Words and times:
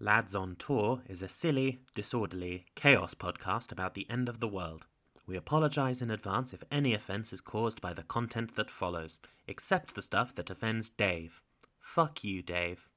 Lads 0.00 0.36
on 0.36 0.54
Tour 0.60 1.02
is 1.08 1.22
a 1.22 1.28
silly, 1.28 1.80
disorderly, 1.96 2.64
chaos 2.76 3.14
podcast 3.14 3.72
about 3.72 3.94
the 3.94 4.06
end 4.08 4.28
of 4.28 4.38
the 4.38 4.46
world. 4.46 4.86
We 5.26 5.36
apologize 5.36 6.00
in 6.00 6.12
advance 6.12 6.52
if 6.52 6.62
any 6.70 6.94
offense 6.94 7.32
is 7.32 7.40
caused 7.40 7.80
by 7.80 7.94
the 7.94 8.04
content 8.04 8.54
that 8.54 8.70
follows, 8.70 9.18
except 9.48 9.96
the 9.96 10.02
stuff 10.02 10.36
that 10.36 10.50
offends 10.50 10.88
Dave. 10.88 11.42
Fuck 11.80 12.22
you, 12.22 12.42
Dave. 12.42 12.88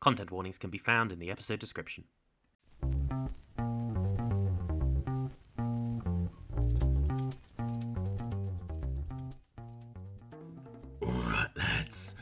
Content 0.00 0.30
warnings 0.30 0.56
can 0.56 0.70
be 0.70 0.78
found 0.78 1.12
in 1.12 1.18
the 1.18 1.30
episode 1.30 1.58
description. 1.58 2.04
Alright, 11.02 11.56
lads. 11.58 12.14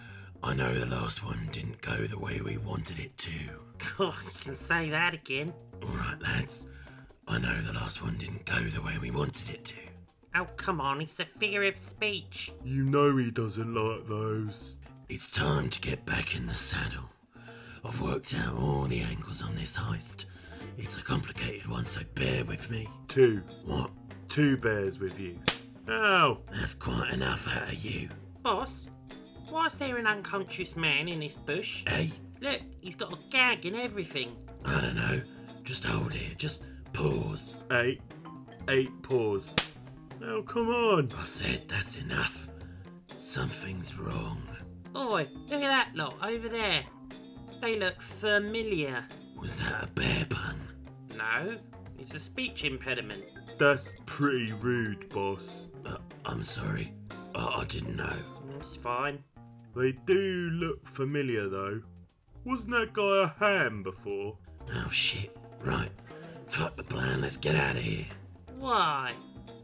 I 0.42 0.54
know 0.54 0.74
the 0.74 0.86
last 0.86 1.24
one 1.24 1.48
didn't 1.52 1.80
go 1.80 2.08
the 2.08 2.18
way 2.18 2.40
we 2.40 2.56
wanted 2.56 2.98
it 2.98 3.16
to. 3.18 3.69
Oh, 4.02 4.18
you 4.24 4.30
can 4.40 4.54
say 4.54 4.88
that 4.88 5.12
again. 5.12 5.52
Alright, 5.84 6.22
lads. 6.22 6.66
I 7.28 7.38
know 7.38 7.60
the 7.60 7.74
last 7.74 8.02
one 8.02 8.16
didn't 8.16 8.46
go 8.46 8.58
the 8.58 8.80
way 8.80 8.96
we 8.98 9.10
wanted 9.10 9.50
it 9.50 9.62
to. 9.66 9.74
Oh, 10.34 10.46
come 10.56 10.80
on, 10.80 11.02
it's 11.02 11.20
a 11.20 11.26
figure 11.26 11.64
of 11.64 11.76
speech. 11.76 12.50
You 12.64 12.84
know 12.84 13.14
he 13.18 13.30
doesn't 13.30 13.74
like 13.74 14.08
those. 14.08 14.78
It's 15.10 15.26
time 15.26 15.68
to 15.68 15.80
get 15.82 16.06
back 16.06 16.34
in 16.34 16.46
the 16.46 16.56
saddle. 16.56 17.10
I've 17.84 18.00
worked 18.00 18.34
out 18.34 18.54
all 18.54 18.84
the 18.84 19.02
angles 19.02 19.42
on 19.42 19.54
this 19.54 19.76
heist. 19.76 20.24
It's 20.78 20.96
a 20.96 21.02
complicated 21.02 21.68
one, 21.68 21.84
so 21.84 22.00
bear 22.14 22.42
with 22.46 22.70
me. 22.70 22.88
Two. 23.06 23.42
What? 23.66 23.90
Two 24.28 24.56
bears 24.56 24.98
with 24.98 25.20
you. 25.20 25.38
Ow! 25.90 26.38
That's 26.52 26.74
quite 26.74 27.12
enough 27.12 27.46
out 27.54 27.68
of 27.68 27.84
you. 27.84 28.08
Boss, 28.42 28.88
why 29.50 29.66
is 29.66 29.74
there 29.74 29.98
an 29.98 30.06
unconscious 30.06 30.74
man 30.74 31.06
in 31.06 31.20
this 31.20 31.36
bush? 31.36 31.84
Hey, 31.86 32.12
Look, 32.40 32.60
he's 32.80 32.94
got 32.94 33.12
a 33.12 33.18
gag 33.30 33.66
and 33.66 33.76
everything. 33.76 34.36
I 34.64 34.80
don't 34.80 34.96
know. 34.96 35.20
Just 35.62 35.84
hold 35.84 36.14
it. 36.14 36.38
Just 36.38 36.62
pause. 36.92 37.60
Eight. 37.72 38.00
Eight 38.68 38.90
paws. 39.02 39.54
Oh, 40.22 40.42
come 40.42 40.68
on. 40.68 41.10
I 41.18 41.24
said 41.24 41.64
that's 41.68 41.96
enough. 41.96 42.48
Something's 43.18 43.96
wrong. 43.98 44.42
Oi, 44.96 45.28
look 45.48 45.62
at 45.62 45.68
that 45.68 45.90
lot 45.94 46.16
over 46.22 46.48
there. 46.48 46.82
They 47.60 47.78
look 47.78 48.00
familiar. 48.00 49.04
Was 49.38 49.54
that 49.56 49.84
a 49.84 49.86
bear 49.88 50.26
pun? 50.28 50.60
No, 51.16 51.56
it's 51.98 52.14
a 52.14 52.18
speech 52.18 52.64
impediment. 52.64 53.24
That's 53.58 53.94
pretty 54.06 54.52
rude, 54.52 55.08
boss. 55.10 55.68
Uh, 55.84 55.98
I'm 56.24 56.42
sorry. 56.42 56.94
I, 57.34 57.60
I 57.60 57.64
didn't 57.66 57.96
know. 57.96 58.16
It's 58.56 58.74
fine. 58.74 59.22
They 59.76 59.92
do 59.92 60.50
look 60.54 60.86
familiar, 60.88 61.48
though. 61.48 61.80
Wasn't 62.44 62.70
that 62.72 62.92
guy 62.92 63.24
a 63.24 63.26
ham 63.38 63.82
before? 63.82 64.36
Oh 64.74 64.90
shit. 64.90 65.36
Right. 65.62 65.90
Fuck 66.46 66.76
the 66.76 66.82
plan. 66.82 67.20
Let's 67.20 67.36
get 67.36 67.54
out 67.54 67.76
of 67.76 67.82
here. 67.82 68.06
Why? 68.58 69.12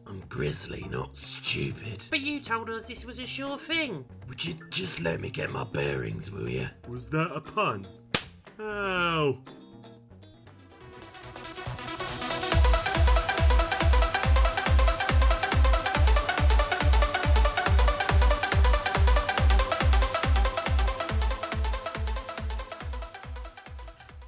I'm 0.07 0.21
grizzly, 0.29 0.87
not 0.91 1.17
stupid. 1.17 2.05
But 2.11 2.21
you 2.21 2.41
told 2.41 2.71
us 2.71 2.87
this 2.87 3.05
was 3.05 3.19
a 3.19 3.27
sure 3.27 3.59
thing. 3.59 4.05
Would 4.29 4.45
you 4.45 4.55
just 4.71 5.01
let 5.01 5.21
me 5.21 5.31
get 5.31 5.51
my 5.51 5.65
bearings, 5.65 6.31
will 6.31 6.49
you? 6.49 6.69
Was 6.87 7.09
that 7.09 7.33
a 7.35 7.41
pun? 7.41 7.87
Ow! 8.61 9.39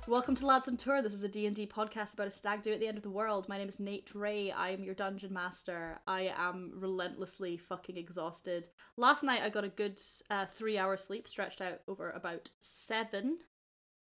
Welcome 0.09 0.37
to 0.37 0.47
Lads 0.47 0.69
on 0.69 0.79
Tour. 0.79 1.03
This 1.03 1.13
is 1.13 1.23
a 1.23 1.29
D&D 1.29 1.67
podcast 1.67 2.15
about 2.15 2.29
a 2.29 2.31
stag 2.31 2.63
do 2.63 2.73
at 2.73 2.81
the 2.81 2.89
end 2.89 2.97
of 2.97 3.03
the 3.03 3.11
world. 3.11 3.47
My 3.47 3.59
name 3.59 3.69
is 3.69 3.79
Nate 3.79 4.11
Rae. 4.15 4.51
I 4.51 4.71
am 4.71 4.83
your 4.83 4.95
dungeon 4.95 5.35
master. 5.35 5.99
I 6.07 6.33
am 6.35 6.73
relentlessly 6.75 7.59
fucking 7.59 7.99
exhausted. 7.99 8.71
Last 8.97 9.23
night 9.23 9.43
I 9.43 9.51
got 9.51 9.65
a 9.65 9.69
good 9.69 10.01
uh, 10.31 10.47
three 10.47 10.79
hour 10.79 10.97
sleep 10.97 11.29
stretched 11.29 11.61
out 11.61 11.81
over 11.87 12.11
about 12.11 12.49
seven, 12.61 13.41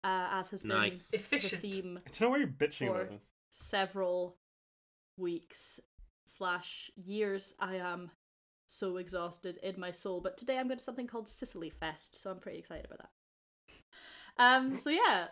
uh, 0.04 0.28
as 0.32 0.50
has 0.52 0.64
been 0.64 0.72
Nice. 0.76 1.12
the 1.12 1.18
theme 1.18 1.98
I 2.06 2.10
don't 2.10 2.22
know 2.22 2.30
why 2.32 2.38
you're 2.40 2.48
bitching 2.50 2.88
For- 2.88 3.02
about 3.02 3.12
this. 3.12 3.32
several 3.50 4.36
weeks 5.18 5.80
slash 6.26 6.92
years. 6.98 7.54
I 7.58 7.76
am 7.78 8.12
so 8.68 8.98
exhausted 8.98 9.60
in 9.64 9.80
my 9.80 9.92
soul. 9.92 10.20
But 10.20 10.36
today 10.36 10.58
I'm 10.58 10.68
going 10.68 10.78
to 10.78 10.84
something 10.84 11.08
called 11.08 11.30
Sicily 11.30 11.70
Fest, 11.70 12.22
so 12.22 12.32
I'm 12.32 12.40
pretty 12.40 12.60
excited 12.60 12.84
about 12.86 13.00
that. 13.00 13.10
Um. 14.38 14.76
So 14.76 14.90
yeah, 14.90 15.28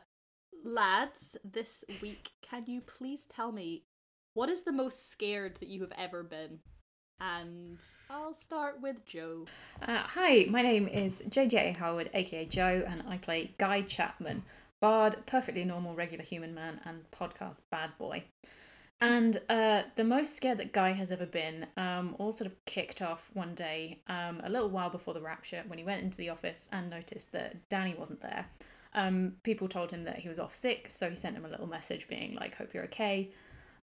lads, 0.64 1.38
this 1.44 1.84
week, 2.02 2.32
can 2.42 2.66
you 2.68 2.82
please 2.82 3.26
tell 3.26 3.52
me 3.52 3.84
what 4.34 4.50
is 4.50 4.64
the 4.64 4.72
most 4.72 5.12
scared 5.12 5.58
that 5.58 5.70
you 5.70 5.82
have 5.82 5.94
ever 5.98 6.24
been? 6.24 6.60
And 7.20 7.78
I'll 8.10 8.34
start 8.34 8.82
with 8.82 9.06
Joe. 9.06 9.46
Uh, 9.82 10.00
hi, 10.00 10.46
my 10.50 10.62
name 10.62 10.88
is 10.88 11.24
JJ 11.30 11.76
Harwood, 11.76 12.10
aka 12.14 12.46
Joe, 12.46 12.84
and 12.88 13.04
I 13.08 13.18
play 13.18 13.54
Guy 13.58 13.82
Chapman, 13.82 14.44
bard, 14.82 15.16
perfectly 15.26 15.64
normal, 15.64 15.96
regular 15.96 16.24
human 16.24 16.54
man, 16.54 16.82
and 16.86 17.00
podcast 17.12 17.62
bad 17.72 17.92
boy. 17.98 18.24
And 19.00 19.40
uh, 19.50 19.84
the 19.96 20.04
most 20.04 20.36
scared 20.36 20.60
that 20.60 20.72
Guy 20.72 20.94
has 20.94 21.12
ever 21.12 21.26
been 21.26 21.68
um, 21.76 22.16
all 22.20 22.32
sort 22.32 22.50
of 22.50 22.66
kicked 22.66 23.02
off 23.02 23.30
one 23.34 23.54
day, 23.54 24.00
um, 24.08 24.42
a 24.44 24.50
little 24.50 24.70
while 24.70 24.90
before 24.90 25.14
the 25.14 25.22
rapture, 25.22 25.64
when 25.68 25.78
he 25.78 25.86
went 25.86 26.04
into 26.04 26.18
the 26.18 26.30
office 26.30 26.70
and 26.72 26.90
noticed 26.90 27.32
that 27.34 27.56
Danny 27.70 27.96
wasn't 27.98 28.22
there. 28.22 28.46
Um, 28.96 29.34
people 29.44 29.68
told 29.68 29.92
him 29.92 30.04
that 30.04 30.20
he 30.20 30.30
was 30.30 30.40
off 30.40 30.54
sick, 30.54 30.90
so 30.90 31.10
he 31.10 31.16
sent 31.16 31.36
him 31.36 31.46
a 31.46 31.50
little 31.50 31.68
message 31.68 32.08
being 32.08 32.36
like, 32.36 32.56
"Hope 32.56 32.74
you're 32.74 32.86
okay." 32.86 33.32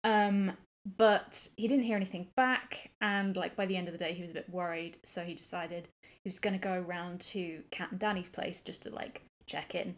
Um, 0.03 0.51
but 0.97 1.47
he 1.57 1.67
didn't 1.67 1.85
hear 1.85 1.95
anything 1.95 2.27
back, 2.35 2.91
and 3.01 3.35
like 3.35 3.55
by 3.55 3.65
the 3.65 3.75
end 3.75 3.87
of 3.87 3.93
the 3.93 3.97
day, 3.97 4.13
he 4.13 4.21
was 4.21 4.31
a 4.31 4.35
bit 4.35 4.49
worried, 4.49 4.97
so 5.03 5.23
he 5.23 5.33
decided 5.33 5.87
he 6.01 6.27
was 6.27 6.39
going 6.39 6.53
to 6.53 6.59
go 6.59 6.73
around 6.73 7.21
to 7.21 7.61
Cat 7.71 7.91
and 7.91 7.99
Danny's 7.99 8.29
place 8.29 8.61
just 8.61 8.83
to 8.83 8.89
like 8.89 9.21
check 9.45 9.75
in. 9.75 9.95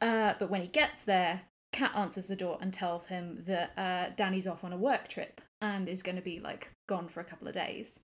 Uh, 0.00 0.34
but 0.38 0.50
when 0.50 0.62
he 0.62 0.68
gets 0.68 1.04
there, 1.04 1.40
Cat 1.72 1.92
answers 1.94 2.26
the 2.26 2.36
door 2.36 2.58
and 2.60 2.72
tells 2.72 3.06
him 3.06 3.42
that 3.46 3.72
uh, 3.76 4.14
Danny's 4.16 4.46
off 4.46 4.64
on 4.64 4.72
a 4.72 4.78
work 4.78 5.08
trip 5.08 5.40
and 5.60 5.88
is 5.88 6.02
going 6.02 6.16
to 6.16 6.22
be 6.22 6.40
like 6.40 6.70
gone 6.86 7.08
for 7.08 7.20
a 7.20 7.24
couple 7.24 7.48
of 7.48 7.54
days. 7.54 8.00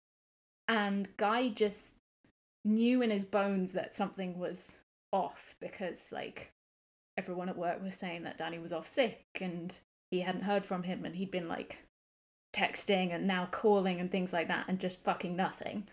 And 0.68 1.08
Guy 1.16 1.48
just 1.48 1.94
knew 2.64 3.02
in 3.02 3.10
his 3.10 3.24
bones 3.24 3.72
that 3.72 3.94
something 3.94 4.38
was 4.38 4.76
off 5.14 5.54
because 5.60 6.10
like 6.12 6.52
everyone 7.16 7.48
at 7.48 7.56
work 7.56 7.82
was 7.82 7.94
saying 7.94 8.24
that 8.24 8.36
Danny 8.36 8.58
was 8.58 8.72
off 8.72 8.86
sick 8.86 9.24
and 9.40 9.78
he 10.10 10.20
hadn't 10.20 10.42
heard 10.42 10.66
from 10.66 10.82
him 10.82 11.04
and 11.04 11.14
he'd 11.14 11.30
been 11.30 11.48
like 11.48 11.78
texting 12.52 13.14
and 13.14 13.26
now 13.26 13.46
calling 13.50 14.00
and 14.00 14.10
things 14.10 14.32
like 14.32 14.48
that 14.48 14.66
and 14.68 14.80
just 14.80 15.02
fucking 15.04 15.36
nothing. 15.36 15.86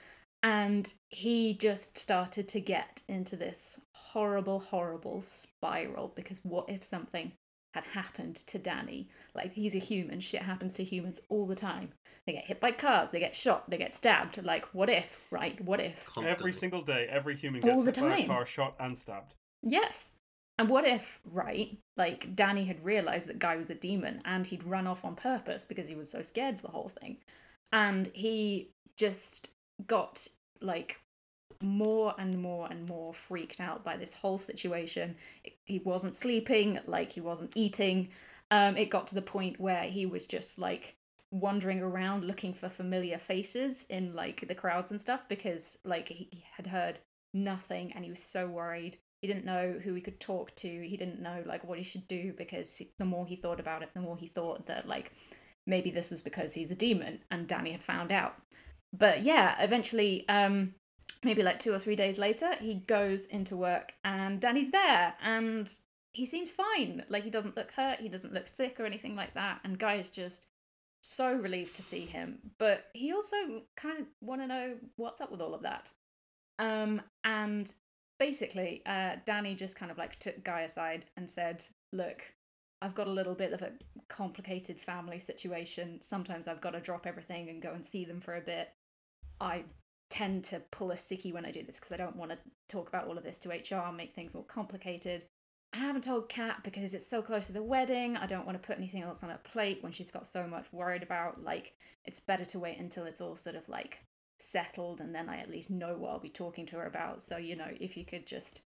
And 0.43 0.91
he 1.09 1.53
just 1.53 1.97
started 1.97 2.47
to 2.49 2.59
get 2.59 3.03
into 3.07 3.35
this 3.35 3.79
horrible, 3.93 4.59
horrible 4.59 5.21
spiral 5.21 6.11
because 6.15 6.39
what 6.43 6.67
if 6.67 6.83
something 6.83 7.31
had 7.73 7.83
happened 7.83 8.35
to 8.47 8.59
Danny? 8.59 9.07
Like, 9.35 9.53
he's 9.53 9.75
a 9.75 9.79
human, 9.79 10.19
shit 10.19 10.41
happens 10.41 10.73
to 10.73 10.83
humans 10.83 11.21
all 11.29 11.45
the 11.45 11.55
time. 11.55 11.89
They 12.25 12.33
get 12.33 12.45
hit 12.45 12.59
by 12.59 12.71
cars, 12.71 13.09
they 13.09 13.19
get 13.19 13.35
shot, 13.35 13.69
they 13.69 13.77
get 13.77 13.95
stabbed. 13.95 14.43
Like, 14.43 14.65
what 14.73 14.89
if, 14.89 15.27
right? 15.31 15.59
What 15.61 15.79
if? 15.79 16.09
Every 16.17 16.53
single 16.53 16.81
day, 16.81 17.07
every 17.09 17.35
human 17.35 17.63
All 17.63 17.83
gets 17.83 17.97
the 17.97 18.07
hit 18.07 18.09
by 18.09 18.23
a 18.23 18.27
car, 18.27 18.45
shot, 18.45 18.75
and 18.79 18.97
stabbed. 18.97 19.33
Yes. 19.63 20.13
And 20.59 20.69
what 20.69 20.85
if, 20.85 21.19
right, 21.25 21.75
like 21.97 22.35
Danny 22.35 22.65
had 22.65 22.85
realized 22.85 23.27
that 23.29 23.39
Guy 23.39 23.55
was 23.55 23.71
a 23.71 23.75
demon 23.75 24.21
and 24.25 24.45
he'd 24.45 24.63
run 24.63 24.85
off 24.85 25.03
on 25.03 25.15
purpose 25.15 25.65
because 25.65 25.87
he 25.87 25.95
was 25.95 26.11
so 26.11 26.21
scared 26.21 26.55
of 26.55 26.61
the 26.61 26.67
whole 26.67 26.89
thing. 26.89 27.17
And 27.71 28.11
he 28.13 28.69
just 28.95 29.49
got 29.87 30.27
like 30.61 30.99
more 31.61 32.13
and 32.17 32.41
more 32.41 32.67
and 32.69 32.87
more 32.87 33.13
freaked 33.13 33.59
out 33.59 33.83
by 33.83 33.97
this 33.97 34.13
whole 34.13 34.37
situation. 34.37 35.15
He 35.65 35.79
wasn't 35.79 36.15
sleeping, 36.15 36.79
like 36.85 37.11
he 37.11 37.21
wasn't 37.21 37.51
eating. 37.55 38.09
Um, 38.51 38.75
it 38.77 38.89
got 38.89 39.07
to 39.07 39.15
the 39.15 39.21
point 39.21 39.59
where 39.59 39.83
he 39.83 40.05
was 40.05 40.27
just 40.27 40.59
like 40.59 40.95
wandering 41.31 41.81
around 41.81 42.25
looking 42.25 42.53
for 42.53 42.67
familiar 42.67 43.17
faces 43.17 43.85
in 43.89 44.13
like 44.13 44.45
the 44.47 44.55
crowds 44.55 44.91
and 44.91 44.99
stuff 44.99 45.27
because 45.29 45.77
like 45.85 46.09
he 46.09 46.43
had 46.51 46.67
heard 46.67 46.99
nothing 47.33 47.93
and 47.93 48.03
he 48.03 48.11
was 48.11 48.21
so 48.21 48.47
worried 48.47 48.97
he 49.21 49.27
didn't 49.27 49.45
know 49.45 49.79
who 49.81 49.93
he 49.93 50.01
could 50.01 50.19
talk 50.19 50.53
to 50.55 50.67
he 50.67 50.97
didn't 50.97 51.21
know 51.21 51.41
like 51.45 51.63
what 51.63 51.77
he 51.77 51.83
should 51.85 52.05
do 52.09 52.33
because 52.37 52.81
the 52.99 53.05
more 53.05 53.25
he 53.25 53.37
thought 53.37 53.61
about 53.61 53.81
it 53.81 53.89
the 53.93 54.01
more 54.01 54.17
he 54.17 54.27
thought 54.27 54.65
that 54.65 54.89
like 54.89 55.13
maybe 55.65 55.89
this 55.89 56.11
was 56.11 56.21
because 56.21 56.53
he's 56.53 56.71
a 56.71 56.75
demon 56.75 57.19
and 57.31 57.47
danny 57.47 57.71
had 57.71 57.81
found 57.81 58.11
out 58.11 58.35
but 58.91 59.23
yeah 59.23 59.55
eventually 59.63 60.27
um 60.27 60.73
maybe 61.23 61.43
like 61.43 61.59
two 61.59 61.73
or 61.73 61.79
three 61.79 61.95
days 61.95 62.17
later 62.17 62.53
he 62.59 62.75
goes 62.75 63.25
into 63.27 63.55
work 63.55 63.93
and 64.03 64.39
danny's 64.39 64.71
there 64.71 65.13
and 65.23 65.71
he 66.13 66.25
seems 66.25 66.51
fine 66.51 67.03
like 67.09 67.23
he 67.23 67.29
doesn't 67.29 67.55
look 67.55 67.71
hurt 67.71 67.99
he 67.99 68.09
doesn't 68.09 68.33
look 68.33 68.47
sick 68.47 68.79
or 68.79 68.85
anything 68.85 69.15
like 69.15 69.33
that 69.33 69.59
and 69.63 69.79
guy 69.79 69.95
is 69.95 70.09
just 70.09 70.47
so 71.01 71.33
relieved 71.33 71.73
to 71.75 71.81
see 71.81 72.05
him 72.05 72.37
but 72.59 72.85
he 72.93 73.11
also 73.11 73.35
kind 73.75 73.99
of 73.99 74.05
want 74.21 74.41
to 74.41 74.47
know 74.47 74.73
what's 74.97 75.21
up 75.21 75.31
with 75.31 75.41
all 75.41 75.53
of 75.53 75.63
that 75.63 75.91
um 76.59 77.01
and 77.23 77.73
basically, 78.21 78.83
uh, 78.85 79.15
Danny 79.25 79.55
just 79.55 79.75
kind 79.75 79.91
of 79.91 79.97
like 79.97 80.19
took 80.19 80.43
Guy 80.43 80.61
aside 80.61 81.05
and 81.17 81.27
said, 81.27 81.63
"Look, 81.91 82.21
I've 82.79 82.93
got 82.93 83.07
a 83.07 83.11
little 83.11 83.33
bit 83.33 83.51
of 83.51 83.63
a 83.63 83.71
complicated 84.09 84.79
family 84.79 85.17
situation. 85.17 85.99
Sometimes 86.01 86.47
I've 86.47 86.61
got 86.61 86.71
to 86.71 86.79
drop 86.79 87.07
everything 87.07 87.49
and 87.49 87.63
go 87.63 87.73
and 87.73 87.83
see 87.83 88.05
them 88.05 88.21
for 88.21 88.35
a 88.35 88.41
bit. 88.41 88.69
I 89.39 89.63
tend 90.11 90.43
to 90.43 90.59
pull 90.71 90.91
a 90.91 90.95
sickie 90.95 91.33
when 91.33 91.45
I 91.45 91.51
do 91.51 91.63
this 91.63 91.79
because 91.79 91.93
I 91.93 91.97
don't 91.97 92.15
want 92.15 92.31
to 92.31 92.37
talk 92.69 92.89
about 92.89 93.07
all 93.07 93.17
of 93.17 93.23
this 93.23 93.39
to 93.39 93.49
HR, 93.49 93.91
make 93.91 94.13
things 94.13 94.33
more 94.35 94.43
complicated. 94.43 95.25
I 95.73 95.77
haven't 95.77 96.03
told 96.03 96.27
Kat 96.27 96.57
because 96.63 96.93
it's 96.93 97.09
so 97.09 97.21
close 97.21 97.47
to 97.47 97.53
the 97.53 97.63
wedding. 97.63 98.17
I 98.17 98.27
don't 98.27 98.45
want 98.45 98.61
to 98.61 98.67
put 98.67 98.77
anything 98.77 99.03
else 99.03 99.23
on 99.23 99.29
her 99.29 99.39
plate 99.43 99.81
when 99.81 99.93
she's 99.93 100.11
got 100.11 100.27
so 100.27 100.45
much 100.45 100.71
worried 100.73 101.01
about. 101.01 101.41
Like, 101.41 101.73
it's 102.03 102.19
better 102.19 102.43
to 102.45 102.59
wait 102.59 102.77
until 102.77 103.05
it's 103.05 103.21
all 103.21 103.35
sort 103.35 103.55
of 103.55 103.67
like 103.69 103.99
settled 104.37 104.99
and 104.99 105.15
then 105.15 105.29
I 105.29 105.37
at 105.37 105.49
least 105.49 105.69
know 105.69 105.95
what 105.95 106.11
I'll 106.11 106.19
be 106.19 106.29
talking 106.29 106.65
to 106.67 106.75
her 106.75 106.87
about. 106.87 107.21
So, 107.21 107.37
you 107.37 107.55
know, 107.55 107.69
if 107.79 107.95
you 107.95 108.03
could 108.03 108.27
just 108.27 108.61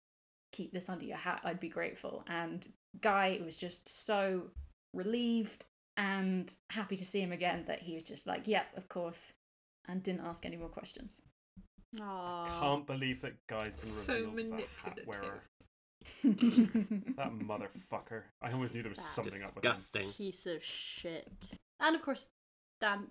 keep 0.53 0.73
this 0.73 0.89
under 0.89 1.05
your 1.05 1.17
hat, 1.17 1.41
I'd 1.45 1.59
be 1.59 1.69
grateful. 1.69 2.25
And 2.29 2.65
Guy 3.01 3.41
was 3.45 3.57
just 3.57 4.07
so 4.07 4.43
relieved 4.95 5.65
and 5.97 6.55
happy 6.71 6.97
to 6.97 7.05
see 7.05 7.21
him 7.21 7.33
again 7.33 7.65
that 7.67 7.81
he 7.81 7.95
was 7.95 8.05
just 8.05 8.29
like, 8.29 8.47
yep, 8.47 8.67
of 8.77 8.89
course, 8.89 9.33
and 9.89 10.03
didn't 10.03 10.23
ask 10.23 10.45
any 10.47 10.57
more 10.57 10.69
questions. 10.69 11.23
Aww. 11.99 12.47
Can't 12.61 12.87
believe 12.87 13.21
that 13.23 13.35
guy's 13.49 13.77
been 13.77 13.91
So 13.93 14.15
revealed 14.15 14.41
as 14.41 14.51
a 14.51 14.55
hat 14.55 14.97
manipulative. 14.97 15.07
wearer. 15.07 15.43
That 17.17 17.31
motherfucker. 17.33 18.23
I 18.43 18.53
always 18.53 18.75
knew 18.75 18.83
there 18.83 18.91
was 18.91 18.99
That's 18.99 19.09
something 19.09 19.43
up 19.43 19.55
with 19.55 19.65
him. 19.65 19.73
Disgusting. 19.73 20.11
Piece 20.13 20.47
of 20.47 20.65
shit. 20.65 21.59
And 21.81 21.95
of 21.95 22.03
course, 22.03 22.29
Dan 22.81 23.09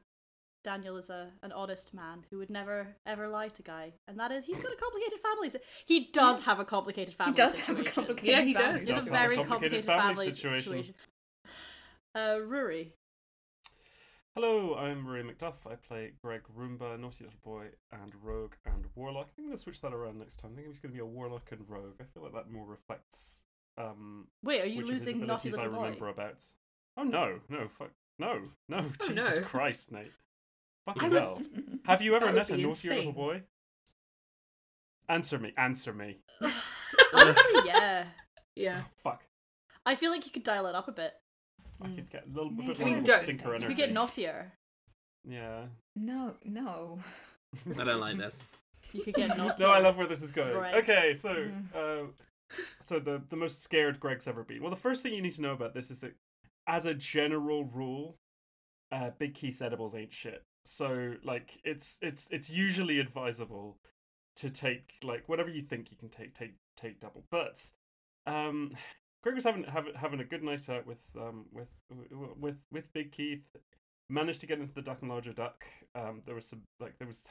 Daniel 0.63 0.97
is 0.97 1.09
a 1.09 1.29
an 1.41 1.51
honest 1.51 1.93
man 1.93 2.25
who 2.29 2.37
would 2.39 2.49
never 2.49 2.95
ever 3.05 3.27
lie 3.29 3.47
to 3.49 3.61
Guy, 3.63 3.93
and 4.07 4.19
that 4.19 4.31
is 4.31 4.45
he's 4.45 4.59
got 4.59 4.73
a 4.73 4.75
complicated 4.75 5.19
family. 5.21 5.49
si- 5.49 5.59
He 5.85 6.09
does 6.11 6.41
have 6.43 6.59
a 6.59 6.65
complicated 6.65 7.13
family. 7.13 7.31
He 7.31 7.35
does 7.35 7.59
have 7.59 7.75
a 7.75 7.79
situation. 7.79 7.93
complicated 7.93 8.29
Yeah, 8.29 8.41
he 8.41 8.53
family 8.53 8.71
does. 8.79 8.81
It's 8.81 8.89
does 8.91 9.07
a 9.07 9.11
have 9.11 9.21
a 9.21 9.23
very 9.27 9.35
complicated 9.37 9.85
complicated, 9.85 9.85
family 9.85 10.15
family, 10.15 10.31
situation. 10.31 10.63
situation. 10.71 10.95
Uh, 12.13 12.35
Ruaraidh. 12.45 12.91
Hello, 14.35 14.75
I'm 14.75 15.05
Ruaraidh 15.05 15.29
MacDuff. 15.29 15.55
I 15.69 15.75
play 15.75 16.13
Greg 16.23 16.43
Roumbax, 16.57 16.99
Naughty 16.99 17.25
Little 17.25 17.39
Boy, 17.43 17.65
and 17.91 18.13
Rogue 18.23 18.53
and 18.65 18.85
Warlock. 18.95 19.25
I 19.25 19.35
think 19.35 19.39
I'm 19.39 19.43
going 19.45 19.57
to 19.57 19.61
switch 19.61 19.81
that 19.81 19.93
around 19.93 20.19
next 20.19 20.37
time. 20.37 20.51
I 20.53 20.55
think 20.61 20.69
it's 20.69 20.79
going 20.79 20.91
to 20.93 20.95
be 20.95 21.01
a 21.01 21.05
Warlock 21.05 21.51
and 21.51 21.65
Rogue. 21.67 21.95
I 21.99 22.05
feel 22.13 22.23
like 22.23 22.33
that 22.33 22.49
more 22.49 22.65
reflects 22.65 23.43
um, 23.77 24.27
Wait, 24.43 24.61
are 24.61 24.65
you 24.67 24.77
which 24.77 24.87
of 24.87 24.93
his 24.93 25.05
losing 25.05 25.25
naughty 25.25 25.49
abilities 25.49 25.55
I 25.55 25.57
little 25.63 25.71
boy? 25.79 25.83
remember 25.85 26.07
about. 26.07 26.43
Oh 26.97 27.03
no, 27.03 27.39
no, 27.49 27.67
fuck, 27.77 27.91
no, 28.19 28.41
no, 28.69 28.77
Oh, 29.01 29.07
Jesus 29.07 29.37
no. 29.37 29.43
Christ, 29.43 29.91
Nate. 29.91 30.11
Fucking 30.85 31.09
was- 31.09 31.21
hell. 31.21 31.41
Have 31.85 32.01
you 32.01 32.15
ever 32.15 32.31
met 32.31 32.49
a 32.49 32.57
naughty 32.57 32.89
little 32.89 33.11
boy? 33.11 33.43
Answer 35.09 35.39
me, 35.39 35.51
answer 35.57 35.93
me. 35.93 36.19
Honestly, 37.13 37.61
yeah. 37.65 38.05
Yeah. 38.55 38.81
Fuck. 38.97 39.23
I 39.85 39.95
feel 39.95 40.11
like 40.11 40.25
you 40.25 40.31
could 40.31 40.43
dial 40.43 40.67
it 40.67 40.75
up 40.75 40.87
a 40.87 40.91
bit. 40.93 41.13
I 41.81 41.87
Mm. 41.87 41.95
could 41.95 42.09
get 42.09 42.25
a 42.25 42.29
little 42.29 42.51
Maybe. 42.51 42.67
bit 42.67 42.81
I 42.81 42.83
mean, 42.85 42.93
more 42.95 43.03
don't- 43.03 43.21
stinker 43.21 43.43
You 43.43 43.49
You 43.49 43.55
energy. 43.55 43.67
could 43.73 43.77
get 43.77 43.91
naughtier. 43.91 44.51
Yeah. 45.23 45.67
no, 45.95 46.35
no. 46.45 46.99
I 47.79 47.83
don't 47.83 47.99
like 47.99 48.17
this. 48.17 48.51
You 48.93 49.03
could 49.03 49.13
get 49.13 49.37
naughtier. 49.37 49.67
no, 49.67 49.71
I 49.73 49.79
love 49.79 49.95
where 49.97 50.07
this 50.07 50.21
is 50.21 50.31
going. 50.31 50.53
Right. 50.55 50.75
Okay, 50.75 51.13
so 51.13 51.29
Mm. 51.33 51.73
uh, 51.75 52.11
so 52.81 52.99
the 52.99 53.21
the 53.29 53.35
most 53.37 53.61
scared 53.61 53.99
Greg's 53.99 54.27
ever 54.27 54.43
been. 54.43 54.61
Well, 54.61 54.69
the 54.71 54.75
first 54.75 55.01
thing 55.03 55.13
you 55.13 55.21
need 55.21 55.33
to 55.35 55.41
know 55.41 55.53
about 55.53 55.73
this 55.73 55.89
is 55.91 55.99
that, 56.01 56.15
as 56.67 56.85
a 56.85 56.93
general 56.93 57.63
rule, 57.63 58.17
uh, 58.91 59.11
Big 59.11 59.33
Keith's 59.35 59.61
edibles 59.61 59.95
ain't 59.95 60.13
shit. 60.13 60.43
So 60.65 61.15
like, 61.23 61.59
it's 61.63 61.99
it's 62.01 62.29
it's 62.31 62.49
usually 62.49 62.99
advisable 62.99 63.77
to 64.37 64.49
take 64.49 64.93
like 65.03 65.29
whatever 65.29 65.49
you 65.49 65.61
think 65.61 65.91
you 65.91 65.97
can 65.97 66.09
take 66.09 66.33
take 66.33 66.55
take 66.75 66.99
double. 66.99 67.23
But 67.31 67.71
um, 68.25 68.75
Greg 69.23 69.35
was 69.35 69.43
having 69.43 69.63
having 69.63 69.93
having 69.95 70.19
a 70.19 70.25
good 70.25 70.43
night 70.43 70.67
out 70.69 70.85
with 70.85 71.09
um 71.15 71.45
with 71.51 71.69
with 72.39 72.57
with 72.71 72.93
Big 72.93 73.11
Keith. 73.11 73.45
Managed 74.09 74.41
to 74.41 74.47
get 74.47 74.59
into 74.59 74.73
the 74.73 74.81
Duck 74.81 74.97
and 75.01 75.09
Larger 75.09 75.31
Duck. 75.31 75.63
Um, 75.95 76.21
there 76.25 76.35
was 76.35 76.45
some 76.45 76.63
like 76.79 76.97
there 76.97 77.07
was 77.07 77.27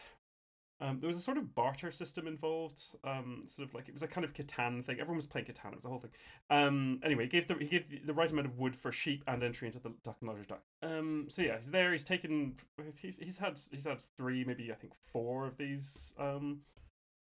um, 0.82 0.98
there 1.00 1.08
was 1.08 1.16
a 1.16 1.20
sort 1.20 1.36
of 1.36 1.54
barter 1.54 1.90
system 1.90 2.26
involved. 2.26 2.80
Um, 3.04 3.42
sort 3.44 3.68
of 3.68 3.74
like 3.74 3.88
it 3.88 3.92
was 3.92 4.02
a 4.02 4.06
kind 4.06 4.24
of 4.24 4.32
Catan 4.32 4.84
thing. 4.84 4.98
Everyone 4.98 5.16
was 5.16 5.26
playing 5.26 5.46
Catan. 5.46 5.72
It 5.72 5.76
was 5.76 5.84
a 5.84 5.88
whole 5.88 5.98
thing. 5.98 6.12
Um, 6.48 7.00
anyway, 7.04 7.24
he 7.24 7.28
gave 7.28 7.48
the 7.48 7.56
he 7.56 7.66
gave 7.66 8.06
the 8.06 8.14
right 8.14 8.30
amount 8.30 8.46
of 8.46 8.58
wood 8.58 8.74
for 8.74 8.90
sheep 8.90 9.22
and 9.26 9.42
entry 9.42 9.68
into 9.68 9.78
the 9.78 9.92
Duck 10.02 10.16
and 10.20 10.28
Larger 10.28 10.44
Duck. 10.44 10.62
Um, 10.82 11.26
so 11.28 11.42
yeah, 11.42 11.58
he's 11.58 11.70
there. 11.70 11.92
He's 11.92 12.04
taken. 12.04 12.54
He's 12.98 13.18
he's 13.18 13.36
had 13.36 13.60
he's 13.70 13.84
had 13.84 13.98
three, 14.16 14.44
maybe 14.44 14.72
I 14.72 14.74
think 14.74 14.94
four 15.12 15.46
of 15.46 15.58
these. 15.58 16.14
Um, 16.18 16.60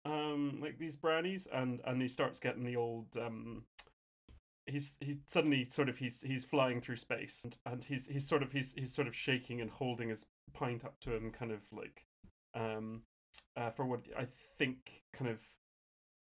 um, 0.03 0.59
like 0.61 0.77
these 0.77 0.97
brownies, 0.97 1.47
and 1.51 1.79
and 1.85 2.01
he 2.01 2.09
starts 2.09 2.39
getting 2.39 2.65
the 2.65 2.75
old 2.75 3.15
um 3.17 3.63
he's 4.67 4.95
he 4.99 5.17
suddenly 5.25 5.63
sort 5.63 5.89
of 5.89 5.97
he's 5.97 6.21
he's 6.21 6.43
flying 6.43 6.81
through 6.81 6.95
space 6.95 7.41
and, 7.43 7.57
and 7.65 7.83
he's 7.83 8.07
he's 8.07 8.27
sort 8.27 8.41
of 8.41 8.51
he's 8.51 8.73
he's 8.73 8.93
sort 8.93 9.07
of 9.07 9.15
shaking 9.15 9.61
and 9.61 9.69
holding 9.69 10.09
his 10.09 10.25
pint 10.53 10.83
up 10.83 10.99
to 10.99 11.15
him 11.15 11.31
kind 11.31 11.51
of 11.51 11.61
like 11.71 12.05
um 12.55 13.03
uh, 13.57 13.69
for 13.69 13.85
what 13.85 14.01
I 14.17 14.25
think 14.57 15.03
kind 15.13 15.29
of 15.29 15.41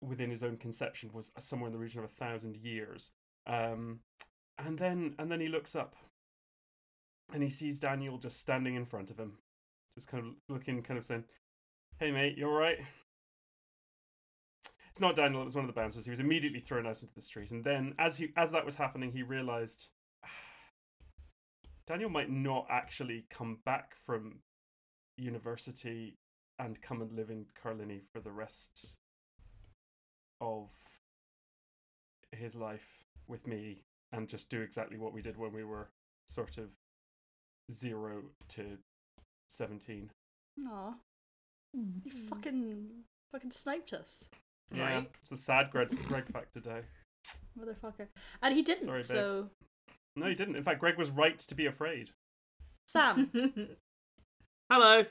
within 0.01 0.29
his 0.29 0.43
own 0.43 0.57
conception 0.57 1.09
was 1.13 1.31
somewhere 1.39 1.67
in 1.67 1.73
the 1.73 1.79
region 1.79 1.99
of 1.99 2.05
a 2.05 2.13
thousand 2.13 2.57
years. 2.57 3.11
Um 3.45 4.01
and 4.57 4.77
then 4.77 5.15
and 5.17 5.31
then 5.31 5.39
he 5.39 5.47
looks 5.47 5.75
up 5.75 5.95
and 7.33 7.43
he 7.43 7.49
sees 7.49 7.79
Daniel 7.79 8.17
just 8.17 8.39
standing 8.39 8.75
in 8.75 8.85
front 8.85 9.09
of 9.11 9.19
him 9.19 9.39
just 9.95 10.07
kind 10.07 10.25
of 10.25 10.33
looking 10.47 10.81
kind 10.83 10.97
of 10.97 11.05
saying 11.05 11.23
hey 11.99 12.11
mate 12.11 12.37
you 12.37 12.47
all 12.47 12.53
right 12.53 12.79
it's 14.97 15.01
not 15.03 15.15
Daniel. 15.15 15.43
It 15.43 15.45
was 15.45 15.55
one 15.55 15.63
of 15.63 15.67
the 15.67 15.79
bouncers. 15.79 16.05
He 16.05 16.09
was 16.09 16.19
immediately 16.19 16.59
thrown 16.59 16.87
out 16.87 17.03
into 17.03 17.13
the 17.13 17.21
street, 17.21 17.51
and 17.51 17.63
then, 17.63 17.93
as 17.99 18.17
he 18.17 18.29
as 18.35 18.51
that 18.51 18.65
was 18.65 18.73
happening, 18.73 19.11
he 19.11 19.21
realized 19.21 19.89
Daniel 21.85 22.09
might 22.09 22.31
not 22.31 22.65
actually 22.67 23.25
come 23.29 23.59
back 23.63 23.93
from 24.07 24.39
university 25.15 26.15
and 26.57 26.81
come 26.81 27.03
and 27.03 27.11
live 27.11 27.29
in 27.29 27.45
Carlini 27.63 28.01
for 28.11 28.21
the 28.21 28.31
rest 28.31 28.97
of 30.41 30.71
his 32.31 32.55
life 32.55 33.03
with 33.27 33.45
me, 33.45 33.83
and 34.11 34.27
just 34.27 34.49
do 34.49 34.61
exactly 34.61 34.97
what 34.97 35.13
we 35.13 35.21
did 35.21 35.37
when 35.37 35.53
we 35.53 35.63
were 35.63 35.89
sort 36.27 36.57
of 36.57 36.69
zero 37.71 38.23
to 38.47 38.79
seventeen. 39.47 40.09
Aw, 40.67 40.95
you 41.75 41.81
mm-hmm. 41.83 42.27
fucking 42.29 42.87
fucking 43.31 43.51
sniped 43.51 43.93
us, 43.93 44.27
Yeah, 44.71 44.95
Right. 44.97 45.11
it's 45.21 45.31
a 45.31 45.37
sad 45.37 45.71
Greg, 45.71 45.89
Greg 46.07 46.25
fact 46.31 46.53
today. 46.53 46.81
motherfucker. 47.57 48.07
And 48.41 48.53
he 48.55 48.61
didn't. 48.61 48.85
Sorry, 48.85 49.03
so 49.03 49.49
No, 50.15 50.27
he 50.27 50.35
didn't. 50.35 50.55
In 50.55 50.63
fact, 50.63 50.79
Greg 50.79 50.97
was 50.97 51.09
right 51.09 51.37
to 51.39 51.55
be 51.55 51.65
afraid. 51.65 52.11
Sam, 52.87 53.31
Hello. 54.71 55.03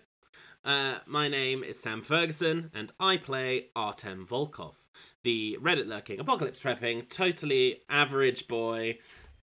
Uh, 0.65 0.99
my 1.07 1.29
name 1.29 1.63
is 1.63 1.79
Sam 1.79 2.03
Ferguson, 2.03 2.71
and 2.75 2.91
I 2.99 3.17
play 3.19 3.69
Artem 3.77 4.27
Volkov, 4.27 4.75
the 5.23 5.57
Reddit 5.63 5.87
lurking, 5.87 6.19
apocalypse 6.19 6.61
prepping, 6.61 7.09
totally 7.09 7.83
average 7.89 8.49
boy 8.49 8.99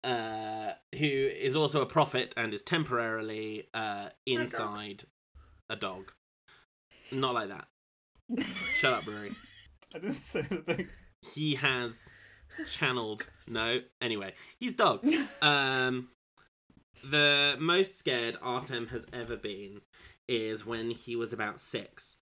uh, 0.03 0.71
who 0.95 1.07
is 1.07 1.55
also 1.55 1.83
a 1.83 1.87
prophet 1.87 2.33
and 2.39 2.55
is 2.55 2.63
temporarily 2.63 3.69
uh, 3.75 4.09
inside 4.27 5.05
a 5.69 5.77
dog. 5.77 6.11
Not 7.13 7.35
like 7.35 7.49
that. 7.51 7.69
Shut 8.75 8.95
up, 8.95 9.05
Brewery. 9.05 9.33
I 9.95 9.99
didn't 9.99 10.15
say 10.15 10.47
anything. 10.51 10.89
He 11.35 11.55
has 11.57 12.13
channeled. 12.67 13.29
No. 13.47 13.81
Anyway, 14.01 14.35
he's 14.59 14.73
dog. 14.73 15.05
Um, 15.43 16.09
the 17.03 17.57
most 17.59 17.99
scared 17.99 18.37
Artem 18.43 18.87
has 18.89 19.07
ever 19.13 19.37
been 19.37 19.81
is 20.29 20.67
when 20.67 20.91
he 20.91 21.17
was 21.17 21.33
about 21.33 21.61
six. 21.61 22.17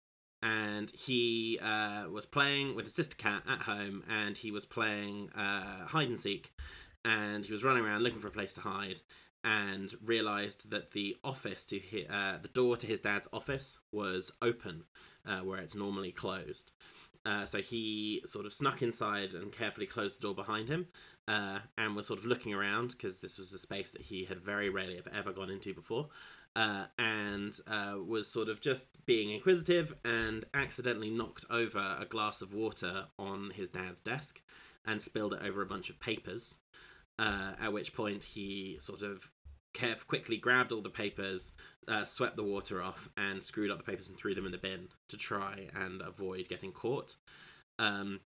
And 0.43 0.91
he 0.91 1.59
uh, 1.61 2.09
was 2.11 2.25
playing 2.27 2.75
with 2.75 2.85
his 2.85 2.93
sister 2.93 3.15
cat 3.15 3.41
at 3.49 3.59
home, 3.59 4.03
and 4.07 4.37
he 4.37 4.51
was 4.51 4.65
playing 4.65 5.31
uh, 5.31 5.87
hide 5.87 6.09
and 6.09 6.17
seek. 6.17 6.51
And 7.03 7.43
he 7.43 7.51
was 7.51 7.63
running 7.63 7.83
around 7.83 8.03
looking 8.03 8.19
for 8.19 8.27
a 8.27 8.31
place 8.31 8.53
to 8.53 8.61
hide, 8.61 8.99
and 9.43 9.93
realized 10.03 10.69
that 10.69 10.91
the 10.91 11.15
office 11.23 11.65
to 11.67 11.79
hi- 11.91 12.05
uh, 12.35 12.37
the 12.41 12.49
door 12.49 12.77
to 12.77 12.85
his 12.85 12.99
dad's 12.99 13.27
office 13.33 13.79
was 13.91 14.31
open, 14.43 14.83
uh, 15.25 15.39
where 15.39 15.59
it's 15.59 15.75
normally 15.75 16.11
closed. 16.11 16.71
Uh, 17.25 17.45
so 17.45 17.59
he 17.59 18.21
sort 18.25 18.45
of 18.45 18.53
snuck 18.53 18.81
inside 18.81 19.33
and 19.33 19.51
carefully 19.51 19.85
closed 19.85 20.17
the 20.17 20.21
door 20.21 20.35
behind 20.35 20.69
him, 20.69 20.87
uh, 21.27 21.59
and 21.77 21.95
was 21.95 22.07
sort 22.07 22.19
of 22.19 22.25
looking 22.25 22.53
around 22.53 22.91
because 22.91 23.19
this 23.19 23.37
was 23.37 23.51
a 23.53 23.59
space 23.59 23.91
that 23.91 24.01
he 24.01 24.23
had 24.25 24.39
very 24.39 24.69
rarely 24.69 25.01
ever 25.13 25.31
gone 25.31 25.49
into 25.49 25.73
before, 25.73 26.07
uh, 26.55 26.85
and 26.97 27.59
uh, 27.67 27.95
was 28.05 28.27
sort 28.27 28.49
of 28.49 28.61
just 28.61 29.05
being 29.05 29.31
inquisitive 29.31 29.93
and 30.05 30.45
accidentally 30.53 31.09
knocked 31.09 31.45
over 31.49 31.97
a 31.99 32.05
glass 32.05 32.41
of 32.41 32.53
water 32.53 33.05
on 33.19 33.51
his 33.51 33.69
dad's 33.69 33.99
desk 33.99 34.41
and 34.85 35.01
spilled 35.01 35.33
it 35.33 35.41
over 35.43 35.61
a 35.61 35.65
bunch 35.65 35.89
of 35.89 35.99
papers. 35.99 36.57
Uh, 37.19 37.53
at 37.59 37.73
which 37.73 37.95
point 37.95 38.23
he 38.23 38.77
sort 38.79 39.01
of 39.01 39.31
caref- 39.73 40.07
quickly 40.07 40.37
grabbed 40.37 40.71
all 40.71 40.81
the 40.81 40.89
papers, 40.89 41.53
uh, 41.87 42.03
swept 42.03 42.35
the 42.35 42.43
water 42.43 42.81
off, 42.81 43.09
and 43.17 43.41
screwed 43.41 43.71
up 43.71 43.77
the 43.77 43.83
papers 43.83 44.09
and 44.09 44.17
threw 44.17 44.35
them 44.35 44.45
in 44.45 44.51
the 44.51 44.57
bin 44.57 44.87
to 45.09 45.17
try 45.17 45.67
and 45.75 46.01
avoid 46.01 46.47
getting 46.49 46.71
caught. 46.71 47.15
Um, 47.79 48.19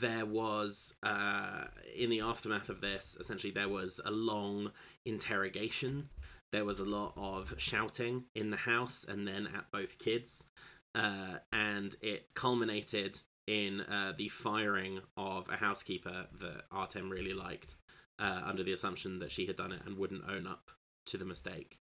there 0.00 0.26
was 0.26 0.94
uh, 1.02 1.64
in 1.94 2.10
the 2.10 2.20
aftermath 2.20 2.68
of 2.68 2.80
this 2.80 3.16
essentially 3.20 3.52
there 3.52 3.68
was 3.68 4.00
a 4.04 4.10
long 4.10 4.70
interrogation 5.04 6.08
there 6.52 6.64
was 6.64 6.80
a 6.80 6.84
lot 6.84 7.12
of 7.16 7.54
shouting 7.58 8.24
in 8.34 8.50
the 8.50 8.56
house 8.56 9.04
and 9.08 9.26
then 9.26 9.48
at 9.54 9.70
both 9.72 9.98
kids 9.98 10.46
uh, 10.94 11.36
and 11.52 11.96
it 12.00 12.28
culminated 12.34 13.18
in 13.46 13.80
uh, 13.82 14.12
the 14.16 14.28
firing 14.28 15.00
of 15.16 15.48
a 15.50 15.56
housekeeper 15.56 16.26
that 16.40 16.64
artem 16.72 17.10
really 17.10 17.34
liked 17.34 17.76
uh, 18.18 18.42
under 18.44 18.62
the 18.62 18.72
assumption 18.72 19.18
that 19.18 19.30
she 19.30 19.46
had 19.46 19.56
done 19.56 19.72
it 19.72 19.80
and 19.86 19.96
wouldn't 19.98 20.24
own 20.28 20.46
up 20.46 20.70
to 21.06 21.16
the 21.18 21.24
mistake 21.24 21.78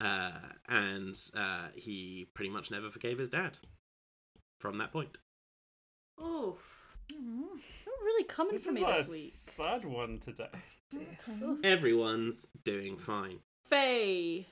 uh, 0.00 0.30
and 0.68 1.18
uh, 1.36 1.68
he 1.74 2.28
pretty 2.34 2.50
much 2.50 2.70
never 2.70 2.90
forgave 2.90 3.18
his 3.18 3.28
dad 3.28 3.56
from 4.60 4.78
that 4.78 4.92
point 4.92 5.18
Oh, 6.20 6.58
you're 7.10 8.04
really 8.04 8.24
coming 8.24 8.54
This 8.54 8.64
for 8.64 8.70
is 8.70 8.76
me 8.76 8.84
a 8.84 8.96
this 8.96 9.10
week. 9.10 9.30
sad 9.30 9.84
one 9.84 10.18
today. 10.18 10.48
everyone's 11.64 12.46
doing 12.64 12.96
fine 12.96 13.38
Fay, 13.66 14.46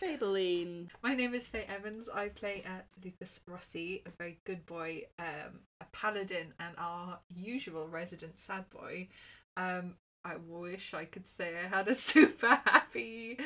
Fableine. 0.00 0.88
My 1.02 1.14
name 1.14 1.34
is 1.34 1.46
Fay 1.46 1.64
Evans. 1.68 2.08
I 2.12 2.28
play 2.30 2.64
uh, 2.66 2.80
Lucas 3.04 3.40
Rossi, 3.46 4.02
a 4.06 4.10
very 4.18 4.38
good 4.44 4.64
boy, 4.64 5.02
um, 5.18 5.60
a 5.82 5.84
paladin, 5.92 6.54
and 6.58 6.74
our 6.78 7.18
usual 7.36 7.86
resident 7.88 8.38
sad 8.38 8.64
boy. 8.70 9.08
Um, 9.58 9.96
I 10.24 10.36
wish 10.48 10.94
I 10.94 11.04
could 11.04 11.28
say 11.28 11.54
I 11.58 11.68
had 11.68 11.88
a 11.88 11.94
super 12.10 12.58
happy 12.64 13.38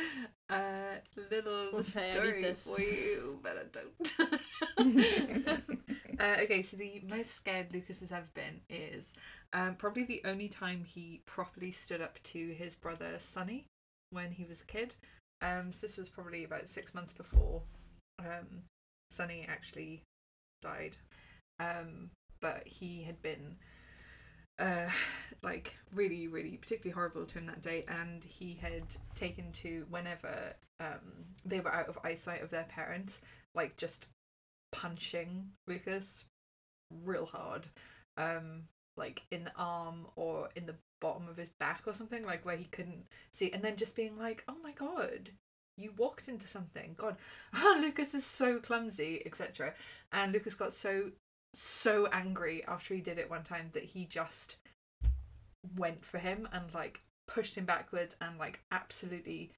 uh, 0.49 0.97
little 1.30 1.78
need 1.78 1.87
story 1.87 2.54
for 2.54 2.80
you, 2.80 3.40
but 3.42 3.56
I 3.58 3.64
don't. 3.73 4.42
uh, 6.20 6.37
okay, 6.42 6.62
so 6.62 6.76
the 6.76 7.02
most 7.08 7.32
scared 7.32 7.73
Lucas 7.73 8.00
has 8.00 8.12
ever 8.12 8.28
been 8.35 8.61
is 8.70 9.12
um, 9.52 9.75
probably 9.75 10.04
the 10.04 10.23
only 10.25 10.49
time 10.49 10.85
he 10.85 11.20
properly 11.26 11.73
stood 11.73 12.00
up 12.00 12.23
to 12.23 12.52
his 12.52 12.76
brother 12.76 13.16
Sonny 13.18 13.66
when 14.11 14.30
he 14.30 14.44
was 14.44 14.61
a 14.61 14.66
kid. 14.66 14.94
Um, 15.42 15.73
so 15.73 15.87
this 15.87 15.97
was 15.97 16.08
probably 16.08 16.44
about 16.44 16.68
six 16.68 16.94
months 16.94 17.12
before 17.12 17.62
um, 18.20 18.62
Sonny 19.11 19.47
actually 19.49 20.02
died. 20.62 20.97
Um, 21.61 22.11
but 22.40 22.66
he 22.66 23.02
had 23.02 23.20
been 23.20 23.56
uh, 24.59 24.88
like 25.43 25.75
really, 25.95 26.29
really 26.29 26.57
particularly 26.57 26.95
horrible 26.95 27.25
to 27.25 27.38
him 27.38 27.47
that 27.47 27.62
day, 27.62 27.85
and 27.88 28.25
he 28.25 28.59
had 28.61 28.83
taken 29.15 29.53
to 29.53 29.87
whenever 29.91 30.55
um, 30.81 31.25
they 31.45 31.61
were 31.61 31.75
out 31.75 31.88
of 31.88 31.99
eyesight 32.05 32.43
of 32.43 32.50
their 32.50 32.65
parents, 32.65 33.21
like 33.55 33.77
just 33.77 34.09
punching 34.73 35.50
Lucas 35.67 36.25
real 37.05 37.27
hard, 37.27 37.69
um, 38.17 38.62
like 38.97 39.23
in 39.31 39.45
the 39.45 39.53
arm 39.57 40.07
or 40.17 40.49
in 40.57 40.67
the 40.67 40.75
bottom 41.00 41.29
of 41.29 41.37
his 41.37 41.50
back 41.61 41.83
or 41.87 41.93
something, 41.93 42.25
like 42.25 42.45
where 42.45 42.57
he 42.57 42.65
couldn't 42.65 43.07
see, 43.33 43.50
and 43.53 43.62
then 43.62 43.77
just 43.77 43.97
being 43.97 44.19
like, 44.19 44.45
"Oh 44.49 44.57
my 44.62 44.73
god." 44.73 45.31
You 45.77 45.93
walked 45.97 46.27
into 46.27 46.49
something. 46.49 46.97
God, 46.99 47.17
Lucas 47.81 48.12
is 48.12 48.27
so 48.27 48.59
clumsy, 48.59 49.23
etc. 49.25 49.75
And 50.11 50.33
Lucas 50.33 50.55
got 50.55 50.75
so 50.75 51.12
so 51.55 52.07
angry 52.12 52.64
after 52.67 52.95
he 52.95 53.00
did 53.00 53.19
it 53.19 53.31
one 53.31 53.45
time 53.45 53.71
that 53.73 53.85
he 53.85 54.05
just 54.05 54.57
went 55.76 56.05
for 56.05 56.19
him 56.19 56.49
and 56.52 56.73
like 56.75 57.00
pushed 57.26 57.57
him 57.57 57.64
backwards 57.64 58.17
and 58.21 58.38
like 58.38 58.61
absolutely 58.73 59.52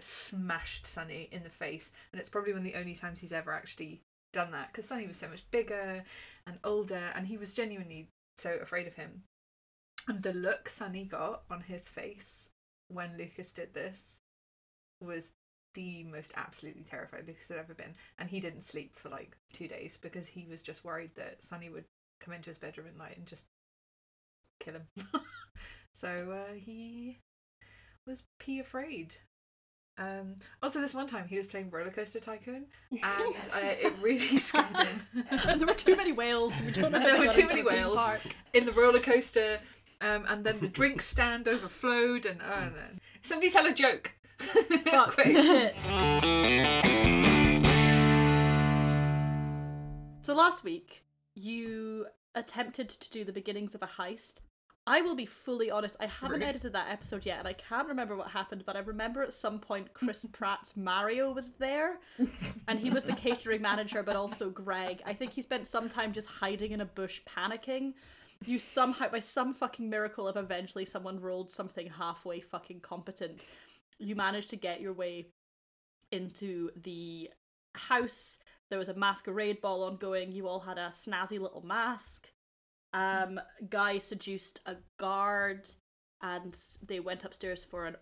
smashed 0.00 0.86
Sunny 0.86 1.28
in 1.32 1.42
the 1.42 1.50
face. 1.50 1.92
And 2.12 2.20
it's 2.20 2.30
probably 2.30 2.52
one 2.52 2.60
of 2.62 2.72
the 2.72 2.78
only 2.78 2.94
times 2.94 3.18
he's 3.18 3.32
ever 3.32 3.52
actually 3.52 4.00
done 4.32 4.50
that 4.52 4.68
because 4.68 4.86
Sunny 4.86 5.06
was 5.06 5.16
so 5.16 5.28
much 5.28 5.48
bigger 5.50 6.04
and 6.46 6.58
older 6.64 7.12
and 7.14 7.26
he 7.26 7.36
was 7.36 7.54
genuinely 7.54 8.08
so 8.36 8.58
afraid 8.62 8.86
of 8.86 8.94
him. 8.94 9.22
And 10.06 10.22
the 10.22 10.32
look 10.32 10.68
Sunny 10.68 11.04
got 11.04 11.42
on 11.50 11.60
his 11.62 11.88
face 11.88 12.48
when 12.88 13.18
Lucas 13.18 13.52
did 13.52 13.74
this 13.74 14.00
was 15.02 15.32
the 15.78 16.02
most 16.02 16.32
absolutely 16.34 16.82
terrified 16.82 17.24
Lucas 17.28 17.46
had 17.46 17.56
ever 17.56 17.72
been. 17.72 17.92
And 18.18 18.28
he 18.28 18.40
didn't 18.40 18.66
sleep 18.66 18.96
for 18.96 19.10
like 19.10 19.36
two 19.52 19.68
days 19.68 19.96
because 20.02 20.26
he 20.26 20.44
was 20.50 20.60
just 20.60 20.84
worried 20.84 21.12
that 21.14 21.40
Sunny 21.40 21.68
would 21.70 21.84
come 22.20 22.34
into 22.34 22.50
his 22.50 22.58
bedroom 22.58 22.88
at 22.88 22.98
night 22.98 23.16
and 23.16 23.26
just 23.26 23.46
kill 24.58 24.74
him. 24.74 24.88
so 25.94 26.36
uh, 26.48 26.54
he 26.54 27.18
was 28.08 28.24
pee 28.40 28.58
afraid. 28.58 29.14
Um, 29.98 30.36
also, 30.62 30.80
this 30.80 30.94
one 30.94 31.06
time 31.06 31.28
he 31.28 31.36
was 31.36 31.46
playing 31.46 31.70
Roller 31.70 31.90
Coaster 31.90 32.20
Tycoon, 32.20 32.66
and 32.90 33.02
uh, 33.02 33.60
it 33.62 33.92
really 34.00 34.38
scared 34.38 34.66
him. 34.66 35.24
and 35.30 35.60
there 35.60 35.66
were 35.66 35.74
too 35.74 35.96
many 35.96 36.12
whales. 36.12 36.60
We 36.60 36.72
there 36.72 37.18
were 37.18 37.32
too 37.32 37.46
many 37.46 37.62
whales 37.62 37.96
park. 37.96 38.20
in 38.52 38.64
the 38.64 38.72
roller 38.72 39.00
coaster, 39.00 39.58
um, 40.00 40.24
and 40.28 40.44
then 40.44 40.60
the 40.60 40.68
drink 40.68 41.02
stand 41.02 41.48
overflowed, 41.48 42.26
and 42.26 42.38
no. 42.38 42.70
somebody 43.22 43.50
tell 43.50 43.66
a 43.66 43.72
joke. 43.72 44.12
Fuck. 44.90 45.20
Shit. 45.20 45.78
So 50.22 50.34
last 50.34 50.62
week, 50.64 51.04
you 51.34 52.06
attempted 52.34 52.88
to 52.88 53.10
do 53.10 53.24
the 53.24 53.32
beginnings 53.32 53.74
of 53.74 53.82
a 53.82 53.86
heist. 53.86 54.40
I 54.86 55.02
will 55.02 55.14
be 55.14 55.26
fully 55.26 55.70
honest, 55.70 55.96
I 56.00 56.06
haven't 56.06 56.40
Rude. 56.40 56.48
edited 56.48 56.72
that 56.72 56.90
episode 56.90 57.26
yet, 57.26 57.38
and 57.38 57.46
I 57.46 57.52
can't 57.52 57.88
remember 57.88 58.16
what 58.16 58.30
happened, 58.30 58.64
but 58.64 58.74
I 58.74 58.78
remember 58.78 59.22
at 59.22 59.34
some 59.34 59.58
point 59.58 59.92
Chris 59.92 60.26
Pratt's 60.32 60.76
Mario 60.78 61.30
was 61.30 61.52
there, 61.58 61.98
and 62.66 62.78
he 62.78 62.88
was 62.88 63.04
the 63.04 63.12
catering 63.12 63.60
manager, 63.60 64.02
but 64.02 64.16
also 64.16 64.48
Greg. 64.48 65.02
I 65.04 65.12
think 65.12 65.32
he 65.32 65.42
spent 65.42 65.66
some 65.66 65.90
time 65.90 66.12
just 66.12 66.28
hiding 66.28 66.72
in 66.72 66.80
a 66.80 66.86
bush 66.86 67.20
panicking. 67.28 67.92
You 68.46 68.58
somehow, 68.58 69.08
by 69.08 69.18
some 69.18 69.52
fucking 69.52 69.90
miracle, 69.90 70.26
if 70.28 70.36
eventually 70.36 70.86
someone 70.86 71.20
rolled 71.20 71.50
something 71.50 71.88
halfway 71.88 72.40
fucking 72.40 72.80
competent, 72.80 73.44
you 73.98 74.14
managed 74.16 74.50
to 74.50 74.56
get 74.56 74.80
your 74.80 74.92
way 74.92 75.28
into 76.12 76.70
the 76.76 77.30
house. 77.74 78.38
There 78.70 78.78
was 78.78 78.88
a 78.88 78.94
masquerade 78.94 79.60
ball 79.60 79.82
ongoing. 79.84 80.32
You 80.32 80.46
all 80.48 80.60
had 80.60 80.78
a 80.78 80.88
snazzy 80.94 81.38
little 81.40 81.64
mask. 81.64 82.28
Um, 82.92 83.40
Guy 83.68 83.98
seduced 83.98 84.60
a 84.66 84.76
guard, 84.98 85.68
and 86.22 86.56
they 86.86 87.00
went 87.00 87.24
upstairs 87.24 87.64
for 87.64 87.86
an 87.86 87.96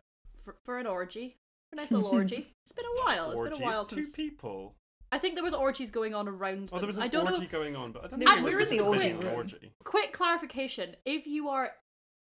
for, 0.44 0.56
for 0.64 0.78
an 0.78 0.86
orgy. 0.86 1.38
For 1.70 1.74
a 1.74 1.82
nice 1.82 1.90
little 1.90 2.08
orgy. 2.12 2.54
It's 2.64 2.72
been 2.72 2.84
a 2.84 3.04
while. 3.04 3.30
It's 3.32 3.40
Orgies, 3.40 3.58
been 3.58 3.66
a 3.68 3.70
while 3.70 3.84
two 3.84 4.04
since. 4.04 4.14
people. 4.16 4.74
I 5.12 5.18
think 5.18 5.34
there 5.36 5.44
was 5.44 5.54
orgies 5.54 5.90
going 5.90 6.14
on 6.14 6.28
around. 6.28 6.70
Oh, 6.72 6.78
there 6.78 6.86
was 6.86 6.96
an 6.96 7.04
I 7.04 7.08
don't 7.08 7.26
orgy 7.28 7.42
know. 7.42 7.46
going 7.48 7.76
on, 7.76 7.92
but 7.92 8.04
I 8.04 8.08
don't 8.08 8.20
was- 8.24 8.42
it 8.42 8.46
there 8.46 8.56
was 8.58 8.70
was 8.70 8.78
a 8.78 8.82
the 8.82 8.88
orgy 8.88 9.12
orgy. 9.14 9.28
orgy. 9.28 9.72
Quick 9.84 10.12
clarification: 10.12 10.94
If 11.04 11.26
you 11.26 11.48
are 11.48 11.70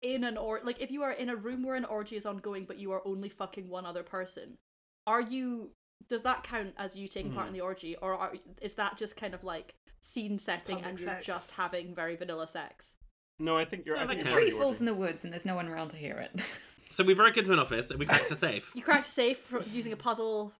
in 0.02 0.24
an 0.24 0.36
or 0.36 0.60
like 0.62 0.80
if 0.80 0.90
you 0.90 1.02
are 1.02 1.12
in 1.12 1.28
a 1.28 1.36
room 1.36 1.62
where 1.62 1.76
an 1.76 1.84
orgy 1.84 2.16
is 2.16 2.26
ongoing, 2.26 2.64
but 2.64 2.78
you 2.78 2.92
are 2.92 3.02
only 3.06 3.28
fucking 3.28 3.68
one 3.68 3.86
other 3.86 4.02
person, 4.02 4.58
are 5.06 5.20
you? 5.20 5.70
Does 6.08 6.22
that 6.22 6.44
count 6.44 6.74
as 6.76 6.94
you 6.94 7.08
taking 7.08 7.32
part 7.32 7.46
in 7.46 7.52
Hmm. 7.52 7.58
the 7.58 7.60
orgy, 7.62 7.96
or 7.96 8.14
are, 8.14 8.32
is 8.60 8.74
that 8.74 8.96
just 8.98 9.16
kind 9.16 9.34
of 9.34 9.42
like 9.42 9.74
scene 10.00 10.38
setting 10.38 10.76
Public 10.76 10.90
and 10.90 11.00
you're 11.00 11.20
just 11.20 11.52
having 11.52 11.94
very 11.94 12.16
vanilla 12.16 12.46
sex? 12.46 12.94
No, 13.38 13.56
I 13.56 13.64
think 13.64 13.86
you're. 13.86 13.96
I 13.96 14.06
think 14.06 14.20
you're 14.20 14.28
A 14.28 14.30
tree 14.30 14.50
falls 14.50 14.76
orgy. 14.76 14.80
in 14.80 14.86
the 14.86 14.94
woods 14.94 15.24
and 15.24 15.32
there's 15.32 15.46
no 15.46 15.54
one 15.54 15.68
around 15.68 15.88
to 15.90 15.96
hear 15.96 16.16
it. 16.16 16.40
So 16.88 17.02
we 17.02 17.14
broke 17.14 17.36
into 17.36 17.52
an 17.52 17.58
office 17.58 17.90
and 17.90 17.98
we 17.98 18.06
cracked 18.06 18.30
a 18.30 18.36
safe. 18.36 18.70
You 18.76 18.80
cracked 18.80 19.06
a 19.06 19.10
safe 19.10 19.38
from 19.38 19.64
using 19.72 19.92
a 19.92 19.96
puzzle, 19.96 20.52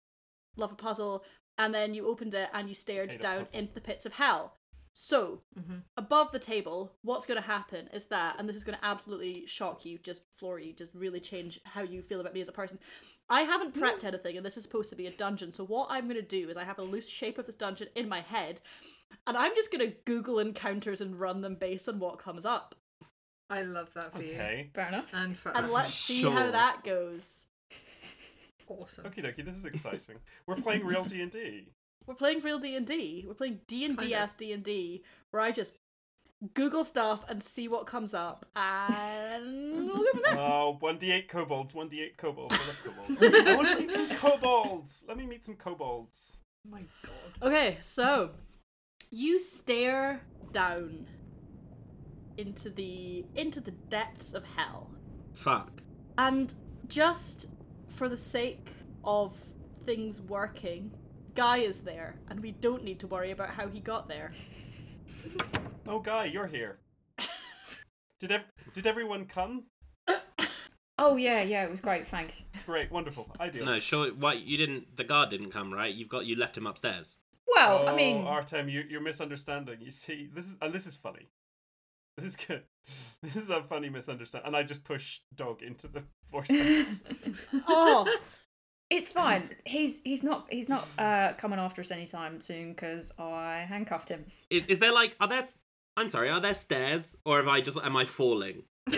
love 0.57 0.73
a 0.73 0.75
puzzle, 0.75 1.23
and 1.57 1.73
then 1.73 1.95
you 1.95 2.09
opened 2.09 2.35
it 2.35 2.49
and 2.53 2.69
you 2.69 2.75
stared 2.75 3.13
Hate 3.13 3.21
down 3.21 3.47
into 3.55 3.73
the 3.73 3.81
pits 3.81 4.07
of 4.07 4.15
hell. 4.15 4.57
So, 5.01 5.43
Mhm. 5.55 5.83
above 5.99 6.33
the 6.33 6.39
table, 6.39 6.97
what's 7.03 7.27
going 7.27 7.37
to 7.39 7.47
happen 7.47 7.89
is 7.89 8.07
that, 8.07 8.37
and 8.39 8.49
this 8.49 8.57
is 8.57 8.65
going 8.65 8.79
to 8.79 8.85
absolutely 8.85 9.45
shock 9.45 9.85
you, 9.85 9.99
just 9.99 10.23
floor 10.33 10.59
you, 10.59 10.73
just 10.73 10.95
really 10.95 11.21
change 11.21 11.61
how 11.65 11.83
you 11.83 12.01
feel 12.01 12.19
about 12.19 12.33
me 12.33 12.41
as 12.41 12.49
a 12.49 12.53
person. 12.53 12.79
I 13.29 13.43
haven't 13.43 13.75
prepped 13.75 14.05
anything, 14.05 14.39
and 14.39 14.47
this 14.47 14.57
is 14.57 14.63
supposed 14.63 14.89
to 14.89 14.97
be 14.97 15.07
a 15.07 15.11
dungeon. 15.11 15.53
So, 15.53 15.65
what 15.67 15.89
I'm 15.91 16.05
going 16.05 16.17
to 16.17 16.23
do 16.23 16.49
is 16.49 16.57
I 16.57 16.65
have 16.65 16.79
a 16.79 16.83
loose 16.83 17.11
shape 17.11 17.37
of 17.37 17.45
this 17.45 17.55
dungeon 17.55 17.89
in 17.95 18.09
my 18.09 18.23
head, 18.23 18.63
and 19.27 19.37
I'm 19.37 19.55
just 19.55 19.71
going 19.71 19.87
to 19.87 19.95
Google 20.07 20.39
encounters 20.39 21.03
and 21.03 21.21
run 21.21 21.43
them 21.43 21.57
based 21.57 21.91
on 21.91 21.99
what 21.99 22.19
comes 22.19 22.47
up. 22.47 22.75
I 23.51 23.65
love 23.65 23.93
that 23.93 24.15
for 24.15 24.23
you. 24.23 24.33
Okay. 24.33 24.71
Fair 24.73 24.89
enough. 24.89 25.11
And 25.13 25.37
for 25.37 25.55
And 25.55 25.67
us. 25.67 25.73
let's 25.75 25.93
see 25.93 26.23
how 26.23 26.51
that 26.51 26.85
goes. 26.85 27.45
awesome. 28.67 29.05
Okie 29.05 29.23
dokie, 29.23 29.45
this 29.45 29.57
is 29.57 29.67
exciting. 29.67 30.17
We're 30.47 30.57
playing 30.57 30.87
real 30.87 31.05
D 31.05 31.21
and 31.21 31.31
D. 31.31 31.69
We're 32.07 32.15
playing 32.15 32.41
real 32.43 32.59
D 32.59 32.77
and 32.77 32.87
D. 32.87 33.25
We're 33.27 33.35
playing 33.35 33.61
D 33.67 33.85
and 33.85 33.97
D 33.97 34.15
as 34.15 34.35
D 34.35 34.53
and 34.53 34.63
D, 34.63 35.03
where 35.31 35.43
I 35.43 35.51
just 35.51 35.75
Google 36.55 36.85
stuff 36.85 37.25
and 37.29 37.43
see 37.43 37.67
what 37.67 37.87
comes 37.87 38.13
up, 38.15 38.47
and 38.55 39.87
we'll 39.87 39.97
go 39.97 40.11
from 40.13 40.21
there. 40.23 40.37
Oh, 40.39 40.79
1d8 40.83 41.29
kobolds, 41.29 41.73
1d8 41.73 42.17
kobolds. 42.17 42.55
I 42.61 42.67
love 42.67 42.85
kobolds. 42.85 43.23
I 43.49 43.57
want 43.57 43.69
to 43.69 43.77
meet 43.81 43.93
some 43.93 44.09
kobolds. 44.11 45.05
Let 45.09 45.17
me 45.17 45.27
meet 45.27 45.45
some 45.45 45.57
kobolds. 45.57 46.37
Oh 46.67 46.71
my 46.71 46.83
god. 47.03 47.49
Okay, 47.49 47.79
so 47.81 48.31
you 49.11 49.39
stare 49.39 50.21
down 50.53 51.07
into 52.37 52.69
the 52.71 53.25
into 53.35 53.61
the 53.61 53.71
depths 53.71 54.35
of 54.35 54.45
hell, 54.45 54.91
Fuck. 55.33 55.83
and 56.19 56.55
just 56.87 57.49
for 57.89 58.09
the 58.11 58.17
sake 58.17 58.69
of 59.05 59.35
things 59.87 60.21
working, 60.21 60.93
Guy 61.37 61.59
is 61.59 61.81
there, 61.81 62.17
and 62.31 62.41
we 62.41 62.51
don't 62.53 62.83
need 62.83 62.99
to 63.01 63.07
worry 63.07 63.31
about 63.31 63.51
how 63.51 63.69
he 63.69 63.79
got 63.79 64.09
there. 64.09 64.33
Oh, 65.87 65.99
Guy, 66.01 66.25
you're 66.25 66.47
here. 66.47 66.79
Did 68.19 68.33
ev- 68.33 68.45
did 68.73 68.87
everyone 68.87 69.27
come? 69.27 69.65
Oh 70.99 71.17
yeah, 71.17 71.43
yeah, 71.43 71.63
it 71.65 71.71
was 71.71 71.83
great. 71.83 72.07
Thanks. 72.09 72.45
Great, 72.65 72.91
wonderful, 72.91 73.31
ideal. 73.39 73.67
No, 73.67 73.79
sure. 73.81 74.09
Why 74.15 74.33
you 74.33 74.57
didn't? 74.57 74.97
The 74.97 75.05
guard 75.05 75.29
didn't 75.29 75.51
come, 75.51 75.71
right? 75.73 75.95
You've 75.95 76.09
got 76.09 76.25
you 76.25 76.37
left 76.37 76.57
him 76.57 76.67
upstairs. 76.67 77.21
Well, 77.47 77.87
I 77.87 77.93
Oh, 77.93 77.97
mean, 77.97 78.25
Artem, 78.27 78.71
you, 78.71 78.83
you're 78.89 79.03
misunderstanding. 79.03 79.81
You 79.83 79.91
see, 79.91 80.29
this 80.33 80.47
is 80.47 80.57
and 80.63 80.73
this 80.73 80.87
is 80.87 80.95
funny. 80.95 81.29
This 82.17 82.27
is 82.29 82.37
good. 82.37 82.63
This 83.23 83.35
is 83.37 83.51
a 83.51 83.63
funny 83.65 83.91
misunderstanding. 83.91 84.47
And 84.47 84.57
I 84.57 84.63
just 84.63 84.85
push 84.85 85.21
dog 85.35 85.61
into 85.63 85.89
the 85.89 86.03
vortex. 86.31 87.03
Oh, 87.69 88.09
it's 88.91 89.09
fine. 89.09 89.51
He's 89.65 90.01
he's 90.05 90.23
not 90.23 90.47
he's 90.51 90.69
not 90.69 90.87
uh 90.99 91.33
coming 91.35 91.59
after 91.59 91.81
us 91.83 91.91
anytime 91.91 92.41
soon 92.41 92.71
because 92.73 93.13
I 93.19 93.65
handcuffed 93.69 94.09
him. 94.09 94.25
Is, 94.51 94.65
is 94.67 94.79
there 94.79 94.93
like? 94.93 95.17
Are 95.21 95.29
there? 95.29 95.43
I'm 95.97 96.09
sorry. 96.09 96.29
Are 96.31 96.41
there 96.41 96.55
stairs, 96.55 97.17
or 97.25 97.39
have 97.39 97.49
I 97.49 97.61
just? 97.61 97.79
Am 97.83 97.97
I 97.97 98.05
falling? 98.05 98.63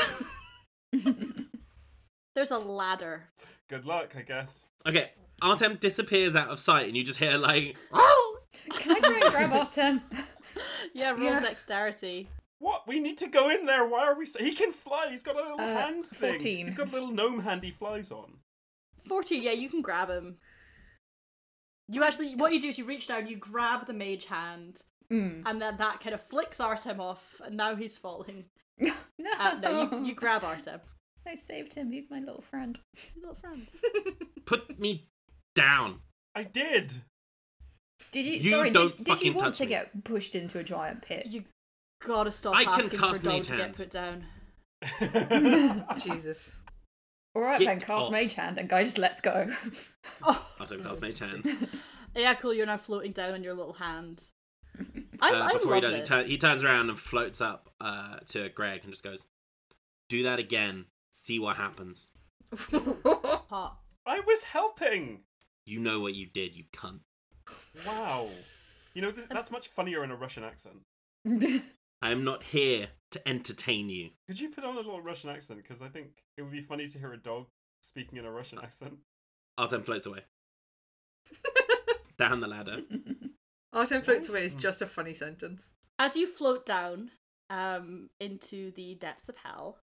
there's 2.35 2.51
a 2.51 2.59
ladder. 2.59 3.29
good 3.69 3.87
luck, 3.87 4.15
I 4.17 4.23
guess. 4.23 4.67
Okay. 4.87 5.11
Artem 5.41 5.77
disappears 5.81 6.35
out 6.35 6.49
of 6.49 6.59
sight, 6.59 6.89
and 6.89 6.97
you 6.97 7.05
just 7.05 7.19
hear 7.19 7.33
like. 7.39 7.77
"Oh!" 7.93 8.39
Can 8.71 8.97
I 8.97 9.01
try 9.01 9.21
and 9.21 9.31
grab 9.33 9.53
Artem? 9.53 10.03
Yeah, 10.95 11.11
roll 11.11 11.23
Yeah. 11.25 11.41
dexterity. 11.41 12.29
What? 12.59 12.89
We 12.89 12.99
need 12.99 13.19
to 13.19 13.29
go 13.29 13.49
in 13.51 13.65
there. 13.67 13.87
Why 13.87 14.05
are 14.07 14.19
we? 14.19 14.27
So- 14.27 14.43
he 14.43 14.55
can 14.55 14.73
fly. 14.73 15.07
He's 15.11 15.23
got 15.23 15.37
a 15.37 15.43
little 15.43 15.61
Uh, 15.61 15.67
hand 15.67 16.07
thing. 16.07 16.31
14. 16.33 16.67
He's 16.67 16.75
got 16.75 16.89
a 16.89 16.93
little 16.93 17.13
gnome 17.13 17.39
hand 17.41 17.63
he 17.63 17.71
flies 17.71 18.11
on. 18.11 18.33
14, 19.09 19.43
yeah, 19.43 19.53
you 19.53 19.69
can 19.69 19.83
grab 19.83 20.09
him. 20.11 20.37
You 21.89 22.05
actually, 22.05 22.35
what 22.37 22.53
you 22.53 22.61
do 22.61 22.69
is 22.69 22.79
you 22.79 22.85
reach 22.85 23.07
down, 23.07 23.27
you 23.27 23.37
grab 23.37 23.87
the 23.87 23.95
mage 23.95 24.27
hand, 24.27 24.83
Mm. 25.11 25.43
and 25.47 25.61
then 25.63 25.79
that 25.79 26.01
kind 26.01 26.15
of 26.15 26.21
flicks 26.21 26.61
Artem 26.61 27.01
off, 27.01 27.41
and 27.43 27.57
now 27.57 27.75
he's 27.75 27.97
falling. 27.97 28.45
No, 29.21 29.31
Uh, 29.41 29.59
no, 29.61 29.83
you, 29.99 30.05
you 30.05 30.15
grab 30.15 30.45
Artem. 30.45 30.81
I 31.27 31.35
saved 31.35 31.73
him. 31.73 31.91
He's 31.91 32.09
my 32.11 32.21
little 32.21 32.43
friend. 32.43 32.79
Little 33.17 33.35
friend. 33.35 33.67
Put 34.47 34.79
me 34.79 35.09
down. 35.57 35.99
I 36.37 36.45
did. 36.45 36.93
Did 38.13 38.25
you? 38.27 38.33
You 38.35 38.51
sorry, 38.51 38.71
don't 38.71 38.97
did, 38.97 39.05
did 39.07 39.21
you 39.23 39.33
want 39.33 39.55
to 39.55 39.65
me. 39.65 39.69
get 39.71 40.05
pushed 40.05 40.37
into 40.37 40.61
a 40.61 40.63
giant 40.63 41.03
pit? 41.03 41.27
You 41.27 41.43
gotta 42.05 42.31
stop 42.31 42.55
I 42.55 42.63
can 42.65 42.75
asking 42.85 42.99
cast 43.01 43.19
for 43.23 43.25
dog 43.25 43.35
Mage 43.35 43.47
to 43.49 43.57
get 43.57 43.75
put 43.77 43.91
down. 43.91 44.25
Jesus. 46.05 46.57
All 47.39 47.45
right, 47.45 47.57
Get 47.61 47.67
then 47.67 47.79
cast 47.79 48.07
off. 48.07 48.11
mage 48.11 48.35
hand, 48.35 48.59
and 48.59 48.69
guy 48.69 48.83
just 48.83 48.99
lets 48.99 49.21
go. 49.21 49.49
Oh, 50.25 50.45
Artem 50.59 50.83
casts 50.83 51.01
mage 51.01 51.21
hand. 51.21 51.69
yeah, 52.17 52.35
cool. 52.35 52.53
You're 52.53 52.67
now 52.67 52.79
floating 52.79 53.13
down 53.13 53.33
on 53.35 53.45
your 53.45 53.55
little 53.55 53.75
hand. 53.75 54.25
I, 55.21 55.31
Uh, 55.31 55.43
I 55.45 55.53
before 55.53 55.67
love 55.71 55.75
he 55.77 55.81
does, 55.83 55.95
he, 55.95 56.01
this. 56.01 56.09
turn, 56.09 56.27
he 56.27 56.37
turns 56.37 56.65
around 56.65 56.89
and 56.91 56.99
floats 56.99 57.41
up 57.41 57.71
uh, 57.81 58.17
to 58.31 58.49
Greg 58.49 58.81
and 58.83 58.91
just 58.91 59.05
goes, 59.05 59.25
"Do 60.09 60.25
that 60.25 60.41
again. 60.41 60.87
See 61.13 61.39
what 61.39 61.57
happens. 61.57 62.11
I 62.73 64.21
was 64.27 64.43
helping. 64.43 65.21
You 65.65 65.79
know 65.79 66.01
what 66.01 66.15
you 66.15 66.27
did, 66.27 66.57
you 66.57 66.65
cunt." 66.73 67.01
Wow. 67.87 68.29
You 68.95 69.03
know 69.03 69.13
th- 69.13 69.29
that's 69.31 69.53
much 69.53 69.69
funnier 69.69 70.03
in 70.03 70.11
a 70.11 70.17
Russian 70.17 70.43
accent. 70.43 70.79
I 72.01 72.11
am 72.11 72.25
not 72.25 72.43
here 72.43 72.89
to 73.11 73.29
entertain 73.29 73.89
you. 73.89 74.11
Could 74.27 74.41
you 74.41 74.51
put 74.51 74.65
on 74.65 74.75
a 74.75 74.79
little 74.79 75.01
Russian 75.01 75.31
accent? 75.31 75.61
Because 75.63 75.83
I 75.83 75.89
think 75.89 76.23
it 76.37 76.43
would 76.43 76.53
be 76.53 76.61
funny 76.61 76.89
to 76.89 76.99
hear 76.99 77.13
a 77.13 77.17
dog 77.17 77.47
speaking 77.83 78.19
in 78.19 78.25
a 78.25 78.31
Russian 78.31 78.59
accent. 78.59 78.99
Artem 79.57 79.83
floats 79.83 80.07
away 80.07 80.21
down 82.19 82.41
the 82.41 82.47
ladder. 82.47 82.83
Artem 83.73 84.03
floats 84.03 84.29
away 84.29 84.45
is 84.45 84.55
just 84.55 84.83
a 84.83 84.87
funny 84.87 85.15
sentence. 85.15 85.75
As 85.99 86.17
you 86.17 86.29
float 86.29 86.65
down 86.65 87.11
um, 87.51 88.11
into 88.21 88.71
the 88.73 88.95
depths 88.95 89.29
of 89.29 89.37
hell, 89.43 89.79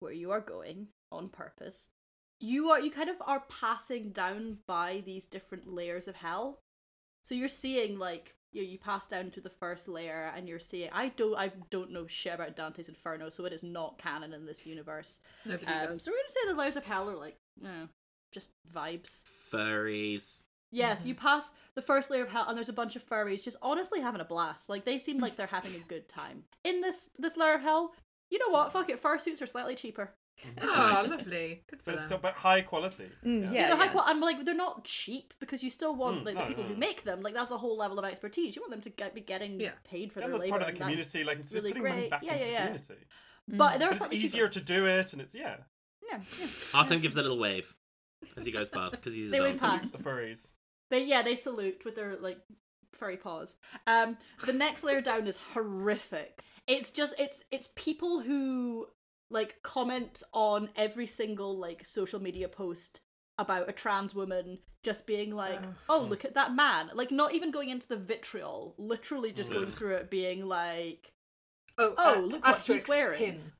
where 0.00 0.12
you 0.12 0.30
are 0.30 0.40
going 0.40 0.88
on 1.10 1.28
purpose, 1.30 1.88
you 2.40 2.70
are 2.70 2.80
you 2.80 2.90
kind 2.90 3.08
of 3.08 3.16
are 3.22 3.44
passing 3.48 4.10
down 4.10 4.58
by 4.66 5.02
these 5.04 5.24
different 5.24 5.72
layers 5.72 6.08
of 6.08 6.16
hell. 6.16 6.60
So 7.22 7.34
you're 7.34 7.48
seeing 7.48 7.98
like 7.98 8.34
you 8.52 8.62
you 8.62 8.78
pass 8.78 9.06
down 9.06 9.30
to 9.32 9.40
the 9.40 9.50
first 9.50 9.88
layer 9.88 10.32
and 10.36 10.48
you're 10.48 10.58
seeing 10.58 10.90
I 10.92 11.08
don't 11.10 11.36
I 11.38 11.52
don't 11.70 11.90
know 11.92 12.06
shit 12.06 12.34
about 12.34 12.56
Dante's 12.56 12.88
Inferno, 12.88 13.28
so 13.30 13.44
it 13.44 13.52
is 13.52 13.62
not 13.62 13.98
canon 13.98 14.32
in 14.32 14.46
this 14.46 14.66
universe. 14.66 15.20
Nobody 15.44 15.66
Um, 15.72 15.86
does. 15.94 16.04
so 16.04 16.10
we're 16.10 16.16
gonna 16.18 16.28
say 16.28 16.40
the 16.48 16.54
layers 16.58 16.76
of 16.76 16.84
hell 16.84 17.08
are 17.10 17.16
like 17.16 17.36
no, 17.60 17.88
just 18.32 18.50
vibes. 18.72 19.24
Furries. 19.52 20.42
Yeah, 20.72 20.96
so 20.96 21.08
you 21.08 21.16
pass 21.16 21.50
the 21.74 21.82
first 21.82 22.10
layer 22.10 22.22
of 22.22 22.30
hell, 22.30 22.44
and 22.46 22.56
there's 22.56 22.68
a 22.68 22.72
bunch 22.72 22.94
of 22.94 23.04
furries 23.04 23.42
just 23.42 23.56
honestly 23.60 24.00
having 24.00 24.20
a 24.20 24.24
blast. 24.24 24.68
Like 24.68 24.84
they 24.84 24.98
seem 24.98 25.18
like 25.18 25.34
they're 25.36 25.48
having 25.48 25.74
a 25.74 25.84
good 25.88 26.08
time 26.08 26.44
in 26.64 26.80
this 26.80 27.10
this 27.18 27.36
layer 27.36 27.54
of 27.54 27.62
hell. 27.62 27.92
You 28.30 28.38
know 28.38 28.50
what? 28.50 28.72
Fuck 28.72 28.88
it. 28.88 29.02
Fursuits 29.02 29.42
are 29.42 29.46
slightly 29.46 29.74
cheaper. 29.74 30.14
Oh, 30.62 30.66
Nice. 30.66 31.08
lovely. 31.10 31.62
Good 31.68 31.78
for 31.80 31.84
But 31.86 31.96
them. 31.96 32.04
still 32.04 32.18
but 32.18 32.34
high 32.34 32.60
quality. 32.62 33.10
Mm, 33.24 33.46
Yeah, 33.46 33.50
yeah, 33.52 33.66
they're 33.68 33.76
high 33.76 33.84
yeah. 33.86 33.92
qual- 33.92 34.06
and 34.08 34.20
like 34.20 34.44
they're 34.44 34.54
not 34.54 34.84
cheap 34.84 35.34
because 35.40 35.62
you 35.62 35.70
still 35.70 35.94
want 35.94 36.22
Mm, 36.22 36.26
like 36.26 36.34
no, 36.36 36.40
the 36.42 36.46
people 36.48 36.62
no, 36.64 36.68
who 36.68 36.74
no. 36.74 36.80
make 36.80 37.02
them. 37.04 37.22
Like 37.22 37.34
that's 37.34 37.50
a 37.50 37.58
whole 37.58 37.76
level 37.76 37.98
of 37.98 38.04
expertise. 38.04 38.56
You 38.56 38.62
want 38.62 38.72
them 38.72 38.80
to 38.82 38.90
get, 38.90 39.14
be 39.14 39.20
getting 39.20 39.60
Yeah. 39.60 39.72
paid 39.84 40.12
for 40.12 40.20
And 40.20 40.24
their 40.32 40.38
that's 40.38 40.44
labor. 40.44 40.58
part 40.58 40.62
of 40.62 40.66
the 40.66 40.70
and 40.70 40.76
that's- 40.92 41.10
community. 41.12 41.24
Like 41.24 41.38
it's, 41.40 41.52
it's 41.52 41.64
really 41.64 41.72
putting 41.72 41.82
money 41.88 42.00
great. 42.02 42.10
back 42.10 42.22
Yeah, 42.24 42.32
into 42.34 42.44
yeah, 42.44 42.50
the 42.50 42.52
yeah. 42.52 42.60
community. 42.78 43.06
But 43.48 43.78
they're 43.78 43.88
But 43.88 43.90
it's 43.92 43.98
slightly 44.00 44.16
easier 44.18 44.48
cheaper. 44.48 44.52
to 44.52 44.60
do 44.60 44.86
it, 44.86 45.12
and 45.12 45.20
it's 45.22 45.34
yeah. 45.34 45.56
Yeah, 46.08 46.20
yeah. 46.40 46.46
Artem 46.74 47.00
gives 47.00 47.16
a 47.16 47.22
little 47.22 47.38
wave 47.38 47.74
as 48.36 48.44
he 48.46 48.52
goes 48.52 48.68
past 48.68 48.92
because 48.92 49.14
he's 49.14 49.28
a 49.28 49.30
They 49.30 49.38
dog. 49.38 49.46
wave 49.48 49.58
Salute 49.58 49.92
the 49.92 50.02
furries. 50.02 50.52
They 50.90 51.04
yeah 51.04 51.22
they 51.22 51.36
salute 51.36 51.82
with 51.84 51.96
their 51.96 52.16
like 52.16 52.38
furry 52.92 53.16
paws. 53.16 53.54
Um, 53.86 54.18
the 54.44 54.52
next 54.52 54.82
layer 54.84 55.00
down 55.00 55.26
is 55.26 55.36
horrific. 55.36 56.42
It's 56.66 56.90
just 56.90 57.14
it's 57.18 57.42
it's 57.50 57.68
people 57.76 58.20
who 58.20 58.88
like 59.30 59.60
comment 59.62 60.22
on 60.32 60.70
every 60.76 61.06
single 61.06 61.56
like 61.56 61.86
social 61.86 62.20
media 62.20 62.48
post 62.48 63.00
about 63.38 63.68
a 63.68 63.72
trans 63.72 64.14
woman 64.14 64.58
just 64.82 65.06
being 65.06 65.34
like, 65.34 65.60
Ugh. 65.62 65.74
oh 65.88 66.00
look 66.00 66.24
at 66.24 66.34
that 66.34 66.54
man, 66.54 66.90
like 66.94 67.10
not 67.10 67.34
even 67.34 67.50
going 67.50 67.68
into 67.70 67.86
the 67.88 67.96
vitriol, 67.96 68.74
literally 68.78 69.32
just 69.32 69.52
going 69.52 69.66
through 69.66 69.94
it, 69.96 70.10
being 70.10 70.46
like, 70.46 71.12
Oh, 71.78 71.94
Oh, 71.96 72.14
uh, 72.14 72.20
look 72.20 72.44
what 72.44 72.62
she's 72.62 72.86
wearing. 72.88 73.18
Him. 73.20 73.52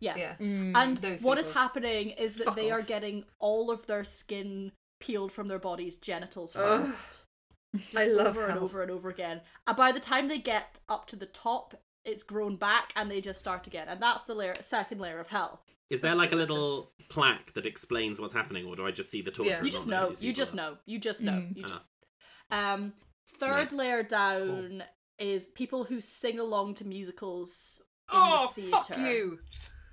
yeah. 0.00 0.16
Yeah. 0.16 0.34
Mm. 0.40 0.72
And 0.76 0.96
Those 0.98 1.22
what 1.22 1.38
is 1.38 1.46
people. 1.46 1.60
happening 1.62 2.10
is 2.10 2.34
that 2.36 2.44
Fuck 2.46 2.56
they 2.56 2.70
are 2.70 2.82
getting 2.82 3.24
all 3.38 3.70
of 3.70 3.86
their 3.86 4.04
skin 4.04 4.72
peeled 5.00 5.30
from 5.32 5.48
their 5.48 5.58
bodies, 5.58 5.96
genitals 5.96 6.56
Ugh. 6.56 6.86
first. 6.86 7.24
Just 7.76 7.96
I 7.96 8.06
love 8.06 8.28
over 8.38 8.46
and 8.46 8.58
over 8.58 8.82
and 8.82 8.90
over 8.90 9.08
again. 9.10 9.42
And 9.66 9.76
by 9.76 9.92
the 9.92 10.00
time 10.00 10.28
they 10.28 10.38
get 10.38 10.80
up 10.88 11.06
to 11.08 11.16
the 11.16 11.26
top, 11.26 11.74
it's 12.08 12.22
grown 12.22 12.56
back 12.56 12.92
and 12.96 13.10
they 13.10 13.20
just 13.20 13.38
start 13.38 13.66
again. 13.66 13.86
And 13.88 14.00
that's 14.02 14.22
the 14.24 14.34
layer 14.34 14.54
second 14.60 15.00
layer 15.00 15.20
of 15.20 15.28
hell. 15.28 15.60
Is 15.90 16.00
there 16.00 16.14
like 16.14 16.32
a 16.32 16.36
little 16.36 16.92
plaque 17.08 17.52
that 17.54 17.64
explains 17.66 18.20
what's 18.20 18.34
happening, 18.34 18.66
or 18.66 18.76
do 18.76 18.86
I 18.86 18.90
just 18.90 19.10
see 19.10 19.22
the 19.22 19.30
torture? 19.30 19.50
Yeah. 19.50 19.62
You 19.62 19.70
just 19.70 19.86
know. 19.86 20.12
You 20.20 20.32
just 20.32 20.54
know. 20.54 20.76
You 20.86 20.98
just 20.98 21.22
know. 21.22 21.32
Mm. 21.32 21.56
You 21.56 21.64
Ah. 21.64 21.68
just 21.68 21.84
um 22.50 22.92
third 23.26 23.70
Nice. 23.70 23.72
layer 23.72 24.02
down 24.02 24.82
is 25.18 25.46
people 25.48 25.84
who 25.84 26.00
sing 26.00 26.38
along 26.38 26.74
to 26.74 26.86
musicals 26.86 27.80
in 28.12 28.18
Oh, 28.18 28.52
the 28.56 28.62
fuck 28.70 28.86
theater. 28.86 29.08
you. 29.10 29.38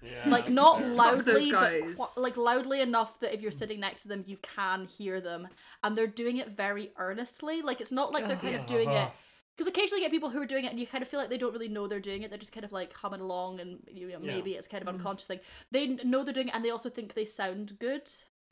Yeah. 0.01 0.29
like 0.29 0.49
not 0.49 0.79
Fuck 0.81 0.95
loudly 0.95 1.51
but 1.51 1.81
qu- 1.97 2.21
like 2.21 2.37
loudly 2.37 2.79
enough 2.79 3.19
that 3.21 3.33
if 3.33 3.41
you're 3.41 3.49
sitting 3.49 3.79
next 3.79 4.03
to 4.03 4.07
them 4.07 4.23
you 4.27 4.37
can 4.37 4.85
hear 4.85 5.19
them 5.19 5.47
and 5.83 5.97
they're 5.97 6.05
doing 6.05 6.37
it 6.37 6.49
very 6.51 6.91
earnestly 6.97 7.63
like 7.63 7.81
it's 7.81 7.91
not 7.91 8.11
like 8.11 8.27
they're 8.27 8.37
kind 8.37 8.55
of 8.55 8.67
doing 8.67 8.91
it 8.91 9.09
because 9.55 9.67
occasionally 9.67 10.01
you 10.01 10.05
get 10.05 10.11
people 10.11 10.29
who 10.29 10.41
are 10.41 10.45
doing 10.45 10.65
it 10.65 10.71
and 10.71 10.79
you 10.79 10.85
kind 10.87 11.01
of 11.01 11.07
feel 11.07 11.19
like 11.19 11.29
they 11.29 11.37
don't 11.37 11.53
really 11.53 11.67
know 11.69 11.87
they're 11.87 11.99
doing 11.99 12.23
it 12.23 12.29
they're 12.29 12.37
just 12.39 12.51
kind 12.51 12.65
of 12.65 12.71
like 12.71 12.91
humming 12.93 13.21
along 13.21 13.59
and 13.59 13.79
you 13.91 14.07
know 14.07 14.19
Yeah. 14.21 14.35
maybe 14.35 14.51
it's 14.53 14.67
kind 14.67 14.81
of 14.81 14.87
unconscious 14.87 15.27
thing 15.27 15.39
they 15.71 15.87
know 15.87 16.23
they're 16.23 16.33
doing 16.33 16.49
it 16.49 16.55
and 16.55 16.63
they 16.65 16.69
also 16.71 16.89
think 16.89 17.13
they 17.13 17.25
sound 17.25 17.79
good 17.79 18.09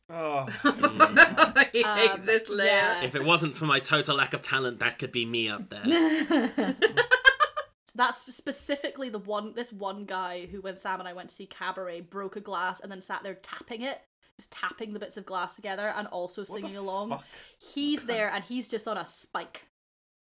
Oh. 0.10 0.46
I 0.66 1.70
hate 1.72 1.86
Um, 1.86 2.26
this 2.26 2.50
layer. 2.50 2.68
yeah. 2.68 3.04
If 3.04 3.16
it 3.16 3.24
wasn't 3.24 3.56
for 3.56 3.66
my 3.66 3.80
total 3.80 4.18
lack 4.18 4.34
of 4.34 4.42
talent, 4.42 4.80
that 4.80 5.00
could 5.00 5.13
be 5.13 5.26
me 5.26 5.48
up 5.48 5.70
there. 5.70 6.76
that's 7.96 8.34
specifically 8.36 9.10
the 9.10 9.20
one 9.20 9.54
this 9.54 9.72
one 9.72 10.06
guy 10.06 10.48
who 10.48 10.62
when 10.62 10.76
sam 10.78 11.00
and 11.00 11.08
i 11.08 11.13
went 11.13 11.30
to 11.30 11.36
see 11.36 11.46
cabaret 11.46 12.02
broke 12.02 12.36
a 12.36 12.39
glass 12.39 12.80
and 12.80 12.92
then 12.92 13.02
sat 13.02 13.22
there 13.22 13.36
tapping 13.36 13.82
it 13.84 14.02
just 14.38 14.52
tapping 14.52 14.94
the 14.94 15.00
bits 15.00 15.16
of 15.16 15.26
glass 15.28 15.56
together 15.56 15.94
and 15.96 16.08
also 16.08 16.42
What 16.42 16.48
the 16.48 16.54
singing 16.62 16.76
along 16.78 17.10
fuck? 17.10 17.24
He's 17.60 18.06
there 18.08 18.32
and 18.34 18.44
he's 18.44 18.68
just 18.68 18.88
on 18.88 18.98
a 18.98 19.06
spike. 19.06 19.68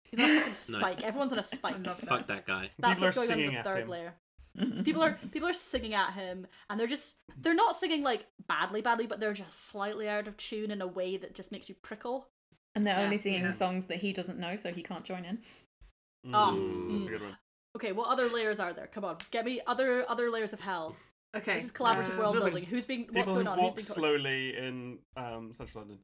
spike. 0.17 0.81
Nice. 0.81 1.01
Everyone's 1.01 1.31
on 1.33 1.39
a 1.39 1.43
spike. 1.43 1.83
Fuck 2.07 2.27
that 2.27 2.45
guy. 2.45 2.69
That's 2.79 2.95
People 2.99 3.07
what's 3.07 3.17
are 3.17 3.27
going 3.35 3.47
on 3.49 3.53
in 3.55 3.63
the 3.63 3.69
third 3.69 3.83
him. 3.83 3.89
layer. 3.89 4.13
So 4.77 4.83
people 4.83 5.01
are 5.01 5.17
people 5.31 5.47
are 5.47 5.53
singing 5.53 5.93
at 5.93 6.11
him 6.13 6.45
and 6.69 6.77
they're 6.77 6.85
just 6.87 7.17
they're 7.39 7.53
not 7.53 7.75
singing 7.77 8.03
like 8.03 8.25
badly 8.49 8.81
badly 8.81 9.07
but 9.07 9.21
they're 9.21 9.31
just 9.31 9.67
slightly 9.67 10.09
out 10.09 10.27
of 10.27 10.35
tune 10.35 10.71
in 10.71 10.81
a 10.81 10.87
way 10.87 11.15
that 11.15 11.33
just 11.33 11.51
makes 11.53 11.69
you 11.69 11.75
prickle. 11.75 12.27
and 12.75 12.85
they're 12.85 12.97
Yeah. 12.97 13.03
only 13.03 13.17
singing 13.17 13.43
Yeah. 13.43 13.51
songs 13.51 13.85
that 13.87 13.97
he 13.97 14.11
doesn't 14.13 14.39
know, 14.39 14.55
so 14.57 14.71
he 14.73 14.81
can't 14.83 15.03
join 15.05 15.23
in. 15.25 15.39
Oh. 16.33 16.51
Mm, 16.53 16.93
that's 16.97 17.07
a 17.07 17.09
good 17.11 17.21
one. 17.21 17.37
Okay, 17.77 17.91
what 17.93 18.09
other 18.09 18.27
layers 18.29 18.59
are 18.59 18.73
there? 18.73 18.87
Come 18.87 19.05
on, 19.05 19.17
get 19.31 19.45
me 19.45 19.61
other 19.67 20.05
other 20.09 20.29
layers 20.29 20.51
of 20.53 20.59
hell. 20.59 20.95
Okay. 21.35 21.55
This 21.55 21.65
is 21.65 21.71
collaborative 21.71 22.15
uh, 22.15 22.19
world 22.19 22.35
Really? 22.35 22.51
building. 22.51 22.65
Who's 22.65 22.85
being 22.85 23.07
what's 23.11 23.31
going 23.31 23.45
who 23.45 23.51
on? 23.53 23.57
Who's 23.57 23.63
walk 23.67 23.75
being 23.77 23.85
slowly 23.85 24.57
in 24.57 24.99
um, 25.15 25.53
central 25.53 25.81
London. 25.83 25.99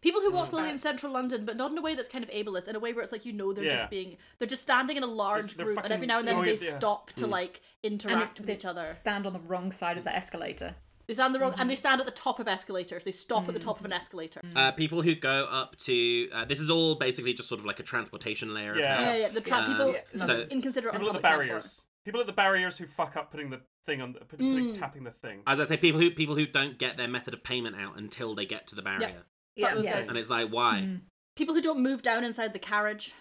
People 0.00 0.20
who 0.20 0.30
walk 0.30 0.46
Mm. 0.46 0.50
slowly 0.50 0.70
in 0.70 0.78
central 0.78 1.12
London, 1.12 1.44
but 1.44 1.56
not 1.56 1.70
in 1.72 1.78
a 1.78 1.82
way 1.82 1.94
that's 1.94 2.08
kind 2.08 2.22
of 2.24 2.30
ableist, 2.30 2.68
in 2.68 2.76
a 2.76 2.80
way 2.80 2.92
where 2.92 3.02
it's 3.02 3.12
like 3.12 3.24
you 3.24 3.32
know 3.32 3.52
they're 3.52 3.64
Yeah. 3.64 3.76
just 3.76 3.90
being 3.90 4.16
they're 4.38 4.48
just 4.48 4.62
standing 4.62 4.96
in 4.96 5.02
a 5.02 5.06
large 5.06 5.54
they're 5.54 5.64
group, 5.66 5.78
and 5.78 5.86
every 5.92 6.06
fucking- 6.06 6.08
now 6.08 6.18
and 6.18 6.28
then 6.28 6.36
oh, 6.36 6.44
they 6.44 6.54
yeah. 6.54 6.76
stop 6.76 7.12
to 7.14 7.26
Mm. 7.26 7.30
like 7.30 7.60
And 7.82 7.92
interact 7.92 8.32
it- 8.38 8.40
with 8.40 8.46
they 8.48 8.54
each 8.54 8.64
other. 8.64 8.82
stand 8.82 9.26
on 9.26 9.32
the 9.32 9.40
wrong 9.40 9.70
side 9.72 9.98
of 9.98 10.04
the 10.04 10.14
escalator. 10.14 10.76
They 11.06 11.14
stand 11.14 11.34
the 11.36 11.38
wrong, 11.38 11.54
and 11.56 11.70
they 11.70 11.76
stand 11.76 12.00
at 12.00 12.06
the 12.06 12.12
top 12.12 12.40
of 12.40 12.48
escalators. 12.48 13.04
They 13.04 13.12
stop 13.12 13.46
at 13.46 13.54
the 13.54 13.60
top 13.60 13.78
of 13.78 13.84
an 13.84 13.92
Mm. 13.92 13.96
escalator. 13.96 14.40
Uh, 14.56 14.72
people 14.72 15.02
who 15.02 15.14
go 15.14 15.44
up 15.44 15.76
to 15.76 16.28
uh, 16.32 16.44
this 16.44 16.58
is 16.60 16.68
all 16.68 16.96
basically 16.96 17.32
just 17.32 17.48
sort 17.48 17.60
of 17.60 17.64
like 17.64 17.78
a 17.78 17.84
transportation 17.84 18.52
layer. 18.52 18.76
Yeah. 18.76 18.92
Of 18.92 18.98
hell. 19.04 19.12
Yeah, 19.14 19.20
yeah. 19.20 19.28
The 19.28 19.40
tra- 19.40 19.58
Uh, 19.58 19.66
people 19.68 19.92
Yeah, 20.14 20.24
so- 20.26 20.40
inconsiderate 20.50 20.94
on 20.94 21.00
People 21.00 21.14
at 21.16 21.22
the 21.22 21.22
public 21.22 21.46
barriers. 21.46 21.62
transport. 21.64 21.86
People 22.04 22.20
at 22.20 22.26
the 22.26 22.32
barriers 22.32 22.76
who 22.78 22.86
fuck 22.86 23.16
up 23.16 23.30
putting 23.30 23.50
the 23.50 23.60
thing 23.84 24.00
on, 24.02 24.12
the, 24.12 24.20
putting, 24.20 24.52
putting- 24.52 24.72
Mm. 24.74 24.78
tapping 24.78 25.04
the 25.04 25.10
thing. 25.12 25.42
As 25.46 25.58
I 25.58 25.62
was 25.62 25.68
gonna 25.68 25.76
say 25.78 25.80
people 25.80 26.00
who 26.00 26.10
people 26.10 26.34
who 26.36 26.46
don't 26.46 26.76
get 26.78 26.96
their 26.96 27.08
method 27.08 27.34
of 27.34 27.42
payment 27.44 27.76
out 27.76 27.96
until 27.98 28.34
they 28.34 28.46
get 28.46 28.66
to 28.68 28.74
the 28.76 28.82
barrier, 28.82 29.24
Yeah. 29.56 29.74
those 29.74 29.84
Yes. 29.84 29.94
guys. 29.94 30.08
and 30.08 30.18
it's 30.18 30.30
like 30.30 30.50
why? 30.50 30.82
Mm. 30.84 31.00
People 31.36 31.54
who 31.54 31.62
don't 31.62 31.82
move 31.82 32.02
down 32.02 32.24
inside 32.24 32.52
the 32.52 32.58
carriage. 32.58 33.14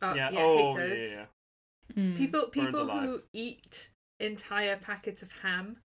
Uh, 0.00 0.14
yeah. 0.16 0.30
yeah. 0.30 0.40
Oh, 0.40 0.76
hate 0.76 0.82
yeah, 0.82 0.88
those. 0.88 1.00
yeah, 1.00 1.06
yeah. 1.96 2.02
Mm. 2.02 2.16
People 2.16 2.46
people 2.48 2.88
who 3.00 3.22
eat 3.32 3.90
entire 4.20 4.76
packets 4.76 5.22
of 5.22 5.30
ham 5.42 5.76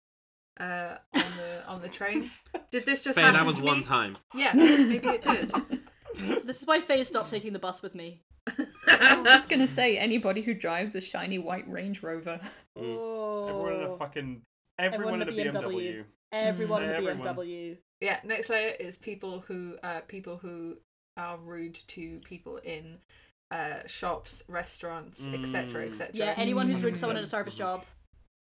uh, 0.60 0.96
on 1.14 1.22
the 1.36 1.66
on 1.66 1.82
the 1.82 1.88
train. 1.88 2.30
Did 2.70 2.86
this 2.86 3.02
just 3.04 3.14
Fair, 3.16 3.24
happen 3.24 3.40
that 3.40 3.46
was 3.46 3.58
to 3.58 3.64
one 3.64 3.78
me? 3.78 3.82
time. 3.84 4.18
Yeah, 4.34 4.52
maybe 4.54 5.08
it 5.08 5.22
did. 5.22 5.52
This 6.46 6.60
is 6.62 6.66
why 6.66 6.80
Fay 6.80 7.04
stopped 7.04 7.30
taking 7.30 7.52
the 7.52 7.58
bus 7.58 7.82
with 7.82 7.94
me. 7.94 8.22
I 8.88 9.16
was 9.16 9.24
just 9.26 9.50
gonna 9.50 9.68
say 9.68 9.98
anybody 9.98 10.40
who 10.40 10.54
drives 10.54 10.94
a 10.94 11.00
shiny 11.00 11.38
white 11.38 11.68
Range 11.70 12.02
Rover. 12.02 12.40
Oh. 12.74 13.48
Everyone 13.48 13.72
in 13.74 13.82
a 13.82 13.96
fucking 13.98 14.42
everyone, 14.78 15.20
in 15.20 15.28
a 15.28 15.32
BMW. 15.32 16.04
Everyone 16.32 16.84
in 16.84 16.90
a 16.90 17.00
BMW. 17.00 17.76
Yeah, 18.00 18.18
next 18.24 18.50
layer 18.50 18.74
is 18.78 18.96
people 18.96 19.40
who 19.40 19.76
uh 19.82 20.00
people 20.08 20.36
who 20.36 20.76
are 21.16 21.38
rude 21.38 21.78
to 21.88 22.18
people 22.24 22.58
in 22.58 22.98
uh 23.50 23.86
shops, 23.86 24.42
restaurants, 24.48 25.20
etc., 25.32 25.84
Mm. 25.86 25.90
etc. 25.92 26.10
Yeah, 26.12 26.34
anyone 26.36 26.68
who's 26.68 26.82
rude 26.84 26.94
to 26.94 26.96
Mm. 26.98 27.00
someone 27.00 27.16
in 27.16 27.24
a 27.24 27.28
service 27.28 27.54
job. 27.54 27.84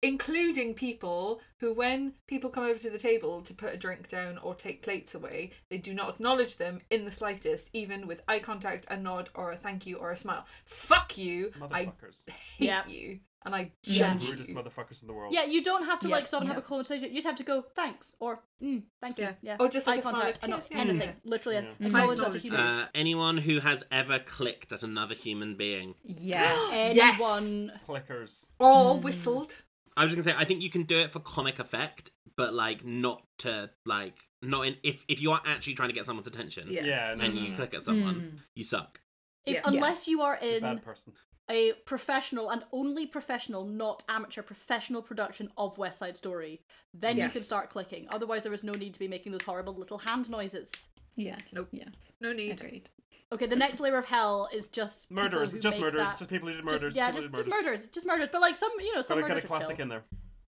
including 0.00 0.74
people 0.74 1.40
who 1.58 1.72
when 1.72 2.12
people 2.28 2.50
come 2.50 2.62
over 2.62 2.78
to 2.78 2.88
the 2.88 2.98
table 3.00 3.42
to 3.42 3.52
put 3.52 3.74
a 3.74 3.76
drink 3.76 4.08
down 4.08 4.38
or 4.38 4.54
take 4.54 4.80
plates 4.80 5.12
away, 5.12 5.50
they 5.70 5.78
do 5.78 5.92
not 5.92 6.08
acknowledge 6.10 6.56
them 6.56 6.80
in 6.90 7.04
the 7.04 7.10
slightest, 7.10 7.68
even 7.72 8.06
with 8.06 8.22
eye 8.28 8.38
contact, 8.38 8.86
a 8.90 8.96
nod, 8.96 9.28
or 9.34 9.50
a 9.50 9.56
thank 9.56 9.86
you 9.86 9.96
or 9.96 10.12
a 10.12 10.16
smile. 10.16 10.46
Fuck 10.66 11.18
you. 11.18 11.52
I 11.72 11.90
hate 12.28 12.66
Yeah. 12.66 12.86
you. 12.86 13.18
And 13.44 13.54
I 13.54 13.72
Yeah. 13.84 14.14
judge 14.14 14.28
Rudest 14.30 14.50
you. 14.50 14.56
motherfuckers 14.56 15.00
in 15.00 15.06
the 15.06 15.14
world. 15.14 15.32
Yeah, 15.32 15.44
you 15.44 15.62
don't 15.62 15.84
have 15.86 16.00
to 16.00 16.08
Yeah, 16.08 16.16
like 16.16 16.26
stop 16.26 16.40
and 16.40 16.48
have 16.48 16.58
a 16.58 16.62
conversation. 16.62 17.08
You 17.08 17.14
just 17.14 17.26
have 17.26 17.36
to 17.36 17.44
go 17.44 17.62
thanks 17.62 18.16
or 18.18 18.42
mm, 18.62 18.82
thank 19.00 19.18
you. 19.18 19.24
Yeah. 19.24 19.34
Yeah. 19.42 19.56
Or 19.60 19.68
just 19.68 19.86
like 19.86 19.96
eye 19.96 19.98
a 20.00 20.02
smile, 20.02 20.14
contact. 20.14 20.42
like, 20.42 20.48
or 20.50 20.56
not 20.56 20.66
anything. 20.72 21.08
Yeah. 21.08 21.14
Literally 21.24 21.56
Yeah. 21.78 21.86
acknowledge 21.86 22.18
that's 22.18 22.34
a 22.36 22.38
human. 22.40 22.60
Uh, 22.60 22.88
anyone 22.94 23.38
who 23.38 23.60
has 23.60 23.84
ever 23.92 24.18
clicked 24.18 24.72
at 24.72 24.82
another 24.82 25.14
human 25.14 25.54
being. 25.56 25.94
Yeah. 26.02 26.52
Yes. 26.94 27.14
Anyone. 27.20 27.72
Clickers. 27.86 28.48
Or 28.58 28.96
Mm. 28.96 29.02
whistled. 29.02 29.62
I 29.96 30.04
was 30.04 30.12
just 30.14 30.24
gonna 30.26 30.36
say 30.36 30.40
I 30.42 30.44
think 30.44 30.62
you 30.62 30.70
can 30.70 30.82
do 30.82 30.98
it 30.98 31.12
for 31.12 31.20
comic 31.20 31.58
effect, 31.60 32.10
but 32.36 32.54
like 32.54 32.84
not 32.84 33.24
to 33.38 33.70
like 33.86 34.18
not 34.42 34.66
in 34.66 34.76
if 34.82 35.04
if 35.08 35.20
you 35.22 35.30
are 35.30 35.40
actually 35.46 35.74
trying 35.74 35.88
to 35.90 35.94
get 35.94 36.06
someone's 36.06 36.26
attention 36.26 36.68
Yeah. 36.70 36.84
Yeah. 36.84 37.14
no, 37.14 37.24
and 37.24 37.34
no, 37.36 37.40
you 37.40 37.50
no. 37.50 37.56
click 37.56 37.74
at 37.74 37.82
someone, 37.84 38.14
Mm. 38.16 38.38
you 38.56 38.64
suck. 38.64 39.00
If, 39.46 39.54
Yeah. 39.54 39.60
Unless 39.64 40.06
you 40.08 40.20
are 40.22 40.38
You're 40.42 40.50
a 40.52 40.56
in 40.56 40.62
bad 40.62 40.82
person. 40.84 41.14
A 41.50 41.72
professional 41.86 42.50
and 42.50 42.62
only 42.72 43.06
professional, 43.06 43.64
not 43.64 44.02
amateur, 44.08 44.42
professional 44.42 45.02
production 45.02 45.50
of 45.56 45.78
West 45.78 45.98
Side 45.98 46.16
Story, 46.16 46.60
then 46.94 47.16
you 47.16 47.28
can 47.28 47.42
start 47.42 47.70
clicking. 47.70 48.06
Otherwise, 48.10 48.42
there 48.42 48.52
is 48.52 48.62
no 48.64 48.72
need 48.72 48.92
to 48.94 48.98
be 48.98 49.08
making 49.08 49.32
those 49.32 49.42
horrible 49.42 49.74
little 49.74 49.98
hand 49.98 50.30
noises. 50.30 50.88
Yes. 51.16 51.40
Nope. 51.52 51.68
Yes. 51.72 52.12
No 52.20 52.32
need. 52.32 52.52
Agreed. 52.60 52.90
Okay, 53.32 53.46
the 53.46 53.56
next 53.56 53.80
layer 53.80 53.98
of 53.98 54.04
hell 54.06 54.48
is 54.52 54.68
just 54.68 55.10
murders. 55.10 55.52
It's 55.52 55.62
just 55.62 55.76
make 55.78 55.84
murderers. 55.86 56.04
that- 56.06 56.10
It's 56.12 56.18
just 56.20 56.30
people 56.30 56.48
who 56.48 56.54
did 56.54 56.64
just- 56.64 56.72
murders. 56.82 56.96
yeah, 56.96 57.10
just, 57.10 57.26
who 57.26 57.32
just 57.32 57.48
did 57.48 57.54
murders, 57.54 57.86
just 57.92 58.06
murders. 58.06 58.28
But 58.32 58.40
like 58.40 58.56
some, 58.56 58.70
you 58.80 58.94
know, 58.94 59.00
some 59.02 59.16
Gotta 59.18 59.28
get 59.28 59.34
murders 59.34 59.44
a 59.44 59.46
classic 59.48 59.76
chill. 59.76 59.82
in 59.82 59.88
there. 59.88 60.04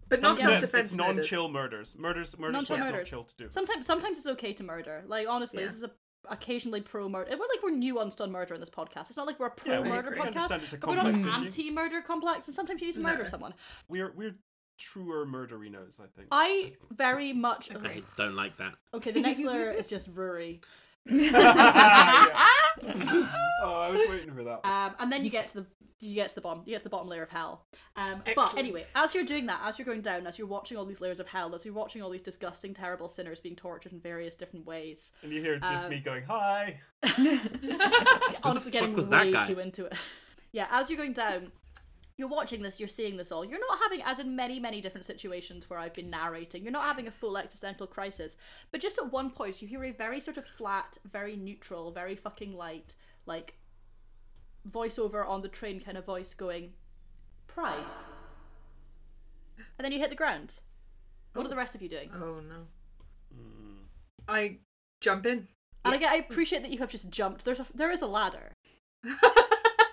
But 0.08 0.22
not 0.22 0.38
Yeah. 0.38 0.44
No, 0.44 0.50
self 0.50 0.62
it's, 0.62 0.70
defense. 0.72 0.88
it's 0.88 0.96
non-chill 0.96 1.48
murders. 1.50 1.94
Murders. 1.98 2.38
Murders. 2.38 2.52
Non-chill 2.54 2.76
what's 2.78 2.86
murders. 2.86 2.98
not 3.00 3.06
chill 3.10 3.24
to 3.24 3.36
do. 3.36 3.50
Sometimes, 3.50 3.86
sometimes 3.86 4.18
it's 4.18 4.26
okay 4.26 4.52
to 4.54 4.64
murder. 4.64 5.04
Like 5.06 5.28
honestly, 5.28 5.60
Yeah. 5.60 5.66
this 5.66 5.76
is 5.76 5.84
a 5.84 5.90
occasionally 6.30 6.80
pro 6.80 7.08
murder. 7.08 7.30
We're 7.32 7.46
like 7.48 7.62
we're 7.62 7.70
nuanced 7.72 8.20
on 8.20 8.30
murder 8.32 8.54
in 8.54 8.60
this 8.60 8.70
podcast. 8.70 9.08
It's 9.08 9.16
not 9.16 9.26
like 9.26 9.38
we're 9.40 9.46
a 9.46 9.50
pro 9.50 9.82
we- 9.82 9.88
murder 9.88 10.10
we 10.10 10.16
podcast, 10.20 10.50
it's 10.62 10.72
a 10.72 10.78
but 10.78 10.88
we're 10.90 10.96
not 10.96 11.04
complex 11.04 11.24
issue. 11.36 11.44
anti-murder 11.44 12.00
complex. 12.02 12.46
And 12.48 12.54
sometimes 12.54 12.80
you 12.80 12.86
need 12.88 12.94
to 12.94 13.00
murder 13.00 13.24
No. 13.24 13.28
someone. 13.28 13.54
We're 13.88 14.12
we're 14.16 14.36
truer 14.78 15.26
murderinos, 15.26 16.00
I 16.00 16.06
think. 16.16 16.28
I 16.32 16.72
very 16.90 17.32
much 17.32 17.70
I 17.70 17.74
agree. 17.74 18.02
don't 18.16 18.34
like 18.36 18.56
that. 18.58 18.74
Okay, 18.94 19.10
the 19.10 19.20
next 19.20 19.40
layer 19.40 19.70
is 19.70 19.86
just 19.86 20.14
Ruaraidh. 20.14 20.62
oh, 21.10 21.26
I 23.62 23.90
was 23.90 24.08
waiting 24.08 24.34
for 24.34 24.44
that. 24.44 24.64
Um, 24.66 24.94
and 24.98 25.12
then 25.12 25.24
you 25.24 25.30
get 25.30 25.48
to 25.48 25.54
the 25.60 25.66
you 26.00 26.14
get 26.14 26.30
to 26.30 26.34
the 26.34 26.40
bottom 26.40 26.62
you 26.64 26.72
get 26.72 26.78
to 26.78 26.84
the 26.84 26.90
bottom 26.90 27.08
layer 27.08 27.22
of 27.22 27.30
hell. 27.30 27.66
Um, 27.94 28.22
but 28.34 28.56
anyway, 28.56 28.86
as 28.94 29.14
you're 29.14 29.24
doing 29.24 29.46
that, 29.46 29.60
as 29.64 29.78
you're 29.78 29.86
going 29.86 30.00
down, 30.00 30.26
as 30.26 30.38
you're 30.38 30.48
watching 30.48 30.76
all 30.76 30.86
these 30.86 31.00
layers 31.00 31.20
of 31.20 31.28
hell, 31.28 31.54
as 31.54 31.64
you're 31.64 31.74
watching 31.74 32.02
all 32.02 32.10
these 32.10 32.22
disgusting, 32.22 32.72
terrible 32.72 33.08
sinners 33.08 33.38
being 33.38 33.56
tortured 33.56 33.92
in 33.92 34.00
various 34.00 34.34
different 34.34 34.66
ways, 34.66 35.12
And 35.22 35.32
you 35.32 35.42
hear 35.42 35.58
just 35.58 35.84
um, 35.84 35.90
me 35.90 36.00
going, 36.00 36.24
"Hi." 36.24 36.80
honestly 38.42 38.70
getting 38.70 38.90
fuck 38.90 38.96
was 38.96 39.08
that 39.08 39.32
way 39.32 39.42
too 39.46 39.60
into 39.60 39.86
it. 39.86 39.94
yeah, 40.52 40.66
as 40.70 40.90
you're 40.90 40.96
going 40.96 41.12
down, 41.12 41.52
you're 42.16 42.28
watching 42.28 42.62
this, 42.62 42.78
you're 42.78 42.88
seeing 42.88 43.16
this 43.16 43.32
all. 43.32 43.44
You're 43.44 43.60
not 43.60 43.78
having, 43.82 44.02
as 44.02 44.18
in 44.18 44.36
many, 44.36 44.60
many 44.60 44.80
different 44.80 45.06
situations 45.06 45.68
where 45.68 45.78
I've 45.78 45.94
been 45.94 46.10
narrating, 46.10 46.62
you're 46.62 46.72
not 46.72 46.84
having 46.84 47.06
a 47.06 47.10
full 47.10 47.38
existential 47.38 47.86
crisis. 47.86 48.36
But 48.70 48.82
just 48.82 48.98
at 48.98 49.10
one 49.10 49.30
point, 49.30 49.62
you 49.62 49.68
hear 49.68 49.84
a 49.84 49.90
very 49.90 50.20
sort 50.20 50.36
of 50.36 50.44
flat, 50.44 50.98
very 51.10 51.36
neutral, 51.36 51.90
very 51.90 52.14
fucking 52.14 52.54
light, 52.54 52.94
like 53.24 53.54
voiceover 54.68 55.26
on 55.26 55.42
the 55.42 55.48
train 55.48 55.80
kind 55.80 55.96
of 55.96 56.04
voice 56.04 56.34
going, 56.34 56.72
Pride. 57.46 57.90
And 59.78 59.84
then 59.84 59.92
you 59.92 59.98
hit 59.98 60.10
the 60.10 60.16
ground. 60.16 60.60
What 61.34 61.46
are 61.46 61.48
the 61.48 61.56
rest 61.56 61.74
of 61.74 61.82
you 61.82 61.88
doing? 61.88 62.10
Oh 62.14 62.40
no. 62.40 62.66
Mm. 63.34 63.76
I 64.28 64.58
jump 65.00 65.26
in. 65.26 65.48
And 65.84 65.94
again, 65.94 66.10
I 66.12 66.16
appreciate 66.16 66.62
that 66.62 66.70
you 66.70 66.78
have 66.78 66.90
just 66.90 67.08
jumped. 67.10 67.44
There's 67.44 67.60
a, 67.60 67.66
there 67.74 67.90
is 67.90 68.02
a 68.02 68.06
ladder. 68.06 68.52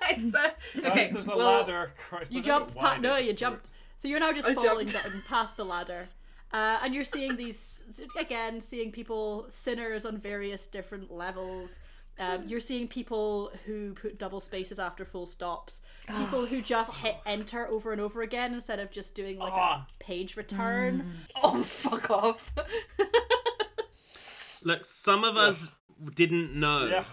It's 0.10 0.34
a- 0.34 0.82
Guys, 0.82 0.86
okay, 0.91 1.10
there's 1.12 1.27
a 1.27 1.36
well, 1.36 1.60
ladder. 1.60 1.91
Christ, 1.97 2.32
You 2.34 2.39
I 2.39 2.43
jumped. 2.43 2.73
Pa- 2.75 2.97
no, 3.01 3.17
you 3.17 3.25
do 3.25 3.30
it. 3.32 3.38
jumped. 3.38 3.67
So 3.97 4.08
you're 4.08 4.21
now 4.21 4.32
just 4.32 4.47
I 4.47 4.53
falling 4.53 4.88
down 4.88 5.21
past 5.27 5.58
the 5.58 5.65
ladder. 5.65 6.08
Uh, 6.53 6.80
and 6.82 6.95
you're 6.95 7.03
seeing 7.03 7.36
these 7.36 7.84
again, 8.17 8.62
seeing 8.62 8.91
people 8.93 9.45
sinners 9.49 10.06
on 10.06 10.17
various 10.17 10.65
different 10.65 11.12
levels. 11.12 11.80
Um, 12.19 12.43
you're 12.47 12.60
seeing 12.60 12.88
people 12.88 13.51
who 13.65 13.93
put 13.93 14.17
double 14.17 14.39
spaces 14.39 14.80
after 14.80 15.06
full 15.06 15.25
stops. 15.25 15.82
People 16.08 16.45
who 16.45 16.62
just 16.62 16.93
hit 16.95 17.17
enter 17.25 17.67
over 17.67 17.91
and 17.91 18.01
over 18.01 18.21
again 18.23 18.53
instead 18.53 18.80
of 18.80 18.89
just 18.91 19.13
doing 19.13 19.38
like 19.38 19.53
Ah. 19.53 19.86
a 19.88 20.03
page 20.03 20.36
return. 20.38 21.13
Oh 21.43 21.62
fuck 21.62 22.10
off. 22.10 22.51
Look, 24.63 24.84
some 24.84 25.23
of 25.23 25.38
us 25.38 25.71
didn't 26.15 26.56
know. 26.56 26.88
Yeah. 26.88 27.03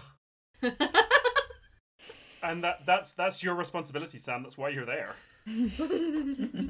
and 2.43 2.63
that 2.63 2.85
that's 2.85 3.13
that's 3.13 3.43
your 3.43 3.55
responsibility, 3.55 4.17
Sam. 4.17 4.43
That's 4.43 4.57
why 4.57 4.69
you're 4.69 4.85
there. 4.85 5.15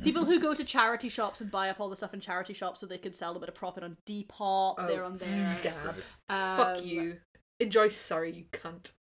People 0.04 0.26
who 0.26 0.40
go 0.40 0.54
to 0.54 0.64
charity 0.66 1.08
shops 1.08 1.40
and 1.40 1.50
buy 1.50 1.70
up 1.70 1.80
all 1.80 1.90
the 1.90 1.96
stuff 1.96 2.14
in 2.14 2.20
charity 2.20 2.54
shops 2.54 2.82
so 2.82 2.86
they 2.86 2.98
can 2.98 3.14
sell 3.14 3.36
a 3.36 3.40
bit 3.40 3.48
of 3.48 3.56
profit 3.56 3.84
on 3.84 3.96
Depop. 4.06 4.76
Oh, 4.78 4.86
they're 4.88 5.04
on 5.06 5.16
there. 5.16 5.58
stab. 5.62 5.82
Gross. 5.82 6.20
Fuck 6.28 6.78
Um, 6.80 6.84
you. 6.84 7.18
Enjoy 7.60 7.90
Surrey, 7.90 8.32
you 8.32 8.46
cunt. 8.52 8.92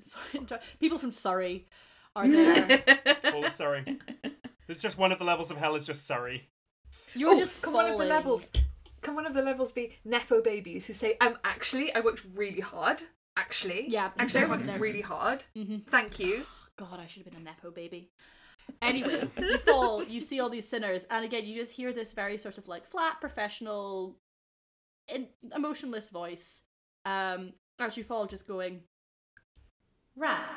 Sorry, 0.00 0.46
people 0.80 0.98
from 0.98 1.10
Surrey 1.10 1.66
are 2.16 2.26
there. 2.28 2.82
Oh, 3.24 3.48
sorry. 3.50 3.98
There's 4.66 4.80
just 4.82 4.98
one 4.98 5.12
of 5.12 5.18
the 5.18 5.24
levels 5.24 5.50
of 5.50 5.56
hell 5.58 5.74
is 5.76 5.86
just 5.86 6.06
Surrey. 6.06 6.48
You're 7.14 7.34
oh, 7.34 7.38
just 7.38 7.62
can 7.62 7.72
one 7.72 7.84
of 7.86 7.92
the 7.92 7.96
falling. 7.98 8.08
levels 8.08 8.50
can 9.02 9.14
one 9.14 9.26
of 9.26 9.32
the 9.34 9.42
levels 9.42 9.72
be 9.72 9.96
nepo 10.04 10.42
babies 10.42 10.86
who 10.86 10.92
say, 10.92 11.16
um 11.20 11.38
actually 11.44 11.94
I 11.94 12.00
worked 12.00 12.26
really 12.34 12.60
hard. 12.60 13.00
Actually. 13.36 13.86
Yeah, 13.88 14.10
Actually 14.18 14.40
I 14.40 14.44
they're 14.44 14.48
worked 14.50 14.64
there. 14.64 14.78
really 14.78 15.00
hard. 15.00 15.44
Mhm. 15.56 15.86
Thank 15.86 16.18
you. 16.18 16.44
God, 16.76 16.98
I 16.98 17.06
should 17.06 17.22
have 17.24 17.32
been 17.32 17.40
a 17.40 17.44
nepo 17.44 17.70
baby. 17.70 18.10
Anyway, 18.82 19.28
you 19.38 19.58
fall, 19.66 20.02
you 20.04 20.20
see 20.20 20.40
all 20.40 20.48
these 20.48 20.68
sinners, 20.68 21.04
and 21.10 21.24
again, 21.24 21.44
you 21.46 21.54
just 21.56 21.72
hear 21.76 21.92
this 21.92 22.12
very 22.12 22.38
sort 22.38 22.56
of 22.58 22.68
like 22.68 22.86
flat, 22.86 23.20
professional, 23.20 24.16
in, 25.08 25.28
emotionless 25.54 26.10
voice. 26.10 26.62
Um, 27.04 27.52
as 27.82 27.96
you 27.96 28.04
fall, 28.04 28.26
just 28.26 28.46
going, 28.46 28.80
wrath. 30.16 30.50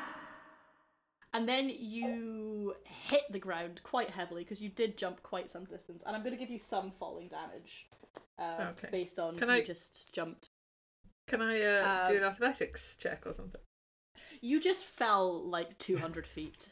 And 1.32 1.48
then 1.48 1.68
you 1.76 2.74
hit 2.84 3.22
the 3.30 3.40
ground 3.40 3.80
quite 3.82 4.10
heavily 4.10 4.44
because 4.44 4.62
you 4.62 4.68
did 4.68 4.96
jump 4.96 5.22
quite 5.22 5.50
some 5.50 5.64
distance, 5.64 6.02
and 6.06 6.14
I'm 6.14 6.22
going 6.22 6.32
to 6.34 6.38
give 6.38 6.50
you 6.50 6.58
some 6.60 6.92
falling 6.98 7.28
damage, 7.28 7.88
uh, 8.38 8.68
Okay. 8.70 8.88
based 8.92 9.18
on 9.18 9.36
Can 9.36 9.48
you 9.48 9.54
I- 9.56 9.62
just 9.62 10.12
jumped. 10.12 10.50
Can 11.26 11.40
I 11.42 11.60
uh, 11.62 12.08
do 12.08 12.16
Um, 12.18 12.22
an 12.22 12.28
athletics 12.28 12.96
check 12.98 13.26
or 13.26 13.32
something? 13.32 13.60
You 14.40 14.60
just 14.60 14.84
fell 14.84 15.42
like 15.48 15.76
200 15.78 16.26
feet, 16.26 16.68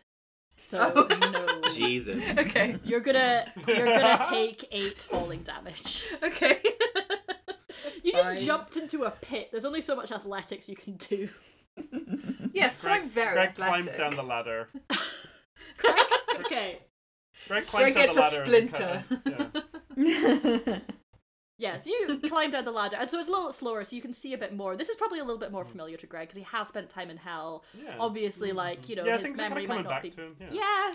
so 0.56 0.92
Oh. 1.10 1.16
no. 1.62 1.68
Jesus. 1.72 2.22
Okay. 2.38 2.76
You're 2.84 3.00
gonna 3.00 3.50
you're 3.66 3.86
gonna 3.86 4.24
take 4.28 4.68
eight 4.70 4.98
falling 5.00 5.42
damage. 5.42 6.04
Okay. 6.22 6.60
You 8.02 8.10
You 8.10 8.12
just 8.12 8.28
fine. 8.28 8.38
jumped 8.38 8.76
into 8.76 9.04
a 9.04 9.10
pit. 9.10 9.48
There's 9.52 9.64
only 9.64 9.80
so 9.80 9.94
much 9.96 10.10
athletics 10.12 10.68
you 10.68 10.76
can 10.76 10.96
do. 10.96 11.28
Yes, 12.54 12.76
but 12.82 12.90
I'm 12.92 13.00
Greg, 13.00 13.10
very 13.10 13.32
Greg 13.34 13.48
athletic. 13.50 13.82
climbs 13.84 13.94
down 13.98 14.14
the 14.14 14.22
ladder. 14.22 14.68
Okay. 16.40 16.78
Greg 17.48 17.66
climbs 17.66 17.92
Greg 17.94 17.94
down 17.94 18.14
gets 18.14 18.14
the 18.14 18.20
a 18.20 18.22
ladder. 18.22 18.54
and 18.56 18.68
splinter. 18.68 19.04
kinda- 19.24 19.64
yeah. 19.96 20.78
Yeah, 21.58 21.78
so 21.78 21.90
you 21.90 22.18
climb 22.28 22.50
down 22.50 22.64
the 22.64 22.72
ladder, 22.72 22.96
and 22.98 23.08
so 23.08 23.20
it's 23.20 23.28
a 23.28 23.32
little 23.32 23.52
slower, 23.52 23.84
so 23.84 23.94
you 23.94 24.02
can 24.02 24.12
see 24.12 24.32
a 24.32 24.38
bit 24.38 24.52
more. 24.52 24.74
This 24.74 24.88
is 24.88 24.96
probably 24.96 25.20
a 25.20 25.24
little 25.24 25.38
bit 25.38 25.52
more 25.52 25.64
familiar 25.64 25.96
to 25.96 26.06
Greg 26.08 26.22
because 26.26 26.36
he 26.36 26.42
has 26.42 26.66
spent 26.66 26.88
time 26.90 27.08
in 27.08 27.16
hell. 27.18 27.62
Yeah. 27.80 27.94
Obviously, 28.00 28.48
mm-hmm. 28.48 28.56
like 28.56 28.88
you 28.88 28.96
know, 28.96 29.04
Yeah, 29.04 29.18
his 29.18 29.26
things 29.26 29.38
are 29.38 29.42
memory 29.42 29.60
kinda 29.66 29.74
might 29.76 29.84
coming 29.84 29.90
not 29.90 29.90
back 29.90 30.02
be. 30.02 30.10
to 30.10 30.22
him, 30.22 30.36
yeah. 30.40 30.46
yeah, 30.50 30.92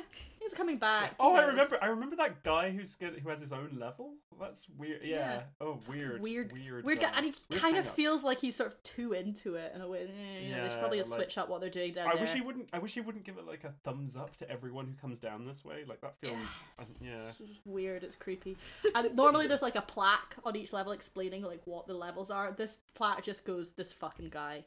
he's 0.49 0.53
coming 0.57 0.77
back. 0.77 1.13
Oh, 1.19 1.35
I 1.35 1.43
remember. 1.45 1.77
I 1.81 1.87
remember 1.87 2.15
that 2.17 2.43
guy 2.43 2.71
who's 2.71 2.95
good, 2.95 3.19
who 3.19 3.29
has 3.29 3.39
his 3.39 3.53
own 3.53 3.77
level. 3.79 4.13
That's 4.39 4.67
weird. 4.77 5.01
Yeah. 5.03 5.15
Yeah. 5.17 5.41
Oh, 5.61 5.79
weird. 5.89 6.21
Weird, 6.21 6.53
Weird. 6.53 6.85
weird 6.85 6.99
guy, 6.99 7.11
and 7.15 7.25
he 7.25 7.33
Weird 7.49 7.61
kind 7.61 7.75
of 7.77 7.83
hang-ups. 7.85 7.95
feels 7.95 8.23
like 8.23 8.39
he's 8.39 8.55
sort 8.55 8.71
of 8.71 8.81
too 8.83 9.13
into 9.13 9.55
it 9.55 9.71
in 9.75 9.81
a 9.81 9.87
way. 9.87 10.07
You 10.43 10.55
know, 10.55 10.63
they 10.63 10.69
should 10.69 10.79
probably 10.79 10.99
Yeah, 10.99 11.03
like- 11.05 11.13
switch 11.21 11.37
up 11.39 11.49
what 11.49 11.59
they're 11.59 11.69
doing 11.71 11.91
down 11.91 12.05
there. 12.05 12.13
I 12.13 12.15
there. 12.15 12.21
wish 12.23 12.33
he 12.33 12.41
wouldn't. 12.41 12.69
I 12.71 12.77
wish 12.79 12.93
he 12.93 13.01
wouldn't 13.01 13.23
give 13.25 13.37
it 13.37 13.47
like 13.47 13.63
a 13.63 13.73
thumbs 13.83 14.15
up 14.15 14.35
to 14.37 14.49
everyone 14.49 14.85
who 14.85 14.93
comes 14.93 15.19
down 15.19 15.45
this 15.45 15.65
way. 15.65 15.83
Like 15.87 16.01
that 16.01 16.15
feels. 16.21 16.35
I- 16.79 16.83
yeah. 17.01 17.31
Weird. 17.65 18.03
It's 18.03 18.15
creepy. 18.15 18.57
And 18.93 19.15
normally 19.15 19.47
there's 19.47 19.61
like 19.63 19.75
a 19.75 19.81
plaque 19.81 20.35
on 20.45 20.55
each 20.55 20.71
level 20.71 20.91
explaining 20.91 21.41
like 21.43 21.61
what 21.65 21.87
the 21.87 21.93
levels 21.95 22.29
are. 22.29 22.51
This 22.51 22.77
plaque 22.93 23.23
just 23.23 23.43
goes 23.45 23.71
this 23.71 23.91
fucking 23.91 24.29
guy, 24.29 24.65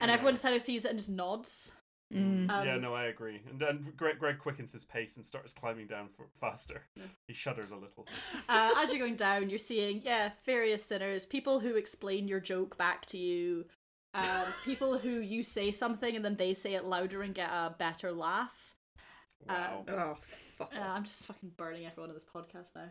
and 0.00 0.10
everyone 0.10 0.36
kind 0.36 0.54
of 0.54 0.62
sees 0.62 0.84
it 0.84 0.90
and 0.90 0.98
just 0.98 1.10
nods. 1.10 1.72
Mm. 2.12 2.50
Um, 2.50 2.66
yeah. 2.66 2.76
No, 2.76 2.94
I 2.94 3.04
agree. 3.04 3.40
And 3.48 3.58
then 3.58 3.80
Greg, 3.96 4.18
Greg 4.18 4.38
quickens 4.38 4.72
his 4.72 4.84
pace 4.84 5.16
and 5.16 5.24
starts 5.24 5.52
climbing 5.52 5.86
down 5.86 6.08
for, 6.16 6.26
faster. 6.40 6.82
He 7.26 7.32
shudders 7.34 7.70
a 7.70 7.76
little. 7.76 8.06
uh, 8.48 8.72
as 8.78 8.90
you're 8.90 8.98
going 8.98 9.16
down, 9.16 9.48
you're 9.48 9.58
seeing 9.58 10.02
yeah 10.04 10.30
various 10.44 10.84
sinners, 10.84 11.24
people 11.24 11.60
who 11.60 11.76
explain 11.76 12.28
your 12.28 12.40
joke 12.40 12.76
back 12.76 13.06
to 13.06 13.18
you, 13.18 13.64
um, 14.14 14.46
people 14.64 14.98
who 14.98 15.20
you 15.20 15.42
say 15.42 15.70
something 15.70 16.14
and 16.14 16.24
then 16.24 16.36
they 16.36 16.52
say 16.52 16.74
it 16.74 16.84
louder 16.84 17.22
and 17.22 17.34
get 17.34 17.48
a 17.48 17.74
better 17.78 18.12
laugh. 18.12 18.74
Wow. 19.48 19.84
Oh, 19.88 20.16
fuck 20.58 20.72
Uh. 20.76 20.80
I'm 20.80 21.04
just 21.04 21.26
fucking 21.26 21.52
burning 21.56 21.86
everyone 21.86 22.10
in 22.10 22.14
this 22.16 22.24
podcast 22.24 22.72
now. 22.76 22.90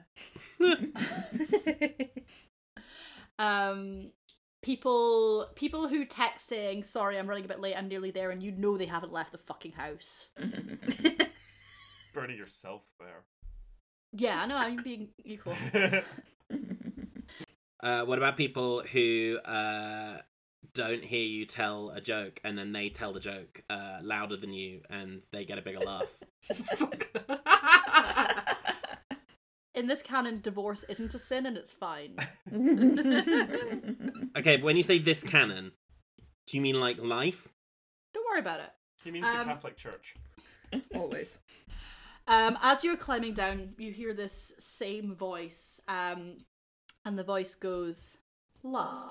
um 3.72 4.12
people 4.62 5.48
people 5.56 5.88
who 5.88 6.06
text 6.06 6.48
saying 6.48 6.84
sorry 6.84 7.18
i'm 7.18 7.28
running 7.28 7.46
a 7.46 7.48
bit 7.48 7.60
late 7.60 7.76
i'm 7.76 7.88
nearly 7.88 8.12
there 8.12 8.30
and 8.32 8.44
you 8.44 8.52
know 8.52 8.78
they 8.78 8.86
haven't 8.86 9.12
left 9.12 9.32
the 9.32 9.38
fucking 9.38 9.72
house 9.72 10.30
Burning 12.14 12.38
yourself 12.38 12.82
there. 13.00 13.24
yeah 14.14 14.42
i 14.42 14.46
know 14.46 14.58
i'm 14.58 14.82
being 14.84 15.10
equal 15.24 15.56
Uh, 17.84 18.06
what 18.06 18.20
about 18.20 18.38
people 18.38 18.84
who 18.92 19.40
uh, 19.44 20.18
don't 20.76 21.04
hear 21.04 21.26
you 21.26 21.48
tell 21.48 21.90
a 21.90 22.00
joke 22.00 22.40
and 22.44 22.56
then 22.56 22.72
they 22.72 22.90
tell 22.90 23.12
the 23.12 23.20
joke 23.20 23.64
uh, 23.72 23.98
louder 24.04 24.38
than 24.38 24.54
you 24.54 24.82
and 24.92 25.20
they 25.32 25.46
get 25.46 25.58
a 25.58 25.64
bigger 25.64 25.80
laugh? 25.80 26.14
in 29.74 29.88
this 29.88 30.02
canon 30.04 30.42
divorce 30.42 30.84
isn't 30.90 31.14
a 31.16 31.20
sin 31.20 31.46
and 31.46 31.58
it's 31.58 31.72
fine 31.72 32.16
Okay, 34.38 34.58
but 34.58 34.64
when 34.64 34.78
you 34.78 34.84
say 34.84 34.98
this 35.00 35.24
canon, 35.24 35.72
do 36.48 36.58
you 36.58 36.62
mean 36.62 36.80
like 36.80 36.98
life? 37.00 37.48
don't 38.14 38.26
worry 38.26 38.40
about 38.40 38.60
it 38.60 38.70
he 39.04 39.12
means 39.12 39.26
the 39.26 39.40
Um, 39.40 39.46
Catholic 39.48 39.78
Church. 39.78 40.16
Always. 40.96 41.38
um 42.28 42.58
as 42.62 42.84
you're 42.84 42.98
climbing 42.98 43.34
down 43.34 43.74
you 43.78 43.92
hear 43.92 44.14
this 44.14 44.54
same 44.60 45.16
voice 45.16 45.80
um 45.88 46.38
and 47.06 47.18
the 47.18 47.24
voice 47.24 47.56
goes 47.56 48.18
lust 48.64 49.08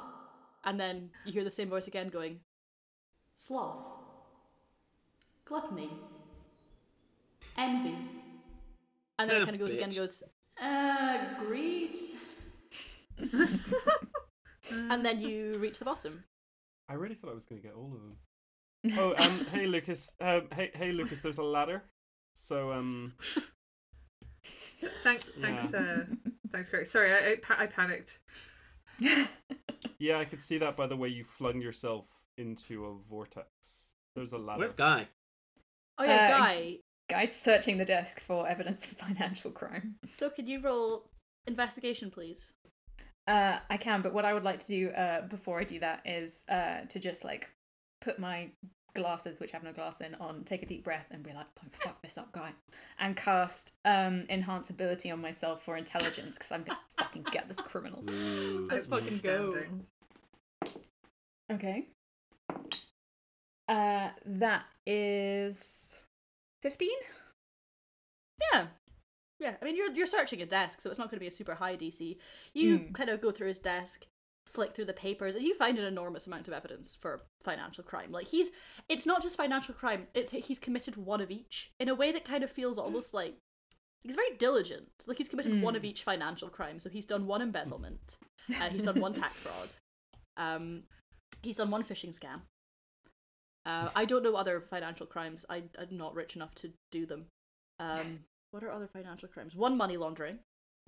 and 0.65 0.79
then 0.79 1.11
you 1.25 1.33
hear 1.33 1.45
the 1.45 1.51
same 1.51 1.69
voice 1.69 1.87
again 1.89 2.09
going 2.09 2.41
sloth 3.35 3.77
gluttony 5.45 5.91
envy 7.57 7.97
and 9.19 9.29
then 9.29 9.37
it 9.37 9.43
Ah, 9.43 9.45
kind 9.45 9.55
of 9.57 9.61
goes 9.61 9.73
again 9.73 9.85
and 9.85 9.93
bitch. 9.93 9.97
goes 9.97 10.23
uh 10.63 11.19
greed 11.39 11.97
and 14.73 15.05
then 15.05 15.21
you 15.21 15.51
reach 15.59 15.79
the 15.79 15.85
bottom 15.85 16.25
I 16.89 16.95
really 16.95 17.15
thought 17.15 17.31
I 17.31 17.35
was 17.35 17.47
going 17.47 17.61
to 17.63 17.67
get 17.69 17.77
all 17.77 17.93
of 17.95 18.01
them. 18.01 18.99
Oh, 18.99 19.15
um, 19.25 19.47
hey 19.53 19.67
Lucas. 19.67 20.11
Um, 20.21 20.49
hey, 20.53 20.73
hey 20.75 20.91
Lucas. 20.91 21.21
There's 21.21 21.39
a 21.39 21.43
ladder. 21.45 21.85
So, 22.35 22.73
um, 22.73 23.15
Thanks, 25.05 25.27
thanks, 25.41 25.73
uh, 25.73 26.05
thanks, 26.51 26.69
Greg. 26.71 26.87
Sorry, 26.89 27.13
I, 27.13 27.33
I, 27.33 27.37
pa- 27.37 27.57
I 27.61 27.67
panicked. 27.67 28.19
yeah, 29.99 30.19
I 30.19 30.25
could 30.25 30.41
see 30.41 30.59
that 30.59 30.77
by 30.77 30.87
the 30.89 30.97
way 30.97 31.09
you 31.09 31.23
flung 31.23 31.61
yourself 31.61 32.07
into 32.37 32.87
a 32.87 32.95
vortex. 33.09 33.47
There's 34.17 34.33
a 34.33 34.39
ladder. 34.39 34.59
Where's 34.61 34.73
Guy? 34.73 35.07
oh 35.99 36.05
yeah 36.05 36.25
Uh, 36.35 36.39
guy 36.39 36.77
Guys 37.11 37.35
searching 37.35 37.77
the 37.77 37.85
desk 37.85 38.21
for 38.21 38.49
evidence 38.49 38.85
of 38.87 38.93
financial 38.99 39.51
crime. 39.51 39.97
so 40.13 40.31
could 40.31 40.49
you 40.49 40.61
roll 40.61 41.11
investigation 41.47 42.09
please 42.11 42.53
Uh, 43.27 43.59
I 43.69 43.77
can, 43.77 44.01
but 44.01 44.15
what 44.15 44.25
I 44.25 44.33
would 44.33 44.45
like 44.45 44.61
to 44.61 44.67
do 44.67 44.91
uh, 44.91 45.23
before 45.27 45.59
I 45.61 45.65
do 45.65 45.81
that 45.81 46.03
is 46.07 46.45
uh, 46.49 46.83
to 46.89 46.99
just 47.01 47.25
like 47.25 47.51
put 48.01 48.19
my 48.19 48.51
glasses, 48.95 49.41
which 49.41 49.53
have 49.53 49.63
no 49.63 49.73
glass 49.73 50.01
in, 50.01 50.15
on, 50.17 50.45
take 50.45 50.63
a 50.63 50.67
deep 50.67 50.85
breath, 50.85 51.07
and 51.11 51.23
be 51.23 51.33
like, 51.33 51.47
"Don't 51.61 51.75
fuck 51.77 52.01
this 52.03 52.17
up, 52.19 52.33
guy," 52.33 52.53
and 52.99 53.17
cast 53.17 53.73
um, 53.85 54.25
enhance 54.29 54.71
ability 54.71 55.11
on 55.11 55.21
myself 55.21 55.63
for 55.65 55.77
intelligence 55.77 56.39
because 56.39 56.53
I'm 56.53 56.63
gonna 56.63 56.79
fucking 56.99 57.27
get 57.31 57.47
this 57.49 57.61
criminal. 57.61 58.03
Ooh. 58.09 58.69
Let's 58.71 58.87
fucking 58.87 59.19
go. 59.23 59.57
Okay. 61.53 61.89
Uh, 63.69 64.09
that 64.27 64.65
is 64.87 66.05
fifteen. 66.63 66.97
Yeah. 68.53 68.67
Yeah, 69.39 69.55
I 69.61 69.65
mean 69.65 69.77
you're 69.77 69.91
you're 69.93 70.07
searching 70.07 70.43
a 70.43 70.47
desk, 70.47 70.81
so 70.81 70.91
it's 70.91 70.99
not 70.99 71.09
going 71.11 71.17
to 71.17 71.21
be 71.21 71.27
a 71.27 71.31
super 71.31 71.55
high 71.55 71.77
DC. 71.77 72.17
You 72.53 72.79
Mm. 72.79 72.95
kind 72.95 73.09
of 73.11 73.21
go 73.23 73.31
through 73.31 73.49
his 73.49 73.59
desk, 73.59 74.07
flick 74.47 74.75
through 74.75 74.85
the 74.85 74.93
papers, 74.93 75.35
and 75.35 75.45
you 75.45 75.55
find 75.55 75.79
an 75.79 75.85
enormous 75.85 76.27
amount 76.27 76.47
of 76.47 76.53
evidence 76.55 76.95
for 77.01 77.23
financial 77.43 77.83
crime. 77.83 78.13
Like 78.13 78.29
he's 78.29 78.51
it's 78.89 79.07
not 79.07 79.23
just 79.23 79.37
financial 79.37 79.75
crime, 79.75 80.09
it's 80.15 80.31
he's 80.33 80.59
committed 80.59 80.97
one 80.97 81.21
of 81.23 81.31
each 81.31 81.73
in 81.81 81.89
a 81.89 81.95
way 81.95 82.13
that 82.13 82.25
kind 82.25 82.45
of 82.45 82.51
feels 82.51 82.77
almost 82.79 83.15
like 83.15 83.37
he's 84.03 84.15
very 84.15 84.37
diligent. 84.37 84.91
Like 85.07 85.17
he's 85.17 85.29
committed 85.31 85.63
one 85.63 85.75
of 85.77 85.85
each 85.85 86.03
financial 86.03 86.51
crime. 86.51 86.79
So 86.79 86.91
he's 86.91 87.07
done 87.07 87.27
one 87.27 87.41
embezzlement, 87.41 88.19
uh, 88.51 88.69
he's 88.69 88.83
done 88.83 89.01
one 89.01 89.15
tax 89.23 89.37
fraud, 89.41 89.75
um, 90.37 90.83
he's 91.43 91.57
done 91.57 91.71
one 91.71 91.83
phishing 91.85 92.15
scam. 92.19 92.43
Uh, 93.71 93.91
I 93.95 94.05
don't 94.05 94.23
know 94.23 94.35
other 94.35 94.61
financial 94.61 95.07
crimes. 95.07 95.45
I, 95.49 95.63
I'm 95.79 95.97
not 95.97 96.15
rich 96.15 96.37
enough 96.37 96.55
to 96.57 96.73
do 96.91 97.07
them. 97.07 97.27
Um, 97.79 98.21
what 98.51 98.65
are 98.65 98.71
other 98.71 98.89
financial 98.89 99.29
crimes? 99.29 99.55
One 99.55 99.77
money 99.77 99.97
laundering. 99.97 100.39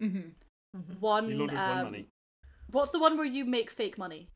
Mm-hmm. 0.03 0.31
One. 1.01 1.29
You 1.29 1.37
laundered 1.37 1.59
one 1.59 1.79
um, 1.79 1.85
money. 1.85 2.09
What's 2.71 2.91
the 2.91 2.99
one 2.99 3.17
where 3.17 3.27
you 3.27 3.45
make 3.45 3.71
fake 3.71 3.99
money? 3.99 4.29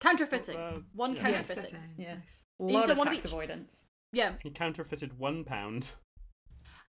Counterfeiting. 0.00 0.56
Uh, 0.56 0.78
one 0.94 1.14
yeah. 1.14 1.22
counterfeiting. 1.22 1.78
Yes. 1.96 2.16
Nice. 2.16 2.42
A 2.60 2.62
lot 2.72 2.80
done 2.82 2.90
of 2.90 2.98
one 2.98 3.08
of 3.08 3.12
tax 3.12 3.24
each. 3.24 3.32
avoidance. 3.32 3.86
Yeah. 4.12 4.32
He 4.42 4.50
counterfeited 4.50 5.18
one 5.18 5.44
pound. 5.44 5.92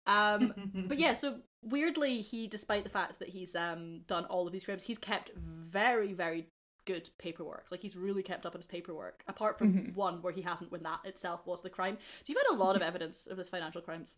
Um, 0.06 0.54
but 0.88 0.98
yeah, 0.98 1.14
so 1.14 1.40
weirdly, 1.64 2.22
he, 2.22 2.48
despite 2.48 2.84
the 2.84 2.90
fact 2.90 3.20
that 3.20 3.30
he's 3.30 3.56
um 3.56 4.02
done 4.08 4.26
all 4.26 4.48
of 4.48 4.54
these 4.54 4.64
crimes, 4.64 4.84
he's 4.84 4.98
kept 4.98 5.32
very, 5.36 6.14
very 6.14 6.48
good 6.86 7.10
paperwork. 7.18 7.68
Like 7.72 7.82
he's 7.82 7.96
really 7.96 8.24
kept 8.24 8.46
up 8.46 8.56
on 8.56 8.60
his 8.60 8.68
paperwork. 8.68 9.24
Apart 9.28 9.58
from 9.58 9.74
Mhm. 9.74 9.96
one 9.96 10.22
where 10.22 10.34
he 10.34 10.42
hasn't, 10.42 10.72
when 10.72 10.84
that 10.84 11.00
itself 11.06 11.46
was 11.46 11.62
the 11.62 11.70
crime. 11.70 11.98
So 12.24 12.34
you've 12.34 12.38
had 12.46 12.54
a 12.56 12.58
lot 12.58 12.76
of 12.76 12.82
evidence 12.82 13.28
of 13.28 13.38
his 13.38 13.50
financial 13.50 13.82
crimes. 13.82 14.18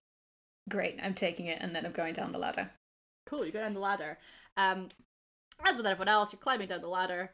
Great, 0.70 1.00
I'm 1.02 1.14
taking 1.14 1.46
it, 1.46 1.62
and 1.62 1.76
then 1.76 1.86
I'm 1.86 1.92
going 1.92 2.14
down 2.14 2.32
the 2.32 2.40
ladder. 2.40 2.72
Cool, 3.26 3.46
you 3.46 3.52
go 3.52 3.62
down 3.62 3.74
the 3.74 3.80
ladder. 3.80 4.18
Um, 4.58 4.90
as 5.64 5.78
with 5.78 5.86
everyone 5.86 6.08
else, 6.08 6.34
you're 6.34 6.40
climbing 6.40 6.68
down 6.68 6.82
the 6.82 6.88
ladder. 6.88 7.32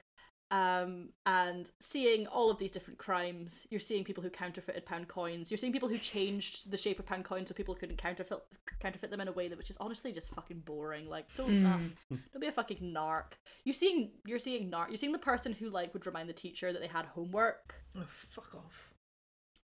Um, 0.52 1.10
and 1.26 1.72
seeing 1.80 2.28
all 2.28 2.50
of 2.52 2.58
these 2.58 2.72
different 2.72 3.00
crimes, 3.00 3.66
you're 3.70 3.80
seeing 3.80 4.04
people 4.04 4.22
who 4.22 4.30
counterfeited 4.30 4.86
pound 4.86 5.08
coins. 5.08 5.50
You're 5.50 5.58
seeing 5.58 5.72
people 5.72 5.88
who 5.88 5.98
changed 5.98 6.70
the 6.70 6.76
shape 6.76 7.00
of 7.00 7.06
pound 7.06 7.24
coins 7.24 7.48
so 7.48 7.56
people 7.56 7.74
couldn't 7.74 7.98
counterfeit 7.98 8.40
counterfeit 8.82 9.12
them 9.12 9.22
in 9.22 9.30
a 9.30 9.32
way 9.32 9.48
that 9.48 9.58
was 9.58 9.66
just 9.66 9.80
honestly 9.80 10.12
just 10.12 10.34
fucking 10.36 10.60
boring. 10.66 11.08
Like, 11.10 11.26
don't 11.38 11.66
ah, 11.66 11.80
don't 12.10 12.42
be 12.42 12.48
a 12.48 12.52
fucking 12.52 12.80
narc. 12.94 13.34
You're 13.64 13.74
seeing 13.74 14.12
you're 14.26 14.40
seeing 14.40 14.70
narc. 14.70 14.90
You're 14.90 14.98
seeing 14.98 15.14
the 15.14 15.20
person 15.20 15.54
who 15.54 15.70
like 15.70 15.94
would 15.94 16.06
remind 16.06 16.28
the 16.28 16.34
teacher 16.34 16.74
that 16.74 16.82
they 16.82 16.88
had 16.88 17.06
homework. 17.06 17.76
Oh, 17.98 18.04
fuck 18.30 18.54
off. 18.54 18.90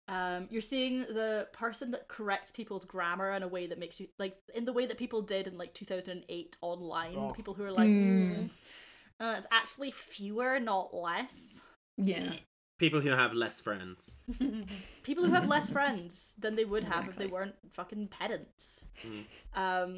Um, 0.09 0.49
you're 0.51 0.61
seeing 0.61 1.03
the 1.03 1.47
person 1.53 1.93
that 1.93 2.09
corrects 2.09 2.51
people's 2.51 2.85
grammar 2.85 3.31
in 3.31 3.45
a 3.45 3.49
way 3.49 3.69
that 3.69 3.79
makes 3.79 4.01
you 4.01 4.09
like 4.19 4.37
in 4.53 4.65
the 4.65 4.73
way 4.73 4.87
that 4.87 4.99
people 4.99 5.23
did 5.23 5.47
in 5.47 5.57
like 5.57 5.75
2008 5.75 6.57
online. 6.61 7.15
Oh. 7.17 7.31
People 7.31 7.55
who 7.55 7.63
are 7.65 7.71
like, 7.71 7.87
Hmm. 7.87 8.33
mm, 8.33 8.51
uh, 9.23 9.35
it's 9.39 9.47
actually 9.53 9.93
fewer, 9.93 10.59
not 10.59 10.93
less. 10.93 11.63
Yeah. 11.97 12.35
People 12.79 13.01
who 13.01 13.11
have 13.11 13.33
less 13.33 13.61
friends. 13.61 14.17
People 15.05 15.25
who 15.25 15.31
have 15.33 15.47
less 15.47 15.71
friends 15.71 16.35
than 16.37 16.57
they 16.57 16.65
would 16.65 16.83
have 16.85 17.09
if 17.09 17.17
they 17.17 17.29
weren't 17.29 17.55
fucking 17.73 18.09
pedants. 18.09 18.87
Mm. 19.07 19.25
Um, 19.55 19.97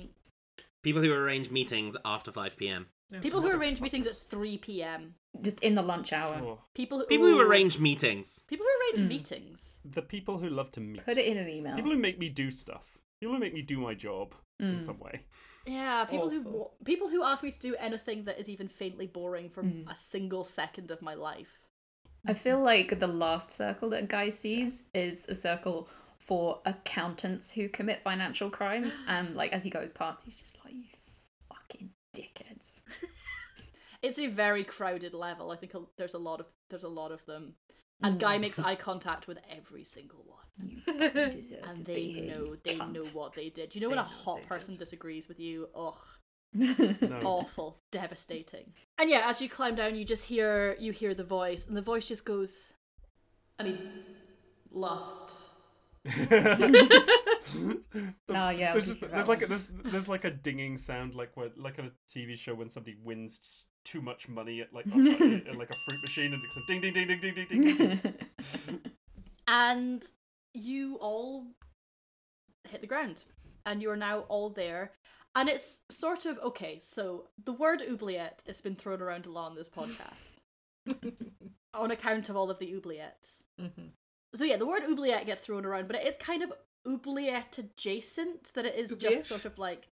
People 0.82 1.00
who 1.00 1.12
arrange 1.14 1.50
meetings 1.50 1.96
after 2.04 2.30
5 2.30 2.58
p.m. 2.58 2.88
People 3.22 3.40
who 3.40 3.50
arrange 3.50 3.80
meetings 3.80 4.06
at 4.06 4.16
3 4.16 4.58
p.m. 4.58 5.14
Just 5.40 5.60
in 5.60 5.74
the 5.74 5.82
lunch 5.82 6.12
hour. 6.12 6.38
Oh, 6.42 6.58
People 6.74 6.98
who 6.98 7.06
People 7.06 7.28
who 7.28 7.40
arrange 7.40 7.78
meetings. 7.78 8.44
People 8.48 8.66
who 8.66 8.98
arrange 8.98 9.08
meetings. 9.08 9.80
the 9.84 10.02
people 10.02 10.38
who 10.38 10.50
love 10.50 10.70
to 10.72 10.80
meet. 10.80 11.04
Put 11.06 11.16
it 11.16 11.26
in 11.26 11.38
an 11.38 11.48
email. 11.48 11.76
People 11.76 11.92
who 11.92 11.98
make 11.98 12.18
me 12.18 12.28
do 12.28 12.50
stuff. 12.50 12.98
People 13.20 13.34
who 13.34 13.40
make 13.40 13.54
me 13.54 13.62
do 13.62 13.78
my 13.78 13.94
job 13.94 14.34
in 14.60 14.80
some 14.80 14.98
way. 14.98 15.24
Yeah, 15.66 16.04
people 16.04 16.30
who 16.30 16.40
Awful. 16.40 16.52
wa- 16.52 16.84
people 16.84 17.08
who 17.08 17.22
ask 17.22 17.42
me 17.42 17.50
to 17.50 17.58
do 17.58 17.74
anything 17.76 18.24
that 18.24 18.38
is 18.38 18.48
even 18.48 18.68
faintly 18.68 19.06
boring 19.06 19.48
for 19.48 19.62
mm. 19.62 19.90
a 19.90 19.94
single 19.94 20.44
second 20.44 20.90
of 20.90 21.00
my 21.00 21.14
life. 21.14 21.58
I 22.26 22.34
feel 22.34 22.60
like 22.60 22.98
the 22.98 23.06
last 23.06 23.50
circle 23.50 23.90
that 23.90 24.08
Guy 24.08 24.28
sees 24.28 24.84
is 24.94 25.26
a 25.28 25.34
circle 25.34 25.88
for 26.18 26.60
accountants 26.64 27.50
who 27.50 27.68
commit 27.68 28.02
financial 28.02 28.50
crimes, 28.50 28.96
and 29.08 29.34
like 29.34 29.52
as 29.52 29.64
he 29.64 29.70
goes 29.70 29.92
past, 29.92 30.22
he's 30.22 30.40
just 30.40 30.62
like, 30.64 30.74
"You 30.74 30.84
fucking 31.48 31.90
dickheads." 32.14 32.82
It's 34.04 34.18
a 34.18 34.26
very 34.26 34.64
crowded 34.64 35.14
level. 35.14 35.50
I 35.50 35.56
think 35.56 35.72
there's 35.96 36.12
a 36.12 36.18
lot 36.18 36.38
of 36.38 36.46
there's 36.68 36.84
a 36.84 36.88
lot 36.88 37.10
of 37.10 37.24
them, 37.24 37.54
and 38.02 38.16
mm. 38.16 38.20
Guy 38.20 38.38
makes 38.38 38.58
eye 38.58 38.74
contact 38.74 39.26
with 39.26 39.38
every 39.50 39.84
single 39.84 40.24
one, 40.26 40.82
You 40.86 41.58
and 41.64 41.76
they 41.84 41.94
be 41.94 42.20
know 42.22 42.56
they 42.62 42.76
cunt. 42.76 42.92
know 42.92 43.06
what 43.12 43.34
they 43.34 43.48
did. 43.50 43.74
You 43.74 43.80
know 43.80 43.90
when 43.90 43.98
a 43.98 44.04
hot 44.04 44.40
they 44.40 44.46
person 44.46 44.76
disagrees 44.76 45.28
with 45.28 45.40
you? 45.40 45.68
Ugh. 45.74 45.96
No. 46.56 47.20
awful, 47.24 47.80
devastating. 47.90 48.74
And 48.96 49.10
yeah, 49.10 49.28
as 49.28 49.42
you 49.42 49.48
climb 49.48 49.74
down, 49.74 49.96
you 49.96 50.04
just 50.04 50.26
hear 50.26 50.76
you 50.78 50.92
hear 50.92 51.12
the 51.12 51.24
voice, 51.24 51.66
and 51.66 51.76
the 51.76 51.82
voice 51.82 52.06
just 52.06 52.24
goes, 52.24 52.72
I 53.58 53.64
mean, 53.64 53.78
lust. 54.70 55.48
Oh, 58.30 58.48
yeah, 58.48 58.72
There's, 58.72 58.86
just, 58.88 59.00
there's 59.00 59.28
like 59.28 59.42
a, 59.42 59.44
one. 59.46 59.50
there's 59.50 59.68
there's 59.84 60.08
like 60.08 60.24
a 60.24 60.30
dinging 60.30 60.76
sound 60.76 61.14
like 61.14 61.30
when 61.36 61.50
like 61.56 61.78
on 61.78 61.86
a 61.86 61.90
TV 62.10 62.36
show 62.36 62.54
when 62.54 62.68
somebody 62.68 62.96
wins 63.02 63.66
too 63.84 64.00
much 64.00 64.28
money 64.28 64.60
at 64.60 64.72
like 64.72 64.86
on, 64.92 65.06
at 65.12 65.56
like 65.56 65.70
a 65.70 65.74
fruit 65.86 66.00
machine 66.02 66.32
and 66.32 66.42
it's 66.42 66.56
a 66.56 66.66
ding 66.66 66.80
ding 66.80 66.92
ding 66.94 67.06
ding 67.06 67.20
ding 67.20 67.46
ding 67.46 67.76
ding. 67.76 67.76
ding. 67.76 68.80
and 69.46 70.04
you 70.54 70.96
all 71.00 71.46
hit 72.68 72.80
the 72.80 72.86
ground 72.86 73.24
and 73.66 73.82
you 73.82 73.90
are 73.90 73.96
now 73.96 74.20
all 74.28 74.48
there 74.50 74.90
and 75.36 75.48
it's 75.48 75.80
sort 75.90 76.24
of 76.26 76.38
okay 76.40 76.78
so 76.80 77.28
the 77.44 77.52
word 77.52 77.82
oubliette 77.88 78.42
has 78.46 78.60
been 78.60 78.74
thrown 78.74 79.00
around 79.02 79.26
a 79.26 79.30
lot 79.30 79.50
on 79.50 79.54
this 79.54 79.68
podcast 79.70 80.32
on 81.74 81.90
account 81.90 82.28
of 82.28 82.36
all 82.36 82.50
of 82.50 82.58
the 82.58 82.72
oubliettes 82.72 83.42
Mhm. 83.60 83.90
So 84.34 84.44
yeah 84.44 84.56
the 84.56 84.66
word 84.66 84.82
oubliette 84.88 85.26
gets 85.26 85.40
thrown 85.40 85.64
around 85.64 85.86
but 85.86 85.96
it 85.96 86.06
is 86.06 86.16
kind 86.16 86.42
of 86.42 86.52
oubliette 86.86 87.58
adjacent 87.58 88.52
that 88.54 88.66
it 88.66 88.74
is 88.76 88.92
Oubliette? 88.92 89.12
just 89.14 89.28
sort 89.28 89.44
of 89.44 89.58
like 89.58 89.88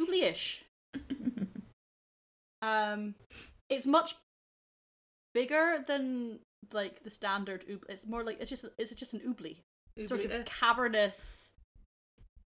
oubliish 0.00 0.62
um 2.62 3.14
it's 3.70 3.86
much 3.86 4.16
bigger 5.34 5.82
than 5.86 6.38
like 6.72 7.02
the 7.02 7.10
standard 7.10 7.64
oub- 7.70 7.84
it's 7.88 8.06
more 8.06 8.22
like 8.22 8.40
it's 8.40 8.50
just 8.50 8.64
it's 8.78 8.94
just 8.94 9.14
an 9.14 9.20
oubli. 9.20 9.58
Sort 10.06 10.24
of 10.24 10.44
cavernous 10.44 11.52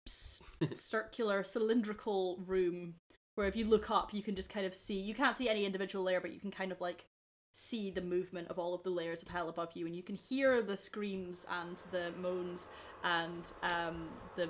s- 0.07 0.41
circular 0.75 1.45
cylindrical 1.45 2.39
room 2.47 2.95
where 3.35 3.47
if 3.47 3.57
you 3.57 3.67
look 3.67 3.91
up 3.91 4.15
you 4.15 4.23
can 4.23 4.35
just 4.35 4.51
kind 4.51 4.67
of 4.67 4.75
see 4.75 4.99
you 4.99 5.15
can't 5.15 5.37
see 5.37 5.49
any 5.49 5.65
individual 5.65 6.05
layer 6.05 6.21
but 6.21 6.33
you 6.33 6.41
can 6.41 6.51
kind 6.51 6.73
of 6.73 6.81
like 6.81 7.07
see 7.57 7.89
the 7.89 8.01
movement 8.01 8.49
of 8.49 8.59
all 8.59 8.75
of 8.75 8.83
the 8.83 8.91
layers 8.91 9.23
of 9.23 9.29
hell 9.29 9.49
above 9.49 9.69
you 9.75 9.87
and 9.87 9.95
you 9.95 10.03
can 10.03 10.17
hear 10.17 10.61
the 10.61 10.77
screams 10.77 11.47
and 11.63 11.77
the 11.93 12.11
moans 12.21 12.69
and 13.05 13.53
um 13.63 14.09
the 14.35 14.49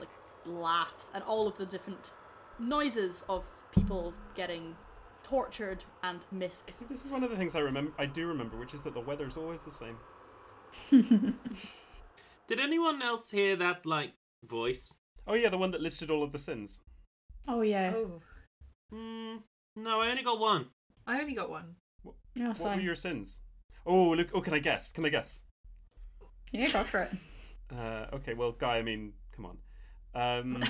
like 0.00 0.08
laughs 0.44 1.12
and 1.14 1.22
all 1.22 1.46
of 1.46 1.56
the 1.56 1.64
different 1.64 2.10
noises 2.58 3.24
of 3.28 3.44
people 3.72 4.12
getting 4.34 4.74
tortured 5.22 5.84
and 6.02 6.26
missed 6.32 6.72
See, 6.74 6.84
this 6.88 7.04
is 7.04 7.12
one 7.12 7.22
of 7.22 7.30
the 7.30 7.36
things 7.36 7.54
I 7.54 7.60
remember. 7.60 7.92
I 7.96 8.06
do 8.06 8.26
remember, 8.26 8.56
which 8.58 8.74
is 8.74 8.82
that 8.82 8.94
the 8.94 9.00
weather's 9.00 9.36
always 9.36 9.62
the 9.62 9.70
same. 9.70 9.96
Did 12.48 12.58
anyone 12.58 13.00
else 13.02 13.30
hear 13.30 13.54
that, 13.56 13.86
like, 13.86 14.14
voice? 14.44 14.94
Oh 15.28 15.34
yeah, 15.34 15.48
the 15.48 15.58
one 15.58 15.70
that 15.70 15.80
listed 15.80 16.10
all 16.10 16.24
of 16.24 16.32
the 16.32 16.38
sins. 16.40 16.80
oh 17.46 17.60
yeah. 17.62 17.92
Oh, 17.94 18.20
Hmm. 18.90 19.36
No, 19.76 20.00
I 20.00 20.10
only 20.10 20.24
got 20.24 20.40
one. 20.40 20.66
I 21.06 21.20
only 21.20 21.34
got 21.34 21.48
one. 21.48 21.76
Yeah, 22.34 22.48
What 22.48 22.56
same. 22.56 22.74
were 22.76 22.80
your 22.80 22.94
sins? 22.94 23.40
Oh 23.86 24.10
look. 24.10 24.28
Oh, 24.34 24.40
can 24.40 24.54
I 24.54 24.58
guess? 24.58 24.92
Can 24.92 25.04
I 25.04 25.08
guess? 25.08 25.42
Yeah, 26.52 26.70
go 26.70 26.82
for 26.84 27.00
it. 27.02 27.10
Uh, 27.74 28.06
okay, 28.12 28.34
well, 28.34 28.52
guy. 28.52 28.76
I 28.76 28.82
mean, 28.82 29.14
come 29.34 29.46
on. 29.46 29.56
Um, 30.14 30.62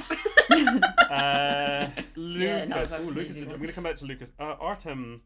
uh, 1.10 1.88
Lucas. 2.14 2.40
Yeah, 2.70 2.96
oh, 2.96 3.02
Lucas. 3.02 3.36
easy 3.38 3.42
I'm 3.50 3.56
going 3.56 3.66
to 3.66 3.72
come 3.72 3.82
back 3.82 3.96
to 3.96 4.06
Lucas. 4.06 4.30
Uh, 4.38 4.54
Artem. 4.60 5.22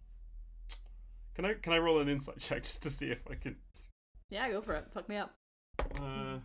Can 1.35 1.44
I 1.44 1.53
can 1.53 1.75
I 1.75 1.79
roll 1.79 2.01
an 2.01 2.09
insight 2.09 2.38
check 2.38 2.62
just 2.62 2.83
to 2.85 2.88
see 2.90 3.11
if 3.11 3.18
I 3.31 3.35
can? 3.35 3.57
yeah 4.31 4.49
go 4.51 4.62
for 4.62 4.75
it 4.75 4.87
fuck 4.92 5.07
me 5.09 5.16
up 5.16 5.35
Uh, 6.01 6.38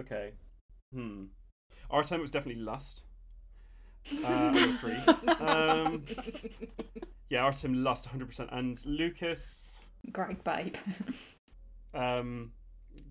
okay. 0.00 0.32
Hmm. 0.94 1.24
Artem 1.90 2.22
was 2.22 2.30
definitely 2.30 2.62
lust. 2.62 3.02
Uh, 4.24 4.52
three. 4.80 4.96
Um, 5.44 6.04
yeah, 7.30 7.42
Artem 7.44 7.82
lost 7.84 8.08
100%. 8.08 8.48
And 8.56 8.84
Lucas. 8.86 9.82
Greg 10.12 10.42
babe. 10.44 10.76
Um, 11.94 12.52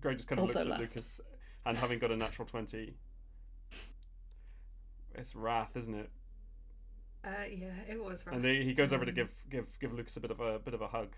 Greg 0.00 0.16
just 0.18 0.28
kind 0.28 0.38
of 0.38 0.42
Also 0.44 0.60
looks 0.60 0.66
at 0.66 0.70
lust. 0.78 0.80
Lucas, 0.94 1.20
and 1.66 1.76
having 1.76 1.98
got 1.98 2.12
a 2.12 2.16
natural 2.16 2.46
twenty, 2.46 2.94
it's 5.16 5.34
wrath, 5.34 5.76
isn't 5.76 5.94
it? 5.94 6.10
Uh, 7.24 7.30
yeah, 7.50 7.72
it 7.88 8.02
was 8.02 8.24
right. 8.24 8.36
And 8.36 8.44
he, 8.44 8.62
he 8.62 8.72
goes 8.74 8.92
over 8.92 9.04
to 9.04 9.10
give 9.10 9.30
give 9.50 9.66
give 9.80 9.92
Lucas 9.92 10.16
a 10.16 10.20
bit 10.20 10.30
of 10.30 10.38
a 10.40 10.60
bit 10.60 10.74
of 10.74 10.80
a 10.80 10.86
hug. 10.86 11.08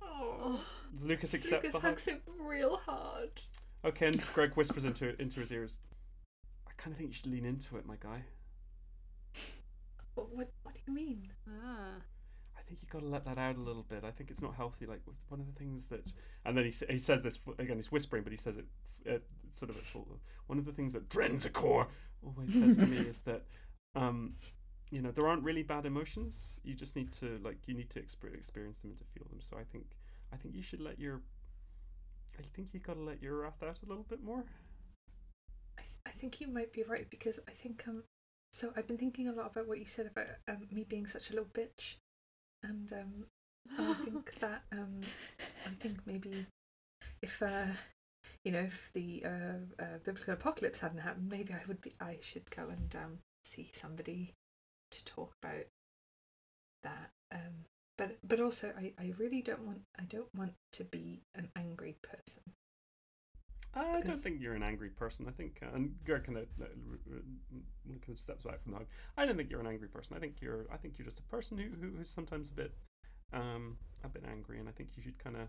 Oh, 0.00 0.58
Does 0.94 1.06
Lucas 1.06 1.34
accept 1.34 1.64
Lucas 1.64 1.72
the 1.74 1.80
hug? 1.80 1.90
hugs 1.90 2.04
him 2.06 2.20
real 2.40 2.78
hard. 2.78 3.42
Okay, 3.84 4.06
and 4.06 4.22
Greg 4.32 4.54
whispers 4.54 4.86
into 4.86 5.20
into 5.20 5.40
his 5.40 5.52
ears. 5.52 5.80
I 6.66 6.70
kind 6.78 6.92
of 6.92 6.98
think 6.98 7.10
you 7.10 7.14
should 7.14 7.26
lean 7.30 7.44
into 7.44 7.76
it, 7.76 7.84
my 7.84 7.96
guy. 8.00 8.22
What, 10.18 10.36
what, 10.36 10.48
what 10.62 10.74
do 10.74 10.80
you 10.86 10.92
mean? 10.92 11.28
ah. 11.48 12.02
I 12.58 12.62
think 12.62 12.82
you 12.82 12.88
got 12.90 13.00
to 13.00 13.06
let 13.06 13.24
that 13.24 13.38
out 13.38 13.56
a 13.56 13.60
little 13.60 13.84
bit. 13.84 14.04
I 14.04 14.10
think 14.10 14.30
it's 14.30 14.42
not 14.42 14.54
healthy. 14.54 14.84
Like 14.84 15.00
one 15.28 15.40
of 15.40 15.46
the 15.46 15.52
things 15.52 15.86
that, 15.86 16.12
and 16.44 16.56
then 16.56 16.64
he 16.64 16.72
he 16.90 16.98
says 16.98 17.22
this 17.22 17.38
again. 17.58 17.76
He's 17.76 17.92
whispering, 17.92 18.24
but 18.24 18.32
he 18.32 18.36
says 18.36 18.58
it 18.58 18.66
uh, 19.08 19.18
sort 19.50 19.70
of 19.70 19.76
at 19.76 19.84
full. 19.84 20.20
One 20.48 20.58
of 20.58 20.64
the 20.64 20.72
things 20.72 20.92
that 20.92 21.08
Drenzicor 21.08 21.86
always 22.22 22.52
says 22.52 22.76
to 22.78 22.86
me 22.86 22.96
is 23.12 23.20
that, 23.22 23.44
um, 23.94 24.32
you 24.90 25.00
know, 25.00 25.10
there 25.10 25.26
aren't 25.28 25.44
really 25.44 25.62
bad 25.62 25.86
emotions. 25.86 26.60
You 26.64 26.74
just 26.74 26.96
need 26.96 27.12
to 27.12 27.38
like 27.42 27.58
you 27.66 27.74
need 27.74 27.90
to 27.90 28.00
exper- 28.00 28.34
experience 28.34 28.78
them 28.78 28.90
and 28.90 28.98
to 28.98 29.04
feel 29.04 29.26
them. 29.30 29.40
So 29.40 29.56
I 29.56 29.64
think 29.64 29.96
I 30.32 30.36
think 30.36 30.54
you 30.54 30.62
should 30.62 30.80
let 30.80 30.98
your. 30.98 31.22
I 32.38 32.42
think 32.42 32.74
you 32.74 32.80
got 32.80 32.94
to 32.94 33.00
let 33.00 33.22
your 33.22 33.40
wrath 33.40 33.62
out 33.62 33.78
a 33.84 33.88
little 33.88 34.04
bit 34.08 34.22
more. 34.22 34.44
I, 35.78 35.82
th- 35.82 36.00
I 36.06 36.10
think 36.10 36.40
you 36.40 36.48
might 36.48 36.72
be 36.72 36.82
right 36.82 37.08
because 37.08 37.38
I 37.48 37.52
think 37.52 37.84
um. 37.88 38.02
So 38.52 38.72
I've 38.76 38.86
been 38.86 38.98
thinking 38.98 39.28
a 39.28 39.32
lot 39.32 39.50
about 39.52 39.68
what 39.68 39.78
you 39.78 39.86
said 39.86 40.06
about 40.06 40.26
um, 40.48 40.66
me 40.72 40.84
being 40.88 41.06
such 41.06 41.30
a 41.30 41.32
little 41.34 41.48
bitch, 41.54 41.96
and 42.62 42.92
um, 42.92 43.24
I 43.78 43.94
think 44.04 44.34
that 44.40 44.62
um, 44.72 45.00
I 45.66 45.70
think 45.80 45.98
maybe 46.06 46.46
if 47.22 47.42
uh, 47.42 47.66
you 48.44 48.52
know, 48.52 48.60
if 48.60 48.90
the 48.94 49.22
uh, 49.24 49.82
uh, 49.82 49.98
biblical 50.04 50.34
apocalypse 50.34 50.80
hadn't 50.80 51.00
happened, 51.00 51.28
maybe 51.28 51.52
I 51.52 51.60
would 51.66 51.80
be. 51.80 51.92
I 52.00 52.18
should 52.22 52.50
go 52.50 52.68
and 52.68 52.94
um, 52.96 53.18
see 53.44 53.70
somebody 53.74 54.32
to 54.90 55.04
talk 55.04 55.32
about 55.42 55.66
that. 56.82 57.10
Um, 57.32 57.66
but 57.96 58.16
but 58.26 58.40
also, 58.40 58.72
I, 58.78 58.92
I 58.98 59.12
really 59.18 59.42
don't 59.42 59.66
want. 59.66 59.80
I 59.98 60.04
don't 60.04 60.34
want 60.34 60.54
to 60.72 60.84
be 60.84 61.20
an 61.34 61.50
angry 61.56 61.96
person. 62.02 62.42
I 63.74 64.00
don't 64.00 64.18
think 64.18 64.40
you're 64.40 64.54
an 64.54 64.62
angry 64.62 64.88
person. 64.88 65.26
I 65.28 65.32
think, 65.32 65.60
uh, 65.62 65.74
and 65.74 65.94
Greg 66.04 66.24
kind 66.24 66.38
of 66.38 66.46
kind 66.58 68.02
of 68.08 68.20
steps 68.20 68.44
back 68.44 68.62
from 68.62 68.72
the 68.72 68.78
hug. 68.78 68.86
I 69.16 69.26
don't 69.26 69.36
think 69.36 69.50
you're 69.50 69.60
an 69.60 69.66
angry 69.66 69.88
person. 69.88 70.16
I 70.16 70.20
think 70.20 70.36
you're. 70.40 70.66
I 70.72 70.76
think 70.76 70.98
you're 70.98 71.04
just 71.04 71.20
a 71.20 71.24
person 71.24 71.58
who, 71.58 71.64
who 71.64 71.96
who's 71.98 72.08
sometimes 72.08 72.50
a 72.50 72.54
bit, 72.54 72.74
um, 73.32 73.76
a 74.02 74.08
bit 74.08 74.24
angry, 74.28 74.58
and 74.58 74.68
I 74.68 74.72
think 74.72 74.90
you 74.96 75.02
should 75.02 75.18
kind 75.18 75.36
of, 75.36 75.48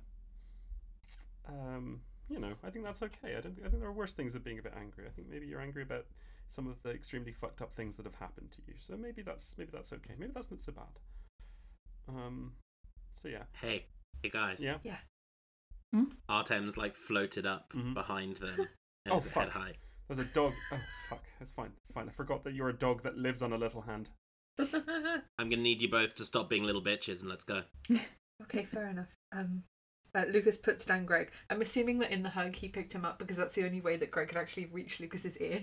um, 1.48 2.02
you 2.30 2.40
know, 2.40 2.54
I 2.64 2.70
think 2.70 2.86
that's 2.86 3.02
okay. 3.04 3.36
I 3.38 3.42
don't. 3.42 3.56
Think, 3.56 3.66
I 3.66 3.70
think 3.70 3.82
there 3.82 3.90
are 3.90 3.94
worse 3.94 4.14
things 4.14 4.34
than 4.34 4.42
being 4.42 4.60
a 4.60 4.64
bit 4.64 4.74
angry. 4.80 5.06
I 5.08 5.12
think 5.12 5.30
maybe 5.30 5.48
you're 5.48 5.62
angry 5.62 5.84
about 5.84 6.06
some 6.50 6.68
of 6.68 6.82
the 6.84 6.90
extremely 6.90 7.32
fucked 7.32 7.62
up 7.62 7.74
things 7.74 7.96
that 7.98 8.06
have 8.06 8.16
happened 8.16 8.52
to 8.52 8.58
you. 8.68 8.74
So 8.80 8.98
maybe 8.98 9.22
that's 9.22 9.56
maybe 9.58 9.70
that's 9.74 9.94
okay. 9.94 10.14
Maybe 10.18 10.32
that's 10.34 10.52
not 10.52 10.62
so 10.62 10.74
bad. 10.74 11.00
Um. 12.08 12.54
So 13.14 13.28
yeah. 13.28 13.44
Hey, 13.62 13.86
hey 14.22 14.30
guys. 14.30 14.60
Yeah. 14.62 14.78
Yeah. 14.84 14.98
Artem's 16.28 16.78
like 16.78 16.96
floated 16.96 17.46
up 17.46 17.72
Mhm. 17.74 17.94
behind 17.94 18.38
them 18.38 18.60
and 19.06 19.14
Oh, 19.14 19.18
is 19.18 19.26
head 19.26 19.34
fuck. 19.34 19.50
high. 19.50 19.74
There's 20.08 20.20
a 20.20 20.34
dog. 20.34 20.54
Oh 20.72 20.80
fuck. 21.10 21.24
It's 21.40 21.52
fine. 21.52 21.72
It's 21.80 21.92
fine. 21.92 22.08
I 22.08 22.12
forgot 22.12 22.44
that 22.44 22.54
you're 22.54 22.70
a 22.70 22.74
dog 22.74 23.04
that 23.04 23.18
lives 23.18 23.42
on 23.42 23.54
a 23.54 23.58
little 23.58 23.82
hand. 23.82 24.10
I'm 24.60 25.50
gonna 25.50 25.58
need 25.58 25.82
you 25.82 25.90
both 25.90 26.16
to 26.16 26.26
stop 26.26 26.50
being 26.50 26.64
little 26.64 26.82
bitches 26.84 27.22
and 27.22 27.30
let's 27.30 27.44
go. 27.44 27.64
Okay, 28.44 28.64
fair 28.64 28.88
enough. 28.88 29.08
Um, 29.34 29.64
Uh, 30.16 30.24
Lucas 30.30 30.56
puts 30.58 30.86
down 30.86 31.06
Greg. 31.06 31.30
I'm 31.50 31.62
assuming 31.62 32.00
that 32.00 32.10
in 32.12 32.24
the 32.24 32.30
hug 32.30 32.56
he 32.56 32.68
picked 32.70 32.94
him 32.94 33.04
up 33.06 33.20
because 33.20 33.36
that's 33.38 33.54
the 33.54 33.66
only 33.66 33.82
way 33.82 33.98
that 33.98 34.10
Greg 34.12 34.30
could 34.30 34.38
actually 34.38 34.66
reach 34.68 35.00
Lucas's 35.02 35.36
ear 35.38 35.62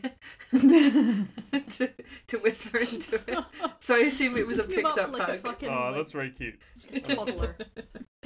to, 0.53 1.91
to 2.29 2.39
whisper 2.39 2.79
into 2.79 3.17
it. 3.27 3.45
So 3.81 3.95
I 3.97 4.01
assume 4.01 4.37
it 4.37 4.47
was 4.47 4.59
a 4.59 4.65
picked 4.65 4.87
up 4.99 5.11
like 5.13 5.23
a 5.23 5.25
hug. 5.33 5.37
fucking 5.39 5.69
Oh, 5.69 5.87
like, 5.87 5.95
that's 5.97 6.13
very 6.13 6.31
cute. 6.31 6.59
toddler. 7.03 7.57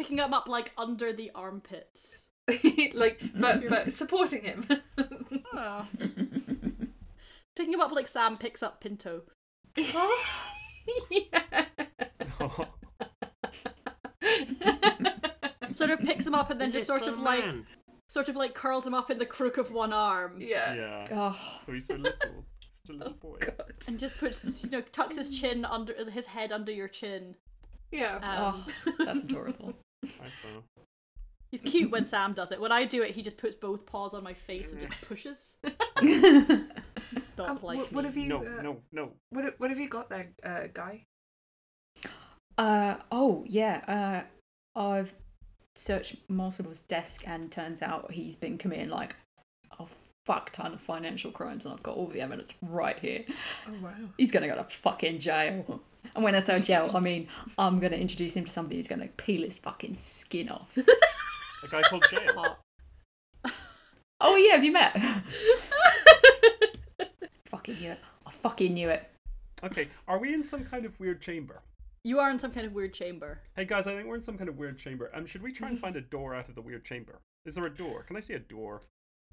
Picking 0.01 0.17
him 0.19 0.33
up 0.33 0.49
like 0.49 0.73
under 0.79 1.13
the 1.13 1.31
armpits. 1.35 2.29
like, 2.95 3.21
but 3.35 3.69
but 3.69 3.93
supporting 3.93 4.45
him. 4.45 4.67
Ah. 5.53 5.87
Picking 7.55 7.75
him 7.75 7.83
up 7.83 7.93
like 7.93 8.09
Sam 8.09 8.39
picks 8.39 8.63
up 8.63 8.81
Pinto. 8.81 9.25
yeah. 9.77 9.91
Sort 15.73 15.91
of 15.91 16.01
picks 16.01 16.27
him 16.27 16.35
up 16.35 16.51
and 16.51 16.59
then 16.59 16.73
just 16.73 16.87
sort 16.87 17.07
of 17.07 17.19
like 17.21 17.45
man. 17.45 17.67
sort 18.09 18.31
of 18.31 18.37
like 18.37 18.55
curls 18.55 18.87
him 18.87 18.95
up 18.95 19.11
in 19.11 19.19
the 19.19 19.27
crook 19.27 19.59
of 19.59 19.71
one 19.71 19.93
arm. 19.93 20.41
yeah. 20.41 20.73
Yeah. 20.73 21.05
Oh, 21.13 21.39
So 21.67 21.73
he's 21.73 21.87
so 21.87 21.97
little. 21.97 22.47
Just 22.63 22.89
a 22.89 22.95
little 22.95 23.13
boy. 23.13 23.37
God. 23.41 23.75
And 23.87 23.99
just 23.99 24.17
puts 24.17 24.41
his, 24.41 24.65
you 24.65 24.71
know, 24.71 24.81
tucks 24.81 25.17
his 25.17 25.29
chin 25.29 25.67
under 25.67 25.93
his 26.11 26.25
head 26.25 26.53
under 26.53 26.73
your 26.73 26.89
chin. 26.89 27.35
Yeah. 27.93 28.17
Um, 28.23 28.65
oh, 28.89 29.05
that's 29.05 29.25
adorable. 29.25 29.75
Thanks, 30.05 30.35
Mama. 30.45 30.63
He's 31.51 31.61
cute 31.63 31.91
when 31.91 32.05
Sam 32.05 32.33
does 32.33 32.53
it. 32.53 32.61
When 32.61 32.71
I 32.71 32.85
do 32.85 33.03
it, 33.03 33.11
he 33.11 33.23
just 33.23 33.37
puts 33.37 33.57
both 33.57 33.85
paws 33.85 34.15
on 34.15 34.23
my 34.23 34.35
face 34.35 34.73
and 34.73 34.81
just 34.81 34.93
pushes. 35.09 35.57
It's 37.13 37.33
not 37.37 37.49
Um, 37.51 37.59
like 37.63 37.79
what, 37.79 37.93
what 37.93 38.05
me. 38.05 38.09
have 38.09 38.17
you? 38.17 38.29
No, 38.29 38.39
uh, 38.39 38.63
no, 38.63 38.77
no. 38.93 39.11
What 39.31 39.45
have- 39.45 39.55
what 39.59 39.71
have 39.71 39.81
you 39.81 39.89
got 39.89 40.09
there, 40.11 40.31
uh, 40.45 40.69
guy? 40.73 41.05
Uh 42.57 42.97
oh 43.11 43.43
yeah. 43.47 44.25
Uh, 44.77 44.79
I've 44.81 45.13
searched 45.77 46.17
Marcel's 46.29 46.81
desk 46.83 47.27
and 47.27 47.51
turns 47.51 47.83
out 47.83 48.13
he's 48.13 48.37
been 48.37 48.59
committing 48.59 48.91
like 48.91 49.13
a 49.13 49.17
fuck 50.31 50.51
ton 50.53 50.73
of 50.73 50.81
financial 50.81 51.33
crimes, 51.33 51.65
and 51.65 51.75
I've 51.75 51.83
got 51.83 51.97
all 51.97 52.07
the 52.07 52.21
evidence 52.21 52.55
right 52.63 52.97
here. 52.97 53.25
Oh 53.67 53.73
wow. 53.83 53.91
He's 54.17 54.31
gonna 54.31 54.47
go 54.47 54.55
to 54.55 54.63
fucking 54.63 55.19
jail. 55.19 55.81
And 56.15 56.23
when 56.23 56.37
I 56.37 56.39
say 56.39 56.61
jail, 56.61 56.89
I 56.95 57.01
mean 57.01 57.27
I'm 57.59 57.81
gonna 57.81 57.97
introduce 57.97 58.37
him 58.37 58.45
to 58.45 58.51
somebody 58.51 58.77
who's 58.77 58.87
gonna 58.87 59.09
peel 59.09 59.43
his 59.43 59.59
fucking 59.59 59.97
skin 59.97 60.49
off. 60.49 60.77
A 60.77 61.69
guy 61.69 61.83
called 61.83 62.07
Jail. 62.09 62.59
Oh 64.23 64.37
yeah, 64.37 64.53
have 64.53 64.65
you 64.65 64.73
met? 64.73 64.93
fucking 67.47 67.79
knew 67.81 67.93
it. 67.93 67.99
I 68.27 68.31
fucking 68.31 68.75
knew 68.75 68.91
it. 68.91 69.11
Okay, 69.65 69.89
are 70.07 70.19
we 70.19 70.35
in 70.35 70.45
some 70.45 70.63
kind 70.63 70.85
of 70.85 71.01
weird 71.01 71.23
chamber? 71.23 71.63
You 72.05 72.19
are 72.21 72.31
in 72.31 72.39
some 72.39 72.53
kind 72.53 72.67
of 72.67 72.75
weird 72.75 72.93
chamber. 72.93 73.41
Hey 73.57 73.65
guys, 73.65 73.87
I 73.87 73.95
think 73.95 74.07
we're 74.07 74.17
in 74.17 74.21
some 74.21 74.37
kind 74.37 74.51
of 74.51 74.59
weird 74.59 74.79
chamber. 74.79 75.11
Um, 75.15 75.25
should 75.25 75.43
we 75.43 75.53
try 75.53 75.71
and 75.71 75.79
find 75.79 75.97
a 75.97 76.03
door 76.03 76.35
out 76.35 76.51
of 76.51 76.55
the 76.55 76.61
weird 76.61 76.85
chamber? 76.85 77.23
Is 77.47 77.55
there 77.55 77.65
a 77.65 77.75
door? 77.75 78.03
Can 78.03 78.15
I 78.15 78.21
see 78.21 78.35
a 78.35 78.39
door? 78.39 78.83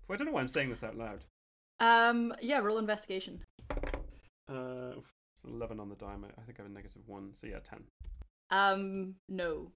I 0.10 0.16
don't 0.16 0.28
know 0.28 0.34
why 0.34 0.42
I'm 0.42 0.48
saying 0.48 0.70
this 0.70 0.84
out 0.84 0.98
loud. 0.98 1.26
Um, 1.80 2.34
yeah, 2.42 2.60
roll 2.60 2.78
investigation. 2.78 3.42
Uh, 4.50 4.94
it's 5.34 5.44
11 5.46 5.80
on 5.80 5.90
the 5.90 5.96
die. 5.96 6.16
I 6.38 6.42
think 6.42 6.60
I 6.60 6.64
have 6.64 6.72
a 6.72 6.74
negative 6.74 7.04
one, 7.06 7.34
so 7.34 7.48
yeah, 7.48 7.60
10. 7.60 7.84
Um, 8.50 9.16
no. 9.28 9.72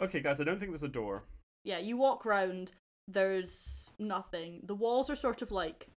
Okay, 0.00 0.20
guys, 0.20 0.40
I 0.40 0.44
don't 0.44 0.58
think 0.58 0.70
there's 0.70 0.82
a 0.82 0.88
door. 0.88 1.24
Yeah, 1.64 1.78
you 1.78 1.96
walk 1.96 2.24
round. 2.24 2.72
There's 3.06 3.90
nothing. 3.98 4.62
The 4.64 4.74
walls 4.74 5.10
are 5.10 5.16
sort 5.16 5.42
of 5.42 5.52
like 5.52 5.88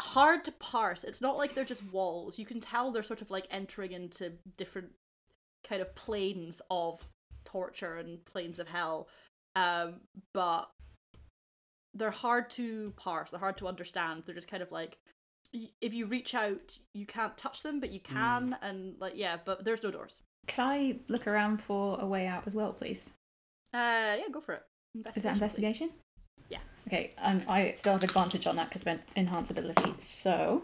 hard 0.00 0.44
to 0.44 0.52
parse. 0.52 1.04
It's 1.04 1.20
not 1.20 1.36
like 1.36 1.54
they're 1.54 1.64
just 1.64 1.84
walls. 1.84 2.38
You 2.38 2.46
can 2.46 2.60
tell 2.60 2.90
they're 2.90 3.02
sort 3.02 3.22
of 3.22 3.30
like 3.30 3.46
entering 3.50 3.92
into 3.92 4.32
different 4.56 4.90
kind 5.66 5.82
of 5.82 5.94
planes 5.94 6.62
of 6.70 7.04
torture 7.44 7.96
and 7.96 8.24
planes 8.24 8.58
of 8.58 8.68
hell. 8.68 9.08
Um, 9.54 10.00
but 10.32 10.70
they're 11.94 12.10
hard 12.10 12.50
to 12.50 12.92
parse. 12.96 13.30
They're 13.30 13.40
hard 13.40 13.56
to 13.58 13.68
understand. 13.68 14.24
They're 14.24 14.34
just 14.34 14.50
kind 14.50 14.62
of 14.62 14.70
like 14.70 14.98
if 15.80 15.94
you 15.94 16.06
reach 16.06 16.34
out, 16.34 16.78
you 16.94 17.06
can't 17.06 17.36
touch 17.36 17.62
them, 17.62 17.80
but 17.80 17.90
you 17.90 18.00
can, 18.00 18.56
and 18.62 18.94
like 19.00 19.14
yeah, 19.16 19.36
but 19.44 19.64
there's 19.64 19.82
no 19.82 19.90
doors. 19.90 20.22
Can 20.46 20.66
I 20.66 20.96
look 21.08 21.26
around 21.26 21.60
for 21.62 21.98
a 22.00 22.06
way 22.06 22.26
out 22.26 22.46
as 22.46 22.54
well, 22.54 22.72
please? 22.72 23.10
Uh, 23.74 24.16
yeah, 24.18 24.28
go 24.32 24.40
for 24.40 24.54
it. 24.54 24.62
Is 24.94 25.04
that 25.04 25.14
please. 25.14 25.24
investigation? 25.26 25.90
Yeah. 26.48 26.58
Okay, 26.86 27.12
and 27.18 27.44
I 27.48 27.72
still 27.72 27.92
have 27.92 28.04
advantage 28.04 28.46
on 28.46 28.56
that 28.56 28.68
because 28.68 28.82
of 28.82 28.98
enhance 29.16 29.50
ability. 29.50 29.94
So, 29.98 30.62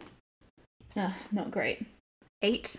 ah, 0.96 1.14
not 1.32 1.50
great. 1.50 1.84
Eight. 2.42 2.78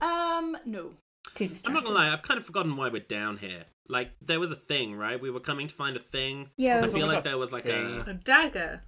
Um, 0.00 0.56
no. 0.64 0.90
Too 1.34 1.48
I'm 1.66 1.72
not 1.72 1.84
gonna 1.84 1.96
lie, 1.96 2.12
I've 2.12 2.22
kind 2.22 2.38
of 2.38 2.44
forgotten 2.44 2.76
why 2.76 2.88
we're 2.88 3.00
down 3.00 3.38
here. 3.38 3.64
Like, 3.88 4.12
there 4.22 4.40
was 4.40 4.50
a 4.50 4.56
thing, 4.56 4.94
right? 4.96 5.20
We 5.20 5.30
were 5.30 5.40
coming 5.40 5.68
to 5.68 5.74
find 5.74 5.96
a 5.96 6.00
thing. 6.00 6.50
Yeah, 6.56 6.80
I 6.82 6.88
feel 6.88 7.06
like 7.06 7.24
there 7.24 7.38
was 7.38 7.52
like 7.52 7.68
a. 7.68 8.04
A 8.08 8.14
dagger, 8.14 8.82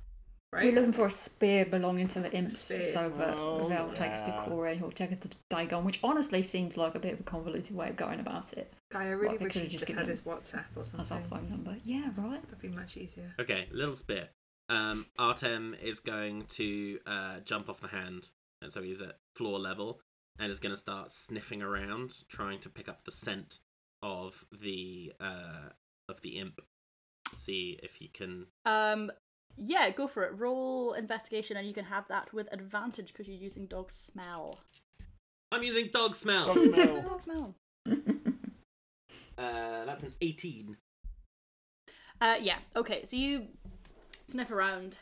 right? 0.53 0.64
We're 0.64 0.72
looking 0.74 0.92
for 0.92 1.07
a 1.07 1.11
spear 1.11 1.66
belonging 1.66 2.09
to 2.09 2.20
the 2.20 2.32
imps, 2.32 2.61
Spear. 2.61 2.82
so 2.82 3.09
that 3.18 3.34
Oh, 3.36 3.68
they'll 3.68 3.92
take 3.92 4.12
us 4.12 4.22
to 4.22 4.30
yeah. 4.30 4.44
Kore 4.44 4.68
or 4.68 4.92
take 4.92 5.12
us 5.12 5.18
to 5.18 5.28
Dagon, 5.51 5.84
which 5.84 6.01
honestly 6.03 6.42
seems 6.42 6.76
like 6.76 6.94
a 6.94 6.99
bit 6.99 7.14
of 7.14 7.20
a 7.20 7.24
convoluted 7.24 7.76
way 7.76 7.90
of 7.90 7.97
going 7.97 8.20
about 8.20 8.55
it. 8.55 8.72
Guy, 8.90 9.05
I 9.05 9.09
really 9.09 9.32
Like, 9.34 9.40
wish 9.40 9.53
could've 9.53 9.64
you 9.64 9.78
just 9.78 9.86
just 9.86 9.99
had 9.99 10.09
his 10.09 10.20
WhatsApp 10.20 10.64
or 10.76 10.84
That's 10.84 11.12
our 11.12 11.20
phone 11.22 11.49
number. 11.51 11.76
Yeah, 11.84 12.09
right. 12.16 12.42
That'd 12.42 12.61
be 12.61 12.68
much 12.68 12.97
easier. 12.97 13.34
Okay, 13.38 13.68
little 13.72 13.94
spear. 13.94 14.28
Um, 14.68 15.07
Artem 15.18 15.76
is 15.82 16.01
going 16.01 16.44
to 16.47 16.99
uh, 17.07 17.40
jump 17.44 17.68
off 17.68 17.80
the 17.80 17.88
hand, 17.88 18.28
and 18.62 18.72
so 18.72 18.82
he's 18.82 19.01
at 19.03 19.18
floor 19.34 19.59
level, 19.59 20.01
and 20.38 20.51
is 20.51 20.59
going 20.59 20.74
to 20.74 20.80
start 20.80 21.11
sniffing 21.11 21.62
around, 21.62 22.14
trying 22.28 22.59
to 22.61 22.68
pick 22.70 22.88
up 22.88 23.05
the 23.05 23.12
scent 23.12 23.59
of 24.07 24.44
the 24.62 25.12
uh, 25.20 25.70
of 26.09 26.20
the 26.22 26.38
imp. 26.38 26.61
See 27.34 27.78
if 27.82 27.96
he 27.96 28.09
can. 28.09 28.46
Um, 28.64 29.11
yeah, 29.57 29.90
go 29.90 30.07
for 30.07 30.22
it. 30.22 30.38
Roll 30.38 30.92
investigation, 30.92 31.57
and 31.57 31.66
you 31.66 31.74
can 31.74 31.84
have 31.84 32.07
that 32.09 32.32
with 32.32 32.48
advantage 32.52 33.12
because 33.12 33.26
you're 33.26 33.36
using 33.36 33.66
dog 33.66 33.90
smell. 33.90 34.61
I'm 35.50 35.62
using 35.62 35.88
dog 35.92 36.14
smell. 36.14 36.46
Dog 36.46 36.62
smell. 36.62 37.02
Dog 37.09 37.22
smell. 37.22 37.54
Uh, 39.38 39.84
that's 39.84 40.02
an 40.02 40.14
18. 40.22 40.78
Uh, 42.22 42.36
yeah. 42.40 42.57
Okay, 42.74 43.04
so 43.04 43.18
you 43.18 43.48
sniff 44.28 44.50
around, 44.50 44.96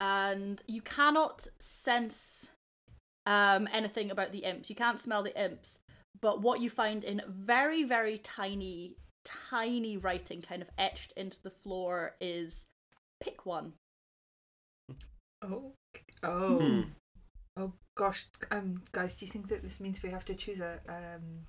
and 0.00 0.62
you 0.68 0.80
cannot 0.80 1.48
sense 1.58 2.50
um 3.26 3.68
anything 3.72 4.12
about 4.12 4.30
the 4.30 4.44
imps. 4.44 4.70
You 4.70 4.76
can't 4.76 5.00
smell 5.00 5.24
the 5.24 5.36
imps, 5.36 5.80
but 6.24 6.40
what 6.40 6.62
you 6.62 6.70
find 6.70 7.04
in 7.04 7.20
very, 7.28 7.84
very 7.84 8.16
tiny, 8.16 8.96
tiny 9.26 9.98
writing, 9.98 10.40
kind 10.40 10.62
of 10.62 10.70
etched 10.78 11.12
into 11.18 11.36
the 11.42 11.50
floor, 11.50 12.16
is 12.18 12.64
pick 13.20 13.44
one. 13.44 13.74
Oh. 15.42 15.72
Oh. 16.22 16.58
Hmm. 16.58 16.80
Oh 17.58 17.72
gosh. 17.94 18.26
Um, 18.50 18.80
guys, 18.92 19.16
do 19.16 19.26
you 19.26 19.30
think 19.30 19.48
that 19.48 19.62
this 19.62 19.80
means 19.80 20.02
we 20.02 20.08
have 20.08 20.24
to 20.24 20.34
choose 20.34 20.60
a 20.60 20.80
um 20.88 21.44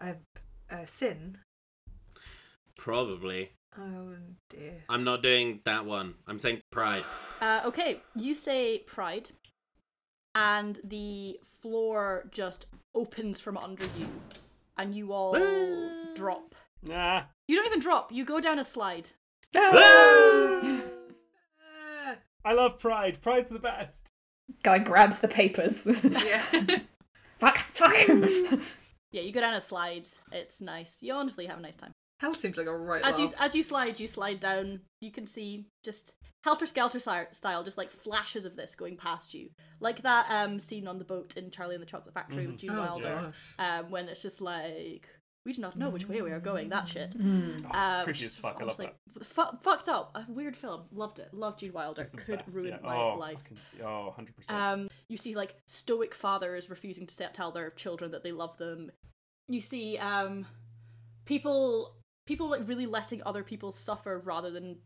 a, 0.00 0.16
a 0.74 0.84
sin? 0.88 1.38
Probably. 2.76 3.52
Oh 3.78 4.14
dear. 4.48 4.82
I'm 4.88 5.04
not 5.04 5.22
doing 5.22 5.60
that 5.66 5.86
one. 5.86 6.14
I'm 6.26 6.40
saying 6.40 6.62
pride. 6.72 7.04
Uh, 7.40 7.60
okay, 7.64 8.00
you 8.16 8.34
say 8.34 8.78
pride, 8.78 9.30
and 10.34 10.78
the 10.84 11.38
floor 11.60 12.24
just 12.30 12.66
opens 12.94 13.40
from 13.40 13.56
under 13.56 13.84
you, 13.98 14.08
and 14.78 14.94
you 14.94 15.12
all 15.12 15.38
drop. 16.14 16.54
Nah. 16.82 17.22
You 17.48 17.56
don't 17.56 17.66
even 17.66 17.80
drop. 17.80 18.12
You 18.12 18.24
go 18.24 18.40
down 18.40 18.58
a 18.58 18.64
slide. 18.64 19.10
Ah! 19.56 20.82
I 22.44 22.52
love 22.52 22.80
Pride. 22.80 23.20
Pride's 23.20 23.50
the 23.50 23.58
best. 23.58 24.08
Guy 24.62 24.78
grabs 24.78 25.18
the 25.18 25.28
papers. 25.28 25.86
yeah. 25.86 26.42
fuck, 27.38 27.58
fuck. 27.58 27.94
Yeah, 29.12 29.22
you 29.22 29.32
go 29.32 29.40
down 29.40 29.54
a 29.54 29.60
slide. 29.60 30.06
It's 30.32 30.60
nice. 30.60 30.98
You 31.00 31.14
honestly 31.14 31.46
have 31.46 31.58
a 31.58 31.62
nice 31.62 31.76
time. 31.76 31.92
Hell 32.20 32.34
seems 32.34 32.56
like 32.56 32.66
a 32.66 32.76
right 32.76 33.02
As 33.02 33.18
you 33.18 33.32
as 33.38 33.54
you 33.54 33.62
slide, 33.62 33.98
you 33.98 34.06
slide 34.06 34.40
down. 34.40 34.80
You 35.00 35.10
can 35.10 35.26
see 35.26 35.66
just 35.82 36.14
helter 36.44 36.66
skelter 36.66 37.00
style, 37.00 37.64
just 37.64 37.78
like 37.78 37.90
flashes 37.90 38.44
of 38.44 38.56
this 38.56 38.74
going 38.74 38.96
past 38.96 39.34
you, 39.34 39.50
like 39.80 40.02
that 40.02 40.26
um 40.30 40.58
scene 40.60 40.86
on 40.88 40.98
the 40.98 41.04
boat 41.04 41.36
in 41.36 41.50
Charlie 41.50 41.74
and 41.74 41.82
the 41.82 41.86
Chocolate 41.86 42.14
Factory 42.14 42.46
with 42.46 42.58
Gene 42.58 42.70
Oh, 42.70 42.80
Wilder, 42.80 43.32
gosh. 43.32 43.34
um 43.58 43.90
when 43.90 44.08
it's 44.08 44.22
just 44.22 44.40
like 44.40 45.08
we 45.46 45.54
do 45.54 45.62
not 45.62 45.76
know 45.76 45.88
which 45.88 46.06
way 46.06 46.20
we 46.20 46.30
are 46.32 46.38
going. 46.40 46.68
That 46.68 46.86
shit. 46.86 47.10
Mm. 47.18 47.74
Um, 47.74 48.04
creepy 48.04 48.26
as 48.26 48.36
fuck. 48.36 48.56
I 48.56 48.64
love 48.64 48.78
honestly, 48.78 48.90
fu- 49.22 49.56
fucked 49.62 49.88
up. 49.88 50.14
A 50.14 50.30
weird 50.30 50.54
film. 50.54 50.82
Loved 50.92 51.18
it. 51.18 51.32
Loved 51.32 51.60
Gene 51.60 51.72
Wilder. 51.72 52.04
Could 52.04 52.40
best, 52.44 52.54
ruin 52.54 52.68
yeah. 52.68 52.78
my 52.82 52.94
oh, 52.94 53.16
life. 53.16 53.38
fucking- 53.38 53.86
oh, 53.86 54.14
100%. 54.18 54.50
Um, 54.54 54.90
you 55.08 55.16
see 55.16 55.34
like 55.34 55.54
stoic 55.66 56.14
fathers 56.14 56.68
refusing 56.68 57.06
to 57.06 57.14
se- 57.14 57.30
tell 57.32 57.52
their 57.52 57.70
children 57.70 58.10
that 58.10 58.22
they 58.22 58.32
love 58.32 58.58
them. 58.58 58.90
You 59.48 59.62
see 59.62 59.96
um, 59.96 60.44
people 61.24 61.94
people 62.26 62.50
like 62.50 62.68
really 62.68 62.86
letting 62.86 63.22
other 63.24 63.42
people 63.42 63.72
suffer 63.72 64.18
rather 64.18 64.50
than 64.50 64.76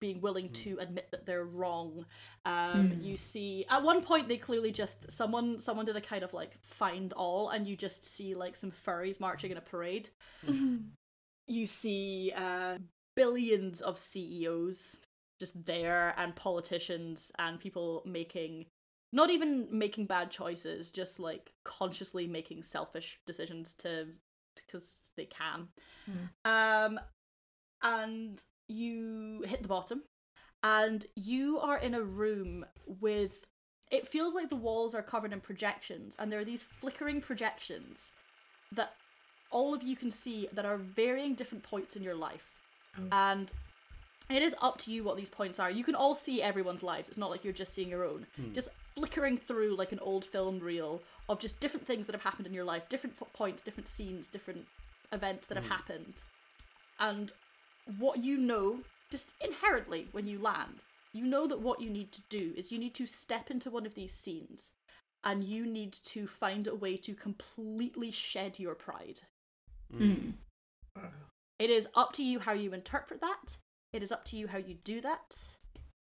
being 0.00 0.20
willing 0.20 0.50
to 0.50 0.78
admit 0.80 1.08
that 1.10 1.26
they're 1.26 1.44
wrong. 1.44 2.06
Um, 2.44 2.98
You 3.00 3.16
see 3.16 3.64
at 3.68 3.82
one 3.82 4.02
point 4.02 4.28
they 4.28 4.36
clearly 4.36 4.72
just 4.72 5.10
someone 5.10 5.60
someone 5.60 5.86
did 5.86 5.96
a 5.96 6.00
kind 6.00 6.22
of 6.22 6.32
like 6.32 6.56
find 6.62 7.12
all, 7.14 7.48
and 7.50 7.66
you 7.66 7.76
just 7.76 8.04
see 8.04 8.34
like 8.34 8.56
some 8.56 8.70
furries 8.70 9.20
marching 9.20 9.50
in 9.50 9.56
a 9.56 9.62
parade. 9.62 10.10
You 11.48 11.66
see 11.66 12.32
uh, 12.34 12.78
billions 13.16 13.80
of 13.80 13.98
CEOs 13.98 14.96
just 15.40 15.66
there 15.66 16.14
and 16.16 16.36
politicians 16.36 17.32
and 17.36 17.58
people 17.58 18.02
making 18.06 18.66
not 19.12 19.28
even 19.30 19.66
making 19.70 20.06
bad 20.06 20.30
choices, 20.30 20.92
just 20.92 21.18
like 21.18 21.52
consciously 21.64 22.28
making 22.28 22.62
selfish 22.62 23.18
decisions 23.26 23.74
to 23.74 24.06
because 24.54 24.98
they 25.16 25.26
can. 25.26 25.68
Um 26.44 27.00
and 27.82 28.40
you 28.68 29.42
hit 29.46 29.62
the 29.62 29.68
bottom 29.68 30.02
and 30.62 31.06
you 31.14 31.58
are 31.58 31.78
in 31.78 31.94
a 31.94 32.02
room 32.02 32.64
with 33.00 33.46
it 33.90 34.08
feels 34.08 34.34
like 34.34 34.48
the 34.48 34.56
walls 34.56 34.94
are 34.94 35.02
covered 35.02 35.32
in 35.32 35.40
projections 35.40 36.16
and 36.18 36.32
there 36.32 36.40
are 36.40 36.44
these 36.44 36.62
flickering 36.62 37.20
projections 37.20 38.12
that 38.70 38.94
all 39.50 39.74
of 39.74 39.82
you 39.82 39.94
can 39.94 40.10
see 40.10 40.48
that 40.52 40.64
are 40.64 40.78
varying 40.78 41.34
different 41.34 41.62
points 41.62 41.94
in 41.94 42.02
your 42.02 42.14
life. 42.14 42.50
Oh. 42.98 43.02
And 43.12 43.52
it 44.30 44.42
is 44.42 44.54
up 44.62 44.78
to 44.78 44.90
you 44.90 45.04
what 45.04 45.16
these 45.16 45.28
points 45.28 45.60
are. 45.60 45.70
You 45.70 45.84
can 45.84 45.94
all 45.94 46.14
see 46.14 46.42
everyone's 46.42 46.82
lives. 46.82 47.08
It's 47.08 47.18
not 47.18 47.30
like 47.30 47.44
you're 47.44 47.52
just 47.52 47.74
seeing 47.74 47.90
your 47.90 48.04
own. 48.04 48.26
Hmm. 48.36 48.54
Just 48.54 48.70
flickering 48.94 49.36
through 49.36 49.76
like 49.76 49.92
an 49.92 49.98
old 50.00 50.24
film 50.24 50.58
reel 50.58 51.02
of 51.28 51.38
just 51.38 51.60
different 51.60 51.86
things 51.86 52.06
that 52.06 52.14
have 52.14 52.22
happened 52.22 52.46
in 52.46 52.52
your 52.52 52.64
life 52.64 52.86
different 52.90 53.16
points 53.32 53.62
different 53.62 53.88
scenes 53.88 54.26
different 54.26 54.66
events 55.12 55.46
that 55.46 55.56
have 55.56 55.64
hmm. 55.64 55.72
happened. 55.72 56.24
And 56.98 57.32
what 57.98 58.22
you 58.22 58.36
know 58.36 58.78
just 59.10 59.34
inherently 59.40 60.08
when 60.12 60.26
you 60.26 60.40
land. 60.40 60.82
You 61.12 61.26
know 61.26 61.46
that 61.46 61.60
what 61.60 61.80
you 61.80 61.90
need 61.90 62.10
to 62.12 62.22
do 62.30 62.52
is 62.56 62.72
you 62.72 62.78
need 62.78 62.94
to 62.94 63.06
step 63.06 63.50
into 63.50 63.70
one 63.70 63.84
of 63.84 63.94
these 63.94 64.14
scenes 64.14 64.72
and 65.22 65.44
you 65.44 65.66
need 65.66 65.92
to 65.92 66.26
find 66.26 66.66
a 66.66 66.74
way 66.74 66.96
to 66.96 67.14
completely 67.14 68.10
shed 68.10 68.58
your 68.58 68.74
pride. 68.74 69.20
Mm. 69.94 70.32
it 71.58 71.68
is 71.68 71.86
up 71.94 72.14
to 72.14 72.24
you 72.24 72.40
how 72.40 72.52
you 72.52 72.72
interpret 72.72 73.20
that. 73.20 73.58
It 73.92 74.02
is 74.02 74.10
up 74.10 74.24
to 74.26 74.36
you 74.36 74.48
how 74.48 74.56
you 74.56 74.76
do 74.82 75.02
that. 75.02 75.56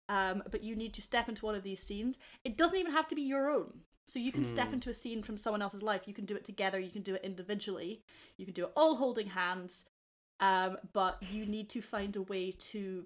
Um, 0.07 0.43
but 0.51 0.63
you 0.63 0.75
need 0.75 0.93
to 0.93 1.01
step 1.01 1.27
into 1.27 1.45
one 1.45 1.55
of 1.55 1.63
these 1.63 1.81
scenes. 1.81 2.19
It 2.45 2.57
doesn't 2.57 2.77
even 2.77 2.91
have 2.91 3.07
to 3.07 3.15
be 3.15 3.23
your 3.23 3.49
own. 3.49 3.81
So 4.07 4.19
you 4.19 4.31
can 4.31 4.43
step 4.43 4.73
into 4.73 4.89
a 4.89 4.93
scene 4.93 5.23
from 5.23 5.37
someone 5.37 5.61
else's 5.61 5.81
life. 5.81 6.01
You 6.05 6.13
can 6.13 6.25
do 6.25 6.35
it 6.35 6.43
together. 6.43 6.77
You 6.77 6.91
can 6.91 7.01
do 7.01 7.15
it 7.15 7.23
individually. 7.23 8.01
You 8.37 8.45
can 8.45 8.53
do 8.53 8.65
it 8.65 8.71
all 8.75 8.97
holding 8.97 9.27
hands 9.27 9.85
um, 10.41 10.77
but 10.93 11.17
you 11.31 11.45
need 11.45 11.69
to 11.69 11.81
find 11.81 12.15
a 12.15 12.21
way 12.21 12.51
to 12.51 13.05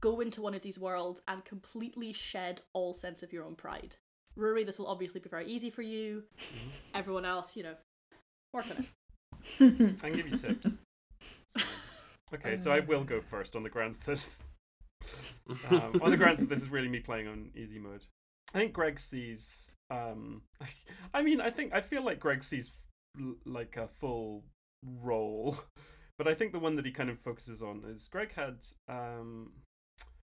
go 0.00 0.20
into 0.20 0.42
one 0.42 0.54
of 0.54 0.62
these 0.62 0.78
worlds 0.78 1.22
and 1.28 1.44
completely 1.44 2.12
shed 2.12 2.60
all 2.72 2.92
sense 2.92 3.22
of 3.22 3.32
your 3.32 3.44
own 3.44 3.54
pride. 3.54 3.96
Ruaraidh, 4.36 4.66
this 4.66 4.78
will 4.78 4.88
obviously 4.88 5.20
be 5.20 5.28
very 5.28 5.46
easy 5.46 5.70
for 5.70 5.82
you. 5.82 6.24
Everyone 6.94 7.24
else, 7.24 7.56
you 7.56 7.62
know, 7.62 7.74
work 8.52 8.66
on 8.70 8.78
it. 8.78 8.90
I 10.02 10.08
can 10.08 10.16
give 10.16 10.28
you 10.28 10.36
tips. 10.36 10.78
Okay, 12.32 12.56
so 12.56 12.72
I 12.72 12.80
will 12.80 13.04
go 13.04 13.20
first 13.20 13.54
on 13.54 13.62
the 13.62 13.70
grounds 13.70 13.96
that 13.98 14.38
um, 15.70 16.00
on 16.02 16.10
the 16.10 16.16
grounds 16.16 16.40
that 16.40 16.48
this 16.48 16.62
is 16.62 16.68
really 16.68 16.88
me 16.88 16.98
playing 16.98 17.28
on 17.28 17.50
easy 17.54 17.78
mode. 17.78 18.04
I 18.54 18.58
think 18.58 18.72
Greg 18.72 18.98
sees. 18.98 19.74
Um, 19.90 20.42
I 21.14 21.22
mean, 21.22 21.40
I 21.40 21.50
think 21.50 21.72
I 21.72 21.80
feel 21.80 22.02
like 22.02 22.18
Greg 22.18 22.42
sees 22.42 22.70
f- 23.18 23.34
like 23.44 23.76
a 23.76 23.86
full 23.86 24.44
role, 25.02 25.56
but 26.18 26.28
I 26.28 26.34
think 26.34 26.52
the 26.52 26.58
one 26.58 26.76
that 26.76 26.86
he 26.86 26.92
kind 26.92 27.10
of 27.10 27.18
focuses 27.18 27.62
on 27.62 27.84
is 27.86 28.08
Greg 28.08 28.32
had. 28.34 28.64
Um, 28.88 29.52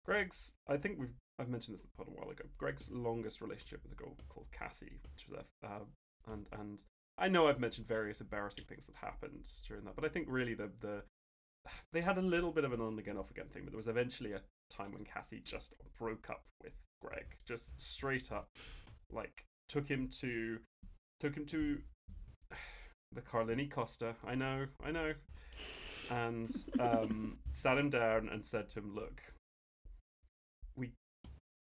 Greg's. 0.05 0.53
I 0.67 0.78
think 0.78 0.99
we've. 0.99 1.15
I've 1.39 1.49
mentioned 1.49 1.75
this 1.75 1.84
in 1.84 1.89
the 1.95 2.03
pod 2.03 2.11
a 2.11 2.19
while 2.19 2.32
ago. 2.32 2.45
Greg's 2.57 2.89
longest 2.91 3.41
relationship 3.41 3.84
was 3.84 3.91
a 3.91 3.95
girl 3.95 4.15
called 4.30 4.47
Cassie, 4.51 4.99
which 5.13 5.28
was 5.30 5.43
a. 5.63 5.67
Uh, 5.67 5.80
and 6.32 6.45
and 6.51 6.84
I 7.17 7.28
know 7.30 7.47
I've 7.47 7.59
mentioned 7.59 7.88
various 7.88 8.21
embarrassing 8.21 8.65
things 8.67 8.86
that 8.86 8.95
happened 8.95 9.47
during 9.67 9.84
that, 9.86 9.95
but 9.95 10.05
I 10.05 10.09
think 10.09 10.28
really 10.30 10.53
the 10.53 10.71
the 10.80 11.03
they 11.91 12.01
had 12.01 12.17
a 12.17 12.21
little 12.21 12.51
bit 12.51 12.63
of 12.63 12.73
an 12.73 12.82
on 12.82 12.97
again 12.99 13.17
off 13.17 13.32
again 13.32 13.47
thing, 13.47 13.63
but 13.63 13.71
there 13.71 13.78
was 13.78 13.88
eventually 13.88 14.34
a 14.34 14.41
time 14.69 14.93
when 14.93 15.03
Cassie 15.03 15.41
just 15.43 15.73
broke 15.97 16.30
up 16.30 16.43
with 16.63 16.73
Greg, 17.01 17.25
just 17.45 17.80
straight 17.80 18.32
up, 18.32 18.49
like 19.11 19.45
took 19.69 19.88
him 19.88 20.09
to 20.19 20.59
took 21.19 21.36
him 21.36 21.45
to 21.47 21.80
the 23.14 23.22
Carlini 23.22 23.70
Costa. 23.70 24.16
I 24.26 24.36
know, 24.36 24.66
I 24.84 24.91
know, 24.91 25.14
and 26.12 26.51
um, 26.80 27.38
sat 27.49 27.78
him 27.78 27.89
down 27.89 28.30
and 28.32 28.43
said 28.43 28.70
to 28.70 28.80
him, 28.80 28.95
"Look, 28.95 29.22
we 30.76 30.91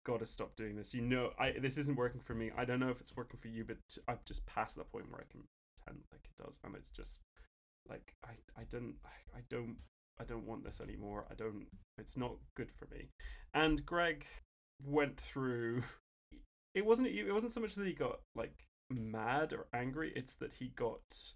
got 0.05 0.21
to 0.21 0.27
stop 0.27 0.55
doing 0.57 0.77
this. 0.77 0.95
You 0.95 1.03
know, 1.03 1.31
I 1.39 1.53
this 1.53 1.79
isn't 1.79 1.97
working 1.97 2.21
for 2.21 2.35
me. 2.35 2.51
I 2.57 2.65
don't 2.65 2.81
know 2.81 2.91
if 2.91 3.01
it's 3.01 3.17
working 3.17 3.39
for 3.41 3.49
you, 3.49 3.65
but 3.65 3.79
I've 4.09 4.25
just 4.25 4.47
passed 4.47 4.77
that 4.77 4.91
point 4.91 5.11
where 5.11 5.21
I 5.21 5.31
can 5.31 5.45
pretend 5.77 6.05
like 6.13 6.25
it 6.25 6.43
does, 6.43 6.59
and 6.65 6.75
it's 6.77 6.91
just 6.91 7.23
like 7.89 8.15
I 8.25 8.33
I 8.59 8.65
don't 8.71 8.95
I, 9.05 9.39
I 9.39 9.41
don't 9.51 9.77
I 10.19 10.25
don't 10.25 10.47
want 10.47 10.65
this 10.65 10.81
anymore. 10.81 11.27
I 11.31 11.35
don't. 11.35 11.67
It's 11.99 12.17
not 12.17 12.33
good 12.57 12.71
for 12.73 12.87
me. 12.95 13.09
And 13.55 13.85
Greg 13.85 14.27
went 14.85 15.19
through. 15.19 15.83
It 16.75 16.85
wasn't. 16.85 17.09
It 17.09 17.33
wasn't 17.33 17.53
so 17.53 17.61
much 17.61 17.75
that 17.75 17.87
he 17.87 17.93
got 17.93 18.21
like 18.35 18.65
mad 18.91 19.53
or 19.53 19.67
angry. 19.73 20.13
It's 20.15 20.35
that 20.35 20.55
he 20.55 20.69
got 20.69 21.33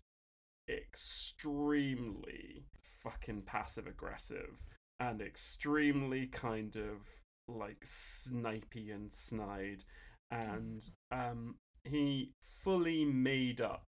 extremely 0.68 2.64
fucking 3.03 3.42
passive 3.42 3.86
aggressive 3.86 4.61
and 4.98 5.20
extremely 5.20 6.26
kind 6.26 6.76
of 6.76 7.09
like 7.48 7.80
snipey 7.84 8.94
and 8.94 9.12
snide 9.12 9.82
and 10.30 10.90
um 11.11 11.57
he 11.84 12.30
fully 12.40 13.05
made 13.05 13.61
up 13.61 13.86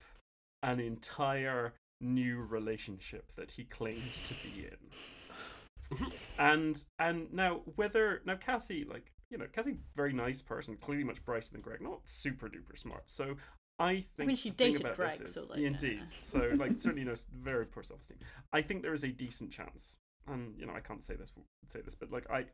an 0.62 0.80
entire 0.80 1.74
new 2.01 2.41
relationship 2.41 3.32
that 3.36 3.51
he 3.51 3.64
claimed 3.64 4.14
to 4.26 4.34
be 4.43 4.68
in 4.68 6.08
and 6.39 6.86
and 6.99 7.34
now 7.34 7.62
whether 7.76 8.22
now 8.26 8.36
cassie 8.36 8.86
like 8.88 9.12
you 9.30 9.38
know 9.38 9.45
cassie 9.51 9.78
very 9.95 10.13
nice 10.13 10.41
person 10.41 10.78
clearly 10.78 11.03
much 11.03 11.23
brighter 11.25 11.49
than 11.51 11.61
greg 11.61 11.82
not 11.82 11.99
super 12.05 12.47
duper 12.47 12.78
smart. 12.78 13.09
So 13.09 13.36
i 13.80 13.95
think 13.95 14.05
I 14.21 14.25
mean, 14.25 14.36
she 14.36 14.49
dated 14.49 14.82
about 14.82 14.95
Greg, 14.95 15.11
this 15.19 15.36
so, 15.36 15.41
is- 15.41 15.49
like, 15.49 15.59
indeed. 15.59 16.09
so 16.09 16.51
like 16.55 16.73
certainly 16.80 17.03
knows 17.03 17.28
very 17.34 17.65
poor 17.65 17.84
self-esteem. 17.84 18.17
I 18.53 18.61
think 18.61 18.82
there 18.82 18.93
is 18.93 19.03
a 19.03 19.09
decent 19.09 19.51
chance 19.51 19.97
and 20.28 20.55
you 20.57 20.65
know 20.65 20.73
i 20.73 20.80
can't 20.80 21.03
say 21.03 21.15
this 21.15 21.32
say 21.69 21.82
this 21.82 21.95
but 21.95 22.11
like 22.11 22.30
i 22.32 22.45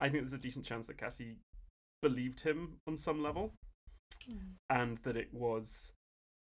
i 0.00 0.08
think 0.08 0.22
there's 0.22 0.32
a 0.32 0.38
decent 0.38 0.64
chance 0.64 0.86
that 0.86 0.96
cassie 0.96 1.36
believed 2.00 2.40
him 2.42 2.76
on 2.86 2.96
some 2.96 3.22
level 3.22 3.52
and 4.70 4.98
that 4.98 5.16
it 5.16 5.28
was 5.32 5.92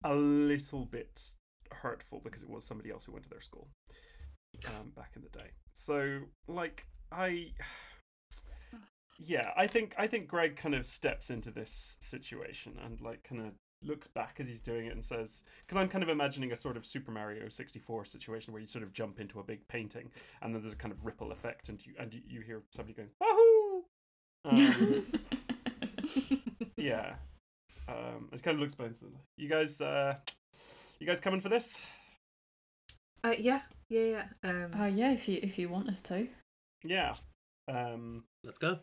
a 0.03 0.13
little 0.13 0.85
bit 0.85 1.33
hurtful 1.71 2.21
because 2.23 2.43
it 2.43 2.49
was 2.49 2.63
somebody 2.65 2.91
else 2.91 3.05
who 3.05 3.11
went 3.11 3.23
to 3.23 3.29
their 3.29 3.41
school 3.41 3.67
um, 4.67 4.91
back 4.95 5.11
in 5.15 5.21
the 5.21 5.29
day. 5.29 5.51
So, 5.73 6.19
like, 6.47 6.85
I, 7.11 7.51
yeah, 9.17 9.51
I 9.57 9.67
think 9.67 9.95
I 9.97 10.07
think 10.07 10.27
Greg 10.27 10.55
kind 10.55 10.75
of 10.75 10.85
steps 10.85 11.29
into 11.29 11.51
this 11.51 11.97
situation 11.99 12.77
and 12.83 13.01
like 13.01 13.23
kind 13.23 13.41
of 13.41 13.53
looks 13.83 14.07
back 14.07 14.37
as 14.39 14.47
he's 14.47 14.61
doing 14.61 14.87
it 14.87 14.93
and 14.93 15.03
says, 15.03 15.43
because 15.65 15.79
I'm 15.79 15.87
kind 15.87 16.03
of 16.03 16.09
imagining 16.09 16.51
a 16.51 16.55
sort 16.55 16.77
of 16.77 16.85
Super 16.85 17.11
Mario 17.11 17.47
64 17.49 18.05
situation 18.05 18.53
where 18.53 18.61
you 18.61 18.67
sort 18.67 18.83
of 18.83 18.93
jump 18.93 19.19
into 19.19 19.39
a 19.39 19.43
big 19.43 19.67
painting 19.67 20.09
and 20.41 20.53
then 20.53 20.61
there's 20.61 20.73
a 20.73 20.77
kind 20.77 20.91
of 20.91 21.05
ripple 21.05 21.31
effect 21.31 21.69
and 21.69 21.83
you 21.85 21.93
and 21.99 22.13
you, 22.13 22.21
you 22.27 22.41
hear 22.41 22.61
somebody 22.71 22.93
going 22.93 23.09
wahoo. 23.19 23.83
Um, 24.45 25.05
yeah. 26.77 27.15
Um, 27.87 28.29
it 28.31 28.43
kind 28.43 28.55
of 28.55 28.61
looks 28.61 28.75
back. 28.75 28.91
You 29.37 29.49
guys, 29.49 29.79
uh, 29.81 30.15
you 30.99 31.07
guys 31.07 31.19
coming 31.19 31.41
for 31.41 31.49
this? 31.49 31.79
Uh, 33.23 33.33
yeah, 33.37 33.61
yeah, 33.89 34.01
yeah. 34.03 34.25
Um, 34.43 34.71
Oh 34.77 34.85
yeah, 34.85 35.11
if 35.11 35.27
you 35.27 35.39
if 35.41 35.57
you 35.57 35.69
want 35.69 35.89
us 35.89 36.01
to. 36.03 36.27
Yeah. 36.83 37.15
Um. 37.67 38.23
Let's 38.43 38.59
go. 38.59 38.79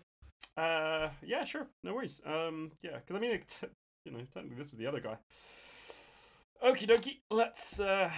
Uh. 0.57 1.09
Yeah. 1.25 1.45
Sure. 1.45 1.67
No 1.83 1.95
worries. 1.95 2.21
Um. 2.25 2.73
Yeah. 2.83 2.97
Because 2.99 3.17
I 3.17 3.21
mean, 3.21 3.33
it, 3.33 3.59
you 4.05 4.13
know, 4.13 4.19
technically 4.33 4.57
this 4.57 4.71
was 4.71 4.79
the 4.79 4.87
other 4.87 5.01
guy. 5.01 5.17
Okie 6.65 6.87
dokie. 6.87 7.19
Let's. 7.31 7.81
Uh. 7.81 8.11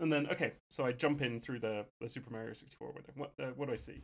And 0.00 0.12
then 0.12 0.28
okay, 0.30 0.52
so 0.68 0.84
I 0.84 0.92
jump 0.92 1.22
in 1.22 1.40
through 1.40 1.58
the, 1.58 1.84
the 2.00 2.08
Super 2.08 2.30
Mario 2.30 2.52
64 2.52 2.92
window. 2.92 3.10
What 3.16 3.32
uh, 3.40 3.46
what 3.56 3.66
do 3.66 3.72
I 3.72 3.76
see? 3.76 4.02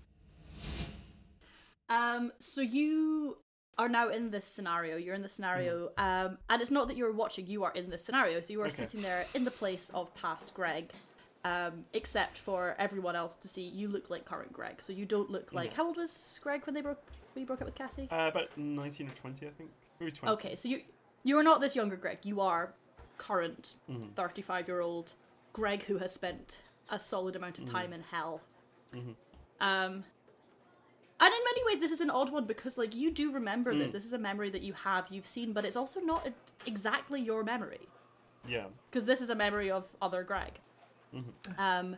Um, 1.89 2.33
so 2.39 2.61
you 2.63 3.37
are 3.79 3.89
now 3.89 4.09
in 4.09 4.31
this 4.31 4.45
scenario. 4.45 4.97
You're 4.97 5.15
in 5.15 5.23
the 5.23 5.29
scenario, 5.29 5.91
um, 5.99 6.39
and 6.49 6.61
it's 6.63 6.71
not 6.71 6.89
that 6.89 6.97
you're 6.97 7.13
watching. 7.13 7.47
You 7.47 7.65
are 7.65 7.73
in 7.73 7.91
this 7.91 8.05
scenario. 8.05 8.41
So 8.41 8.53
you 8.53 8.61
are 8.63 8.67
Okay. 8.67 8.75
sitting 8.77 9.03
there 9.03 9.27
in 9.35 9.45
the 9.45 9.51
place 9.51 9.91
of 9.95 10.13
past 10.15 10.53
Greg, 10.55 10.91
um, 11.45 11.85
except 11.93 12.37
for 12.39 12.75
everyone 12.79 13.15
else 13.17 13.35
to 13.35 13.49
see. 13.49 13.63
You 13.63 13.89
look 13.89 14.11
like 14.11 14.25
current 14.25 14.53
Greg. 14.53 14.81
So 14.81 14.93
you 14.93 15.05
don't 15.07 15.31
look 15.31 15.53
like. 15.53 15.71
Yeah. 15.71 15.77
How 15.77 15.87
old 15.87 15.97
was 15.97 16.41
Greg 16.43 16.65
when 16.67 16.75
they 16.75 16.81
broke 16.81 17.03
when 17.35 17.43
he 17.43 17.45
broke 17.47 17.61
up 17.61 17.67
with 17.67 17.75
Cassie? 17.75 18.09
Uh, 18.11 18.29
about 18.29 18.49
19 18.57 19.09
or 19.09 19.13
20, 19.13 19.47
I 19.47 19.51
think. 19.51 19.71
Maybe 20.01 20.13
20. 20.13 20.33
Okay, 20.35 20.57
so 20.57 20.69
you 20.69 20.81
you 21.23 21.39
are 21.39 21.43
not 21.43 21.61
this 21.61 21.77
younger 21.77 21.97
Greg. 21.97 22.19
You 22.25 22.41
are 22.41 22.75
current 23.19 23.77
Mhm. 23.89 24.13
35 24.15 24.69
year 24.69 24.81
old 24.81 25.15
Greg 25.53 25.85
who 25.85 25.99
has 25.99 26.13
spent 26.13 26.61
a 26.91 26.99
solid 26.99 27.37
amount 27.37 27.59
of 27.59 27.65
time 27.67 27.93
in 27.93 28.03
hell. 28.03 28.41
Mhm. 28.93 29.15
Um, 29.61 30.05
and 31.21 31.33
in 31.33 31.45
many 31.45 31.65
ways, 31.65 31.81
this 31.81 31.93
is 31.93 32.01
an 32.01 32.11
odd 32.11 32.31
one 32.31 32.45
because 32.45 32.77
like 32.77 32.95
you 32.95 33.11
do 33.11 33.31
remember 33.33 33.75
this. 33.75 33.91
Mm. 33.91 33.93
This 33.93 34.05
is 34.05 34.13
a 34.13 34.19
memory 34.19 34.51
that 34.51 34.63
you 34.63 34.73
have, 34.73 35.07
you've 35.11 35.27
seen, 35.27 35.53
but 35.53 35.65
it's 35.65 35.77
also 35.77 36.01
not 36.01 36.29
exactly 36.67 37.21
your 37.21 37.43
memory 37.45 37.89
Yeah. 38.47 38.67
because 38.91 39.07
this 39.07 39.21
is 39.21 39.31
a 39.31 39.35
memory 39.35 39.71
of 39.71 39.87
other 40.03 40.23
Greg. 40.25 40.61
Mhm. 41.15 41.59
Um, 41.59 41.97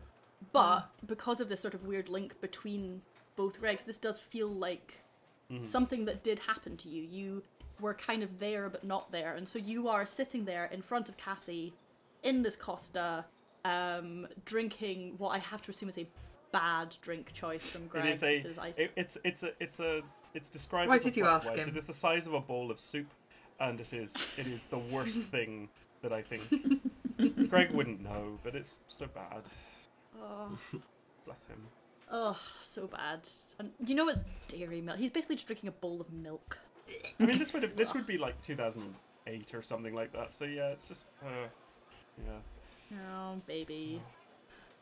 but 0.52 0.90
because 1.06 1.40
of 1.40 1.48
this 1.48 1.60
sort 1.60 1.74
of 1.74 1.86
weird 1.86 2.08
link 2.08 2.40
between 2.40 3.02
both 3.36 3.60
Gregs, 3.60 3.84
this 3.84 3.98
does 3.98 4.18
feel 4.18 4.48
like 4.48 5.00
something 5.62 6.04
that 6.06 6.22
did 6.24 6.40
happen 6.40 6.76
to 6.76 6.88
you. 6.88 7.02
You 7.02 7.42
were 7.80 7.94
kind 7.94 8.22
of 8.22 8.38
there 8.40 8.68
but 8.68 8.84
not 8.84 9.12
there, 9.12 9.34
and 9.34 9.48
so 9.48 9.58
you 9.58 9.88
are 9.88 10.04
sitting 10.04 10.44
there 10.44 10.64
in 10.66 10.82
front 10.82 11.08
of 11.08 11.16
Cassie 11.16 11.72
in 12.22 12.42
this 12.42 12.56
Costa, 12.56 13.24
um, 13.64 14.26
drinking 14.44 15.14
what 15.18 15.28
I 15.30 15.38
have 15.38 15.62
to 15.62 15.70
assume 15.70 15.88
is 15.88 15.98
a 15.98 16.06
bad 16.52 16.96
drink 17.00 17.32
choice 17.32 17.68
from 17.68 17.86
Greg. 17.86 18.06
it 18.06 18.10
is 18.10 18.22
a. 18.22 18.36
It, 18.76 18.90
it's 18.96 19.18
it's 19.24 19.42
a 19.42 19.52
it's 19.60 19.80
a 19.80 20.02
it's 20.34 20.48
described. 20.48 20.88
Why 20.88 20.96
as 20.96 21.02
a 21.02 21.04
did 21.04 21.16
you 21.16 21.26
ask 21.26 21.48
white. 21.48 21.58
him? 21.58 21.68
It 21.68 21.76
is 21.76 21.84
the 21.84 21.92
size 21.92 22.26
of 22.26 22.34
a 22.34 22.40
bowl 22.40 22.70
of 22.70 22.78
soup, 22.78 23.12
and 23.60 23.80
it 23.80 23.92
is 23.92 24.14
it 24.36 24.46
is 24.46 24.64
the 24.64 24.78
worst 24.78 25.20
thing 25.32 25.68
that 26.02 26.12
I 26.12 26.22
think. 26.22 26.42
Greg 27.46 27.70
wouldn't 27.70 28.02
know, 28.02 28.38
but 28.42 28.54
it's 28.54 28.82
so 28.86 29.06
bad. 29.06 29.42
oh, 30.20 30.58
Bless 31.24 31.46
him. 31.46 31.66
oh, 32.10 32.38
so 32.58 32.86
bad. 32.86 33.28
And 33.58 33.70
you 33.84 33.94
know 33.94 34.08
it's 34.08 34.22
dairy 34.48 34.80
milk. 34.80 34.98
He's 34.98 35.10
basically 35.10 35.36
just 35.36 35.46
drinking 35.46 35.68
a 35.68 35.72
bowl 35.72 36.00
of 36.00 36.12
milk. 36.12 36.58
I 37.18 37.24
mean, 37.24 37.38
this 37.38 37.52
would 37.52 37.62
have, 37.64 37.74
this 37.76 37.94
would 37.94 38.06
be 38.06 38.16
like 38.18 38.40
2008 38.42 39.54
or 39.54 39.62
something 39.62 39.94
like 39.94 40.12
that. 40.12 40.32
So 40.32 40.44
yeah, 40.44 40.68
it's 40.68 40.88
just 40.88 41.08
uh, 41.24 41.28
it's- 41.28 41.80
yeah. 42.24 42.98
Oh, 43.12 43.40
baby. 43.46 44.00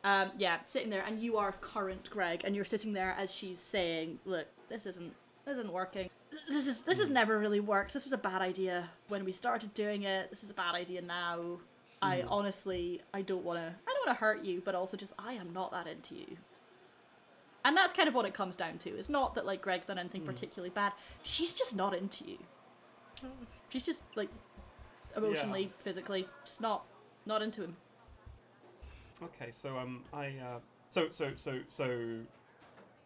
Um, 0.03 0.29
yeah, 0.37 0.61
sitting 0.61 0.91
there, 0.91 1.03
and 1.05 1.19
you 1.19 1.37
are 1.37 1.51
current 1.53 2.07
Greg, 2.11 2.41
and 2.45 2.55
you're 2.55 2.63
sitting 2.63 2.93
there 2.93 3.15
as 3.17 3.33
she's 3.33 3.57
saying, 3.57 4.19
"Look, 4.23 4.45
this 4.69 4.85
isn't, 4.85 5.13
this 5.45 5.57
isn't 5.57 5.73
working. 5.73 6.11
This 6.47 6.67
is, 6.67 6.83
this 6.83 6.99
has 6.99 7.09
never 7.09 7.39
really 7.39 7.59
worked. 7.59 7.93
This 7.93 8.03
was 8.03 8.13
a 8.13 8.17
bad 8.17 8.41
idea 8.43 8.89
when 9.07 9.25
we 9.25 9.31
started 9.31 9.73
doing 9.73 10.03
it. 10.03 10.29
This 10.29 10.43
is 10.43 10.51
a 10.51 10.53
bad 10.53 10.75
idea 10.75 11.01
now. 11.01 11.57
I 12.01 12.23
honestly, 12.27 13.01
I 13.13 13.21
don't 13.21 13.43
want 13.43 13.59
to, 13.59 13.65
I 13.65 13.93
don't 13.93 14.07
want 14.07 14.17
to 14.17 14.19
hurt 14.19 14.43
you, 14.43 14.61
but 14.63 14.75
also 14.75 14.95
just, 14.97 15.13
I 15.17 15.33
am 15.33 15.53
not 15.53 15.71
that 15.71 15.87
into 15.87 16.15
you. 16.15 16.37
And 17.63 17.75
that's 17.75 17.93
kind 17.93 18.07
of 18.07 18.13
what 18.13 18.25
it 18.25 18.33
comes 18.33 18.55
down 18.55 18.77
to. 18.79 18.91
It's 18.91 19.09
not 19.09 19.33
that 19.35 19.45
like 19.45 19.61
Greg's 19.61 19.87
done 19.87 19.97
anything 19.97 20.21
particularly 20.21 20.69
bad. 20.69 20.93
She's 21.23 21.55
just 21.55 21.75
not 21.75 21.95
into 21.95 22.23
you. 22.25 22.37
She's 23.69 23.81
just 23.81 24.03
like 24.15 24.29
emotionally, 25.17 25.71
physically, 25.79 26.27
just 26.43 26.61
not, 26.61 26.85
not 27.25 27.41
into 27.41 27.63
him. 27.63 27.75
Okay, 29.23 29.49
so 29.49 29.77
um, 29.77 30.03
I 30.13 30.27
uh, 30.27 30.59
so 30.89 31.07
so 31.11 31.31
so 31.35 31.59
so. 31.69 32.19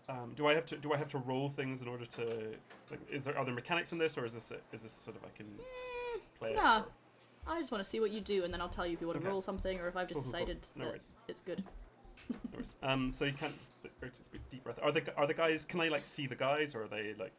Um, 0.10 0.34
do 0.36 0.48
I 0.48 0.56
have 0.56 0.66
to 0.66 0.76
do 0.76 0.92
I 0.92 0.98
have 0.98 1.08
to 1.10 1.20
roll 1.20 1.50
things 1.50 1.84
in 1.84 1.88
order 1.88 2.06
to 2.06 2.26
like 2.90 3.00
is 3.12 3.26
there 3.26 3.38
are 3.38 3.46
there 3.46 3.54
mechanics 3.54 3.92
in 3.92 4.00
this 4.00 4.18
or 4.18 4.26
is 4.26 4.34
this 4.34 4.52
is 4.74 4.82
this 4.82 4.92
sort 4.92 5.16
of 5.16 5.24
I 5.24 5.30
can 5.38 5.46
play 6.40 6.50
it? 6.52 6.56
Nah. 6.56 6.82
I 7.50 7.60
just 7.60 7.72
want 7.72 7.84
to 7.84 7.89
see 7.89 8.00
what 8.00 8.12
you 8.12 8.22
do, 8.22 8.43
and 8.43 8.54
then 8.54 8.62
I'll 8.62 8.70
tell 8.70 8.86
you 8.86 8.93
if 8.93 9.02
you 9.02 9.08
want 9.08 9.20
to 9.20 9.26
Okay. 9.26 9.32
roll 9.32 9.41
something, 9.41 9.80
or 9.80 9.88
if 9.88 9.97
I've 9.97 10.08
just 10.08 10.22
Cool, 10.22 10.24
cool, 10.24 10.32
cool. 10.32 10.45
decided 10.47 10.68
No 10.76 10.84
that 10.86 10.89
worries. 10.91 11.12
it's 11.28 11.41
good. 11.41 11.64
No 12.30 12.36
worries. 12.54 12.76
Um, 12.84 13.12
so 13.12 13.26
you 13.26 13.34
can't 13.34 13.58
just 13.58 13.72
take 13.82 13.91
a 14.36 14.38
deep 14.50 14.64
breath. 14.64 14.80
Are 14.82 14.91
the 14.91 15.02
are 15.18 15.26
the 15.28 15.34
guys? 15.34 15.66
Can 15.66 15.82
I 15.82 15.88
like 15.89 16.06
see 16.06 16.28
the 16.28 16.36
guys 16.36 16.76
or 16.76 16.84
are 16.84 16.88
they 16.88 17.14
like? 17.18 17.34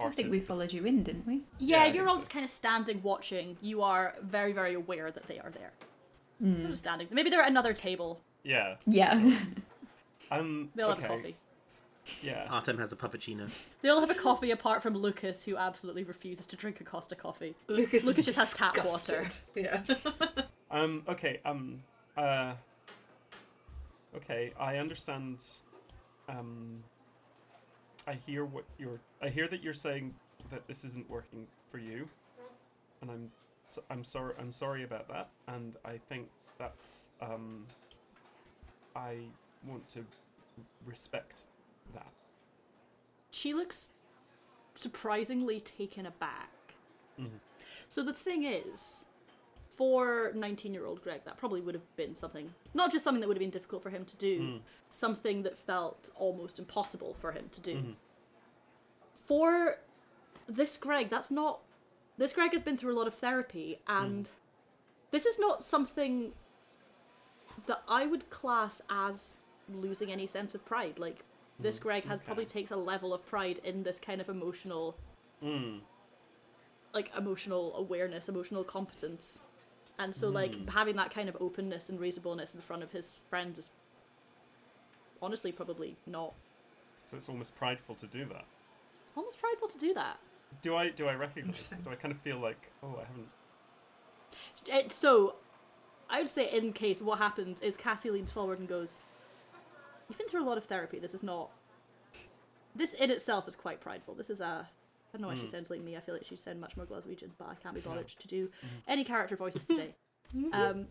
I 0.00 0.10
think 0.10 0.30
we 0.30 0.38
followed 0.38 0.72
you 0.72 0.84
in, 0.84 1.02
didn't 1.02 1.26
we? 1.26 1.42
Yeah, 1.58 1.82
I 1.82 1.86
you're 1.86 2.06
all 2.08 2.14
so. 2.14 2.20
just 2.20 2.30
kind 2.30 2.44
of 2.44 2.50
standing 2.52 3.02
watching. 3.02 3.56
You 3.60 3.82
are 3.82 4.14
very, 4.22 4.52
very 4.52 4.74
aware 4.74 5.10
that 5.10 5.26
they 5.26 5.40
are 5.40 5.50
there. 5.50 5.72
They're 6.40 6.68
just 6.68 6.84
standing. 6.84 7.08
Maybe 7.10 7.30
they're 7.30 7.42
at 7.42 7.50
another 7.50 7.74
table. 7.74 8.20
Yeah. 8.44 8.76
Yeah. 8.86 9.38
Um. 10.30 10.68
They'll 10.74 10.90
okay. 10.90 11.00
have 11.00 11.10
coffee. 11.10 11.36
Yeah. 12.22 12.46
Artem 12.50 12.78
has 12.78 12.92
a 12.92 12.96
puppuccino. 12.96 13.50
They 13.82 13.88
all 13.88 14.00
have 14.00 14.10
a 14.10 14.14
coffee 14.14 14.50
apart 14.50 14.82
from 14.82 14.94
Lucas, 14.96 15.44
who 15.44 15.56
absolutely 15.56 16.04
refuses 16.04 16.46
to 16.46 16.56
drink 16.56 16.80
a 16.80 16.84
Costa 16.84 17.14
coffee. 17.14 17.54
Lucas, 17.68 18.04
Lucas 18.04 18.26
just 18.26 18.38
has 18.38 18.54
tap 18.54 18.74
disgusted. 18.74 19.18
water. 19.18 19.28
Yeah. 19.54 20.42
Um. 20.70 21.02
Okay. 21.08 21.40
Um. 21.46 21.82
Uh. 22.14 22.52
Okay. 24.14 24.52
I 24.60 24.76
understand. 24.76 25.42
Um. 26.28 26.82
I 28.06 28.12
hear 28.26 28.44
what 28.44 28.64
you're. 28.78 29.00
I 29.22 29.30
hear 29.30 29.48
that 29.48 29.62
you're 29.62 29.72
saying 29.72 30.14
that 30.50 30.66
this 30.68 30.84
isn't 30.84 31.08
working 31.08 31.46
for 31.70 31.78
you, 31.78 32.06
and 33.00 33.10
I'm. 33.10 33.30
So, 33.64 33.82
I'm 33.90 34.04
sorry. 34.04 34.34
I'm 34.38 34.52
sorry 34.52 34.84
about 34.84 35.08
that, 35.08 35.30
and 35.46 35.74
I 35.86 35.98
think 36.08 36.28
that's. 36.58 37.08
Um. 37.22 37.64
I 38.94 39.16
want 39.66 39.88
to 39.90 40.04
respect 40.84 41.46
that. 41.94 42.12
She 43.30 43.52
looks 43.54 43.88
surprisingly 44.74 45.60
taken 45.60 46.06
aback. 46.06 46.74
Mhm. 47.18 47.40
So 47.88 48.02
the 48.02 48.12
thing 48.12 48.44
is, 48.44 49.06
for 49.68 50.32
19 50.34 50.74
year 50.74 50.86
old 50.86 51.02
Greg, 51.02 51.24
that 51.24 51.36
probably 51.36 51.60
would 51.60 51.74
have 51.74 51.96
been 51.96 52.14
something, 52.16 52.54
not 52.74 52.90
just 52.90 53.04
something 53.04 53.20
that 53.20 53.28
would 53.28 53.36
have 53.36 53.40
been 53.40 53.50
difficult 53.50 53.82
for 53.82 53.90
him 53.90 54.04
to 54.06 54.16
do, 54.16 54.40
Mm. 54.40 54.62
something 54.88 55.42
that 55.42 55.56
felt 55.58 56.10
almost 56.16 56.58
impossible 56.58 57.14
for 57.14 57.32
him 57.32 57.48
to 57.50 57.60
do. 57.60 57.76
Mhm. 57.76 57.96
For 59.14 59.78
this 60.46 60.76
Greg, 60.76 61.10
that's 61.10 61.30
not. 61.30 61.60
This 62.16 62.32
Greg 62.32 62.52
has 62.52 62.62
been 62.62 62.76
through 62.76 62.92
a 62.94 62.98
lot 62.98 63.06
of 63.06 63.14
therapy, 63.14 63.80
and 63.86 64.30
this 65.12 65.24
is 65.26 65.38
not 65.38 65.62
something 65.62 66.34
that 67.66 67.82
I 67.86 68.06
would 68.06 68.30
class 68.30 68.80
as 68.90 69.36
losing 69.68 70.10
any 70.10 70.26
sense 70.26 70.54
of 70.54 70.64
pride. 70.64 70.98
Like, 70.98 71.24
this 71.58 71.78
Greg 71.78 72.04
has 72.04 72.16
okay. 72.16 72.24
probably 72.26 72.44
takes 72.46 72.70
a 72.70 72.76
level 72.76 73.12
of 73.12 73.26
pride 73.26 73.60
in 73.64 73.82
this 73.82 73.98
kind 73.98 74.20
of 74.20 74.28
emotional 74.28 74.96
Mm. 75.42 75.80
like 76.92 77.10
emotional 77.16 77.74
awareness, 77.76 78.28
emotional 78.28 78.64
competence. 78.64 79.40
And 79.98 80.14
so 80.14 80.28
like 80.28 80.54
Hmm. 80.54 80.68
having 80.68 80.96
that 80.96 81.10
kind 81.12 81.28
of 81.28 81.36
openness 81.40 81.88
and 81.88 81.98
reasonableness 82.00 82.54
in 82.54 82.60
front 82.60 82.82
of 82.82 82.92
his 82.92 83.14
friends 83.28 83.58
is 83.58 83.70
honestly 85.20 85.52
probably 85.52 85.96
not 86.06 86.34
So 87.04 87.16
it's 87.16 87.28
almost 87.28 87.54
prideful 87.56 87.94
to 87.96 88.06
do 88.06 88.24
that. 88.26 88.44
almost 89.16 89.38
prideful 89.40 89.68
to 89.68 89.78
do 89.78 89.92
that. 89.94 90.18
Do 90.62 90.76
I? 90.76 90.88
Do 90.90 91.08
I 91.08 91.14
recognize? 91.14 91.72
Do 91.84 91.90
I 91.90 91.94
kind 91.94 92.12
of 92.12 92.20
feel 92.20 92.38
like? 92.38 92.70
Oh, 92.82 92.96
I 93.00 93.04
haven't. 93.04 93.28
It, 94.66 94.92
so 94.92 95.36
I 96.08 96.20
would 96.20 96.28
say 96.28 96.50
in 96.50 96.72
case 96.72 97.02
what 97.02 97.18
happens 97.18 97.60
is 97.60 97.76
Cassie 97.76 98.10
leans 98.10 98.30
forward 98.32 98.58
and 98.58 98.68
goes, 98.68 99.00
You've 100.08 100.18
been 100.18 100.28
through 100.28 100.42
a 100.42 100.48
lot 100.48 100.58
of 100.58 100.64
therapy, 100.64 100.98
this 100.98 101.14
is 101.14 101.22
not 101.22 101.50
this 102.74 102.92
in 102.94 103.10
itself 103.10 103.48
is 103.48 103.56
quite 103.56 103.80
prideful. 103.80 104.14
This 104.14 104.30
is 104.30 104.40
a 104.40 104.68
I 105.12 105.16
don't 105.16 105.22
know 105.22 105.28
why 105.28 105.34
she 105.36 105.44
Mm. 105.46 105.50
sounds 105.50 105.70
like 105.70 105.80
me. 105.80 105.96
I 105.96 106.00
feel 106.00 106.14
like 106.14 106.24
she 106.24 106.36
sounds 106.36 106.60
much 106.60 106.76
more 106.76 106.84
Glaswegian, 106.86 107.30
but 107.38 107.48
I 107.48 107.54
can't 107.54 107.74
be 107.74 107.80
bothered 107.80 108.06
to 108.18 108.28
do 108.28 108.50
any 108.86 109.04
character 109.04 109.36
voices 109.36 109.64
today. 109.64 109.94
Um, 110.52 110.86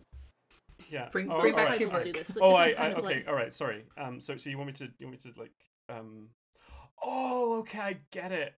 Yeah. 0.90 1.08
Bring- 1.10 1.30
oh, 1.30 1.40
bring 1.40 1.54
all 1.54 1.56
back 1.56 1.68
right. 1.70 1.78
to 1.78 1.84
prideful 1.88 2.02
to 2.02 2.12
do 2.12 2.18
this. 2.18 2.28
Like, 2.30 2.38
oh, 2.42 2.66
this 2.66 2.78
I, 2.78 2.82
I 2.88 2.92
okay, 2.94 3.02
like- 3.02 3.28
all 3.28 3.34
right, 3.34 3.52
sorry. 3.52 3.84
Um, 3.96 4.20
so 4.20 4.36
so 4.36 4.50
you 4.50 4.58
want 4.58 4.66
me 4.68 4.72
to 4.74 4.84
you 4.98 5.06
want 5.06 5.24
me 5.24 5.32
to 5.32 5.40
like 5.40 5.52
um, 5.88 6.28
oh, 7.02 7.60
okay, 7.60 7.78
I 7.78 7.96
get 8.10 8.32
it. 8.32 8.54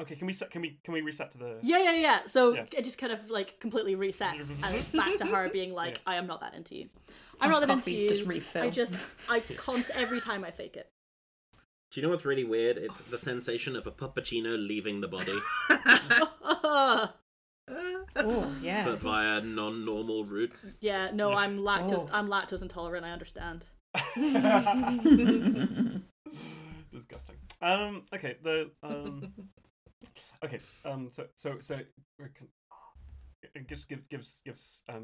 Okay, 0.00 0.14
can 0.16 0.26
we 0.26 0.32
set? 0.32 0.50
Can 0.50 0.62
we 0.62 0.78
can 0.84 0.94
we 0.94 1.00
reset 1.00 1.30
to 1.32 1.38
the? 1.38 1.58
Yeah, 1.62 1.82
yeah, 1.82 1.94
yeah. 1.94 2.26
So 2.26 2.54
Yeah. 2.54 2.64
it 2.76 2.84
just 2.84 2.98
kind 2.98 3.12
of 3.12 3.28
like 3.30 3.58
completely 3.60 3.96
resets 3.96 4.56
and 4.64 4.76
it's 4.76 4.88
back 4.90 5.16
to 5.16 5.26
her 5.26 5.48
being 5.48 5.72
like, 5.82 5.96
Yeah. 5.96 6.12
I 6.12 6.14
am 6.16 6.26
not 6.26 6.40
that 6.40 6.54
into 6.54 6.76
you. 6.76 6.88
I'm 7.40 7.52
Our 7.52 7.60
not 7.60 7.66
that 7.66 7.70
into 7.72 7.82
coffees 7.82 8.02
you. 8.02 8.08
just 8.08 8.26
refill. 8.26 8.64
I 8.64 8.70
just, 8.70 8.94
I 9.28 9.40
can't 9.64 9.88
every 9.94 10.20
time 10.20 10.44
I 10.44 10.50
fake 10.50 10.76
it. 10.76 10.90
Do 11.90 12.00
you 12.00 12.06
know 12.06 12.10
what's 12.10 12.24
really 12.24 12.44
weird? 12.44 12.78
It's 12.78 13.06
the 13.06 13.18
sensation 13.18 13.74
of 13.74 13.86
a 13.86 13.90
puppuccino 13.90 14.56
leaving 14.56 15.00
the 15.00 15.08
body, 15.08 15.36
oh 18.16 18.54
yeah. 18.62 18.84
but 18.84 19.00
via 19.00 19.40
non-normal 19.40 20.24
routes. 20.24 20.78
yeah, 20.80 21.10
no, 21.12 21.32
I'm 21.32 21.58
lactose. 21.58 22.06
Oh. 22.08 22.10
I'm 22.12 22.28
lactose 22.28 22.62
intolerant. 22.62 23.04
I 23.04 23.10
understand. 23.10 23.66
Disgusting. 26.90 27.36
Um. 27.62 28.02
Okay. 28.14 28.36
The 28.42 28.70
um. 28.82 29.32
Okay. 30.44 30.58
Um. 30.84 31.08
So 31.10 31.26
so 31.34 31.56
so 31.60 31.78
we 32.18 32.26
can- 32.34 32.48
it 33.54 33.66
just 33.68 33.88
give, 33.88 34.06
gives 34.10 34.42
gives 34.44 34.82
um, 34.88 34.96
ca- 34.96 35.00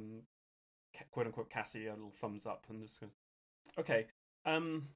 quote 1.11 1.27
unquote 1.27 1.51
Cassie 1.51 1.87
a 1.87 1.95
little 1.95 2.13
thumbs 2.21 2.47
up 2.47 2.65
and 2.69 2.83
just 2.83 3.01
goes, 3.01 3.11
okay. 3.79 4.07
Um. 4.45 4.89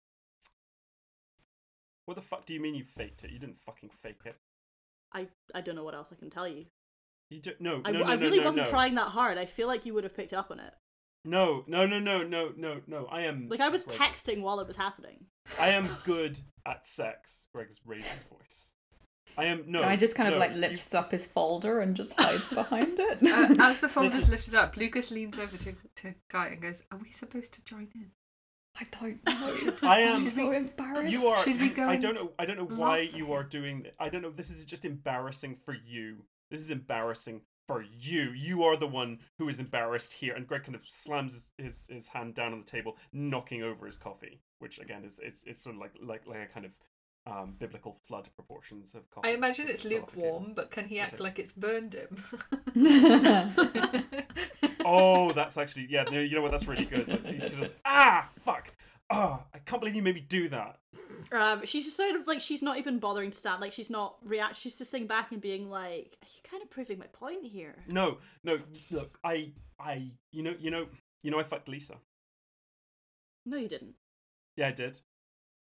What 2.06 2.14
the 2.14 2.22
fuck 2.22 2.44
do 2.44 2.54
you 2.54 2.60
mean 2.60 2.74
you 2.74 2.82
faked 2.82 3.22
it? 3.24 3.30
You 3.30 3.38
didn't 3.38 3.58
fucking 3.58 3.90
fake 3.90 4.22
it. 4.24 4.36
I, 5.12 5.28
I 5.54 5.60
don't 5.60 5.76
know 5.76 5.84
what 5.84 5.94
else 5.94 6.12
I 6.12 6.16
can 6.16 6.30
tell 6.30 6.48
you. 6.48 6.66
You 7.28 7.40
do 7.40 7.52
no. 7.60 7.82
I, 7.84 7.92
no, 7.92 8.00
no, 8.00 8.04
I 8.06 8.14
really 8.14 8.38
no, 8.38 8.44
wasn't 8.44 8.66
no. 8.66 8.70
trying 8.70 8.96
that 8.96 9.08
hard. 9.10 9.38
I 9.38 9.44
feel 9.44 9.68
like 9.68 9.86
you 9.86 9.94
would 9.94 10.04
have 10.04 10.16
picked 10.16 10.32
up 10.32 10.50
on 10.50 10.58
it. 10.58 10.72
No, 11.24 11.64
no, 11.66 11.86
no, 11.86 11.98
no, 12.00 12.22
no, 12.22 12.52
no, 12.56 12.80
no. 12.86 13.06
I 13.10 13.22
am 13.22 13.48
Like 13.48 13.60
I 13.60 13.68
was 13.68 13.84
Greg. 13.84 14.00
texting 14.00 14.40
while 14.40 14.58
it 14.58 14.66
was 14.66 14.76
happening. 14.76 15.26
I 15.60 15.68
am 15.68 15.88
good 16.04 16.40
at 16.66 16.86
sex. 16.86 17.44
Greg's 17.54 17.80
raised 17.84 18.06
his 18.06 18.22
voice. 18.24 18.72
I 19.38 19.46
am 19.46 19.64
no. 19.66 19.82
I 19.82 19.96
just 19.96 20.14
kind 20.16 20.28
of 20.28 20.34
no, 20.34 20.40
like 20.40 20.52
you- 20.52 20.58
lifts 20.58 20.94
up 20.94 21.10
his 21.12 21.26
folder 21.26 21.80
and 21.80 21.94
just 21.96 22.18
hides 22.20 22.48
behind 22.54 22.98
it. 22.98 23.18
Uh, 23.22 23.54
as 23.64 23.80
the 23.80 23.88
folder's 23.94 24.14
is- 24.14 24.30
lifted 24.30 24.54
up, 24.54 24.76
Lucas 24.76 25.10
leans 25.10 25.38
over 25.38 25.56
to, 25.56 25.74
to 25.96 26.14
Guy 26.30 26.48
and 26.48 26.62
goes, 26.62 26.82
Are 26.92 26.98
we 26.98 27.10
supposed 27.12 27.52
to 27.54 27.64
join 27.64 27.88
in? 27.94 28.10
I 28.78 28.86
don't 29.00 29.24
know. 29.26 29.72
I 29.88 30.00
am- 30.00 30.26
so 30.26 30.52
embarrassed. 30.52 31.12
You 31.12 31.26
are. 31.26 31.42
Should 31.44 31.60
we 31.60 31.70
go 31.70 31.88
I 31.88 31.96
don't 31.96 32.14
know. 32.16 32.32
I 32.38 32.44
don't 32.44 32.56
know 32.56 32.76
why 32.76 33.00
laugh 33.00 33.08
at 33.08 33.16
you 33.16 33.32
are 33.32 33.42
doing. 33.42 33.82
th- 33.82 33.94
I 33.98 34.08
don't 34.08 34.22
know. 34.22 34.30
This 34.30 34.50
is 34.50 34.64
just 34.64 34.84
embarrassing 34.84 35.56
for 35.64 35.74
you. 35.74 36.24
This 36.50 36.60
is 36.60 36.70
embarrassing 36.70 37.40
for 37.68 37.84
you. 38.00 38.30
You 38.32 38.64
are 38.64 38.76
the 38.76 38.86
one 38.86 39.18
who 39.38 39.48
is 39.48 39.58
embarrassed 39.60 40.12
here. 40.14 40.34
And 40.34 40.46
Greg 40.46 40.64
kind 40.64 40.74
of 40.74 40.82
slams 40.88 41.32
his, 41.32 41.50
his, 41.58 41.86
his 41.88 42.08
hand 42.08 42.34
down 42.34 42.52
on 42.52 42.60
the 42.60 42.64
table, 42.66 42.96
knocking 43.12 43.62
over 43.62 43.86
his 43.86 43.96
coffee, 43.96 44.40
which 44.58 44.78
again 44.80 45.04
is 45.04 45.18
is, 45.20 45.44
is 45.46 45.58
sort 45.60 45.74
of 45.76 45.80
like 45.80 45.92
like 46.02 46.26
like 46.26 46.38
a 46.48 46.52
kind 46.52 46.66
of 46.66 46.72
um, 47.26 47.54
biblical 47.58 47.98
flood 48.06 48.28
proportions 48.34 48.94
of 48.94 49.08
coffee. 49.10 49.28
I 49.28 49.32
imagine 49.32 49.68
it's 49.68 49.82
spill 49.82 50.02
off 50.02 50.12
the 50.12 50.20
lukewarm, 50.20 50.52
but 50.54 50.70
can 50.70 50.86
he 50.86 50.98
act 50.98 51.14
Okay. 51.14 51.22
like 51.22 51.38
it's 51.38 51.52
burned 51.52 51.94
him? 51.94 52.24
Oh, 54.84 55.30
that's 55.32 55.56
actually 55.56 55.86
yeah. 55.88 56.04
No, 56.04 56.18
you 56.18 56.34
know 56.34 56.42
what? 56.42 56.50
That's 56.50 56.66
really 56.66 56.84
good. 56.86 57.06
Like, 57.08 57.50
just 57.56 57.72
ah 57.84 58.28
fuck. 58.40 58.72
Oh, 59.10 59.42
I 59.54 59.58
can't 59.58 59.80
believe 59.80 59.94
you 59.94 60.02
made 60.02 60.14
me 60.14 60.20
do 60.20 60.48
that. 60.48 60.78
Um, 61.32 61.64
she's 61.66 61.84
just 61.84 61.96
sort 61.96 62.14
of 62.16 62.26
like 62.26 62.40
she's 62.40 62.62
not 62.62 62.78
even 62.78 62.98
bothering 62.98 63.30
to 63.30 63.36
stand. 63.36 63.60
Like 63.60 63.72
she's 63.72 63.90
not 63.90 64.16
react. 64.24 64.56
She's 64.56 64.76
just 64.76 64.90
sitting 64.90 65.06
back 65.06 65.30
and 65.32 65.40
being 65.40 65.68
like, 65.70 66.16
"Are 66.22 66.26
you 66.34 66.40
kind 66.50 66.62
of 66.62 66.70
proving 66.70 66.98
my 66.98 67.06
point 67.06 67.44
here?" 67.44 67.76
No, 67.86 68.18
no. 68.42 68.58
Look, 68.90 69.12
I, 69.22 69.52
I, 69.78 70.10
you 70.32 70.42
know, 70.42 70.54
you 70.58 70.70
know, 70.70 70.86
you 71.22 71.30
know, 71.30 71.38
I 71.38 71.42
fucked 71.44 71.68
Lisa. 71.68 71.96
No, 73.46 73.58
you 73.58 73.68
didn't. 73.68 73.94
Yeah, 74.56 74.68
I 74.68 74.72
did. 74.72 74.98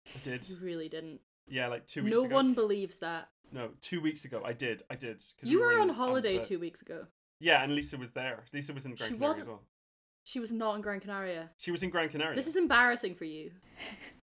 I 0.06 0.18
did. 0.24 0.48
You 0.48 0.56
really 0.62 0.88
didn't. 0.88 1.20
Yeah, 1.48 1.68
like 1.68 1.86
two 1.86 2.04
weeks 2.04 2.16
No 2.16 2.24
ago. 2.24 2.34
one 2.34 2.54
believes 2.54 2.98
that. 2.98 3.28
No, 3.52 3.70
two 3.80 4.00
weeks 4.00 4.24
ago. 4.24 4.42
I 4.44 4.52
did. 4.52 4.82
I 4.90 4.94
did. 4.96 5.22
You 5.42 5.58
we 5.58 5.64
were 5.66 5.72
in, 5.74 5.80
on 5.80 5.88
holiday 5.90 6.38
two 6.38 6.58
weeks 6.58 6.80
ago. 6.82 7.06
Yeah, 7.40 7.62
and 7.62 7.74
Lisa 7.74 7.96
was 7.98 8.12
there. 8.12 8.44
Lisa 8.52 8.72
was 8.72 8.86
in 8.86 8.94
Gran 8.94 9.10
She 9.10 9.14
Canaria 9.14 9.28
wasn't- 9.28 9.42
as 9.44 9.48
well. 9.48 9.62
She 10.24 10.38
was 10.38 10.52
not 10.52 10.76
in 10.76 10.82
Gran 10.82 11.00
Canaria. 11.00 11.50
She 11.58 11.72
was 11.72 11.82
in 11.82 11.90
Gran 11.90 12.08
Canaria. 12.08 12.36
This 12.36 12.46
is 12.46 12.54
embarrassing 12.56 13.14
for 13.16 13.24
you. 13.24 13.50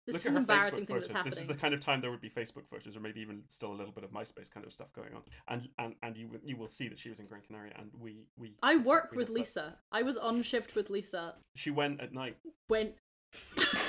This 0.05 0.13
Look 0.13 0.21
is 0.21 0.25
at 0.25 0.29
an 0.29 0.35
her 0.35 0.39
embarrassing 0.39 0.71
Facebook 0.71 0.75
thing 0.77 0.85
photos. 0.87 1.07
that's 1.09 1.17
happening. 1.17 1.29
This 1.31 1.39
is 1.41 1.47
the 1.47 1.53
kind 1.55 1.73
of 1.73 1.79
time 1.81 1.99
there 1.99 2.11
would 2.11 2.21
be 2.21 2.29
Facebook 2.29 2.65
photos, 2.65 2.95
or 2.95 3.01
maybe 3.01 3.19
even 3.19 3.43
still 3.49 3.73
a 3.73 3.75
little 3.75 3.91
bit 3.91 4.05
of 4.05 4.11
MySpace 4.11 4.49
kind 4.49 4.65
of 4.65 4.71
stuff 4.71 4.87
going 4.93 5.13
on. 5.13 5.21
And 5.49 5.67
and 5.77 5.95
and 6.01 6.15
you 6.15 6.29
will- 6.29 6.39
you 6.45 6.55
will 6.55 6.69
see 6.69 6.87
that 6.87 6.97
she 6.97 7.09
was 7.09 7.19
in 7.19 7.25
Gran 7.25 7.41
Canaria, 7.45 7.73
and 7.77 7.91
we 7.99 8.23
we. 8.37 8.53
I 8.63 8.77
work 8.77 9.09
we 9.11 9.17
with. 9.17 9.27
Lisa. 9.29 9.77
I 9.91 10.03
was 10.03 10.15
on 10.15 10.43
shift 10.43 10.75
with 10.75 10.89
Lisa 10.89 11.35
She 11.55 11.71
went 11.71 11.99
at 11.99 12.13
night. 12.13 12.37
when. 12.69 12.93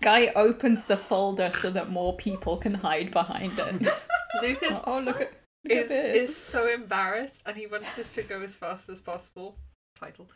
Guy 0.00 0.28
opens 0.36 0.84
the 0.84 0.96
folder 0.96 1.50
so 1.50 1.70
that 1.70 1.90
more 1.90 2.14
people 2.16 2.56
can 2.56 2.74
hide 2.74 3.10
behind 3.10 3.58
it. 3.58 3.92
Lucas 4.42 4.80
oh, 4.86 4.98
look 5.00 5.20
at, 5.20 5.32
look 5.64 5.72
is 5.78 5.90
at 5.90 6.12
this. 6.14 6.30
is 6.30 6.36
so 6.36 6.68
embarrassed, 6.68 7.42
and 7.46 7.56
he 7.56 7.66
wants 7.66 7.88
this 7.96 8.08
to 8.14 8.22
go 8.22 8.40
as 8.40 8.56
fast 8.56 8.88
as 8.88 9.00
possible. 9.00 9.56
Title. 9.98 10.28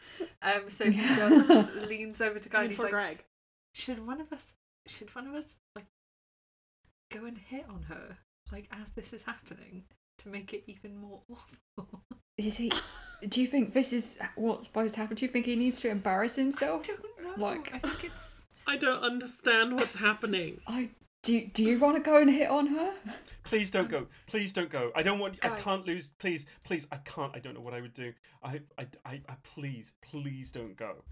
Um. 0.42 0.70
So 0.70 0.90
he 0.90 1.00
just 1.02 1.74
leans 1.88 2.20
over 2.20 2.38
to 2.38 2.48
Guy. 2.48 2.60
And 2.60 2.68
mean, 2.68 2.70
He's 2.70 2.78
like, 2.78 2.90
Greg. 2.92 3.24
should 3.74 4.06
one 4.06 4.20
of 4.20 4.32
us? 4.32 4.52
Should 4.86 5.14
one 5.14 5.26
of 5.26 5.34
us 5.34 5.44
like 5.76 5.84
go 7.12 7.24
and 7.26 7.36
hit 7.36 7.66
on 7.68 7.82
her 7.82 8.16
like 8.52 8.68
as 8.72 8.88
this 8.96 9.12
is 9.12 9.22
happening 9.22 9.84
to 10.18 10.28
make 10.28 10.54
it 10.54 10.64
even 10.66 10.96
more 10.96 11.20
awful? 11.30 12.02
Is 12.38 12.56
he? 12.56 12.72
Do 13.28 13.40
you 13.42 13.46
think 13.46 13.74
this 13.74 13.92
is 13.92 14.18
what's 14.36 14.64
supposed 14.64 14.94
to 14.94 15.00
happen? 15.00 15.16
Do 15.16 15.26
you 15.26 15.30
think 15.30 15.44
he 15.44 15.56
needs 15.56 15.80
to 15.80 15.90
embarrass 15.90 16.38
I 16.38 16.42
himself? 16.42 16.86
don't 16.86 17.00
know. 17.22 17.34
Like- 17.44 17.74
I 17.74 17.78
think 17.80 18.04
it's. 18.04 18.32
I 18.70 18.76
don't 18.76 19.02
understand 19.02 19.74
what's 19.74 19.96
happening. 19.96 20.60
I 20.68 20.90
do. 21.24 21.44
Do 21.52 21.64
you 21.64 21.78
want 21.80 21.96
to 21.96 22.00
go 22.02 22.18
and 22.18 22.30
hit 22.30 22.48
on 22.48 22.68
her? 22.68 22.92
Please 23.42 23.68
don't 23.70 23.88
go. 23.88 24.06
Please 24.28 24.52
don't 24.52 24.70
go. 24.70 24.92
I 24.94 25.02
don't 25.02 25.18
want. 25.18 25.38
I 25.42 25.48
can't 25.50 25.84
lose. 25.86 26.10
Please, 26.20 26.46
please. 26.62 26.86
I 26.92 26.96
can't. 26.98 27.34
I 27.34 27.40
don't 27.40 27.54
know 27.54 27.60
what 27.60 27.74
I 27.74 27.80
would 27.80 27.94
do. 27.94 28.12
I, 28.44 28.60
I, 28.78 28.86
I, 29.04 29.20
I 29.28 29.34
please, 29.42 29.94
please 30.02 30.52
don't 30.52 30.76
go. 30.76 31.02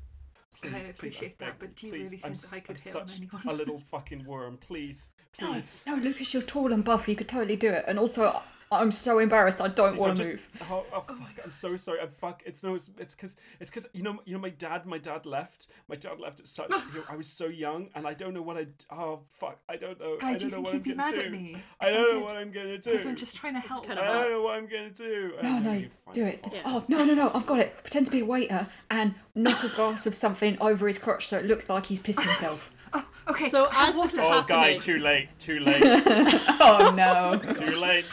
Please, 0.62 0.72
I 0.72 0.78
please, 0.78 0.88
appreciate 0.88 1.38
that, 1.40 1.58
but 1.58 1.74
do 1.74 1.86
you 1.88 1.92
please. 1.92 2.12
really 2.12 2.22
I'm, 2.24 2.34
think 2.34 2.66
that 2.66 2.72
I 2.72 2.74
s- 2.74 2.92
could 2.92 3.00
I'm 3.00 3.08
hit 3.08 3.12
on 3.12 3.16
anyone? 3.42 3.42
a 3.48 3.52
little 3.58 3.78
fucking 3.90 4.24
worm. 4.24 4.56
Please, 4.58 5.10
No, 5.40 5.52
please. 5.54 5.82
no, 5.86 5.96
Lucas, 5.96 6.32
you're 6.32 6.42
tall 6.44 6.72
and 6.72 6.84
buff. 6.84 7.08
You 7.08 7.16
could 7.16 7.28
totally 7.28 7.56
do 7.56 7.70
it. 7.70 7.84
And 7.88 7.98
also, 7.98 8.40
I'm 8.70 8.92
so 8.92 9.18
embarrassed. 9.18 9.60
I 9.60 9.68
don't 9.68 9.98
want 9.98 10.16
to 10.18 10.24
move. 10.24 10.48
Oh, 10.70 10.84
oh, 10.92 11.00
fuck! 11.00 11.40
I'm 11.44 11.52
so 11.52 11.76
sorry. 11.76 12.00
I'm 12.00 12.08
fuck. 12.08 12.42
It's 12.44 12.62
no. 12.62 12.74
It's 12.74 12.90
it's 12.98 13.14
because 13.14 13.36
it's 13.60 13.70
because 13.70 13.86
you 13.92 14.02
know 14.02 14.20
you 14.24 14.34
know 14.34 14.40
my 14.40 14.50
dad. 14.50 14.86
My 14.86 14.98
dad 14.98 15.26
left. 15.26 15.68
My 15.88 15.96
dad 15.96 16.20
left 16.20 16.40
at 16.40 16.46
such. 16.46 16.70
you 16.70 16.76
know, 16.76 17.04
I 17.08 17.16
was 17.16 17.28
so 17.28 17.46
young, 17.46 17.88
and 17.94 18.06
I 18.06 18.14
don't 18.14 18.34
know 18.34 18.42
what 18.42 18.56
I. 18.56 18.66
Oh 18.90 19.20
fuck! 19.28 19.58
I 19.68 19.76
don't 19.76 19.98
know. 19.98 20.16
Guy, 20.18 20.30
I 20.30 20.36
do 20.36 20.44
you 20.44 20.50
don't 20.50 20.62
know 20.64 20.70
think 20.70 20.74
what 20.74 20.74
you'd 20.74 20.76
I'm 20.76 20.82
be 20.82 20.90
gonna 20.90 21.02
mad 21.02 21.14
do. 21.14 21.20
at 21.20 21.32
me? 21.32 21.62
I 21.80 21.90
don't 21.90 22.14
know 22.14 22.24
what 22.24 22.36
I'm 22.36 22.50
gonna 22.50 22.78
do. 22.78 22.90
Because 22.90 23.06
I'm 23.06 23.16
just 23.16 23.36
trying 23.36 23.54
to 23.54 23.60
help. 23.60 23.86
kind 23.86 23.98
I 23.98 24.12
don't 24.12 24.30
know 24.30 24.42
what 24.42 24.58
I'm 24.58 24.66
gonna 24.66 24.90
do. 24.90 25.32
No, 25.42 25.58
no, 25.58 25.70
gonna 25.70 25.88
do 26.12 26.24
it. 26.24 26.46
Yeah. 26.52 26.60
Oh 26.64 26.84
no, 26.88 27.04
no, 27.04 27.14
no! 27.14 27.30
I've 27.34 27.46
got 27.46 27.60
it. 27.60 27.76
Pretend 27.82 28.06
to 28.06 28.12
be 28.12 28.20
a 28.20 28.24
waiter 28.24 28.66
and 28.90 29.14
knock 29.34 29.64
a 29.64 29.68
glass 29.68 30.06
of 30.06 30.14
something 30.14 30.58
over 30.60 30.86
his 30.86 30.98
crotch 30.98 31.26
so 31.26 31.38
it 31.38 31.46
looks 31.46 31.68
like 31.68 31.86
he's 31.86 32.00
pissed 32.00 32.22
himself. 32.22 32.72
Oh, 33.28 33.32
okay. 33.32 33.48
So 33.48 33.68
as 33.72 33.94
this 33.94 34.14
is 34.14 34.18
Oh, 34.20 34.44
guy, 34.46 34.76
too 34.76 34.98
late. 34.98 35.28
Too 35.38 35.60
late. 35.60 35.82
oh 35.84 36.92
no! 36.96 37.40
too 37.52 37.76
late. 37.76 38.04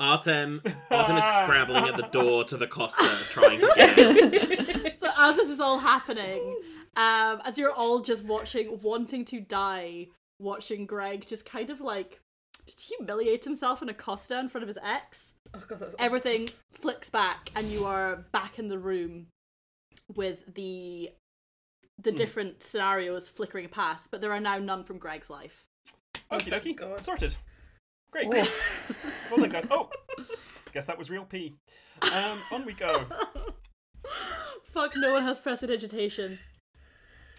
Artem, 0.00 0.62
Artem 0.90 1.16
is 1.16 1.24
scrabbling 1.42 1.88
at 1.88 1.96
the 1.96 2.08
door 2.10 2.44
to 2.44 2.56
the 2.56 2.66
Costa, 2.66 3.08
trying 3.30 3.60
to 3.60 3.72
get 3.76 3.98
out. 3.98 4.92
so 4.98 5.08
as 5.18 5.36
this 5.36 5.50
is 5.50 5.60
all 5.60 5.78
happening, 5.78 6.56
um, 6.96 7.40
as 7.44 7.58
you're 7.58 7.72
all 7.72 8.00
just 8.00 8.24
watching, 8.24 8.78
wanting 8.82 9.24
to 9.26 9.40
die, 9.40 10.08
watching 10.38 10.86
Greg 10.86 11.26
just 11.26 11.46
kind 11.46 11.70
of 11.70 11.80
like 11.80 12.20
just 12.66 12.88
humiliate 12.88 13.44
himself 13.44 13.82
in 13.82 13.88
a 13.88 13.94
Costa 13.94 14.38
in 14.38 14.48
front 14.48 14.62
of 14.62 14.68
his 14.68 14.78
ex. 14.82 15.34
Oh, 15.54 15.62
God, 15.68 15.80
that's 15.80 15.94
Everything 15.98 16.48
flicks 16.70 17.10
back, 17.10 17.50
and 17.54 17.66
you 17.68 17.84
are 17.84 18.24
back 18.32 18.58
in 18.58 18.68
the 18.68 18.78
room 18.78 19.26
with 20.14 20.42
the 20.54 21.10
the 21.98 22.10
Hmm. 22.10 22.16
different 22.16 22.62
scenarios 22.62 23.28
flickering 23.28 23.68
past, 23.68 24.10
but 24.10 24.20
there 24.20 24.32
are 24.32 24.40
now 24.40 24.58
none 24.58 24.84
from 24.84 24.98
Greg's 24.98 25.30
life. 25.30 25.64
Okie 26.30 26.50
dokie. 26.52 26.76
God. 26.76 27.00
Sorted. 27.00 27.36
Great. 28.10 28.26
Oof. 28.32 29.28
well 29.30 29.40
done, 29.40 29.50
guys. 29.50 29.66
Oh, 29.70 29.90
guess 30.72 30.86
that 30.86 30.98
was 30.98 31.10
real 31.10 31.24
pee. 31.24 31.54
Um, 32.02 32.38
on 32.52 32.64
we 32.64 32.72
go. 32.72 33.04
Fuck, 34.72 34.96
no 34.96 35.12
one 35.12 35.22
has 35.22 35.38
prestidigitation. 35.38 36.38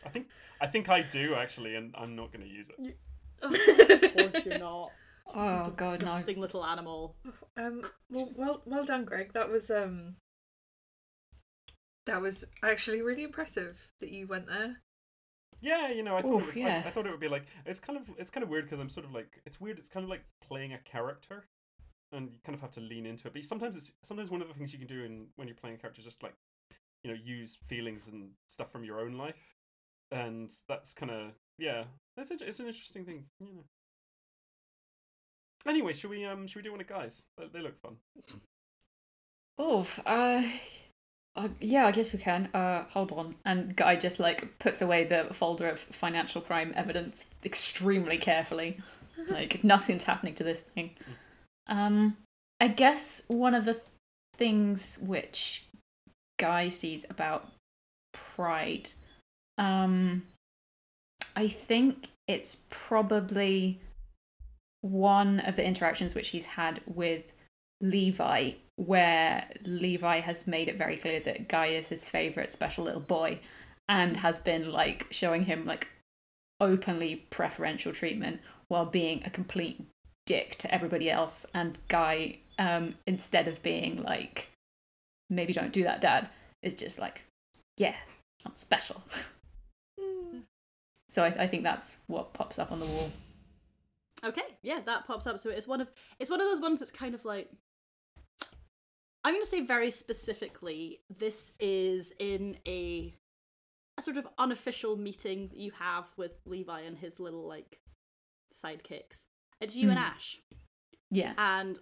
I 0.05 0.09
think 0.09 0.27
I 0.61 0.67
think 0.67 0.89
I 0.89 1.01
do 1.01 1.35
actually, 1.35 1.75
and 1.75 1.93
I'm 1.97 2.15
not 2.15 2.31
going 2.31 2.45
to 2.45 2.49
use 2.51 2.69
it. 2.77 2.97
of 3.41 4.13
course 4.31 4.45
you're 4.45 4.57
not. 4.59 4.91
Oh 5.27 5.73
god, 5.75 6.01
no! 6.01 6.07
Disgusting 6.11 6.39
little 6.39 6.63
animal. 6.65 7.15
Um. 7.57 7.81
Well, 8.09 8.29
well, 8.35 8.61
well 8.65 8.85
done, 8.85 9.03
Greg. 9.05 9.33
That 9.33 9.49
was 9.49 9.69
um. 9.71 10.15
That 12.05 12.21
was 12.21 12.45
actually 12.63 13.01
really 13.01 13.23
impressive 13.23 13.89
that 13.99 14.11
you 14.11 14.27
went 14.27 14.47
there. 14.47 14.77
Yeah, 15.61 15.89
you 15.89 16.03
know, 16.03 16.15
I 16.15 16.21
thought 16.21 16.35
Oof, 16.35 16.43
it 16.43 16.47
was. 16.47 16.57
yeah. 16.57 16.81
I, 16.85 16.89
I 16.89 16.91
thought 16.91 17.07
it 17.07 17.11
would 17.11 17.19
be 17.19 17.27
like 17.27 17.45
it's 17.65 17.79
kind 17.79 17.97
of 17.97 18.09
it's 18.17 18.29
kind 18.29 18.43
of 18.43 18.49
weird 18.49 18.65
because 18.65 18.79
I'm 18.79 18.89
sort 18.89 19.05
of 19.05 19.13
like 19.13 19.41
it's 19.45 19.59
weird. 19.59 19.79
It's 19.79 19.89
kind 19.89 20.03
of 20.03 20.09
like 20.09 20.23
playing 20.47 20.73
a 20.73 20.77
character, 20.79 21.45
and 22.11 22.31
you 22.31 22.39
kind 22.45 22.55
of 22.55 22.61
have 22.61 22.71
to 22.71 22.81
lean 22.81 23.05
into 23.05 23.27
it. 23.27 23.33
But 23.33 23.43
sometimes 23.43 23.75
it's 23.75 23.91
sometimes 24.03 24.29
one 24.29 24.41
of 24.41 24.47
the 24.47 24.53
things 24.53 24.73
you 24.73 24.79
can 24.79 24.87
do 24.87 25.03
in 25.03 25.27
when 25.37 25.47
you're 25.47 25.55
playing 25.55 25.75
a 25.75 25.79
character 25.79 25.99
is 25.99 26.05
just 26.05 26.21
like 26.21 26.35
you 27.03 27.11
know 27.11 27.17
use 27.23 27.55
feelings 27.55 28.07
and 28.07 28.31
stuff 28.47 28.71
from 28.71 28.83
your 28.83 28.99
own 28.99 29.13
life, 29.13 29.55
and 30.11 30.51
that's 30.67 30.93
kind 30.93 31.11
of 31.11 31.31
yeah. 31.57 31.85
That's 32.15 32.31
a, 32.31 32.35
it's 32.41 32.59
an 32.59 32.67
interesting 32.67 33.03
thing, 33.03 33.25
you 33.39 33.47
know. 33.47 33.63
Anyway, 35.67 35.93
should 35.93 36.11
we 36.11 36.25
um 36.25 36.45
should 36.47 36.57
we 36.57 36.63
do 36.63 36.71
one 36.71 36.81
of 36.81 36.87
guys? 36.87 37.25
They, 37.37 37.47
they 37.47 37.61
look 37.61 37.79
fun. 37.81 37.97
Oof. 39.59 39.99
Uh, 40.05 40.43
uh, 41.35 41.49
yeah, 41.59 41.85
I 41.85 41.91
guess 41.91 42.13
we 42.13 42.19
can. 42.19 42.49
Uh, 42.53 42.85
hold 42.89 43.11
on. 43.11 43.35
And 43.45 43.75
Guy 43.75 43.95
just 43.97 44.19
like 44.19 44.57
puts 44.59 44.81
away 44.81 45.03
the 45.03 45.27
folder 45.33 45.69
of 45.69 45.79
financial 45.79 46.41
crime 46.41 46.73
evidence 46.75 47.25
extremely 47.43 48.17
carefully. 48.17 48.79
Like 49.29 49.63
nothing's 49.63 50.05
happening 50.05 50.35
to 50.35 50.43
this 50.43 50.61
thing. 50.61 50.91
Um, 51.67 52.17
I 52.61 52.69
guess 52.69 53.23
one 53.27 53.53
of 53.53 53.65
the 53.65 53.73
th- 53.73 53.83
things 54.37 54.97
which 55.01 55.65
Guy 56.39 56.69
sees 56.69 57.05
about 57.09 57.51
pride, 58.13 58.89
um, 59.57 60.23
I 61.35 61.47
think 61.49 62.07
it's 62.27 62.63
probably 62.69 63.81
one 64.81 65.41
of 65.41 65.55
the 65.55 65.65
interactions 65.65 66.15
which 66.15 66.29
he's 66.29 66.45
had 66.45 66.79
with 66.85 67.33
Levi, 67.81 68.51
where 68.77 69.47
Levi 69.63 70.19
has 70.19 70.47
made 70.47 70.67
it 70.67 70.77
very 70.77 70.97
clear 70.97 71.19
that 71.21 71.47
Guy 71.47 71.67
is 71.67 71.87
his 71.87 72.07
favorite 72.07 72.51
special 72.51 72.83
little 72.83 73.01
boy 73.01 73.39
and 73.87 74.17
has 74.17 74.39
been 74.39 74.71
like 74.71 75.07
showing 75.11 75.45
him 75.45 75.65
like 75.65 75.87
openly 76.59 77.27
preferential 77.29 77.91
treatment 77.91 78.39
while 78.67 78.85
being 78.85 79.21
a 79.25 79.29
complete 79.29 79.81
dick 80.25 80.55
to 80.57 80.73
everybody 80.73 81.09
else. 81.09 81.45
And 81.53 81.77
Guy, 81.87 82.39
um, 82.57 82.95
instead 83.07 83.47
of 83.47 83.61
being 83.61 84.01
like, 84.03 84.49
maybe 85.29 85.53
don't 85.53 85.73
do 85.73 85.83
that, 85.83 86.01
dad, 86.01 86.29
is 86.61 86.73
just 86.73 86.97
like, 86.97 87.23
yeah, 87.77 87.95
I'm 88.45 88.55
special. 88.55 89.01
so 91.07 91.23
I, 91.23 91.43
I 91.43 91.47
think 91.47 91.63
that's 91.63 91.99
what 92.07 92.33
pops 92.33 92.59
up 92.59 92.71
on 92.71 92.79
the 92.79 92.85
wall. 92.85 93.11
Okay, 94.23 94.41
yeah, 94.63 94.79
that 94.85 95.05
pops 95.05 95.27
up. 95.27 95.37
So 95.39 95.49
it's 95.51 95.67
one 95.67 95.81
of 95.81 95.91
it's 96.19 96.31
one 96.31 96.41
of 96.41 96.47
those 96.47 96.59
ones 96.61 96.79
that's 96.79 96.91
kind 96.91 97.13
of 97.13 97.23
like 97.25 97.51
I'm 99.25 99.33
gonna 99.33 99.45
say 99.45 99.61
very 99.61 99.89
specifically, 99.91 101.01
this 101.09 101.53
is 101.59 102.13
in 102.19 102.57
a 102.67 103.13
a 103.97 104.01
sort 104.01 104.17
of 104.17 104.27
unofficial 104.37 104.97
meeting 104.97 105.47
that 105.47 105.57
you 105.57 105.71
have 105.79 106.05
with 106.17 106.33
Levi 106.45 106.81
and 106.81 106.97
his 106.97 107.19
little 107.19 107.47
like 107.47 107.79
sidekicks. 108.53 109.25
It's 109.61 109.75
you 109.75 109.89
and 109.89 109.97
Hmm. 109.97 110.05
Ash. 110.05 110.39
Yeah. 111.11 111.33
And 111.37 111.79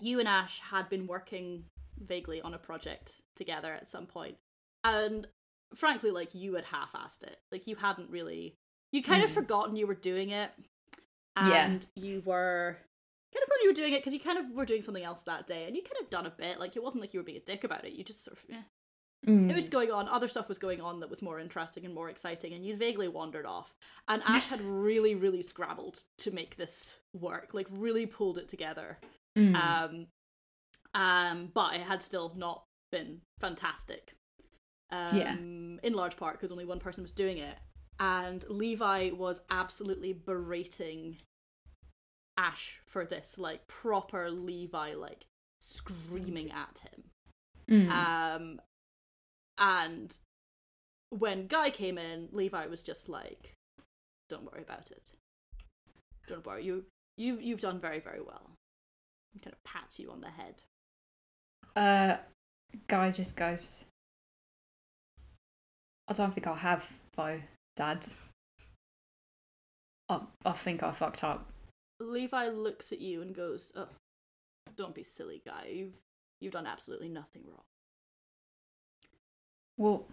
you 0.00 0.18
and 0.20 0.28
Ash 0.28 0.60
had 0.60 0.88
been 0.88 1.06
working 1.06 1.64
vaguely 1.98 2.40
on 2.40 2.54
a 2.54 2.58
project 2.58 3.22
together 3.36 3.72
at 3.72 3.88
some 3.88 4.06
point. 4.06 4.36
and 4.84 5.26
frankly, 5.74 6.10
like 6.10 6.34
you 6.34 6.54
had 6.54 6.64
half-assed 6.64 7.24
it. 7.24 7.36
Like 7.52 7.66
you 7.66 7.76
hadn't 7.76 8.08
really, 8.10 8.56
you 8.92 9.02
kind 9.02 9.22
of 9.22 9.28
Mm. 9.30 9.34
forgotten 9.34 9.76
you 9.76 9.86
were 9.86 9.94
doing 9.94 10.30
it, 10.30 10.50
Yeah. 11.36 11.66
and 11.66 11.84
you 11.94 12.22
were 12.24 12.78
kind 13.34 13.42
of 13.42 13.48
when 13.48 13.62
you 13.62 13.68
were 13.68 13.74
doing 13.74 13.92
it 13.92 14.00
because 14.00 14.14
you 14.14 14.20
kind 14.20 14.38
of 14.38 14.50
were 14.54 14.64
doing 14.64 14.82
something 14.82 15.04
else 15.04 15.22
that 15.22 15.46
day, 15.46 15.66
and 15.66 15.76
you 15.76 15.82
kind 15.82 16.02
of 16.02 16.10
done 16.10 16.26
a 16.26 16.30
bit. 16.30 16.58
Like 16.58 16.76
it 16.76 16.82
wasn't 16.82 17.02
like 17.02 17.12
you 17.14 17.20
were 17.20 17.24
being 17.24 17.38
a 17.38 17.42
dick 17.42 17.64
about 17.64 17.84
it. 17.84 17.92
You 17.92 18.04
just 18.04 18.24
sort 18.24 18.36
of, 18.38 18.44
yeah. 18.48 18.62
Mm. 19.26 19.50
It 19.50 19.56
was 19.56 19.68
going 19.68 19.90
on. 19.90 20.08
Other 20.08 20.28
stuff 20.28 20.48
was 20.48 20.58
going 20.58 20.80
on 20.80 21.00
that 21.00 21.10
was 21.10 21.22
more 21.22 21.40
interesting 21.40 21.84
and 21.84 21.94
more 21.94 22.08
exciting, 22.08 22.52
and 22.52 22.64
you'd 22.64 22.78
vaguely 22.78 23.08
wandered 23.08 23.46
off. 23.46 23.74
And 24.06 24.22
Ash 24.26 24.46
had 24.46 24.60
really, 24.62 25.14
really 25.14 25.42
scrabbled 25.42 26.04
to 26.18 26.30
make 26.30 26.56
this 26.56 26.96
work, 27.12 27.50
like 27.52 27.66
really 27.70 28.06
pulled 28.06 28.38
it 28.38 28.48
together. 28.48 28.98
Mm. 29.36 29.56
Um, 29.56 30.06
um, 30.94 31.50
but 31.52 31.74
it 31.74 31.82
had 31.82 32.00
still 32.00 32.32
not 32.36 32.64
been 32.92 33.22
fantastic. 33.40 34.14
Um, 34.90 35.16
Yeah. 35.16 35.36
In 35.36 35.92
large 35.92 36.16
part 36.16 36.34
because 36.34 36.52
only 36.52 36.64
one 36.64 36.78
person 36.78 37.02
was 37.02 37.12
doing 37.12 37.38
it, 37.38 37.56
and 37.98 38.44
Levi 38.48 39.10
was 39.10 39.42
absolutely 39.50 40.12
berating 40.12 41.18
Ash 42.38 42.80
for 42.86 43.04
this, 43.04 43.36
like 43.36 43.66
proper 43.66 44.30
Levi, 44.30 44.94
like 44.94 45.26
screaming 45.60 46.52
at 46.52 46.78
him. 46.78 47.02
Mm. 47.68 47.90
Um, 47.90 48.60
and 49.58 50.16
when 51.10 51.48
Guy 51.48 51.70
came 51.70 51.98
in, 51.98 52.28
Levi 52.32 52.66
was 52.66 52.80
just 52.80 53.08
like, 53.08 53.54
"Don't 54.30 54.50
worry 54.50 54.62
about 54.62 54.90
it. 54.92 55.12
Don't 56.28 56.46
worry. 56.46 56.64
You 56.64 56.84
you've 57.16 57.42
you've 57.42 57.60
done 57.60 57.80
very 57.80 57.98
very 57.98 58.20
well." 58.22 58.52
And 59.34 59.42
kind 59.42 59.52
of 59.52 59.62
pats 59.64 59.98
you 59.98 60.10
on 60.10 60.20
the 60.20 60.30
head. 60.30 60.62
Uh, 61.76 62.16
guy 62.86 63.10
just 63.10 63.36
goes. 63.36 63.84
I 66.06 66.14
don't 66.14 66.32
think 66.32 66.46
I'll 66.46 66.54
have 66.54 66.90
though, 67.16 67.40
Dad. 67.76 68.06
I 70.08 70.20
I 70.46 70.52
think 70.52 70.82
I 70.84 70.92
fucked 70.92 71.24
up. 71.24 71.44
Levi 72.00 72.48
looks 72.48 72.92
at 72.92 73.00
you 73.00 73.22
and 73.22 73.34
goes, 73.34 73.72
"Oh, 73.74 73.88
don't 74.76 74.94
be 74.94 75.02
silly, 75.02 75.42
Guy. 75.44 75.70
You've 75.72 75.94
you've 76.40 76.52
done 76.52 76.66
absolutely 76.66 77.08
nothing 77.08 77.42
wrong." 77.46 77.64
Well, 79.76 80.06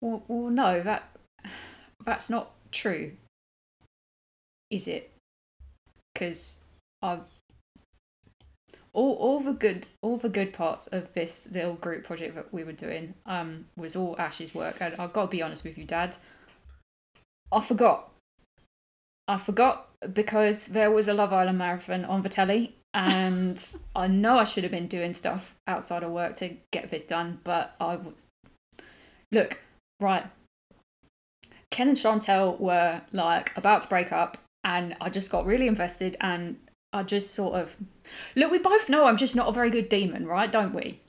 well, 0.00 0.22
well, 0.28 0.50
no, 0.50 0.82
that 0.82 1.10
that's 2.04 2.28
not 2.28 2.52
true, 2.70 3.12
is 4.70 4.88
it? 4.88 5.10
Because 6.12 6.58
I 7.02 7.20
all 8.94 9.14
all 9.14 9.40
the 9.40 9.52
good 9.52 9.86
all 10.02 10.18
the 10.18 10.28
good 10.28 10.52
parts 10.52 10.86
of 10.88 11.12
this 11.14 11.48
little 11.50 11.74
group 11.74 12.04
project 12.04 12.34
that 12.34 12.52
we 12.52 12.62
were 12.62 12.72
doing 12.72 13.14
um 13.24 13.66
was 13.76 13.96
all 13.96 14.16
Ash's 14.18 14.54
work, 14.54 14.76
and 14.80 14.94
I've 14.96 15.12
got 15.12 15.22
to 15.22 15.28
be 15.28 15.42
honest 15.42 15.64
with 15.64 15.78
you, 15.78 15.84
Dad. 15.84 16.16
I 17.50 17.60
forgot. 17.60 18.11
I 19.28 19.38
forgot 19.38 19.88
because 20.12 20.66
there 20.66 20.90
was 20.90 21.08
a 21.08 21.14
Love 21.14 21.32
Island 21.32 21.58
marathon 21.58 22.04
on 22.04 22.22
the 22.22 22.28
telly, 22.28 22.76
and 22.94 23.64
I 23.96 24.06
know 24.06 24.38
I 24.38 24.44
should 24.44 24.64
have 24.64 24.72
been 24.72 24.88
doing 24.88 25.14
stuff 25.14 25.54
outside 25.66 26.02
of 26.02 26.10
work 26.10 26.34
to 26.36 26.56
get 26.72 26.90
this 26.90 27.04
done, 27.04 27.40
but 27.44 27.74
I 27.80 27.96
was. 27.96 28.26
Look, 29.30 29.58
right. 30.00 30.26
Ken 31.70 31.88
and 31.88 31.96
Chantel 31.96 32.60
were 32.60 33.00
like 33.12 33.56
about 33.56 33.82
to 33.82 33.88
break 33.88 34.12
up, 34.12 34.38
and 34.64 34.94
I 35.00 35.08
just 35.08 35.30
got 35.30 35.46
really 35.46 35.66
invested, 35.66 36.16
and 36.20 36.56
I 36.92 37.02
just 37.02 37.34
sort 37.34 37.54
of. 37.54 37.76
Look, 38.36 38.50
we 38.50 38.58
both 38.58 38.88
know 38.88 39.06
I'm 39.06 39.16
just 39.16 39.36
not 39.36 39.48
a 39.48 39.52
very 39.52 39.70
good 39.70 39.88
demon, 39.88 40.26
right? 40.26 40.50
Don't 40.52 40.74
we? 40.74 41.00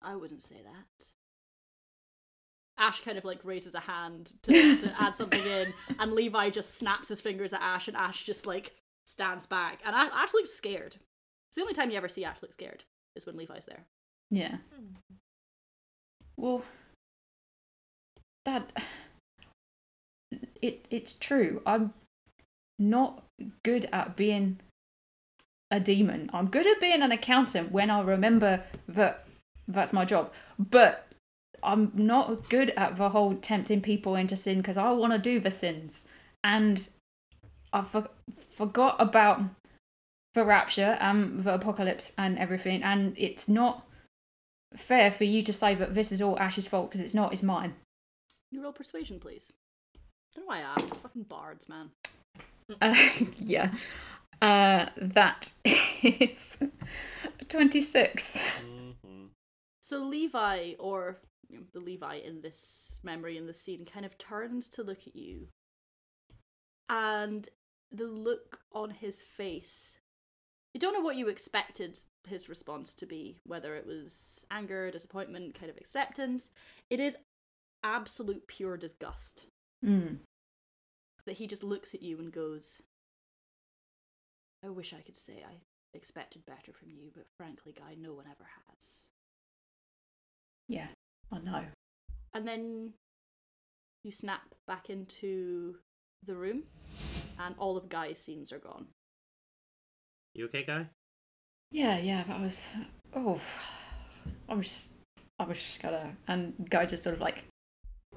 I 0.00 0.14
wouldn't 0.14 0.42
say 0.42 0.56
that. 0.64 0.77
Ash 2.78 3.00
kind 3.00 3.18
of 3.18 3.24
like 3.24 3.44
raises 3.44 3.74
a 3.74 3.80
hand 3.80 4.32
to, 4.42 4.76
to 4.78 4.94
add 5.00 5.16
something 5.16 5.44
in, 5.44 5.72
and 5.98 6.12
Levi 6.12 6.50
just 6.50 6.74
snaps 6.74 7.08
his 7.08 7.20
fingers 7.20 7.52
at 7.52 7.60
Ash, 7.60 7.88
and 7.88 7.96
Ash 7.96 8.24
just 8.24 8.46
like 8.46 8.74
stands 9.06 9.46
back. 9.46 9.80
And 9.84 9.94
Ash, 9.94 10.10
Ash 10.14 10.34
looks 10.34 10.50
scared. 10.50 10.96
It's 10.96 11.56
the 11.56 11.62
only 11.62 11.74
time 11.74 11.90
you 11.90 11.96
ever 11.96 12.08
see 12.08 12.24
Ash 12.24 12.38
look 12.42 12.52
scared 12.52 12.84
is 13.16 13.26
when 13.26 13.36
Levi's 13.36 13.64
there. 13.64 13.84
Yeah. 14.30 14.56
Well, 16.36 16.62
that 18.44 18.70
it 20.62 20.86
it's 20.90 21.14
true. 21.14 21.62
I'm 21.66 21.92
not 22.78 23.24
good 23.64 23.86
at 23.92 24.16
being 24.16 24.60
a 25.70 25.80
demon. 25.80 26.30
I'm 26.32 26.48
good 26.48 26.66
at 26.66 26.80
being 26.80 27.02
an 27.02 27.12
accountant 27.12 27.72
when 27.72 27.90
I 27.90 28.00
remember 28.00 28.62
that 28.88 29.26
that's 29.66 29.92
my 29.92 30.04
job. 30.04 30.32
But 30.58 31.07
I'm 31.62 31.92
not 31.94 32.48
good 32.48 32.70
at 32.76 32.96
the 32.96 33.08
whole 33.10 33.34
tempting 33.34 33.80
people 33.80 34.14
into 34.14 34.36
sin 34.36 34.58
because 34.58 34.76
I 34.76 34.90
want 34.92 35.12
to 35.12 35.18
do 35.18 35.40
the 35.40 35.50
sins. 35.50 36.06
And 36.44 36.88
I 37.72 37.82
for- 37.82 38.10
forgot 38.36 38.96
about 38.98 39.42
the 40.34 40.44
rapture 40.44 40.96
and 41.00 41.40
the 41.40 41.54
apocalypse 41.54 42.12
and 42.16 42.38
everything. 42.38 42.82
And 42.82 43.14
it's 43.18 43.48
not 43.48 43.84
fair 44.76 45.10
for 45.10 45.24
you 45.24 45.42
to 45.42 45.52
say 45.52 45.74
that 45.74 45.94
this 45.94 46.12
is 46.12 46.22
all 46.22 46.38
Ash's 46.38 46.66
fault 46.66 46.90
because 46.90 47.00
it's 47.00 47.14
not, 47.14 47.32
it's 47.32 47.42
mine. 47.42 47.74
You 48.50 48.62
roll 48.62 48.72
persuasion, 48.72 49.18
please. 49.20 49.52
don't 50.34 50.44
know 50.44 50.48
why 50.48 50.58
I 50.58 50.62
asked. 50.62 50.86
It's 50.88 50.98
fucking 50.98 51.24
bards, 51.24 51.68
man. 51.68 51.90
Uh, 52.80 52.94
yeah. 53.38 53.72
Uh, 54.40 54.86
that 54.96 55.52
is 56.02 56.56
26. 57.48 58.38
Mm-hmm. 58.38 59.24
So 59.80 59.98
Levi, 60.04 60.74
or 60.78 61.18
you 61.48 61.58
know, 61.58 61.64
the 61.72 61.80
Levi 61.80 62.16
in 62.16 62.42
this 62.42 63.00
memory 63.02 63.36
in 63.36 63.46
this 63.46 63.60
scene, 63.60 63.84
kind 63.84 64.04
of 64.06 64.18
turns 64.18 64.68
to 64.70 64.82
look 64.82 65.06
at 65.06 65.16
you, 65.16 65.48
and 66.88 67.48
the 67.90 68.06
look 68.06 68.60
on 68.72 68.90
his 68.90 69.22
face. 69.22 69.98
You 70.74 70.80
don't 70.80 70.92
know 70.92 71.00
what 71.00 71.16
you 71.16 71.28
expected 71.28 71.98
his 72.26 72.48
response 72.48 72.92
to 72.94 73.06
be, 73.06 73.38
whether 73.44 73.74
it 73.74 73.86
was 73.86 74.44
anger, 74.50 74.90
disappointment, 74.90 75.54
kind 75.54 75.70
of 75.70 75.78
acceptance. 75.78 76.50
It 76.90 77.00
is 77.00 77.16
absolute 77.82 78.46
pure 78.46 78.76
disgust 78.76 79.46
Mm. 79.84 80.18
that 81.24 81.36
he 81.38 81.46
just 81.46 81.62
looks 81.62 81.94
at 81.94 82.02
you 82.02 82.18
and 82.18 82.32
goes, 82.32 82.82
I 84.62 84.68
wish 84.68 84.92
I 84.92 85.00
could 85.00 85.16
say 85.16 85.44
I 85.48 85.62
expected 85.94 86.44
better 86.44 86.72
from 86.72 86.90
you, 86.90 87.10
but 87.14 87.26
frankly, 87.36 87.72
Guy, 87.72 87.94
no 87.96 88.12
one 88.12 88.26
ever 88.26 88.48
has. 88.66 89.10
Yeah, 90.66 90.88
Oh, 91.32 91.36
I 91.36 91.40
know. 91.40 91.64
And 92.34 92.46
then 92.46 92.92
you 94.04 94.10
snap 94.10 94.42
back 94.66 94.90
into 94.90 95.76
the 96.26 96.34
room, 96.34 96.64
and 97.38 97.54
all 97.58 97.76
of 97.76 97.88
Guy's 97.88 98.18
scenes 98.18 98.52
are 98.52 98.58
gone. 98.58 98.86
You 100.34 100.46
okay, 100.46 100.64
guy? 100.64 100.86
Yeah, 101.72 101.98
yeah, 101.98 102.24
that 102.24 102.40
was. 102.40 102.72
Oh, 103.14 103.40
I 104.48 104.54
was. 104.54 104.88
I 105.38 105.44
was 105.44 105.58
just 105.58 105.82
gonna. 105.82 106.16
And 106.26 106.54
Guy 106.70 106.86
just 106.86 107.02
sort 107.02 107.14
of 107.14 107.20
like 107.20 107.44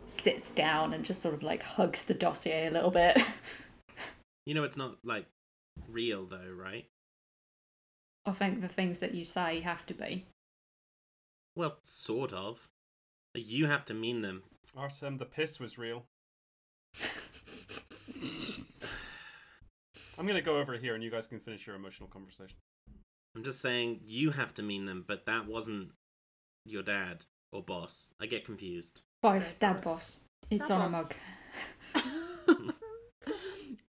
sits 0.06 0.50
down 0.50 0.94
and 0.94 1.06
just 1.06 1.22
sort 1.22 1.34
of 1.34 1.44
like 1.44 1.64
hugs 1.64 2.04
the 2.04 2.14
dossier 2.14 2.68
a 2.68 2.72
little 2.72 2.92
bit. 2.92 3.22
You 4.46 4.56
know 4.56 4.64
it's 4.64 4.78
not 4.78 4.98
like 5.04 5.28
real 5.88 6.26
though, 6.26 6.52
right? 6.56 6.86
I 8.26 8.32
think 8.32 8.62
the 8.62 8.68
things 8.68 9.00
that 9.00 9.14
you 9.14 9.24
say 9.24 9.60
have 9.62 9.86
to 9.88 9.94
be. 9.94 10.26
Well, 11.56 11.78
sort 11.84 12.34
of. 12.34 12.68
You 13.34 13.68
have 13.68 13.86
to 13.86 13.94
mean 13.94 14.22
them. 14.22 14.44
Artem, 14.76 15.18
the 15.18 15.26
piss 15.26 15.60
was 15.60 15.78
real. 15.78 16.06
I'm 20.18 20.28
gonna 20.28 20.42
go 20.42 20.58
over 20.58 20.74
here 20.74 20.94
and 20.96 21.04
you 21.04 21.10
guys 21.10 21.28
can 21.28 21.40
finish 21.40 21.66
your 21.66 21.76
emotional 21.76 22.10
conversation. 22.10 22.58
I'm 23.36 23.44
just 23.44 23.62
saying 23.62 24.02
you 24.04 24.32
have 24.32 24.54
to 24.56 24.64
mean 24.64 24.86
them, 24.86 25.06
but 25.08 25.26
that 25.26 25.48
wasn't 25.48 25.92
your 26.66 26.84
dad 26.84 27.26
or 27.54 27.64
boss. 27.64 28.10
I 28.20 28.26
get 28.26 28.46
confused. 28.46 29.02
Both, 29.22 29.58
Dad. 29.60 29.82
Boss. 29.82 30.20
It's 30.50 30.68
Dad 30.68 30.76
on 30.76 30.88
a 30.88 30.90
mug. 30.90 31.14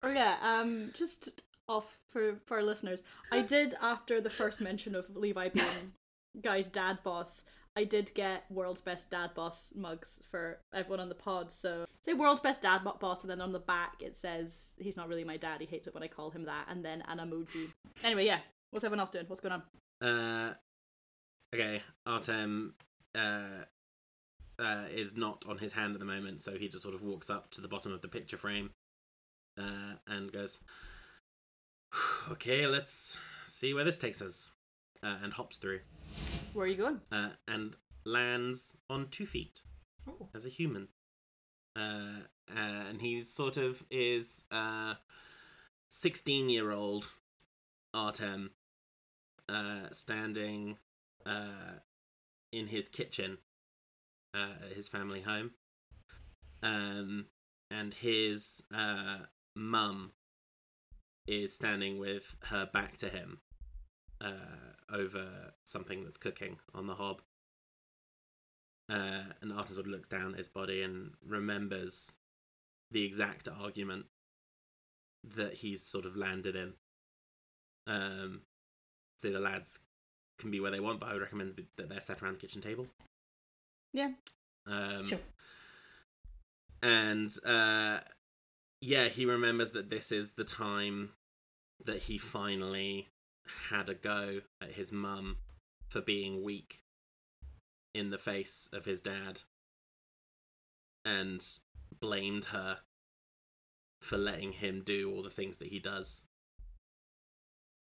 oh 0.03 0.09
yeah, 0.13 0.37
um, 0.43 0.91
just 0.93 1.41
off 1.67 1.99
for 2.09 2.35
for 2.45 2.57
our 2.57 2.63
listeners, 2.63 3.01
I 3.31 3.41
did 3.41 3.73
after 3.81 4.21
the 4.21 4.29
first 4.29 4.61
mention 4.61 4.93
of 4.93 5.15
Levi 5.15 5.49
being 5.49 5.93
Guy's 6.39 6.67
dad 6.67 6.99
boss. 7.03 7.43
I 7.75 7.85
did 7.85 8.13
get 8.13 8.43
world's 8.49 8.81
best 8.81 9.09
dad 9.09 9.33
boss 9.33 9.71
mugs 9.75 10.19
for 10.29 10.59
everyone 10.73 10.99
on 10.99 11.09
the 11.09 11.15
pod. 11.15 11.51
So 11.51 11.85
say 12.01 12.13
world's 12.13 12.41
best 12.41 12.61
dad 12.61 12.81
boss, 12.99 13.21
and 13.21 13.31
then 13.31 13.39
on 13.39 13.53
the 13.53 13.59
back 13.59 13.95
it 14.01 14.15
says 14.15 14.73
he's 14.77 14.97
not 14.97 15.07
really 15.07 15.23
my 15.23 15.37
dad. 15.37 15.61
He 15.61 15.67
hates 15.67 15.87
it 15.87 15.93
when 15.93 16.03
I 16.03 16.07
call 16.07 16.31
him 16.31 16.45
that, 16.45 16.65
and 16.69 16.83
then 16.83 17.03
an 17.07 17.19
emoji. 17.19 17.71
Anyway, 18.03 18.25
yeah. 18.25 18.39
What's 18.71 18.83
everyone 18.83 19.01
else 19.01 19.09
doing? 19.09 19.25
What's 19.27 19.41
going 19.41 19.61
on? 20.01 20.07
Uh, 20.07 20.53
okay, 21.53 21.81
Artem 22.05 22.73
uh, 23.15 23.65
uh, 24.59 24.83
is 24.93 25.15
not 25.15 25.45
on 25.47 25.57
his 25.57 25.73
hand 25.73 25.93
at 25.93 25.99
the 25.99 26.05
moment, 26.05 26.41
so 26.41 26.57
he 26.57 26.67
just 26.67 26.83
sort 26.83 26.95
of 26.95 27.01
walks 27.01 27.29
up 27.29 27.51
to 27.51 27.61
the 27.61 27.67
bottom 27.67 27.93
of 27.93 28.01
the 28.01 28.07
picture 28.07 28.37
frame 28.37 28.69
uh, 29.57 29.95
and 30.07 30.31
goes, 30.31 30.61
okay, 32.31 32.65
let's 32.65 33.17
see 33.47 33.73
where 33.73 33.83
this 33.83 33.97
takes 33.97 34.21
us. 34.21 34.51
Uh, 35.03 35.17
and 35.23 35.33
hops 35.33 35.57
through 35.57 35.79
Where 36.53 36.65
are 36.65 36.69
you 36.69 36.75
going? 36.77 37.01
uh, 37.11 37.29
and 37.47 37.75
lands 38.05 38.75
on 38.89 39.07
two 39.09 39.25
feet 39.25 39.61
Oh. 40.07 40.29
as 40.33 40.45
a 40.45 40.49
human. 40.49 40.87
Uh, 41.75 42.21
and 42.53 42.99
he 43.01 43.21
sort 43.23 43.57
of 43.57 43.83
is 43.89 44.43
uh, 44.51 44.95
16 45.89 46.49
year 46.49 46.71
old 46.71 47.09
Artem 47.93 48.51
uh, 49.47 49.87
standing 49.91 50.77
uh, 51.25 51.79
in 52.51 52.67
his 52.67 52.89
kitchen 52.89 53.37
uh, 54.33 54.53
at 54.65 54.73
his 54.75 54.87
family 54.87 55.21
home. 55.21 55.51
Um, 56.63 57.25
and 57.69 57.93
his 57.93 58.61
uh, 58.73 59.19
mum 59.55 60.11
is 61.27 61.53
standing 61.55 61.99
with 61.99 62.35
her 62.43 62.65
back 62.65 62.97
to 62.97 63.09
him 63.09 63.39
uh, 64.19 64.73
over 64.93 65.53
something 65.63 66.03
that's 66.03 66.17
cooking 66.17 66.57
on 66.73 66.87
the 66.87 66.95
hob. 66.95 67.21
Uh, 68.89 69.23
and 69.41 69.53
Arthur 69.53 69.75
sort 69.75 69.85
of 69.85 69.91
looks 69.91 70.07
down 70.07 70.33
at 70.33 70.37
his 70.37 70.49
body 70.49 70.83
and 70.83 71.11
remembers 71.25 72.13
the 72.91 73.05
exact 73.05 73.47
argument 73.47 74.05
that 75.35 75.53
he's 75.53 75.81
sort 75.81 76.05
of 76.05 76.17
landed 76.17 76.55
in. 76.55 76.73
Um, 77.87 78.41
say 79.17 79.31
the 79.31 79.39
lads 79.39 79.79
can 80.39 80.51
be 80.51 80.59
where 80.59 80.71
they 80.71 80.79
want, 80.79 80.99
but 80.99 81.09
I 81.09 81.13
would 81.13 81.21
recommend 81.21 81.53
that 81.77 81.89
they're 81.89 82.01
sat 82.01 82.21
around 82.21 82.33
the 82.33 82.39
kitchen 82.39 82.61
table. 82.61 82.87
Yeah. 83.93 84.09
Um, 84.67 85.05
Sure. 85.05 85.19
And 86.83 87.31
uh, 87.45 87.99
yeah, 88.81 89.07
he 89.07 89.25
remembers 89.25 89.71
that 89.71 89.89
this 89.89 90.11
is 90.11 90.31
the 90.31 90.43
time 90.43 91.11
that 91.85 91.99
he 91.99 92.17
finally 92.17 93.07
had 93.69 93.89
a 93.89 93.93
go 93.93 94.41
at 94.61 94.71
his 94.71 94.91
mum 94.91 95.37
for 95.89 96.01
being 96.01 96.43
weak 96.43 96.81
in 97.93 98.09
the 98.09 98.17
face 98.17 98.69
of 98.73 98.85
his 98.85 99.01
dad 99.01 99.41
and 101.05 101.45
blamed 101.99 102.45
her 102.45 102.77
for 104.01 104.17
letting 104.17 104.51
him 104.51 104.81
do 104.85 105.11
all 105.11 105.21
the 105.21 105.29
things 105.29 105.57
that 105.57 105.67
he 105.67 105.79
does 105.79 106.23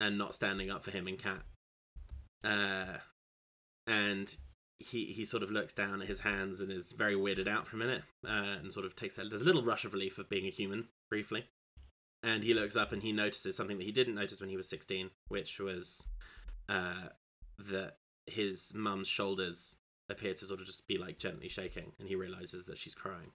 and 0.00 0.18
not 0.18 0.34
standing 0.34 0.70
up 0.70 0.84
for 0.84 0.90
him 0.90 1.06
and 1.06 1.18
Cat. 1.18 1.42
Uh, 2.44 2.98
and 3.86 4.36
he 4.78 5.06
he 5.06 5.24
sort 5.24 5.42
of 5.42 5.50
looks 5.50 5.72
down 5.72 6.02
at 6.02 6.08
his 6.08 6.20
hands 6.20 6.60
and 6.60 6.70
is 6.70 6.92
very 6.92 7.14
weirded 7.14 7.48
out 7.48 7.66
for 7.66 7.76
a 7.76 7.78
minute 7.78 8.02
uh, 8.28 8.56
and 8.60 8.72
sort 8.72 8.84
of 8.84 8.94
takes 8.94 9.14
that 9.14 9.28
there's 9.30 9.42
a 9.42 9.46
little 9.46 9.64
rush 9.64 9.84
of 9.84 9.94
relief 9.94 10.18
of 10.18 10.28
being 10.28 10.46
a 10.46 10.50
human 10.50 10.86
briefly 11.08 11.46
and 12.26 12.42
he 12.42 12.52
looks 12.52 12.76
up 12.76 12.92
and 12.92 13.02
he 13.02 13.12
notices 13.12 13.56
something 13.56 13.78
that 13.78 13.84
he 13.84 13.92
didn't 13.92 14.14
notice 14.14 14.40
when 14.40 14.50
he 14.50 14.56
was 14.56 14.68
16 14.68 15.08
which 15.28 15.58
was 15.58 16.02
uh, 16.68 17.08
that 17.58 17.94
his 18.26 18.72
mum's 18.74 19.08
shoulders 19.08 19.76
appear 20.10 20.34
to 20.34 20.44
sort 20.44 20.60
of 20.60 20.66
just 20.66 20.86
be 20.86 20.98
like 20.98 21.18
gently 21.18 21.48
shaking 21.48 21.90
and 21.98 22.08
he 22.08 22.16
realizes 22.16 22.66
that 22.66 22.78
she's 22.78 22.94
crying. 22.94 23.30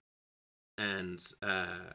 And 0.78 1.20
uh, 1.42 1.90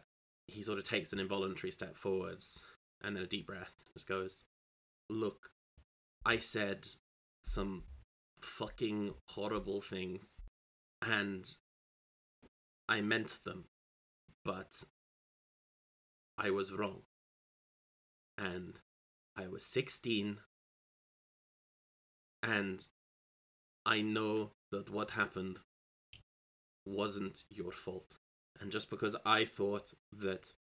he 0.48 0.62
sort 0.62 0.78
of 0.78 0.84
takes 0.84 1.14
an 1.14 1.20
involuntary 1.20 1.72
step 1.72 1.96
forwards 1.96 2.62
and 3.04 3.16
then 3.16 3.24
a 3.24 3.28
deep 3.28 3.48
breath 3.48 3.72
just 3.94 4.08
goes 4.08 4.44
look 5.10 5.52
i 6.26 6.38
said 6.38 6.88
some 7.44 7.84
fucking 8.42 9.14
horrible 9.28 9.82
things 9.82 10.42
and 11.02 11.56
I 12.90 13.02
meant 13.02 13.40
them, 13.44 13.66
but 14.46 14.84
I 16.38 16.52
was 16.52 16.72
wrong. 16.72 17.02
And 18.38 18.76
I 19.36 19.48
was 19.48 19.66
16 19.66 20.40
and 22.44 22.86
I 23.86 24.02
know 24.02 24.52
that 24.72 24.90
what 24.90 25.12
happened 25.12 25.60
wasn't 26.86 27.44
your 27.50 27.72
fault. 27.72 28.16
And 28.60 28.72
just 28.72 28.90
because 28.90 29.16
I 29.26 29.46
thought 29.46 29.94
that 30.14 30.54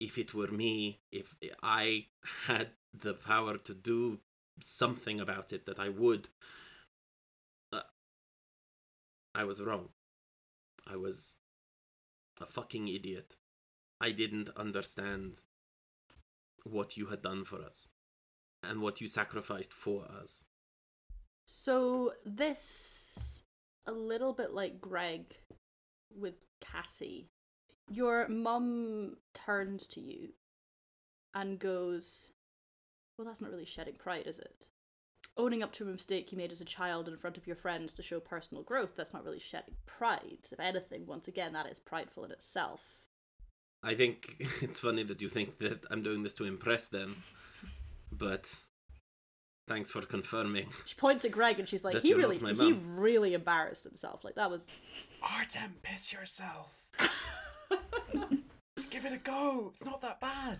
if 0.00 0.18
it 0.18 0.34
were 0.34 0.48
me, 0.48 1.00
if 1.10 1.34
I 1.62 2.06
had 2.48 2.68
the 2.92 3.14
power 3.14 3.56
to 3.58 3.74
do 3.74 4.18
something 4.60 5.20
about 5.20 5.52
it, 5.52 5.66
that 5.66 5.78
I 5.78 5.88
would, 5.88 6.28
uh, 7.72 7.80
I 9.34 9.44
was 9.44 9.60
wrong. 9.60 9.90
I 10.86 10.96
was 10.96 11.36
a 12.40 12.46
fucking 12.46 12.88
idiot. 12.88 13.36
I 14.02 14.10
didn't 14.10 14.50
understand 14.56 15.36
what 16.64 16.96
you 16.96 17.06
had 17.06 17.22
done 17.22 17.44
for 17.44 17.62
us 17.62 17.88
and 18.64 18.82
what 18.82 19.00
you 19.00 19.06
sacrificed 19.06 19.72
for 19.72 20.04
us. 20.04 20.44
So 21.44 22.14
this 22.26 23.44
a 23.86 23.92
little 23.92 24.32
bit 24.32 24.52
like 24.52 24.80
Gregg 24.80 25.36
with 26.10 26.34
Cassie. 26.60 27.28
Your 27.88 28.26
mum 28.26 29.18
turns 29.34 29.86
to 29.88 30.00
you 30.00 30.30
and 31.32 31.60
goes, 31.60 32.32
"Well, 33.16 33.26
that's 33.26 33.40
not 33.40 33.50
really 33.50 33.64
shedding 33.64 33.96
pride, 33.96 34.26
is 34.26 34.40
it? 34.40 34.70
Owning 35.36 35.62
up 35.62 35.72
to 35.74 35.84
a 35.84 35.92
mistake 35.92 36.32
you 36.32 36.38
made 36.38 36.52
as 36.52 36.60
a 36.60 36.64
child 36.64 37.08
in 37.08 37.16
front 37.16 37.36
of 37.36 37.46
your 37.46 37.56
friends 37.56 37.92
to 37.94 38.02
show 38.02 38.18
personal 38.18 38.64
growth, 38.64 38.96
that's 38.96 39.12
not 39.12 39.24
really 39.24 39.38
shedding 39.38 39.76
pride. 39.86 40.48
If 40.50 40.58
anything, 40.58 41.06
once 41.06 41.28
again, 41.28 41.52
that 41.52 41.70
is 41.70 41.78
prideful 41.78 42.24
in 42.24 42.32
itself." 42.32 43.01
I 43.82 43.94
think 43.94 44.36
it's 44.62 44.78
funny 44.78 45.02
that 45.04 45.20
you 45.20 45.28
think 45.28 45.58
that 45.58 45.84
I'm 45.90 46.02
doing 46.02 46.22
this 46.22 46.34
to 46.34 46.44
impress 46.44 46.88
them, 46.88 47.16
but 48.12 48.46
thanks 49.68 49.90
for 49.90 50.02
confirming. 50.02 50.68
She 50.86 50.94
points 50.94 51.24
at 51.24 51.32
Gregg 51.32 51.58
and 51.58 51.68
she's 51.68 51.84
like, 51.84 51.98
"He 51.98 52.14
really, 52.14 52.38
he 52.38 52.72
mum." 52.72 52.96
really 52.96 53.34
embarrassed 53.34 53.84
himself. 53.84 54.24
Like 54.24 54.36
that 54.36 54.50
was." 54.50 54.66
Artem, 55.22 55.74
piss 55.82 56.12
yourself. 56.12 56.84
Just 58.76 58.90
give 58.90 59.04
it 59.04 59.12
a 59.12 59.18
go. 59.18 59.70
It's 59.72 59.84
not 59.84 60.00
that 60.00 60.20
bad. 60.20 60.58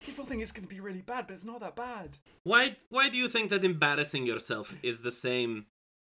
People 0.00 0.24
think 0.24 0.42
it's 0.42 0.52
going 0.52 0.68
to 0.68 0.74
be 0.74 0.80
really 0.80 1.00
bad, 1.00 1.26
but 1.26 1.34
it's 1.34 1.44
not 1.44 1.60
that 1.60 1.76
bad. 1.76 2.18
Why 2.44 2.76
why 2.88 3.08
do 3.08 3.16
you 3.16 3.28
think 3.28 3.50
that 3.50 3.64
embarrassing 3.64 4.26
yourself 4.26 4.74
is 4.82 5.00
the 5.00 5.10
same 5.10 5.66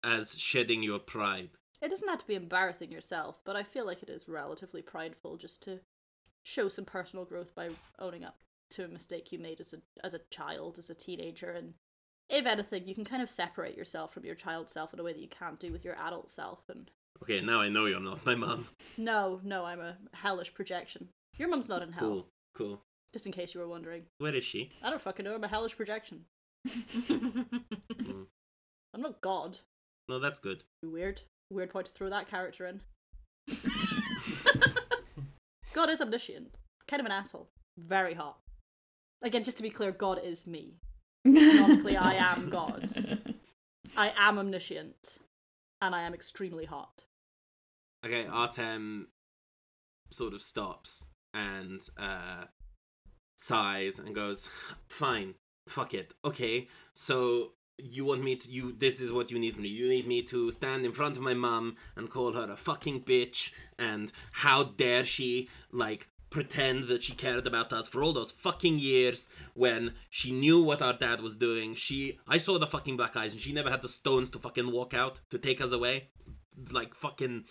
as 0.03 0.37
shedding 0.37 0.83
your 0.83 0.99
pride? 0.99 1.51
It 1.81 1.89
doesn't 1.89 2.07
have 2.07 2.19
to 2.19 2.27
be 2.27 2.35
embarrassing 2.35 2.91
yourself, 2.91 3.41
but 3.43 3.55
I 3.55 3.63
feel 3.63 3.85
like 3.87 4.03
it 4.03 4.09
is 4.09 4.29
relatively 4.29 4.83
prideful 4.83 5.37
just 5.37 5.63
to 5.63 5.79
show 6.43 6.67
some 6.69 6.85
personal 6.85 7.25
growth 7.25 7.53
by 7.55 7.69
owning 7.99 8.23
up 8.23 8.37
to 8.71 8.85
a 8.85 8.87
mistake 8.87 9.31
you 9.31 9.39
made 9.39 9.59
as 9.59 9.73
a 9.73 9.77
as 10.03 10.13
a 10.13 10.21
child, 10.29 10.77
as 10.79 10.89
a 10.89 10.95
teenager, 10.95 11.51
and 11.51 11.73
if 12.29 12.45
anything, 12.45 12.87
you 12.87 12.95
can 12.95 13.03
kind 13.05 13.21
of 13.21 13.29
separate 13.29 13.75
yourself 13.75 14.13
from 14.13 14.23
your 14.25 14.35
child 14.35 14.69
self 14.69 14.93
in 14.93 14.99
a 14.99 15.03
way 15.03 15.11
that 15.13 15.21
you 15.21 15.27
can't 15.27 15.59
do 15.59 15.71
with 15.71 15.83
your 15.83 15.95
adult 15.99 16.29
self. 16.29 16.59
And 16.69 16.89
Okay, 17.21 17.41
now 17.41 17.59
I 17.61 17.67
know 17.69 17.85
you're 17.85 17.99
not 17.99 18.25
my 18.25 18.35
mom. 18.35 18.67
no, 18.97 19.41
no, 19.43 19.65
I'm 19.65 19.81
a 19.81 19.97
hellish 20.13 20.53
projection. 20.53 21.09
Your 21.37 21.49
mom's 21.49 21.67
not 21.69 21.81
in 21.81 21.91
hell, 21.91 22.07
Cool, 22.09 22.27
cool. 22.55 22.81
just 23.13 23.25
in 23.25 23.31
case 23.31 23.53
you 23.53 23.59
were 23.59 23.67
wondering. 23.67 24.03
Where 24.19 24.33
is 24.35 24.43
she? 24.45 24.69
I 24.81 24.89
don't 24.89 25.01
fucking 25.01 25.25
know. 25.25 25.35
I'm 25.35 25.43
a 25.43 25.47
hellish 25.49 25.75
projection. 25.75 26.25
Mm. 26.67 27.45
I'm 28.93 29.01
not 29.01 29.21
God. 29.21 29.59
No, 30.09 30.19
that's 30.19 30.39
good. 30.39 30.63
Weird. 30.83 31.21
Weird 31.49 31.69
point 31.69 31.87
to 31.87 31.91
throw 31.91 32.09
that 32.09 32.29
character 32.29 32.65
in. 32.65 32.81
God 35.73 35.89
is 35.89 36.01
omniscient. 36.01 36.57
Kind 36.87 36.99
of 36.99 37.05
an 37.05 37.11
asshole. 37.11 37.49
Very 37.77 38.13
hot. 38.13 38.39
Again, 39.21 39.43
just 39.43 39.57
to 39.57 39.63
be 39.63 39.69
clear, 39.69 39.91
God 39.91 40.19
is 40.23 40.47
me. 40.47 40.75
Canonically, 41.23 41.95
I 41.95 42.13
am 42.13 42.49
God. 42.49 42.89
I 43.97 44.13
am 44.17 44.37
omniscient. 44.37 45.19
And 45.81 45.95
I 45.95 46.03
am 46.03 46.13
extremely 46.13 46.65
hot. 46.65 47.05
Okay, 48.05 48.25
Artem 48.25 49.07
sort 50.11 50.33
of 50.33 50.41
stops 50.41 51.05
and 51.33 51.81
uh, 51.97 52.45
sighs 53.37 53.99
and 53.99 54.13
goes, 54.13 54.49
"Fine, 54.89 55.35
fuck 55.67 55.93
it. 55.93 56.13
Okay, 56.25 56.67
so 56.93 57.53
you 57.77 58.05
want 58.05 58.23
me 58.23 58.35
to? 58.35 58.49
You 58.49 58.73
this 58.73 58.99
is 59.01 59.11
what 59.11 59.31
you 59.31 59.39
need 59.39 59.53
from 59.53 59.63
me. 59.63 59.69
You 59.69 59.89
need 59.89 60.07
me 60.07 60.21
to 60.23 60.51
stand 60.51 60.85
in 60.85 60.91
front 60.91 61.17
of 61.17 61.23
my 61.23 61.33
mom 61.33 61.75
and 61.95 62.09
call 62.09 62.33
her 62.33 62.51
a 62.51 62.55
fucking 62.55 63.01
bitch 63.03 63.51
and 63.77 64.11
how 64.31 64.63
dare 64.63 65.03
she 65.03 65.49
like." 65.71 66.07
Pretend 66.29 66.85
that 66.85 67.03
she 67.03 67.11
cared 67.11 67.45
about 67.45 67.73
us 67.73 67.89
for 67.89 68.01
all 68.01 68.13
those 68.13 68.31
fucking 68.31 68.79
years 68.79 69.27
when 69.53 69.93
she 70.09 70.31
knew 70.31 70.63
what 70.63 70.81
our 70.81 70.93
dad 70.93 71.19
was 71.19 71.35
doing. 71.35 71.75
She, 71.75 72.19
I 72.25 72.37
saw 72.37 72.57
the 72.57 72.67
fucking 72.67 72.95
black 72.95 73.17
eyes, 73.17 73.33
and 73.33 73.41
she 73.41 73.51
never 73.51 73.69
had 73.69 73.81
the 73.81 73.89
stones 73.89 74.29
to 74.29 74.39
fucking 74.39 74.71
walk 74.71 74.93
out 74.93 75.19
to 75.31 75.37
take 75.37 75.59
us 75.59 75.73
away. 75.73 76.07
Like 76.71 76.95
fucking 76.95 77.43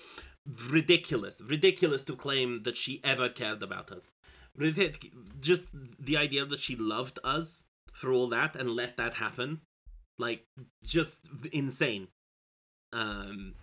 ridiculous 0.70 1.40
ridiculous 1.42 2.02
to 2.04 2.16
claim 2.16 2.62
that 2.62 2.76
she 2.76 3.00
ever 3.04 3.28
cared 3.28 3.62
about 3.62 3.92
us 3.92 4.10
just 5.40 5.68
the 5.98 6.16
idea 6.16 6.44
that 6.44 6.60
she 6.60 6.76
loved 6.76 7.18
us 7.24 7.64
for 7.92 8.12
all 8.12 8.28
that 8.28 8.56
and 8.56 8.70
let 8.70 8.96
that 8.96 9.14
happen 9.14 9.60
like 10.20 10.44
just 10.84 11.28
insane 11.52 12.08
um 12.92 13.54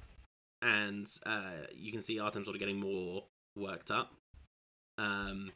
and 0.62 1.08
uh 1.26 1.66
you 1.76 1.92
can 1.92 2.02
see 2.02 2.20
artem 2.20 2.44
sort 2.44 2.56
of 2.56 2.60
getting 2.60 2.80
more 2.80 3.24
worked 3.56 3.92
up 3.92 4.14
um 4.98 5.52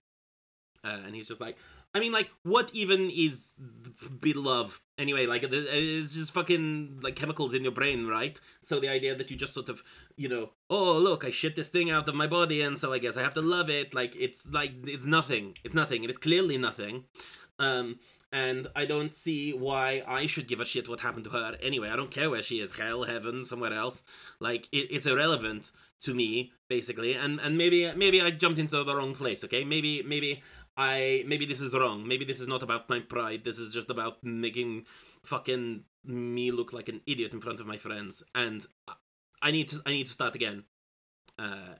uh, 0.84 0.98
and 1.06 1.16
he's 1.16 1.28
just 1.28 1.42
like 1.42 1.58
I 1.94 2.00
mean, 2.00 2.14
like, 2.14 2.30
what 2.44 2.72
even 2.74 3.10
is 3.10 3.52
be 4.22 4.32
love 4.34 4.82
anyway? 4.98 5.26
Like, 5.26 5.44
it's 5.44 6.16
just 6.16 6.34
fucking 6.34 7.00
like 7.04 7.18
chemicals 7.18 7.54
in 7.54 7.64
your 7.64 7.74
brain, 7.74 8.08
right? 8.08 8.40
So 8.62 8.80
the 8.80 8.88
idea 8.88 9.14
that 9.16 9.30
you 9.30 9.36
just 9.36 9.54
sort 9.54 9.68
of, 9.68 9.84
you 10.16 10.30
know, 10.30 10.52
oh 10.70 10.98
look, 10.98 11.26
I 11.26 11.32
shit 11.32 11.58
this 11.58 11.68
thing 11.68 11.92
out 11.92 12.08
of 12.08 12.16
my 12.16 12.28
body, 12.28 12.62
and 12.62 12.78
so 12.78 12.94
I 12.94 13.00
guess 13.00 13.18
I 13.18 13.22
have 13.22 13.34
to 13.34 13.42
love 13.42 13.70
it. 13.70 13.94
Like, 13.94 14.16
it's 14.16 14.48
like 14.48 14.72
it's 14.86 15.06
nothing. 15.06 15.58
It's 15.66 15.76
nothing. 15.76 16.06
It 16.06 16.10
is 16.10 16.18
clearly 16.18 16.58
nothing. 16.58 17.04
Um, 17.60 18.00
and 18.32 18.68
I 18.76 18.86
don't 18.86 19.14
see 19.14 19.52
why 19.52 20.04
I 20.08 20.26
should 20.26 20.48
give 20.48 20.62
a 20.62 20.66
shit 20.66 20.88
what 20.88 21.02
happened 21.02 21.26
to 21.26 21.32
her 21.32 21.58
anyway. 21.62 21.90
I 21.90 21.96
don't 21.96 22.12
care 22.12 22.30
where 22.30 22.42
she 22.44 22.60
is, 22.60 22.76
hell, 22.78 23.04
heaven, 23.04 23.44
somewhere 23.44 23.74
else. 23.74 24.04
Like, 24.40 24.70
it, 24.72 24.88
it's 24.90 25.06
irrelevant 25.06 25.72
to 26.02 26.14
me, 26.14 26.52
basically. 26.70 27.14
And 27.14 27.40
and 27.42 27.58
maybe 27.58 27.92
maybe 27.94 28.22
I 28.22 28.32
jumped 28.32 28.60
into 28.60 28.84
the 28.84 28.96
wrong 28.96 29.16
place. 29.16 29.44
Okay, 29.44 29.64
maybe 29.64 30.02
maybe 30.04 30.42
I 30.78 31.24
maybe 31.28 31.46
this 31.46 31.62
is 31.62 31.74
wrong. 31.74 32.08
Maybe 32.08 32.24
this 32.26 32.40
is 32.40 32.48
not 32.48 32.64
about 32.64 32.90
my 32.90 33.00
pride. 33.00 33.44
This 33.44 33.60
is 33.60 33.74
just 33.74 33.90
about 33.90 34.24
making 34.24 34.86
fucking 35.24 35.84
me 36.06 36.52
look 36.52 36.74
like 36.74 36.90
an 36.90 37.02
idiot 37.06 37.34
in 37.34 37.42
front 37.42 37.60
of 37.60 37.68
my 37.68 37.78
friends. 37.78 38.24
And 38.34 38.66
I- 39.44 39.52
need 39.52 39.68
to 39.70 39.82
I 39.86 39.92
need 39.92 40.08
to 40.08 40.14
start 40.14 40.36
again. 40.36 40.64
Uh, 41.38 41.76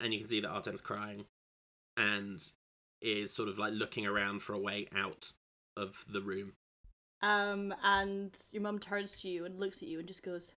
and 0.00 0.12
you 0.12 0.18
can 0.18 0.28
see 0.28 0.40
that 0.40 0.48
Artem's 0.48 0.80
crying, 0.80 1.24
and 1.96 2.42
is 3.00 3.32
sort 3.32 3.48
of 3.48 3.58
like 3.58 3.72
looking 3.74 4.06
around 4.06 4.42
for 4.42 4.54
a 4.54 4.58
way 4.58 4.88
out 4.96 5.32
of 5.76 6.04
the 6.12 6.20
room. 6.20 6.52
Um, 7.22 7.74
and 7.84 8.36
your 8.52 8.62
mum 8.62 8.78
turns 8.78 9.20
to 9.20 9.28
you 9.28 9.44
and 9.44 9.58
looks 9.60 9.80
at 9.82 9.88
you 9.88 9.98
and 9.98 10.08
just 10.08 10.22
goes, 10.24 10.52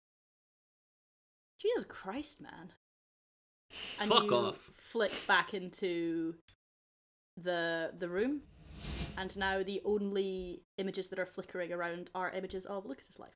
Jesus 1.60 1.84
Christ, 1.88 2.40
man. 2.40 2.72
And 4.00 4.08
Fuck 4.10 4.24
you 4.24 4.34
off. 4.34 4.70
flick 4.74 5.12
back 5.26 5.54
into 5.54 6.34
the 7.36 7.90
the 7.98 8.08
room. 8.08 8.42
And 9.16 9.36
now 9.36 9.62
the 9.62 9.80
only 9.84 10.62
images 10.78 11.08
that 11.08 11.18
are 11.18 11.26
flickering 11.26 11.72
around 11.72 12.10
are 12.14 12.30
images 12.30 12.66
of 12.66 12.86
Lucas's 12.86 13.18
life. 13.18 13.34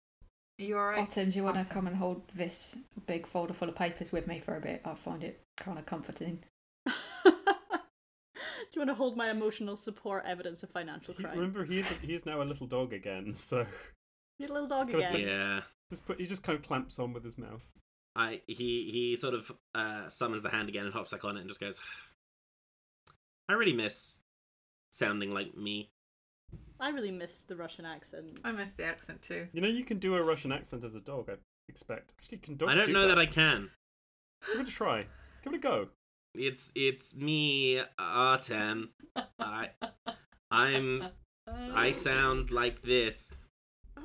Are 0.59 0.65
you 0.65 0.77
alright? 0.77 0.99
Artem, 1.01 1.31
do 1.31 1.37
you 1.37 1.45
want 1.45 1.59
to 1.59 1.65
come 1.65 1.87
and 1.87 1.95
hold 1.97 2.23
this 2.35 2.77
big 3.07 3.27
folder 3.27 3.53
full 3.55 3.69
of 3.69 3.75
papers 3.77 4.11
with 4.13 4.27
me 4.27 4.41
for 4.41 4.57
a 4.57 4.61
bit? 4.61 4.81
I 4.85 4.95
find 4.95 5.23
it 5.23 5.41
kind 5.57 5.79
of 5.79 5.85
comforting. 5.87 6.43
Do 8.77 8.81
you 8.81 8.87
want 8.89 8.99
to 8.99 9.03
hold 9.03 9.17
my 9.17 9.31
emotional 9.31 9.75
support 9.75 10.25
evidence 10.27 10.63
of 10.63 10.69
financial 10.69 11.15
crime? 11.15 11.35
remember, 11.39 11.65
he 11.65 11.79
is 11.79 11.89
he 12.03 12.13
is 12.13 12.27
now 12.27 12.43
a 12.43 12.45
little 12.45 12.67
dog 12.67 12.93
again. 12.93 13.33
So 13.35 13.65
You're 14.39 14.51
a 14.51 14.53
little 14.53 14.69
dog 14.69 14.91
again. 14.93 15.13
put- 15.13 15.21
Yeah. 15.23 15.61
just 15.91 16.05
put, 16.05 16.21
he 16.21 16.27
just 16.27 16.43
kind 16.43 16.59
of 16.59 16.63
clamps 16.67 16.99
on 16.99 17.15
with 17.15 17.25
his 17.25 17.39
mouth. 17.39 17.67
I 18.15 18.43
he 18.47 18.91
he 18.93 19.17
sort 19.17 19.33
of 19.33 19.51
uh 19.75 20.11
summons 20.11 20.43
the 20.43 20.51
hand 20.51 20.69
again 20.69 20.85
and 20.85 20.93
hops 20.93 21.13
back 21.13 21.25
on 21.25 21.39
it 21.39 21.41
and 21.41 21.49
just 21.49 21.59
goes 21.59 21.81
I 23.49 23.55
really 23.55 23.73
miss 23.73 24.19
sounding 24.93 25.31
like 25.31 25.57
me. 25.57 25.89
I 26.79 26.91
really 26.91 27.11
miss 27.13 27.45
the 27.45 27.57
Russian 27.57 27.87
accent. 27.87 28.41
I 28.45 28.53
miss 28.53 28.73
the 28.73 28.85
accent 28.85 29.23
too. 29.23 29.49
You 29.55 29.63
know, 29.63 29.69
you 29.69 29.85
can 29.85 29.99
do 29.99 30.17
a 30.17 30.23
Russian 30.23 30.53
accent 30.53 30.85
as 30.85 30.95
a 30.95 31.01
dog. 31.01 31.31
I 31.31 31.37
expect. 31.71 32.13
Actually, 32.19 32.39
can 32.39 32.57
dogs 32.57 32.73
I 32.73 32.75
don't 32.75 32.87
do 32.89 32.93
know 32.93 33.09
that? 33.09 33.15
that 33.15 33.19
I 33.21 33.25
can. 33.25 33.71
Give 34.53 34.61
it 34.61 34.69
a 34.69 34.71
try. 34.71 35.07
Give 35.43 35.55
it 35.55 35.57
a 35.57 35.61
go. 35.61 35.89
It's 36.39 36.73
it's 36.75 37.15
me, 37.15 37.81
Artem. 37.99 38.91
I 39.39 39.71
I'm 40.51 41.05
I 41.49 41.93
sound 41.93 42.51
like 42.51 42.83
this. 42.83 43.43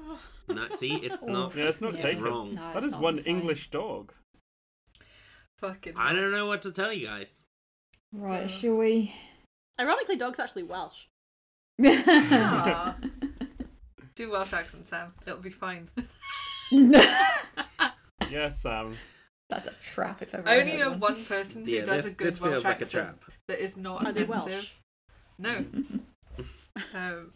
No, 0.48 0.68
see, 0.76 0.96
it's 0.96 1.24
not. 1.24 1.56
Yeah, 1.56 1.66
it's 1.70 1.80
not 1.82 1.94
it's 1.94 2.02
taken. 2.02 2.24
wrong. 2.24 2.56
No, 2.56 2.62
that 2.74 2.78
it's 2.78 2.88
is 2.88 2.92
not 2.94 3.02
one 3.02 3.16
the. 3.16 3.30
English 3.30 3.70
dog. 3.72 4.12
Fucking. 5.60 5.94
I 5.96 6.12
don't 6.14 6.32
know 6.32 6.46
what 6.46 6.62
to 6.64 6.72
tell 6.74 6.92
you 6.92 7.08
guys. 7.08 7.46
Right, 8.12 8.44
Uh, 8.44 8.48
shall 8.48 8.76
we? 8.76 9.16
Ironically, 9.80 10.18
dog's 10.18 10.40
actually 10.40 10.64
Welsh. 10.64 11.06
Aw. 11.82 12.96
Do 14.16 14.32
Welsh 14.32 14.52
accent, 14.52 14.90
Sam. 14.90 15.14
It'll 15.26 15.40
be 15.40 15.52
fine. 15.52 15.88
Yes, 18.30 18.62
Sam. 18.62 18.94
That's 19.52 19.68
a 19.68 19.80
trap 19.82 20.22
if 20.22 20.34
ever. 20.34 20.48
I 20.50 20.60
only 20.60 20.78
know 20.78 20.90
one. 20.92 21.00
one 21.00 21.26
person 21.26 21.66
who 21.66 21.72
Yeah, 21.72 21.86
does 21.86 22.04
this, 22.06 22.14
a 22.14 22.16
good 22.16 22.28
this 22.28 22.42
Welsh 22.42 22.52
feels 22.54 22.64
like 22.66 22.82
a 22.82 22.86
accent 22.86 23.22
trap. 23.22 23.32
that 23.48 23.60
is 23.64 23.78
not 23.78 24.06
Are 24.06 24.12
they 24.12 24.24
offensive. 24.24 24.48
Welsh? 24.52 24.72
No. 25.38 25.66
Um, 26.96 27.34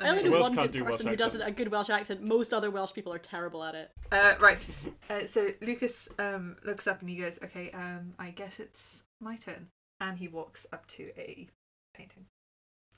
I 0.00 0.08
only 0.08 0.20
okay. 0.20 0.24
know 0.28 0.30
Wales 0.32 0.42
one 0.48 0.54
can't 0.54 0.72
good 0.72 0.78
do 0.78 0.84
Welsh 0.84 0.92
person 0.94 1.06
who 1.08 1.16
does 1.16 1.34
a 1.34 1.38
accents. 1.38 1.56
good 1.58 1.68
Welsh 1.68 1.90
accent. 1.90 2.22
Most 2.22 2.54
other 2.54 2.70
Welsh 2.70 2.92
people 2.92 3.12
are 3.12 3.18
terrible 3.18 3.64
at 3.64 3.74
it. 3.74 3.90
Uh, 4.12 4.34
right. 4.40 4.64
Uh, 5.10 5.26
so 5.26 5.48
Lucas 5.60 6.08
um, 6.20 6.56
looks 6.64 6.86
up 6.86 7.00
and 7.00 7.10
he 7.10 7.16
goes, 7.16 7.38
"Okay, 7.44 7.70
um, 7.72 8.14
I 8.18 8.30
guess 8.30 8.60
it's 8.60 9.02
my 9.20 9.36
turn." 9.36 9.66
And 10.00 10.16
he 10.16 10.28
walks 10.28 10.66
up 10.72 10.86
to 10.88 11.10
a 11.18 11.48
painting. 11.94 12.26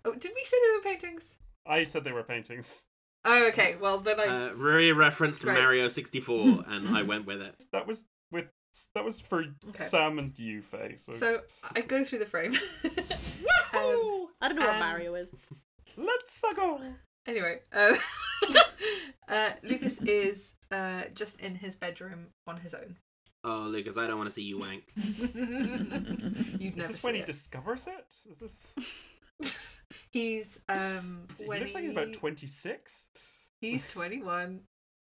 Oh, 0.05 0.12
did 0.12 0.33
we 0.35 0.45
say 0.45 0.57
they 0.66 0.77
were 0.77 0.83
paintings? 0.95 1.35
I 1.66 1.83
said 1.85 2.05
they 2.05 2.12
were 2.12 2.23
paintings. 2.23 2.85
Oh, 3.25 3.49
okay. 3.49 3.77
Well, 3.81 3.99
then 3.99 4.21
I. 4.21 4.27
Uh, 4.27 4.53
Ruaraidh 4.53 4.95
referenced 4.95 5.45
Right. 5.45 5.55
Mario 5.59 5.89
64, 5.89 6.64
and 6.69 6.97
I 6.97 7.03
went 7.03 7.27
with 7.27 7.41
it. 7.41 7.64
That 7.73 7.87
was 7.87 8.05
with 8.31 8.47
that 8.95 9.05
was 9.05 9.20
for 9.20 9.41
Okay. 9.41 9.79
Sam 9.79 10.18
and 10.18 10.37
you, 10.39 10.62
Fay. 10.62 10.95
So, 10.97 11.12
so 11.12 11.41
I 11.74 11.81
go 11.81 12.05
through 12.05 12.20
the 12.20 12.26
frame. 12.26 12.55
um, 12.85 14.29
I 14.41 14.49
don't 14.49 14.57
know 14.57 14.66
what 14.66 14.74
Um, 14.74 14.81
Mario 14.81 15.14
is. 15.14 15.35
let's 15.97 16.43
go. 16.55 16.81
Anyway, 17.26 17.61
um, 17.72 17.97
uh, 19.29 19.51
Lucas 19.62 20.01
is 20.03 20.55
uh, 20.70 21.03
just 21.14 21.41
in 21.41 21.55
his 21.55 21.76
bedroom 21.76 22.29
on 22.47 22.57
his 22.59 22.72
own. 22.74 22.97
Oh, 23.45 23.66
Lucas, 23.68 23.97
I 23.99 24.07
don't 24.07 24.16
want 24.18 24.29
to 24.29 24.35
see 24.35 24.43
you 24.43 24.59
wank. 24.59 24.83
You'd 24.97 26.72
Is 26.72 26.76
never 26.76 26.89
this 26.89 27.03
when 27.03 27.14
he 27.14 27.20
it. 27.20 27.26
discovers 27.26 27.87
it? 27.87 28.14
Is 28.31 28.39
this? 28.39 28.74
He's 30.11 30.59
um. 30.68 31.26
He 31.39 31.47
when 31.47 31.61
looks 31.61 31.74
like 31.74 31.85
he's 31.85 31.93
about 31.93 32.12
twenty 32.14 32.47
six. 32.47 33.07
He's 33.61 33.89
21. 33.93 34.61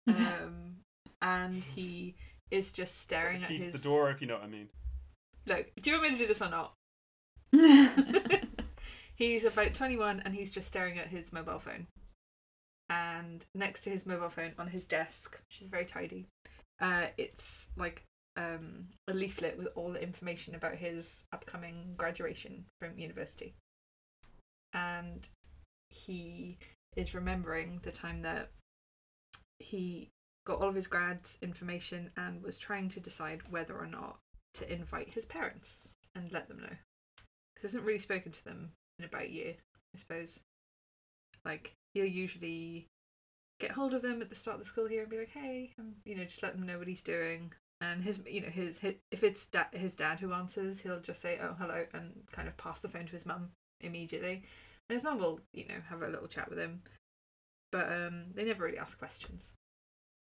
Um, 0.09 0.77
and 1.21 1.55
he 1.55 2.15
is 2.51 2.73
just 2.73 3.01
staring 3.01 3.43
at 3.43 3.49
Keys 3.49 3.65
his. 3.65 3.73
the 3.73 3.79
door, 3.79 4.11
if 4.11 4.21
you 4.21 4.27
know 4.27 4.35
what 4.35 4.45
I 4.45 4.49
mean. 4.49 4.69
Look, 5.47 5.71
do 5.81 5.91
you 5.91 5.97
want 5.99 6.13
me 6.13 6.19
to 6.19 6.23
do 6.23 6.29
this 6.29 6.43
or 6.43 6.51
not? 6.51 6.75
he's 9.17 9.45
about 9.45 9.75
21 9.75 10.23
and 10.25 10.35
he's 10.35 10.51
just 10.51 10.69
staring 10.69 10.99
at 10.99 11.09
his 11.09 11.33
mobile 11.33 11.59
phone. 11.59 11.87
And 12.91 13.45
next 13.55 13.81
to 13.83 13.91
his 13.91 14.07
mobile 14.07 14.31
phone 14.31 14.53
on 14.59 14.69
his 14.69 14.85
desk, 14.85 15.39
which 15.49 15.61
is 15.61 15.69
very 15.69 15.85
tidy, 15.85 16.27
uh, 16.81 17.07
it's 17.17 17.69
like 17.77 18.03
um, 18.37 18.89
a 19.09 19.13
leaflet 19.13 19.59
with 19.59 19.69
all 19.75 19.93
the 19.93 20.03
information 20.03 20.55
about 20.55 20.77
his 20.77 21.25
upcoming 21.33 21.95
graduation 21.97 22.65
from 22.81 22.99
university. 22.99 23.55
And 24.73 25.29
he 25.91 26.59
is 26.97 27.15
remembering 27.15 27.81
the 27.83 27.91
time 27.91 28.23
that 28.23 28.51
he 29.59 30.11
got 30.49 30.63
all 30.63 30.69
of 30.69 30.75
his 30.75 30.87
grads 30.87 31.37
information 31.43 32.11
and 32.17 32.43
was 32.43 32.59
trying 32.59 32.89
to 32.89 33.01
decide 33.01 33.43
whether 33.51 33.77
or 33.77 33.87
not 33.87 34.19
to 34.55 34.73
invite 34.73 35.13
his 35.13 35.27
parents 35.27 35.93
and 36.15 36.33
let 36.33 36.49
them 36.49 36.59
know. 36.59 36.77
'Cause 37.55 37.61
he 37.61 37.63
hasn't 37.63 37.85
really 37.85 37.99
spoken 37.99 38.33
to 38.33 38.45
them 38.45 38.73
in 38.99 39.05
about 39.05 39.25
a 39.25 39.31
year, 39.31 39.57
I 39.95 39.99
suppose. 39.99 40.41
Like 41.45 41.75
he'll 41.93 42.07
usually 42.07 42.87
get 43.61 43.73
hold 43.73 43.93
of 43.93 44.01
them 44.01 44.23
at 44.23 44.31
the 44.31 44.35
start 44.35 44.55
of 44.55 44.61
the 44.61 44.65
school 44.65 44.91
year 44.91 45.03
and 45.03 45.11
be 45.11 45.19
like, 45.19 45.33
"Hey," 45.33 45.75
you 46.07 46.15
know, 46.15 46.25
just 46.25 46.43
let 46.43 46.55
them 46.55 46.65
know 46.65 46.79
what 46.79 46.89
he's 46.89 47.03
doing. 47.03 47.53
And 47.83 48.03
his, 48.03 48.19
you 48.27 48.41
know, 48.41 48.49
his, 48.49 48.79
his 48.79 48.95
if 49.11 49.23
it's 49.23 49.45
da- 49.47 49.69
his 49.73 49.95
dad 49.95 50.21
who 50.21 50.33
answers, 50.33 50.81
he'll 50.81 51.01
just 51.01 51.21
say, 51.21 51.39
"Oh, 51.39 51.55
hello," 51.55 51.87
and 51.93 52.27
kind 52.33 52.49
of 52.49 52.57
pass 52.57 52.81
the 52.81 52.89
phone 52.89 53.05
to 53.07 53.13
his 53.13 53.27
mum 53.27 53.53
immediately. 53.83 54.45
And 54.89 54.97
his 54.97 55.03
mum 55.03 55.19
will, 55.19 55.41
you 55.53 55.67
know, 55.67 55.81
have 55.83 56.01
a 56.01 56.09
little 56.09 56.27
chat 56.27 56.49
with 56.49 56.59
him, 56.59 56.83
but 57.71 57.93
um, 57.93 58.33
they 58.33 58.45
never 58.45 58.65
really 58.65 58.79
ask 58.79 58.99
questions 58.99 59.53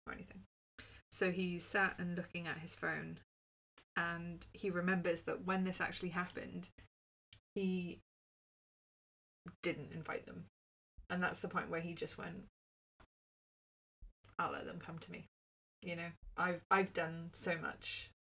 or 0.08 0.14
anything. 0.14 0.42
So 1.12 1.32
he's 1.32 1.66
sat 1.66 1.96
and 2.00 2.16
looking 2.16 2.48
at 2.48 2.60
his 2.60 2.76
phone, 2.76 3.20
and 3.98 4.46
he 4.54 4.70
remembers 4.70 5.24
that 5.24 5.46
when 5.46 5.64
this 5.64 5.82
actually 5.82 6.10
happened, 6.10 6.70
he 7.56 8.00
didn't 9.62 9.92
invite 9.94 10.26
them, 10.26 10.46
and 11.10 11.22
that's 11.22 11.42
the 11.42 11.48
point 11.48 11.70
where 11.70 11.82
he 11.82 11.94
just 11.94 12.18
went, 12.18 12.46
"I'll 14.40 14.52
let 14.52 14.66
them 14.66 14.80
come 14.80 15.00
to 15.00 15.12
me." 15.12 15.26
You 15.82 15.98
know, 15.98 16.12
I've 16.38 16.62
I've 16.70 16.94
done 16.94 17.32
so 17.34 17.58
much 17.58 18.12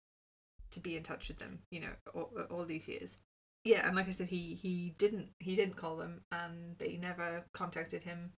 to 0.72 0.80
be 0.80 0.98
in 0.98 1.04
touch 1.04 1.30
with 1.30 1.40
them. 1.40 1.60
You 1.72 1.82
know, 1.82 1.94
all, 2.14 2.32
all 2.50 2.66
these 2.66 2.88
years. 2.88 3.16
Yeah, 3.64 3.86
and 3.88 3.96
like 3.96 4.08
I 4.08 4.12
said, 4.12 4.28
he 4.28 4.56
he 4.56 4.96
didn't 4.98 5.30
he 5.40 5.56
didn't 5.56 5.78
call 5.78 5.96
them, 5.96 6.22
and 6.32 6.76
they 6.78 6.98
never 6.98 7.46
contacted 7.54 8.04
him 8.04 8.34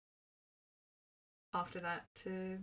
after 1.53 1.79
that 1.79 2.05
to 2.15 2.59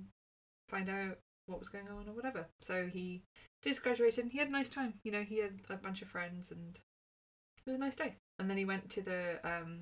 find 0.71 0.89
out 0.89 1.19
what 1.47 1.59
was 1.59 1.69
going 1.69 1.89
on 1.89 2.09
or 2.09 2.15
whatever. 2.15 2.47
So 2.61 2.87
he 2.87 3.23
just 3.63 3.83
graduated. 3.83 4.29
He 4.31 4.39
had 4.39 4.49
a 4.49 4.53
nice 4.53 4.69
time. 4.69 4.95
You 5.03 5.13
know, 5.13 5.23
he 5.23 5.39
had 5.39 5.59
a 5.69 5.77
bunch 5.77 6.03
of 6.03 6.09
friends, 6.09 6.51
and 6.51 6.79
it 7.59 7.67
was 7.67 7.77
a 7.77 7.79
nice 7.79 7.97
day. 7.97 8.15
And 8.39 8.49
then 8.49 8.57
he 8.57 8.65
went 8.65 8.89
to 8.91 9.03
the 9.03 9.41
um, 9.45 9.81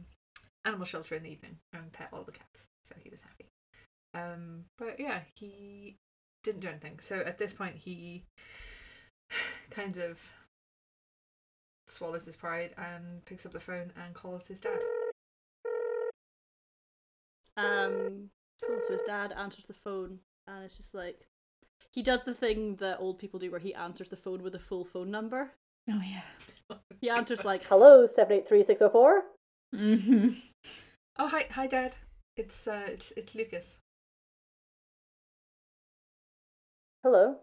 animal 0.65 0.87
shelter 0.87 1.15
in 1.15 1.23
the 1.23 1.31
evening 1.31 1.59
and 1.73 1.93
pet 1.93 2.09
all 2.13 2.25
the 2.25 2.33
cats. 2.33 2.67
So 2.85 2.95
he 3.03 3.11
was 3.11 3.21
happy. 3.21 3.47
Um, 4.15 4.65
but 4.79 4.99
yeah, 4.99 5.21
he 5.35 5.97
didn't 6.43 6.61
do 6.61 6.69
anything. 6.69 6.99
So 7.03 7.21
at 7.21 7.39
this 7.39 7.53
point, 7.53 7.77
he 7.77 8.25
kind 9.71 9.97
of 9.99 10.19
swallows 11.87 12.25
his 12.25 12.37
pride 12.37 12.75
and 12.77 13.25
picks 13.25 13.47
up 13.47 13.53
the 13.53 13.61
phone 13.61 13.93
and 14.03 14.15
calls 14.15 14.47
his 14.47 14.61
dad. 14.61 14.79
Um, 17.57 18.31
cool. 18.65 18.81
So 18.87 18.93
his 18.93 19.03
dad 19.03 19.33
answers 19.37 19.67
the 19.67 19.75
phone, 19.75 20.21
and 20.49 20.65
it's 20.65 20.77
just 20.77 20.95
like 20.95 21.29
he 21.93 22.03
does 22.03 22.23
the 22.23 22.35
thing 22.35 22.77
that 22.77 22.99
old 22.99 23.19
people 23.19 23.39
do, 23.39 23.51
where 23.51 23.61
he 23.61 23.75
answers 23.75 24.09
the 24.09 24.17
phone 24.17 24.43
with 24.43 24.55
a 24.55 24.59
full 24.59 24.85
phone 24.85 25.11
number. 25.11 25.53
Oh 25.91 26.01
yeah. 26.05 26.23
He 27.01 27.09
answers 27.09 27.45
like, 27.45 27.63
"Hello, 27.65 28.07
seven 28.07 28.39
eight 28.39 28.49
three 28.49 28.65
six 28.65 28.79
zero 28.79 28.91
four. 28.91 29.23
Mm-hmm. 29.75 30.29
Oh 31.19 31.29
hi, 31.29 31.47
hi, 31.51 31.67
Dad. 31.67 31.97
It's 32.37 32.67
uh, 32.67 32.85
it's 32.89 33.13
it's 33.17 33.35
Lucas. 33.35 33.79
Hello. 37.05 37.37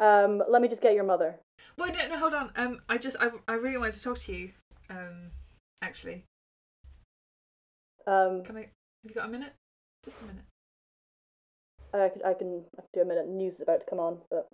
Um, 0.00 0.42
let 0.48 0.62
me 0.62 0.68
just 0.68 0.82
get 0.82 0.94
your 0.94 1.04
mother. 1.04 1.36
Wait, 1.76 1.94
no, 1.94 2.08
no, 2.08 2.18
hold 2.18 2.34
on. 2.34 2.52
Um, 2.56 2.80
I 2.88 2.98
just, 2.98 3.16
I, 3.20 3.30
I 3.48 3.54
really 3.54 3.78
wanted 3.78 3.94
to 3.94 4.02
talk 4.02 4.18
to 4.20 4.32
you. 4.32 4.50
Um, 4.90 5.30
actually, 5.82 6.24
Um, 8.06 8.42
can 8.42 8.56
I? 8.56 8.60
Have 8.60 8.70
you 9.04 9.14
got 9.14 9.26
a 9.26 9.30
minute? 9.30 9.52
Just 10.04 10.20
a 10.20 10.24
minute. 10.24 10.44
I 11.94 12.08
could, 12.08 12.24
I 12.24 12.34
can, 12.34 12.64
I 12.78 12.82
can 12.82 12.88
do 12.94 13.00
a 13.00 13.04
minute. 13.04 13.28
News 13.28 13.54
is 13.54 13.60
about 13.60 13.80
to 13.80 13.86
come 13.88 14.00
on, 14.00 14.18
but 14.30 14.48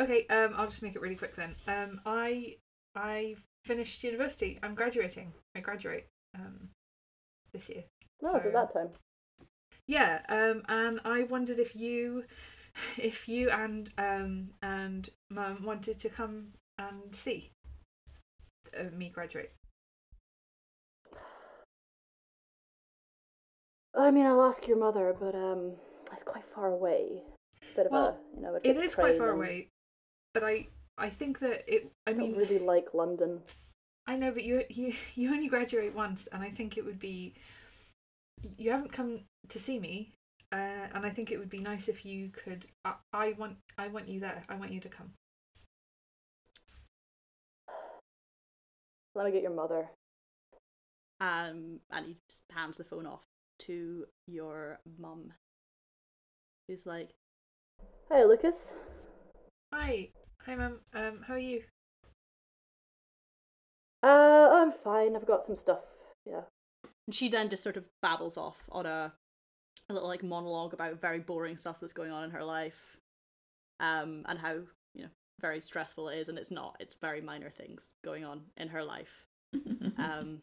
Okay. 0.00 0.26
Um, 0.28 0.54
I'll 0.56 0.68
just 0.68 0.82
make 0.82 0.94
it 0.94 1.02
really 1.02 1.16
quick 1.16 1.34
then. 1.36 1.54
Um, 1.66 2.00
I, 2.06 2.56
I 2.94 3.36
finished 3.64 4.04
university. 4.04 4.58
I'm 4.62 4.74
graduating. 4.74 5.32
I 5.56 5.60
graduate. 5.60 6.06
Um, 6.34 6.68
this 7.52 7.68
year. 7.68 7.84
no, 8.22 8.36
it's 8.36 8.46
at 8.46 8.52
that 8.52 8.72
time. 8.72 8.90
Yeah. 9.86 10.20
Um, 10.28 10.62
and 10.68 11.00
I 11.04 11.24
wondered 11.24 11.58
if 11.58 11.74
you, 11.74 12.24
if 12.96 13.28
you 13.28 13.50
and 13.50 13.90
um 13.98 14.50
and 14.62 15.08
Mum 15.30 15.64
wanted 15.64 15.98
to 15.98 16.08
come 16.08 16.48
and 16.78 17.14
see 17.14 17.50
uh, 18.78 18.84
me 18.96 19.08
graduate. 19.08 19.52
I 23.96 24.10
mean, 24.10 24.26
I'll 24.26 24.42
ask 24.42 24.66
your 24.68 24.78
mother, 24.78 25.14
but 25.18 25.34
um, 25.34 25.72
it's 26.18 26.26
quite 26.26 26.44
far 26.52 26.72
away. 26.72 27.22
It's 27.62 27.70
a 27.70 27.76
bit 27.76 27.86
of 27.86 27.92
Well, 27.92 28.08
a, 28.08 28.36
you 28.36 28.42
know, 28.42 28.54
a 28.54 28.56
It 28.56 28.62
good 28.74 28.84
is 28.84 28.94
quite 28.96 29.16
far 29.16 29.30
and 29.30 29.38
away, 29.38 29.68
but 30.34 30.42
I 30.42 30.66
I 30.96 31.10
think 31.10 31.38
that 31.38 31.62
it. 31.72 31.92
I 32.06 32.10
I 32.10 32.14
mean, 32.14 32.32
don't 32.32 32.40
really 32.40 32.58
like 32.58 32.92
London. 32.92 33.40
I 34.08 34.16
know, 34.16 34.32
but 34.32 34.42
you 34.42 34.64
you 34.68 34.94
you 35.14 35.30
only 35.30 35.48
graduate 35.48 35.94
once, 35.94 36.26
and 36.32 36.42
I 36.42 36.50
think 36.50 36.76
it 36.76 36.84
would 36.84 36.98
be. 36.98 37.34
You 38.56 38.72
haven't 38.72 38.92
come 38.92 39.20
to 39.48 39.58
see 39.60 39.78
me, 39.78 40.12
uh, 40.52 40.90
and 40.92 41.06
I 41.06 41.10
think 41.10 41.30
it 41.30 41.38
would 41.38 41.50
be 41.50 41.60
nice 41.60 41.88
if 41.88 42.04
you 42.04 42.30
could. 42.30 42.66
I, 42.84 42.94
I 43.12 43.32
want 43.38 43.56
I 43.76 43.86
want 43.88 44.08
you 44.08 44.18
there. 44.18 44.42
I 44.48 44.56
want 44.56 44.72
you 44.72 44.80
to 44.80 44.88
come. 44.88 45.12
Let 49.14 49.26
me 49.26 49.32
get 49.32 49.42
your 49.42 49.54
mother. 49.54 49.88
Um, 51.20 51.80
and 51.90 52.06
he 52.06 52.16
just 52.28 52.42
hands 52.50 52.76
the 52.76 52.84
phone 52.84 53.06
off 53.06 53.22
to 53.60 54.06
your 54.26 54.78
mum. 54.98 55.32
He's 56.68 56.84
like, 56.84 57.14
"Hey, 58.10 58.26
Lucas. 58.26 58.72
Hi, 59.72 60.10
hi, 60.42 60.54
mum. 60.54 60.80
Um, 60.92 61.22
how 61.26 61.34
are 61.34 61.38
you? 61.38 61.62
Uh, 64.02 64.50
I'm 64.52 64.72
fine. 64.72 65.16
I've 65.16 65.26
got 65.26 65.44
some 65.44 65.56
stuff. 65.56 65.80
Yeah." 66.26 66.42
And 67.06 67.14
she 67.14 67.30
then 67.30 67.48
just 67.48 67.62
sort 67.62 67.78
of 67.78 67.86
babbles 68.02 68.36
off 68.36 68.58
on 68.70 68.84
a, 68.84 69.14
a 69.88 69.92
little 69.94 70.08
like 70.08 70.22
monologue 70.22 70.74
about 70.74 71.00
very 71.00 71.20
boring 71.20 71.56
stuff 71.56 71.80
that's 71.80 71.94
going 71.94 72.12
on 72.12 72.24
in 72.24 72.30
her 72.32 72.44
life, 72.44 72.98
um, 73.80 74.26
and 74.28 74.38
how 74.38 74.56
you 74.94 75.04
know 75.04 75.10
very 75.40 75.62
stressful 75.62 76.10
it 76.10 76.18
is, 76.18 76.28
and 76.28 76.36
it's 76.36 76.50
not. 76.50 76.76
It's 76.80 76.96
very 77.00 77.22
minor 77.22 77.48
things 77.48 77.92
going 78.04 78.26
on 78.26 78.42
in 78.58 78.68
her 78.68 78.84
life. 78.84 79.24
um, 79.96 80.42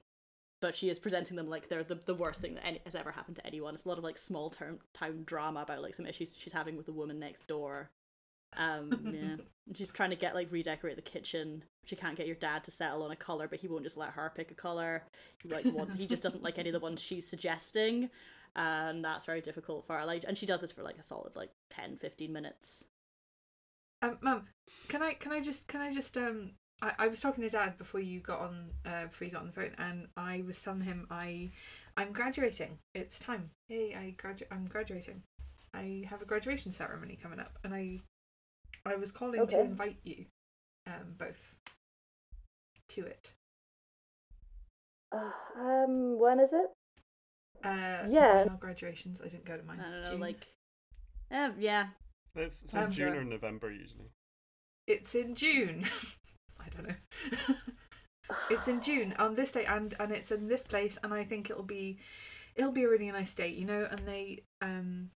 but 0.66 0.74
she 0.74 0.90
is 0.90 0.98
presenting 0.98 1.38
them 1.38 1.48
like 1.48 1.70
they're 1.70 1.84
the, 1.84 1.94
the 1.94 2.16
worst 2.16 2.42
thing 2.42 2.56
that 2.56 2.66
any, 2.66 2.82
has 2.88 2.96
ever 2.96 3.12
happened 3.12 3.36
to 3.36 3.46
anyone. 3.46 3.76
It's 3.76 3.86
a 3.86 3.88
lot 3.88 4.00
of 4.00 4.04
like 4.04 4.18
small 4.18 4.50
term 4.50 4.80
town 4.96 5.22
drama 5.24 5.62
about 5.62 5.84
like 5.84 5.94
some 5.94 6.08
issues 6.08 6.36
she's 6.36 6.54
having 6.54 6.76
with 6.76 6.88
the 6.88 6.92
woman 6.92 7.20
next 7.20 7.46
door. 7.46 7.92
Um, 8.58 8.90
yeah, 9.14 9.44
And 9.68 9.78
she's 9.78 9.92
trying 9.92 10.10
to 10.10 10.16
get 10.16 10.34
like 10.34 10.52
redecorate 10.52 10.96
the 10.96 11.04
kitchen. 11.04 11.64
She 11.86 11.96
can't 11.96 12.18
get 12.18 12.26
your 12.26 12.36
dad 12.36 12.64
to 12.64 12.72
settle 12.72 13.04
on 13.04 13.12
a 13.12 13.16
color, 13.16 13.48
but 13.48 13.60
he 13.60 13.68
won't 13.68 13.84
just 13.84 13.96
let 13.96 14.10
her 14.10 14.32
pick 14.36 14.50
a 14.50 14.56
color. 14.56 15.04
He, 15.38 15.50
like 15.50 15.66
want, 15.66 15.92
he 15.98 16.08
just 16.08 16.24
doesn't 16.24 16.42
like 16.42 16.58
any 16.58 16.70
of 16.70 16.74
the 16.74 16.80
ones 16.80 17.00
she's 17.00 17.28
suggesting, 17.28 18.10
and 18.56 19.06
that's 19.06 19.28
very 19.28 19.42
difficult 19.42 19.86
for 19.86 20.00
her. 20.00 20.06
Like, 20.08 20.26
and 20.28 20.36
she 20.36 20.48
does 20.48 20.62
this 20.62 20.72
for 20.72 20.82
like 20.82 20.98
a 20.98 21.04
solid 21.04 21.36
like 21.36 21.52
10, 21.70 21.98
15 21.98 22.34
minutes. 22.34 22.86
Um, 24.02 24.18
mum, 24.20 24.48
can 24.88 25.04
I 25.04 25.14
can 25.14 25.32
I 25.32 25.42
just 25.42 25.68
can 25.68 25.82
I 25.82 25.94
just 25.94 26.18
um 26.18 26.54
I, 26.82 26.92
I 27.00 27.08
was 27.08 27.22
talking 27.22 27.44
to 27.44 27.50
dad 27.50 27.78
before 27.78 28.00
you 28.00 28.20
got 28.20 28.40
on 28.42 28.70
uh 28.86 29.06
before 29.06 29.26
you 29.26 29.32
got 29.34 29.42
on 29.42 29.48
the 29.48 29.54
phone 29.54 29.72
and 29.78 30.08
I 30.18 30.44
was 30.46 30.62
telling 30.62 30.82
him 30.82 31.08
I 31.10 31.50
I'm 31.98 32.12
graduating. 32.12 32.78
It's 32.94 33.20
time. 33.20 33.50
Hey, 33.70 33.96
I 33.96 34.14
gradu- 34.22 34.48
I'm 34.52 34.66
graduating. 34.68 35.24
I 35.74 36.06
have 36.10 36.22
a 36.22 36.26
graduation 36.26 36.72
ceremony 36.72 37.18
coming 37.22 37.40
up 37.40 37.58
and 37.64 37.74
I 37.74 38.02
I 38.86 38.96
was 38.96 39.12
calling 39.12 39.48
to 39.48 39.60
invite 39.62 39.98
you 40.04 40.26
um 40.88 41.16
both 41.18 41.56
to 42.90 43.06
it. 43.06 43.32
Uh, 45.12 45.32
um, 45.60 46.20
when 46.20 46.40
is 46.40 46.50
it? 46.52 46.72
Uh 47.64 48.08
Yeah. 48.10 48.44
mine 48.48 48.58
graduations. 48.60 49.22
I 49.22 49.30
didn't 49.30 49.46
go 49.46 49.58
to 49.58 49.64
mine. 49.64 49.80
I 49.80 49.90
don't 49.90 50.02
know, 50.04 50.10
June. 50.12 50.20
like, 50.20 50.48
eh, 51.32 51.52
yeah. 51.58 51.88
It's, 52.36 52.64
it's 52.64 52.74
in 52.74 52.82
Um, 52.82 52.92
June 52.92 53.16
or 53.16 53.24
November 53.24 53.72
usually. 53.72 54.10
It's 54.88 55.16
in 55.16 55.36
June. 55.36 55.86
Don't 56.76 56.88
know. 56.88 57.56
it's 58.50 58.68
in 58.68 58.82
June 58.82 59.14
on 59.18 59.36
this 59.36 59.52
day, 59.52 59.66
and 59.66 59.94
and 60.00 60.12
it's 60.12 60.32
in 60.32 60.48
this 60.48 60.64
place, 60.64 60.98
and 61.04 61.14
I 61.14 61.24
think 61.24 61.50
it'll 61.50 61.64
be 61.64 61.98
it'll 62.56 62.72
be 62.72 62.84
a 62.84 62.90
really 62.90 63.12
nice 63.12 63.34
day, 63.34 63.50
you 63.50 63.66
know. 63.66 63.88
And 63.90 64.08
they 64.08 64.44
um 64.62 65.12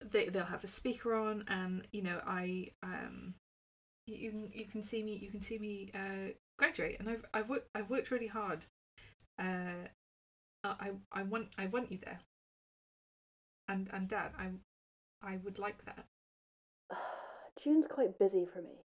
they 0.00 0.28
they'll 0.28 0.44
have 0.44 0.64
a 0.64 0.68
speaker 0.68 1.14
on, 1.14 1.44
and 1.48 1.86
you 1.92 2.02
know 2.02 2.20
I 2.26 2.68
um 2.82 3.34
you, 4.06 4.16
you 4.16 4.30
can 4.30 4.50
you 4.52 4.64
can 4.66 4.82
see 4.82 5.02
me 5.02 5.18
you 5.22 5.30
can 5.30 5.40
see 5.40 5.58
me 5.58 5.90
uh 5.94 6.32
graduate, 6.58 6.96
and 7.00 7.08
I've 7.08 7.24
I've 7.32 7.48
worked 7.48 7.68
I've 7.74 7.90
worked 7.90 8.10
really 8.10 8.26
hard. 8.26 8.64
Uh, 9.38 9.88
I 10.62 10.90
I 11.12 11.22
want 11.22 11.48
I 11.56 11.66
want 11.66 11.90
you 11.90 11.98
there. 12.04 12.20
And 13.68 13.88
and 13.92 14.08
Dad, 14.08 14.32
I 14.38 14.50
I 15.22 15.38
would 15.44 15.58
like 15.58 15.84
that. 15.84 16.04
June's 17.62 17.86
quite 17.86 18.18
busy 18.18 18.46
for 18.52 18.60
me. 18.60 18.84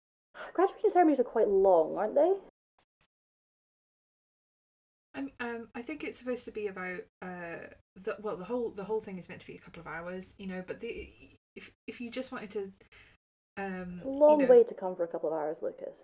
Graduation 0.54 0.90
ceremonies 0.90 1.20
are 1.20 1.24
quite 1.24 1.48
long, 1.48 1.96
aren't 1.96 2.14
they? 2.14 2.32
I'm, 5.14 5.30
um, 5.40 5.68
I 5.74 5.82
think 5.82 6.04
it's 6.04 6.18
supposed 6.18 6.44
to 6.44 6.50
be 6.50 6.66
about 6.66 7.00
uh, 7.22 7.68
the 8.02 8.16
well, 8.20 8.36
the 8.36 8.44
whole 8.44 8.70
the 8.70 8.84
whole 8.84 9.00
thing 9.00 9.18
is 9.18 9.28
meant 9.28 9.40
to 9.40 9.46
be 9.46 9.54
a 9.54 9.58
couple 9.58 9.80
of 9.80 9.86
hours, 9.86 10.34
you 10.38 10.46
know. 10.46 10.62
But 10.66 10.80
the 10.80 11.10
if 11.54 11.70
if 11.86 12.00
you 12.00 12.10
just 12.10 12.32
wanted 12.32 12.50
to, 12.50 12.72
um, 13.56 13.94
It's 13.96 14.04
a 14.04 14.08
long 14.08 14.40
you 14.40 14.46
know, 14.46 14.52
way 14.52 14.62
to 14.64 14.74
come 14.74 14.94
for 14.94 15.04
a 15.04 15.08
couple 15.08 15.30
of 15.30 15.34
hours, 15.34 15.56
Lucas. 15.62 15.98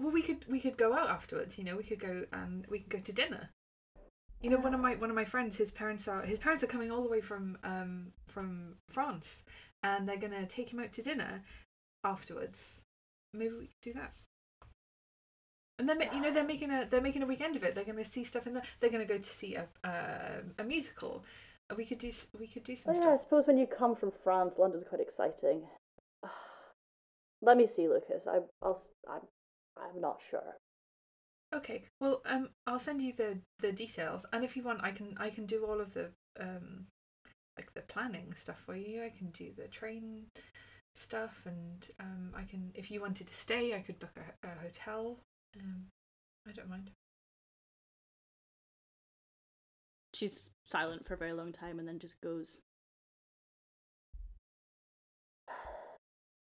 well, 0.00 0.10
we 0.12 0.22
could 0.22 0.44
we 0.48 0.60
could 0.60 0.76
go 0.76 0.92
out 0.94 1.08
afterwards, 1.08 1.56
you 1.58 1.64
know. 1.64 1.76
We 1.76 1.84
could 1.84 2.00
go 2.00 2.24
and 2.32 2.66
we 2.68 2.80
could 2.80 2.90
go 2.90 3.00
to 3.00 3.12
dinner. 3.12 3.50
You 4.40 4.50
know, 4.50 4.58
one 4.58 4.74
of 4.74 4.80
my 4.80 4.94
one 4.96 5.10
of 5.10 5.16
my 5.16 5.24
friends, 5.24 5.56
his 5.56 5.70
parents 5.70 6.08
are 6.08 6.22
his 6.22 6.38
parents 6.38 6.62
are 6.64 6.68
coming 6.68 6.90
all 6.90 7.02
the 7.02 7.10
way 7.10 7.20
from 7.20 7.58
um 7.64 8.12
from 8.26 8.76
France, 8.88 9.42
and 9.82 10.08
they're 10.08 10.16
gonna 10.16 10.46
take 10.46 10.72
him 10.72 10.80
out 10.80 10.92
to 10.94 11.02
dinner 11.02 11.42
afterwards. 12.04 12.82
Maybe 13.34 13.54
we 13.54 13.66
could 13.66 13.82
do 13.82 13.92
that. 13.94 14.12
And 15.78 15.88
then 15.88 16.00
you 16.12 16.20
know 16.20 16.32
they're 16.32 16.44
making 16.44 16.70
a 16.70 16.86
they're 16.90 17.00
making 17.00 17.22
a 17.22 17.26
weekend 17.26 17.54
of 17.54 17.62
it. 17.62 17.74
They're 17.74 17.84
going 17.84 17.98
to 17.98 18.04
see 18.04 18.24
stuff 18.24 18.46
in 18.46 18.54
the. 18.54 18.62
They're 18.80 18.90
going 18.90 19.06
to 19.06 19.12
go 19.12 19.18
to 19.18 19.30
see 19.30 19.54
a 19.54 19.68
uh, 19.86 20.40
a 20.58 20.64
musical. 20.64 21.24
We 21.76 21.84
could 21.84 21.98
do 21.98 22.10
we 22.38 22.48
could 22.48 22.64
do 22.64 22.72
Oh 22.72 22.94
some 22.94 22.94
yeah, 22.96 23.14
I 23.14 23.18
suppose 23.18 23.46
when 23.46 23.58
you 23.58 23.66
come 23.66 23.94
from 23.94 24.10
France, 24.24 24.54
London's 24.58 24.84
quite 24.88 25.00
exciting. 25.00 25.62
Let 27.42 27.56
me 27.56 27.68
see, 27.68 27.86
Lucas. 27.86 28.26
I, 28.26 28.38
I'll, 28.60 28.82
I'm, 29.08 29.20
I'm 29.76 30.00
not 30.00 30.18
sure. 30.28 30.56
Okay. 31.54 31.84
Well, 32.00 32.22
um, 32.26 32.48
I'll 32.66 32.80
send 32.80 33.00
you 33.00 33.12
the 33.12 33.38
the 33.60 33.70
details, 33.70 34.26
and 34.32 34.42
if 34.44 34.56
you 34.56 34.64
want, 34.64 34.82
I 34.82 34.90
can 34.90 35.14
I 35.18 35.30
can 35.30 35.46
do 35.46 35.64
all 35.64 35.80
of 35.80 35.94
the 35.94 36.10
um, 36.40 36.86
like 37.56 37.72
the 37.74 37.82
planning 37.82 38.32
stuff 38.34 38.58
for 38.66 38.74
you. 38.74 39.04
I 39.04 39.10
can 39.10 39.30
do 39.30 39.52
the 39.56 39.68
train 39.68 40.26
stuff, 40.98 41.42
and 41.46 41.88
um, 42.00 42.32
I 42.36 42.42
can 42.42 42.70
if 42.74 42.90
you 42.90 43.00
wanted 43.00 43.26
to 43.28 43.34
stay, 43.34 43.74
I 43.74 43.80
could 43.80 43.98
book 43.98 44.16
a, 44.16 44.46
a 44.46 44.50
hotel. 44.62 45.18
Um, 45.58 45.86
I 46.46 46.52
don't 46.52 46.68
mind. 46.68 46.90
She's 50.14 50.50
silent 50.64 51.06
for 51.06 51.14
a 51.14 51.16
very 51.16 51.32
long 51.32 51.52
time 51.52 51.78
and 51.78 51.86
then 51.86 51.98
just 51.98 52.20
goes. 52.20 52.60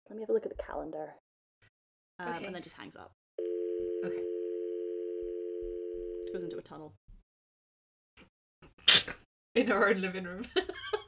Let 0.09 0.15
me 0.15 0.23
have 0.23 0.29
a 0.29 0.33
look 0.33 0.45
at 0.45 0.57
the 0.57 0.63
calendar. 0.63 1.13
Um, 2.17 2.29
Okay. 2.29 2.45
And 2.45 2.55
then 2.55 2.63
just 2.63 2.75
hangs 2.75 2.95
up. 2.95 3.11
Okay. 4.05 4.23
Goes 6.33 6.43
into 6.43 6.57
a 6.57 6.61
tunnel. 6.61 6.93
in 9.55 9.71
our 9.71 9.89
own 9.89 10.01
living 10.01 10.23
room. 10.23 10.41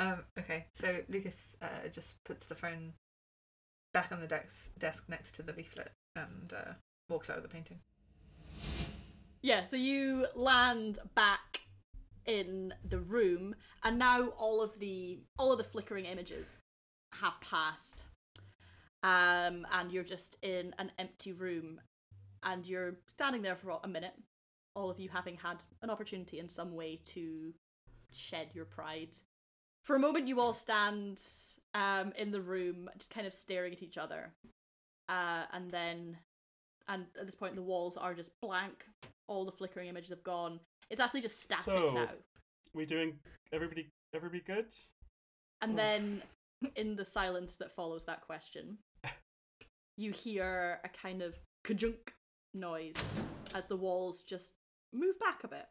um, 0.00 0.24
okay, 0.38 0.64
so 0.72 0.96
Lucas 1.08 1.56
uh, 1.62 1.88
just 1.92 2.22
puts 2.24 2.46
the 2.46 2.54
phone 2.54 2.94
back 3.92 4.10
on 4.10 4.20
the 4.20 4.26
desk, 4.26 4.70
desk 4.78 5.04
next 5.08 5.34
to 5.36 5.42
the 5.42 5.52
leaflet 5.52 5.92
and 6.16 6.52
uh, 6.52 6.72
walks 7.08 7.28
out 7.28 7.36
of 7.36 7.42
the 7.42 7.48
painting. 7.48 7.78
Yeah, 9.42 9.66
so 9.66 9.76
you 9.76 10.26
land 10.34 10.98
back 11.14 11.60
in 12.26 12.72
the 12.88 12.98
room, 12.98 13.54
and 13.82 13.98
now 13.98 14.28
all 14.38 14.62
of 14.62 14.78
the 14.78 15.18
all 15.38 15.52
of 15.52 15.58
the 15.58 15.64
flickering 15.64 16.06
images 16.06 16.58
have 17.14 17.34
passed. 17.40 18.04
Um, 19.02 19.66
and 19.72 19.90
you're 19.90 20.04
just 20.04 20.36
in 20.42 20.74
an 20.78 20.92
empty 20.98 21.32
room, 21.32 21.80
and 22.42 22.66
you're 22.66 22.96
standing 23.06 23.42
there 23.42 23.56
for 23.56 23.78
a 23.82 23.88
minute. 23.88 24.14
All 24.76 24.90
of 24.90 25.00
you 25.00 25.08
having 25.08 25.36
had 25.36 25.64
an 25.82 25.90
opportunity 25.90 26.38
in 26.38 26.48
some 26.48 26.74
way 26.74 27.00
to 27.06 27.54
shed 28.12 28.48
your 28.54 28.66
pride. 28.66 29.16
For 29.90 29.96
a 29.96 29.98
moment, 29.98 30.28
you 30.28 30.38
all 30.38 30.52
stand 30.52 31.20
um, 31.74 32.12
in 32.16 32.30
the 32.30 32.40
room, 32.40 32.88
just 32.96 33.10
kind 33.10 33.26
of 33.26 33.34
staring 33.34 33.72
at 33.72 33.82
each 33.82 33.98
other, 33.98 34.32
uh, 35.08 35.42
and 35.52 35.68
then, 35.68 36.16
and 36.86 37.06
at 37.18 37.26
this 37.26 37.34
point, 37.34 37.56
the 37.56 37.62
walls 37.62 37.96
are 37.96 38.14
just 38.14 38.30
blank. 38.40 38.86
All 39.26 39.44
the 39.44 39.50
flickering 39.50 39.88
images 39.88 40.10
have 40.10 40.22
gone. 40.22 40.60
It's 40.90 41.00
actually 41.00 41.22
just 41.22 41.42
static 41.42 41.64
So- 41.64 41.90
now. 41.90 42.08
We 42.72 42.86
doing 42.86 43.18
everybody 43.52 43.88
everybody 44.14 44.44
good? 44.46 44.72
And 45.60 45.76
then, 45.76 46.22
in 46.76 46.94
the 46.94 47.04
silence 47.04 47.56
that 47.56 47.74
follows 47.74 48.04
that 48.04 48.20
question, 48.20 48.78
you 49.96 50.12
hear 50.12 50.78
a 50.84 50.88
kind 50.88 51.20
of 51.20 51.34
kajunk 51.66 52.10
noise 52.54 52.94
as 53.56 53.66
the 53.66 53.74
walls 53.76 54.22
just 54.22 54.52
move 54.92 55.18
back 55.18 55.42
a 55.42 55.48
bit. 55.48 55.66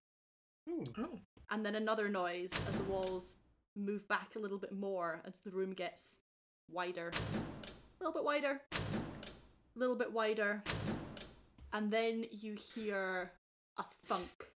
Ooh. 0.70 0.84
Oh. 0.98 1.20
And 1.52 1.66
then 1.66 1.76
another 1.76 2.10
noise 2.10 2.52
as 2.68 2.76
the 2.76 2.84
walls 2.84 3.38
move 3.76 4.08
back 4.08 4.36
a 4.36 4.40
little 4.40 4.58
bit 4.58 4.72
more 4.72 5.22
as 5.26 5.40
the 5.40 5.52
room 5.52 5.74
gets 5.74 6.18
wider. 6.70 7.12
A 7.14 8.04
little 8.04 8.14
bit 8.14 8.24
wider. 8.24 8.62
A 8.72 9.80
little 9.80 9.96
bit 9.96 10.12
wider. 10.12 10.64
And 11.74 11.92
then 11.92 12.26
you 12.32 12.56
hear 12.56 13.32
a 13.78 13.84
thunk 14.08 14.48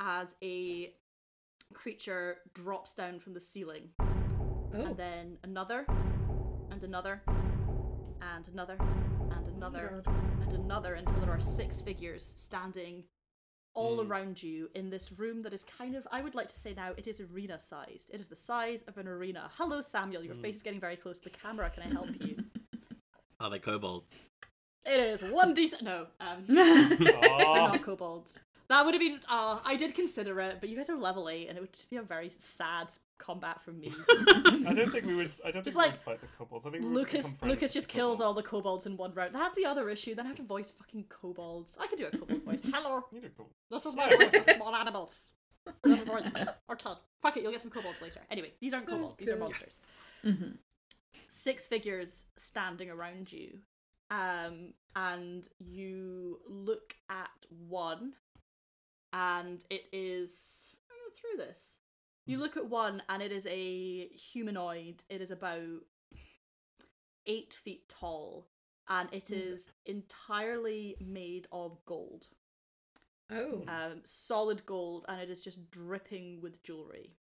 as 0.00 0.36
a 0.42 0.94
creature 1.72 2.38
drops 2.54 2.94
down 2.94 3.18
from 3.20 3.34
the 3.34 3.40
ceiling. 3.40 3.90
Oh. 4.00 4.86
And 4.86 4.96
then 4.96 5.38
another, 5.42 5.86
and 6.70 6.82
another, 6.82 7.22
and 8.34 8.48
another, 8.48 8.76
and 9.30 9.48
another, 9.48 10.02
oh, 10.06 10.12
and 10.42 10.52
another 10.52 10.94
until 10.94 11.20
there 11.20 11.30
are 11.30 11.40
six 11.40 11.80
figures 11.80 12.24
standing 12.36 13.04
all 13.74 13.98
Mm. 13.98 14.08
around 14.08 14.42
you 14.42 14.68
in 14.74 14.90
this 14.90 15.12
room 15.18 15.42
that 15.42 15.52
is 15.52 15.64
kind 15.64 15.94
of, 15.94 16.06
I 16.10 16.20
would 16.22 16.34
like 16.34 16.48
to 16.48 16.58
say 16.58 16.74
now, 16.74 16.92
it 16.96 17.06
is 17.06 17.20
arena 17.20 17.58
sized. 17.58 18.10
It 18.12 18.20
is 18.20 18.28
the 18.28 18.36
size 18.36 18.82
of 18.82 18.98
an 18.98 19.08
arena. 19.08 19.50
Hello, 19.56 19.80
Samuel. 19.80 20.22
Your 20.24 20.34
Mm. 20.34 20.42
face 20.42 20.56
is 20.56 20.62
getting 20.62 20.80
very 20.80 20.96
close 20.96 21.18
to 21.20 21.28
the 21.30 21.36
camera. 21.36 21.70
Can 21.70 21.82
I 21.84 21.86
help 21.86 22.08
you? 22.20 22.36
Are 23.40 23.50
they 23.50 23.58
kobolds? 23.58 24.18
it 24.84 25.00
is 25.00 25.22
one 25.22 25.54
decent. 25.54 25.82
No, 25.82 26.06
um, 26.20 26.44
they're 26.48 26.98
not 26.98 27.82
kobolds. 27.82 28.40
That 28.72 28.86
would 28.86 28.94
have 28.94 29.00
been. 29.02 29.20
Uh, 29.28 29.58
I 29.66 29.76
did 29.76 29.94
consider 29.94 30.40
it, 30.40 30.56
but 30.60 30.70
you 30.70 30.76
guys 30.78 30.88
are 30.88 30.96
level 30.96 31.28
eight, 31.28 31.48
and 31.48 31.58
it 31.58 31.60
would 31.60 31.74
just 31.74 31.90
be 31.90 31.96
a 31.96 32.02
very 32.02 32.30
sad 32.38 32.90
combat 33.18 33.60
from 33.62 33.78
me. 33.78 33.92
I 34.08 34.72
don't 34.74 34.90
think 34.90 35.04
we 35.04 35.14
would. 35.14 35.30
I 35.44 35.50
don't 35.50 35.62
Just 35.62 35.76
think 35.76 35.88
we 35.88 35.90
would 35.90 36.00
fight 36.00 36.20
the 36.22 36.26
kobolds. 36.38 36.64
I 36.64 36.70
think 36.70 36.84
Lucas 36.86 37.32
become 37.34 37.50
Lucas 37.50 37.72
just 37.74 37.88
the 37.88 37.92
kills 37.92 38.22
all 38.22 38.32
the 38.32 38.42
kobolds. 38.42 38.84
kobolds 38.84 38.86
in 38.86 38.96
one 38.96 39.12
round. 39.12 39.34
That's 39.34 39.52
the 39.54 39.66
other 39.66 39.90
issue. 39.90 40.14
Then 40.14 40.24
I 40.24 40.28
have 40.28 40.38
to 40.38 40.42
voice 40.42 40.70
fucking 40.70 41.04
kobolds. 41.10 41.76
I 41.78 41.86
can 41.86 41.98
do 41.98 42.06
a 42.06 42.10
kobold 42.10 42.42
voice. 42.46 42.62
Hello, 42.64 43.04
You 43.12 43.20
do 43.20 43.28
cool. 43.36 43.50
this 43.70 43.84
is 43.84 43.94
my 44.00 44.08
voice 44.08 44.34
for 44.34 44.42
small 44.42 44.74
animals. 44.74 45.32
Little 45.84 46.06
voice. 46.06 46.24
Okay, 46.34 46.90
fuck 47.20 47.36
it. 47.36 47.42
You'll 47.42 47.52
get 47.52 47.60
some 47.60 47.70
kobolds 47.70 48.00
later. 48.00 48.20
Anyway, 48.30 48.52
these 48.58 48.72
aren't 48.72 48.86
kobolds. 48.86 49.18
These 49.18 49.32
are 49.32 49.36
monsters. 49.36 50.00
Mhm. 50.24 50.56
Six 51.26 51.66
figures 51.66 52.24
standing 52.36 52.88
around 52.88 53.30
you, 53.32 53.58
um, 54.10 54.72
and 54.96 55.46
you 55.58 56.40
look 56.48 56.94
at 57.10 57.30
one, 57.68 58.14
and 59.12 59.64
it 59.70 59.84
is 59.92 60.74
I'm 60.90 60.96
go 60.96 61.14
through 61.14 61.46
this. 61.46 61.76
You 62.24 62.38
look 62.38 62.56
at 62.56 62.66
one, 62.68 63.02
and 63.08 63.20
it 63.22 63.32
is 63.32 63.46
a 63.46 64.06
humanoid. 64.08 65.02
It 65.08 65.20
is 65.20 65.30
about 65.32 65.80
eight 67.26 67.52
feet 67.54 67.88
tall, 67.88 68.48
and 68.88 69.08
it 69.12 69.30
is 69.30 69.70
entirely 69.86 70.96
made 71.00 71.46
of 71.52 71.84
gold, 71.84 72.28
Oh. 73.30 73.64
um, 73.68 74.00
solid 74.04 74.64
gold, 74.66 75.04
and 75.08 75.20
it 75.20 75.30
is 75.30 75.42
just 75.42 75.70
dripping 75.70 76.40
with 76.40 76.62
jewelry, 76.62 77.16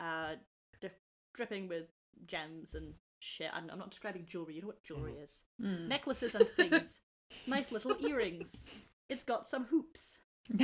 uh, 0.00 0.36
dri- 0.80 0.90
dripping 1.34 1.68
with 1.68 1.88
gems 2.26 2.74
and 2.74 2.94
shit. 3.18 3.50
And 3.54 3.70
I'm 3.70 3.78
not 3.78 3.90
describing 3.90 4.24
jewelry. 4.26 4.54
You 4.54 4.62
know 4.62 4.68
what 4.68 4.84
jewelry 4.84 5.14
is? 5.14 5.44
Mm. 5.60 5.88
Necklaces 5.88 6.34
and 6.34 6.48
things. 6.48 7.00
nice 7.48 7.72
little 7.72 7.96
earrings. 8.06 8.70
It's 9.08 9.24
got 9.24 9.44
some 9.44 9.64
hoops. 9.66 10.18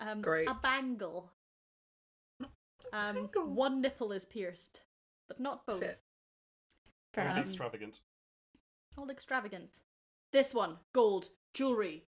Um, 0.00 0.20
Great. 0.20 0.48
A 0.48 0.54
bangle. 0.54 1.30
Um, 2.92 3.14
Bangle. 3.14 3.46
one 3.46 3.80
nipple 3.80 4.10
is 4.10 4.24
pierced, 4.24 4.80
but 5.28 5.38
not 5.38 5.64
both. 5.64 5.78
Fit. 5.78 6.00
Fair 7.14 7.24
Very 7.24 7.30
enough. 7.36 7.44
extravagant. 7.44 8.00
All 8.98 9.08
extravagant. 9.10 9.78
This 10.32 10.52
one, 10.52 10.78
gold, 10.92 11.28
jewelry. 11.54 12.02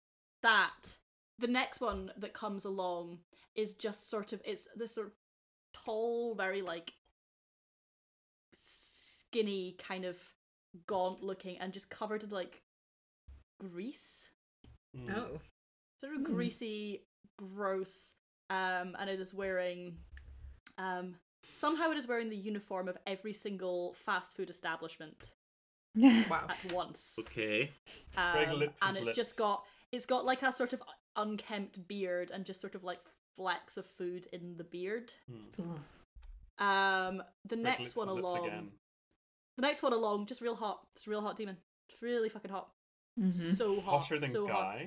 That. 0.42 0.98
The 1.40 1.48
next 1.48 1.80
one 1.80 2.12
that 2.16 2.32
comes 2.32 2.64
along 2.64 3.18
is 3.56 3.72
just 3.74 4.08
sort 4.08 4.32
of 4.32 4.40
it's 4.44 4.68
this 4.76 4.94
sort 4.94 5.08
of 5.08 5.12
tall, 5.72 6.36
very 6.36 6.62
like 6.62 6.92
skinny, 8.54 9.74
kind 9.78 10.04
of 10.04 10.16
gaunt 10.86 11.24
looking, 11.24 11.58
and 11.58 11.72
just 11.72 11.90
covered 11.90 12.22
in 12.22 12.28
like 12.30 12.62
grease. 13.58 14.30
Mm. 14.96 15.16
Oh. 15.16 15.40
Sort 16.00 16.14
of 16.14 16.20
Hmm. 16.20 16.32
greasy, 16.34 17.04
gross. 17.36 18.14
Um, 18.48 18.96
and 18.98 19.08
it 19.08 19.20
is 19.20 19.32
wearing 19.32 19.98
um 20.78 21.16
somehow 21.52 21.90
it 21.90 21.96
is 21.98 22.06
wearing 22.08 22.28
the 22.30 22.36
uniform 22.36 22.88
of 22.88 22.96
every 23.06 23.32
single 23.32 23.92
fast 23.94 24.34
food 24.36 24.48
establishment 24.50 25.30
Wow. 25.94 26.46
at 26.48 26.72
once. 26.72 27.16
Okay. 27.20 27.70
Gregg 28.14 28.48
Um, 28.48 28.58
licks 28.58 28.80
and 28.82 28.96
his 28.96 29.08
it's 29.08 29.16
just 29.16 29.36
got 29.38 29.64
it's 29.92 30.06
got 30.06 30.24
like 30.24 30.42
a 30.42 30.52
sort 30.52 30.72
of 30.72 30.82
unkempt 31.16 31.86
beard 31.86 32.30
and 32.30 32.44
just 32.46 32.60
sort 32.60 32.74
of 32.74 32.82
like 32.84 33.00
flecks 33.36 33.76
of 33.76 33.84
food 33.86 34.26
in 34.32 34.56
the 34.56 34.64
beard. 34.64 35.12
Mm. 35.30 35.78
Um, 36.58 37.22
the 37.44 37.56
Gregg 37.56 37.64
next 37.64 37.78
licks 37.80 37.96
one 37.96 38.08
his 38.08 38.16
lips 38.16 38.32
along, 38.32 38.46
again. 38.46 38.70
the 39.56 39.62
next 39.62 39.82
one 39.82 39.92
along, 39.92 40.26
just 40.26 40.40
real 40.40 40.54
hot. 40.56 40.86
It's 40.94 41.06
a 41.06 41.10
real 41.10 41.20
hot 41.22 41.36
demon. 41.36 41.56
It's 41.88 42.02
really 42.02 42.28
fucking 42.28 42.50
hot. 42.50 42.70
Mhm. 43.18 43.32
So 43.56 43.80
hot. 43.80 44.00
Hotter 44.02 44.18
than 44.18 44.30
so 44.30 44.46
hot. 44.46 44.78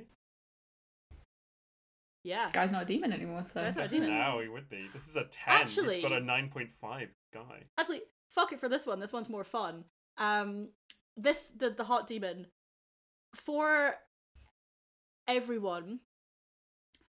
Guy. 2.24 2.30
Yeah. 2.30 2.50
Guy's 2.52 2.72
not 2.72 2.84
a 2.84 2.86
demon 2.86 3.12
anymore, 3.14 3.44
so 3.46 3.62
Guy's 3.62 3.76
not 3.76 3.82
a 3.82 3.84
Yes, 3.86 3.92
demon. 3.92 4.10
now 4.10 4.40
he 4.40 4.48
would 4.48 4.70
be. 4.70 4.88
This 4.94 5.08
is 5.08 5.16
a 5.16 5.24
10. 5.26 5.56
Actually- 5.56 5.96
We've 5.96 6.04
got 6.04 6.12
a 6.14 6.22
9.5 6.22 7.10
guy. 7.34 7.64
Actually, 7.78 8.02
fuck 8.30 8.52
it 8.54 8.60
for 8.60 8.70
this 8.70 8.86
one. 8.86 9.00
This 9.00 9.12
one's 9.14 9.30
more 9.30 9.44
fun. 9.44 9.86
Um, 10.18 10.70
this 11.18 11.50
the 11.50 11.70
the 11.70 11.84
hot 11.86 12.08
demon 12.08 12.48
for 13.36 13.96
everyone 15.28 16.00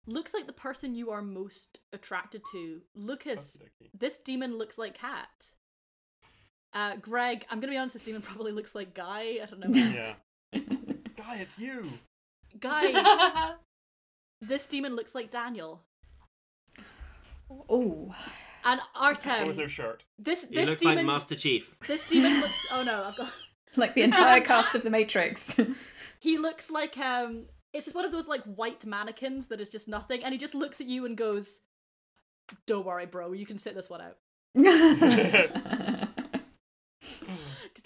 looks 0.07 0.33
like 0.33 0.45
the 0.47 0.53
person 0.53 0.95
you 0.95 1.11
are 1.11 1.21
most 1.21 1.79
attracted 1.93 2.41
to. 2.51 2.81
Lucas, 2.95 3.57
Okey-dokey. 3.61 3.89
this 3.97 4.19
demon 4.19 4.57
looks 4.57 4.77
like 4.77 4.97
Cat. 4.97 5.49
Uh, 6.73 6.95
Gregg, 6.97 7.45
I'm 7.49 7.59
gonna 7.59 7.71
be 7.71 7.77
honest. 7.77 7.93
This 7.93 8.03
demon 8.03 8.21
probably 8.21 8.51
looks 8.51 8.75
like 8.75 8.93
Guy. 8.93 9.39
I 9.41 9.45
don't 9.49 9.59
know. 9.59 9.69
Yeah. 9.77 10.13
Guy, 11.15 11.37
it's 11.37 11.57
you. 11.59 11.85
Guy, 12.59 13.53
this 14.47 14.67
demon 14.67 14.95
looks 14.95 15.13
like 15.15 15.29
Daniel. 15.31 15.81
Oh, 17.69 18.13
And 18.63 18.79
But 18.93 19.17
with 19.17 19.25
Artem, 19.27 19.57
no 19.57 19.67
shirt. 19.67 20.03
this 20.17 20.47
He 20.47 20.55
this 20.55 20.69
looks 20.69 20.81
demon, 20.81 20.97
like 20.97 21.05
Master 21.05 21.35
Chief. 21.35 21.75
this 21.87 22.05
demon 22.07 22.39
looks. 22.41 22.65
Oh 22.71 22.83
no, 22.83 23.03
I've 23.03 23.15
got. 23.17 23.31
like 23.75 23.93
the 23.95 24.01
entire 24.03 24.41
cast 24.41 24.73
of 24.75 24.83
The 24.83 24.89
Matrix. 24.89 25.55
He 26.19 26.39
looks 26.39 26.71
like 26.71 26.97
um 26.97 27.45
it's 27.71 27.85
just 27.85 27.95
one 27.95 28.03
of 28.05 28.11
those 28.11 28.27
like 28.27 28.41
white 28.45 28.83
mannequins 28.85 29.45
that 29.47 29.61
is 29.61 29.69
just 29.69 29.87
nothing 29.87 30.23
and 30.23 30.31
he 30.33 30.39
just 30.39 30.55
looks 30.55 30.81
at 30.81 30.87
you 30.87 31.05
and 31.05 31.15
goes 31.15 31.59
Don't 32.65 32.83
worry, 32.85 33.05
bro, 33.05 33.33
you 33.33 33.45
can 33.45 33.59
sit 33.59 33.75
this 33.75 33.89
one 33.91 34.01
out. 34.01 34.17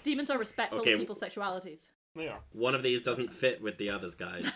Demons 0.02 0.30
are 0.30 0.38
respectful 0.38 0.78
Okay. 0.80 0.92
of 0.94 0.98
people's 1.00 1.20
sexualities. 1.20 1.88
They 2.16 2.28
are. 2.28 2.40
One 2.52 2.74
of 2.74 2.82
these 2.82 3.02
doesn't 3.02 3.30
fit 3.32 3.60
with 3.60 3.76
the 3.76 3.90
others, 3.90 4.14
guys. 4.14 4.46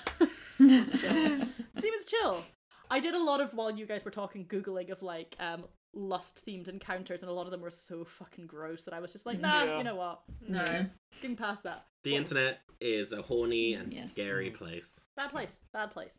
Demons 0.58 2.04
chill. 2.06 2.44
I 2.90 3.00
did 3.00 3.14
a 3.14 3.22
lot 3.22 3.40
of 3.40 3.54
while 3.54 3.70
you 3.70 3.86
guys 3.86 4.04
were 4.04 4.10
talking 4.10 4.44
googling 4.46 4.90
of 4.90 5.02
like 5.02 5.34
um 5.40 5.64
lust 5.96 6.42
themed 6.46 6.68
encounters 6.68 7.22
and 7.22 7.30
a 7.30 7.32
lot 7.32 7.46
of 7.46 7.52
them 7.52 7.60
were 7.60 7.70
so 7.70 8.04
fucking 8.04 8.46
gross 8.46 8.82
that 8.84 8.92
I 8.94 8.98
was 9.00 9.12
just 9.12 9.26
like, 9.26 9.38
nah, 9.40 9.62
Yeah. 9.62 9.78
you 9.78 9.84
know 9.84 9.94
what? 9.94 10.20
No. 10.48 10.64
Getting 11.20 11.36
past 11.36 11.62
that. 11.62 11.86
The 12.02 12.16
internet 12.16 12.58
is 12.80 13.12
a 13.12 13.22
horny 13.22 13.74
and 13.74 13.92
Yes. 13.92 14.10
scary 14.10 14.50
place. 14.50 15.04
Bad 15.16 15.30
place. 15.30 15.60
Bad 15.72 15.92
place. 15.92 16.18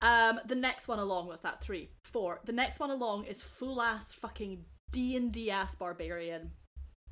Um, 0.00 0.40
the 0.46 0.54
next 0.54 0.88
one 0.88 0.98
along, 1.00 1.26
what's 1.26 1.42
that? 1.42 1.60
Three, 1.60 1.90
four. 2.04 2.40
The 2.44 2.52
next 2.52 2.80
one 2.80 2.90
along 2.90 3.24
is 3.24 3.42
full 3.42 3.82
ass 3.82 4.12
fucking 4.14 4.64
D 4.90 5.16
and 5.16 5.30
D 5.32 5.50
ass 5.50 5.74
barbarian, 5.74 6.52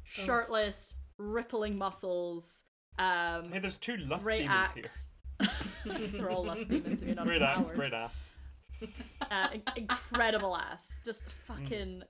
shirtless, 0.05 0.95
rippling 1.19 1.77
muscles, 1.77 2.63
um, 2.99 3.53
Hey, 3.53 3.59
there's 3.59 3.77
two 3.77 3.97
lust 3.99 4.27
demons 4.27 4.41
here. 4.41 4.51
axe. 4.85 5.09
They're 5.09 5.16
all 6.31 6.45
lust 6.45 6.69
demons 6.69 7.03
if 7.03 7.09
you're 7.09 7.17
not 7.17 7.27
Great 7.27 7.43
ass, 7.43 7.71
great 7.71 7.93
ass. 7.93 8.27
Uh, 9.31 9.49
incredible 9.77 10.55
ass. 10.55 11.01
Just 11.05 11.33
fucking 11.47 12.03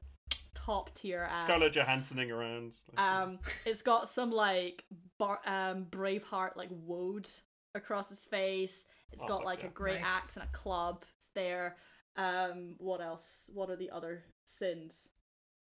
top 0.55 0.93
tier 0.95 1.23
ass. 1.31 1.43
Scarlett 1.43 1.73
Johanssoning 1.75 2.31
around. 2.33 2.77
like, 2.93 3.01
Um, 3.01 3.39
it's 3.65 3.83
got 3.83 4.09
some 4.09 4.33
like 4.33 4.85
bar- 5.17 5.41
um 5.47 5.87
Braveheart 5.89 6.57
like 6.57 6.71
woad 6.71 7.31
across 7.75 8.09
his 8.09 8.25
face. 8.25 8.85
It's 9.13 9.23
Oh, 9.23 9.29
got 9.29 9.45
like 9.45 9.61
yeah. 9.63 9.69
a 9.69 9.71
great 9.71 10.01
Nice. 10.01 10.11
axe 10.13 10.37
and 10.37 10.45
a 10.45 10.49
club. 10.49 11.05
It's 11.19 11.29
there. 11.35 11.77
Um, 12.17 12.75
what 12.79 13.01
else? 13.01 13.49
What 13.55 13.71
are 13.71 13.77
the 13.77 13.91
other 13.91 14.25
sins? 14.45 15.07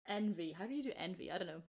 Envy. 0.08 0.52
How 0.58 0.66
do 0.66 0.74
you 0.74 0.82
do 0.82 0.92
envy? 0.98 1.32
I 1.32 1.38
don't 1.38 1.48
know. 1.48 1.62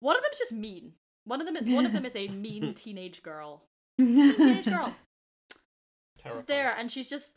One 0.00 0.16
of 0.16 0.22
them's 0.22 0.38
just 0.38 0.52
mean. 0.52 0.92
One 1.24 1.40
of 1.40 1.46
them. 1.46 1.56
Is, 1.56 1.66
one 1.66 1.84
of 1.84 1.92
them 1.92 2.04
is 2.06 2.14
a 2.14 2.28
mean 2.28 2.74
teenage 2.76 3.22
girl. 3.24 3.64
Teenage 3.98 4.66
girl. 4.66 4.94
She's 6.22 6.44
there, 6.44 6.74
and 6.76 6.90
she's 6.90 7.08
just 7.08 7.34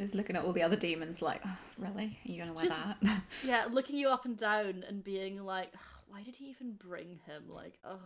Just 0.00 0.14
looking 0.14 0.36
at 0.36 0.44
all 0.44 0.52
the 0.52 0.62
other 0.62 0.76
demons, 0.76 1.22
like, 1.22 1.40
oh, 1.46 1.56
really? 1.80 2.18
Are 2.26 2.32
you 2.32 2.38
gonna 2.38 2.52
wear 2.52 2.64
Just- 2.64 2.80
that? 3.02 3.22
yeah, 3.44 3.66
looking 3.70 3.96
you 3.96 4.08
up 4.08 4.24
and 4.24 4.36
down 4.36 4.84
and 4.88 5.04
being 5.04 5.40
like, 5.42 5.70
"Ugh, 5.74 5.80
why 6.08 6.22
did 6.22 6.36
he 6.36 6.46
even 6.46 6.72
bring 6.72 7.20
him? 7.26 7.44
Like, 7.48 7.78
ugh. 7.84 8.00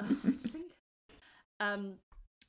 Ugh, 0.00 0.16
I 0.26 0.30
just 0.30 0.52
think, 0.52 0.72
um, 1.60 1.94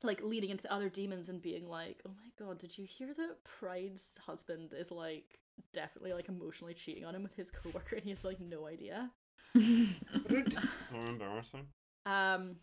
like 0.04 0.22
leaning 0.22 0.50
into 0.50 0.64
the 0.64 0.74
other 0.74 0.90
demons 0.90 1.30
and 1.30 1.42
being 1.42 1.68
like, 1.68 2.02
oh 2.06 2.12
my 2.12 2.46
god, 2.46 2.58
did 2.60 2.78
you 2.78 2.86
hear 2.86 3.14
that 3.14 3.44
Pride's 3.44 4.18
husband 4.26 4.74
is 4.78 4.92
like 4.92 5.40
definitely 5.74 6.14
like 6.14 6.30
emotionally 6.30 6.74
cheating 6.74 7.04
on 7.06 7.16
him 7.16 7.24
with 7.24 7.36
his 7.36 7.50
coworker 7.52 7.96
and 7.96 8.04
he 8.04 8.10
has 8.12 8.24
like 8.24 8.40
no 8.40 8.68
idea. 8.68 9.10
So 9.56 10.96
embarrassing. 11.08 11.66
Um, 12.06 12.58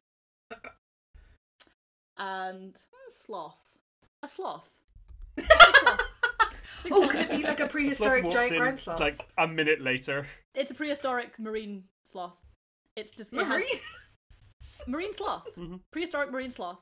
and 2.19 2.77
sloth, 3.11 3.57
a 4.23 4.29
sloth. 4.29 4.69
sloth. 5.39 6.01
Oh, 6.91 7.09
could 7.09 7.21
it 7.23 7.31
be 7.31 7.43
like 7.43 7.61
a 7.61 7.63
Sloth 7.63 7.71
prehistoric 7.71 8.25
walks 8.25 8.35
giant 8.35 8.53
in 8.53 8.59
ground 8.59 8.79
sloth? 8.79 9.01
like 9.01 9.27
a 9.39 9.49
minute 9.49 9.81
later. 9.81 10.27
It's 10.55 10.71
a 10.71 10.75
prehistoric 10.75 11.39
marine 11.39 11.85
sloth. 12.05 12.37
It's 12.95 13.11
just 13.11 13.33
it 13.33 13.39
has- 13.39 13.49
Marine? 13.49 13.67
marine 14.87 15.13
sloth, 15.15 15.47
Mhm. 15.57 15.81
prehistoric 15.91 16.31
marine 16.31 16.51
sloth. 16.51 16.81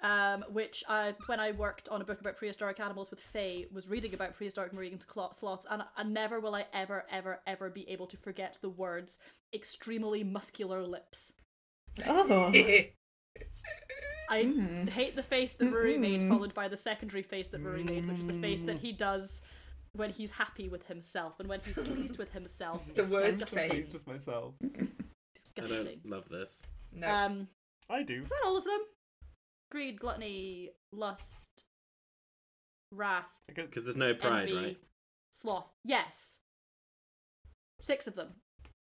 Um, 0.00 0.44
which 0.50 0.82
I, 0.88 1.14
when 1.26 1.40
I 1.40 1.50
worked 1.52 1.88
on 1.90 2.00
a 2.00 2.04
book 2.04 2.20
about 2.20 2.36
prehistoric 2.38 2.80
animals 2.80 3.10
with 3.10 3.20
Fay, 3.20 3.66
was 3.70 3.90
reading 3.90 4.14
about 4.14 4.34
prehistoric 4.34 4.72
marine 4.72 4.96
clo- 5.06 5.30
sloths, 5.34 5.66
and, 5.68 5.82
and 5.98 6.14
never 6.14 6.40
will 6.40 6.54
I 6.54 6.64
ever, 6.72 7.04
ever, 7.10 7.40
ever 7.46 7.68
be 7.68 7.86
able 7.90 8.06
to 8.06 8.16
forget 8.16 8.58
the 8.62 8.70
words 8.70 9.18
"extremely 9.52 10.24
muscular 10.24 10.82
lips." 10.84 11.32
oh. 12.06 12.50
I 14.30 14.44
Mm. 14.44 14.88
hate 14.88 15.16
the 15.16 15.22
face 15.22 15.54
that 15.54 15.70
Ruaraidh 15.70 15.98
made, 15.98 16.20
Mm-mm. 16.20 16.28
followed 16.28 16.54
by 16.54 16.68
the 16.68 16.76
secondary 16.76 17.22
face 17.22 17.48
that 17.48 17.62
Ruaraidh 17.62 17.88
made, 17.90 18.06
which 18.08 18.18
is 18.20 18.26
the 18.26 18.40
face 18.40 18.62
that 18.62 18.78
he 18.80 18.92
does 18.92 19.40
when 19.92 20.10
he's 20.10 20.30
happy 20.32 20.68
with 20.68 20.86
himself 20.86 21.40
and 21.40 21.48
when 21.48 21.60
he's 21.60 21.74
pleased 21.74 22.18
with 22.18 22.32
himself. 22.32 22.84
The 22.94 23.02
It's 23.02 23.12
worst 23.12 23.30
disgusting. 23.38 23.58
face. 23.58 23.70
Pleased 23.70 23.92
with 23.94 24.06
myself. 24.06 24.54
I 24.62 24.66
Disgusting. 25.54 26.00
don't 26.04 26.06
love 26.06 26.28
this. 26.28 26.62
no. 26.92 27.08
Um, 27.08 27.48
I 27.90 28.02
do. 28.02 28.22
is 28.22 28.28
that 28.28 28.42
all 28.44 28.56
of 28.56 28.64
them? 28.64 28.80
Greed, 29.70 29.98
gluttony, 30.00 30.70
lust, 30.92 31.64
wrath, 32.92 33.26
Because 33.54 33.84
there's 33.84 33.96
no 33.96 34.14
pride, 34.14 34.48
envy, 34.48 34.54
right? 34.66 34.78
sloth. 35.30 35.70
Yes. 35.84 36.38
Six 37.80 38.06
of 38.06 38.14
them. 38.14 38.34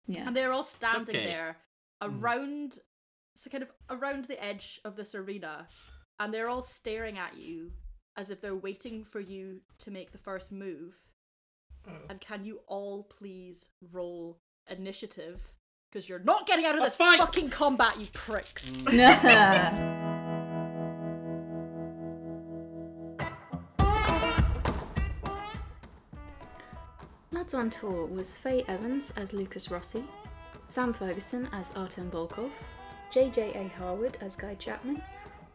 Yeah. 0.08 0.26
And 0.28 0.36
they're 0.36 0.52
all 0.54 0.64
standing 0.64 1.16
Okay. 1.16 1.26
there 1.26 1.58
around, 2.02 2.80
so 3.38 3.50
kind 3.50 3.64
of 3.64 3.72
around 3.90 4.26
the 4.26 4.44
edge 4.44 4.80
of 4.84 4.96
this 4.96 5.16
arena, 5.16 5.68
and 6.20 6.34
they're 6.34 6.50
all 6.50 6.62
staring 6.62 7.18
at 7.18 7.38
you 7.38 7.72
as 8.16 8.30
if 8.30 8.42
they're 8.42 8.56
waiting 8.56 9.04
for 9.04 9.20
you 9.20 9.62
to 9.80 9.92
make 9.92 10.12
the 10.12 10.18
first 10.18 10.52
move. 10.52 11.04
Oh. 11.88 11.92
And 12.10 12.20
can 12.20 12.44
you 12.44 12.60
all 12.68 13.04
please 13.04 13.70
roll 13.94 14.40
initiative? 14.70 15.54
Because 15.90 16.10
you're 16.10 16.20
not 16.20 16.48
getting 16.48 16.66
out 16.66 16.76
of 16.76 16.84
this 16.84 16.96
fight! 16.96 17.20
fucking 17.20 17.50
combat, 17.50 18.00
you 18.00 18.08
pricks. 18.12 18.72
Mm. 18.78 20.04
Lads 27.32 27.54
on 27.54 27.70
Tour 27.70 28.08
was 28.08 28.36
Fay 28.36 28.64
Evans 28.68 29.14
as 29.16 29.32
Lucas 29.32 29.70
Rossi, 29.70 30.04
Sam 30.68 30.92
Ferguson 30.92 31.48
as 31.54 31.72
Artem 31.76 32.10
Volkov, 32.12 32.52
JJ 33.18 33.56
A. 33.56 33.68
Harwood 33.80 34.16
as 34.22 34.36
Guy 34.36 34.54
Chapman, 34.54 35.02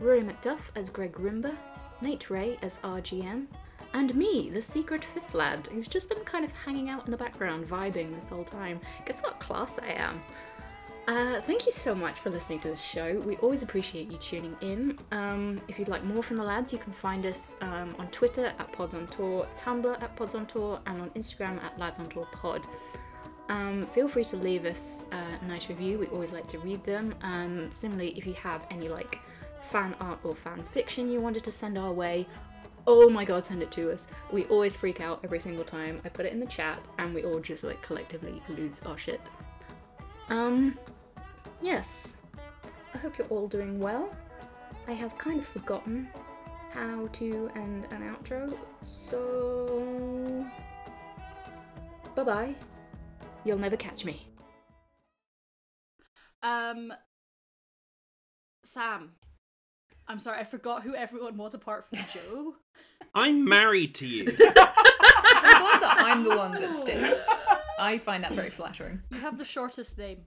Ruaraidh 0.03 0.29
MacDuff 0.29 0.59
as 0.75 0.91
Gregg 0.91 1.13
Roumbax, 1.13 1.55
Nate 2.01 2.29
Rae 2.29 2.59
as 2.61 2.81
RGM, 2.81 3.47
and 3.95 4.15
me, 4.17 4.51
the 4.51 4.61
secret 4.61 5.05
fifth 5.05 5.33
lad, 5.33 5.69
who's 5.69 5.87
just 5.87 6.09
been 6.09 6.25
kind 6.25 6.45
of 6.45 6.51
hanging 6.51 6.89
out 6.89 7.05
in 7.05 7.13
the 7.13 7.17
background, 7.17 7.65
vibing 7.69 8.13
this 8.13 8.29
whole 8.29 8.43
time. 8.43 8.81
Guess 9.07 9.23
what 9.23 9.39
class 9.39 9.79
I 9.79 9.93
am? 9.93 10.21
Uh, 11.07 11.41
thank 11.43 11.65
you 11.65 11.71
so 11.71 11.95
much 11.95 12.19
for 12.19 12.31
listening 12.31 12.59
to 12.63 12.69
this 12.71 12.83
show. 12.83 13.21
We 13.21 13.37
always 13.37 13.63
appreciate 13.63 14.11
you 14.11 14.19
tuning 14.19 14.57
in. 14.61 14.99
Um, 15.13 15.61
if 15.69 15.79
you'd 15.79 15.87
like 15.87 16.03
more 16.03 16.25
from 16.25 16.39
the 16.39 16.45
lads, 16.45 16.73
you 16.73 16.81
can 16.81 16.93
find 16.93 17.25
us 17.27 17.55
um, 17.61 17.95
on 17.97 18.09
Twitter 18.09 18.47
at 18.59 18.73
Pods 18.73 18.97
on 18.97 19.07
Tour, 19.07 19.47
Tumblr 19.57 20.03
at 20.03 20.17
Pods 20.17 20.35
on 20.35 20.47
Tour, 20.47 20.81
and 20.87 21.01
on 21.01 21.11
Instagram 21.11 21.63
at 21.63 21.79
Lads 21.79 22.01
on 22.01 22.09
Tour 22.09 22.27
Pod. 22.33 22.67
Um, 23.49 23.87
feel 23.87 24.09
free 24.09 24.25
to 24.25 24.37
leave 24.37 24.65
us 24.65 25.07
a 25.13 25.45
nice 25.45 25.69
review. 25.69 25.99
We 25.99 26.07
always 26.07 26.33
like 26.33 26.47
to 26.49 26.59
read 26.59 26.85
them. 26.85 27.15
Um, 27.23 27.71
similarly, 27.71 28.11
if 28.17 28.27
you 28.27 28.35
have 28.35 28.67
any 28.71 28.89
like 28.89 29.19
fan 29.61 29.95
art 30.01 30.19
or 30.25 30.35
fan 30.35 30.63
fiction 30.63 31.11
you 31.11 31.21
wanted 31.21 31.45
to 31.45 31.51
send 31.51 31.79
our 31.79 31.93
way, 31.93 32.27
oh 32.87 33.09
my 33.09 33.25
god, 33.25 33.45
send 33.45 33.63
it 33.63 33.71
to 33.73 33.93
us. 33.93 34.09
We 34.33 34.45
always 34.47 34.77
freak 34.77 35.01
out 35.01 35.21
every 35.25 35.41
single 35.41 35.65
time 35.65 36.01
I 36.05 36.09
put 36.09 36.27
it 36.27 36.33
in 36.33 36.41
the 36.41 36.47
chat, 36.47 36.79
and 36.99 37.15
we 37.15 37.25
all 37.25 37.41
just 37.41 37.63
like 37.63 37.81
collectively 37.83 38.43
lose 38.49 38.81
our 38.87 38.99
shit. 38.99 39.21
Um, 40.29 40.79
yes. 41.61 42.15
I 42.95 42.99
hope 42.99 43.19
you're 43.19 43.29
all 43.29 43.49
doing 43.49 43.79
well. 43.79 44.15
I 44.89 44.93
have 44.93 45.17
kind 45.17 45.39
of 45.39 45.47
forgotten 45.47 46.09
how 46.71 47.07
to 47.13 47.51
end 47.55 47.87
an 47.91 48.15
outro, 48.15 48.57
so. 48.81 50.45
Bye 52.15 52.25
bye. 52.25 52.55
You'll 53.45 53.59
never 53.59 53.77
catch 53.77 54.05
me. 54.05 54.29
Um, 56.43 56.93
Sam. 58.65 59.13
I'm 60.09 60.19
sorry, 60.19 60.41
I 60.41 60.45
forgot 60.45 60.83
who 60.83 60.95
everyone 60.95 61.37
was 61.37 61.55
apart 61.55 61.87
from 61.89 62.01
Joe. 62.13 62.55
I'm 63.15 63.45
married 63.45 63.95
to 63.97 64.07
you. 64.07 64.25
I'm 64.29 64.35
glad 64.35 65.83
that 65.83 65.97
I'm 65.99 66.25
the 66.25 66.37
one 66.37 66.53
that 66.53 66.75
sticks. 66.75 67.27
I 67.79 67.99
find 67.99 68.25
that 68.25 68.33
very 68.33 68.51
flattering. 68.51 69.03
You 69.11 69.19
have 69.19 69.39
the 69.39 69.45
shortest 69.45 69.99
name. 69.99 70.23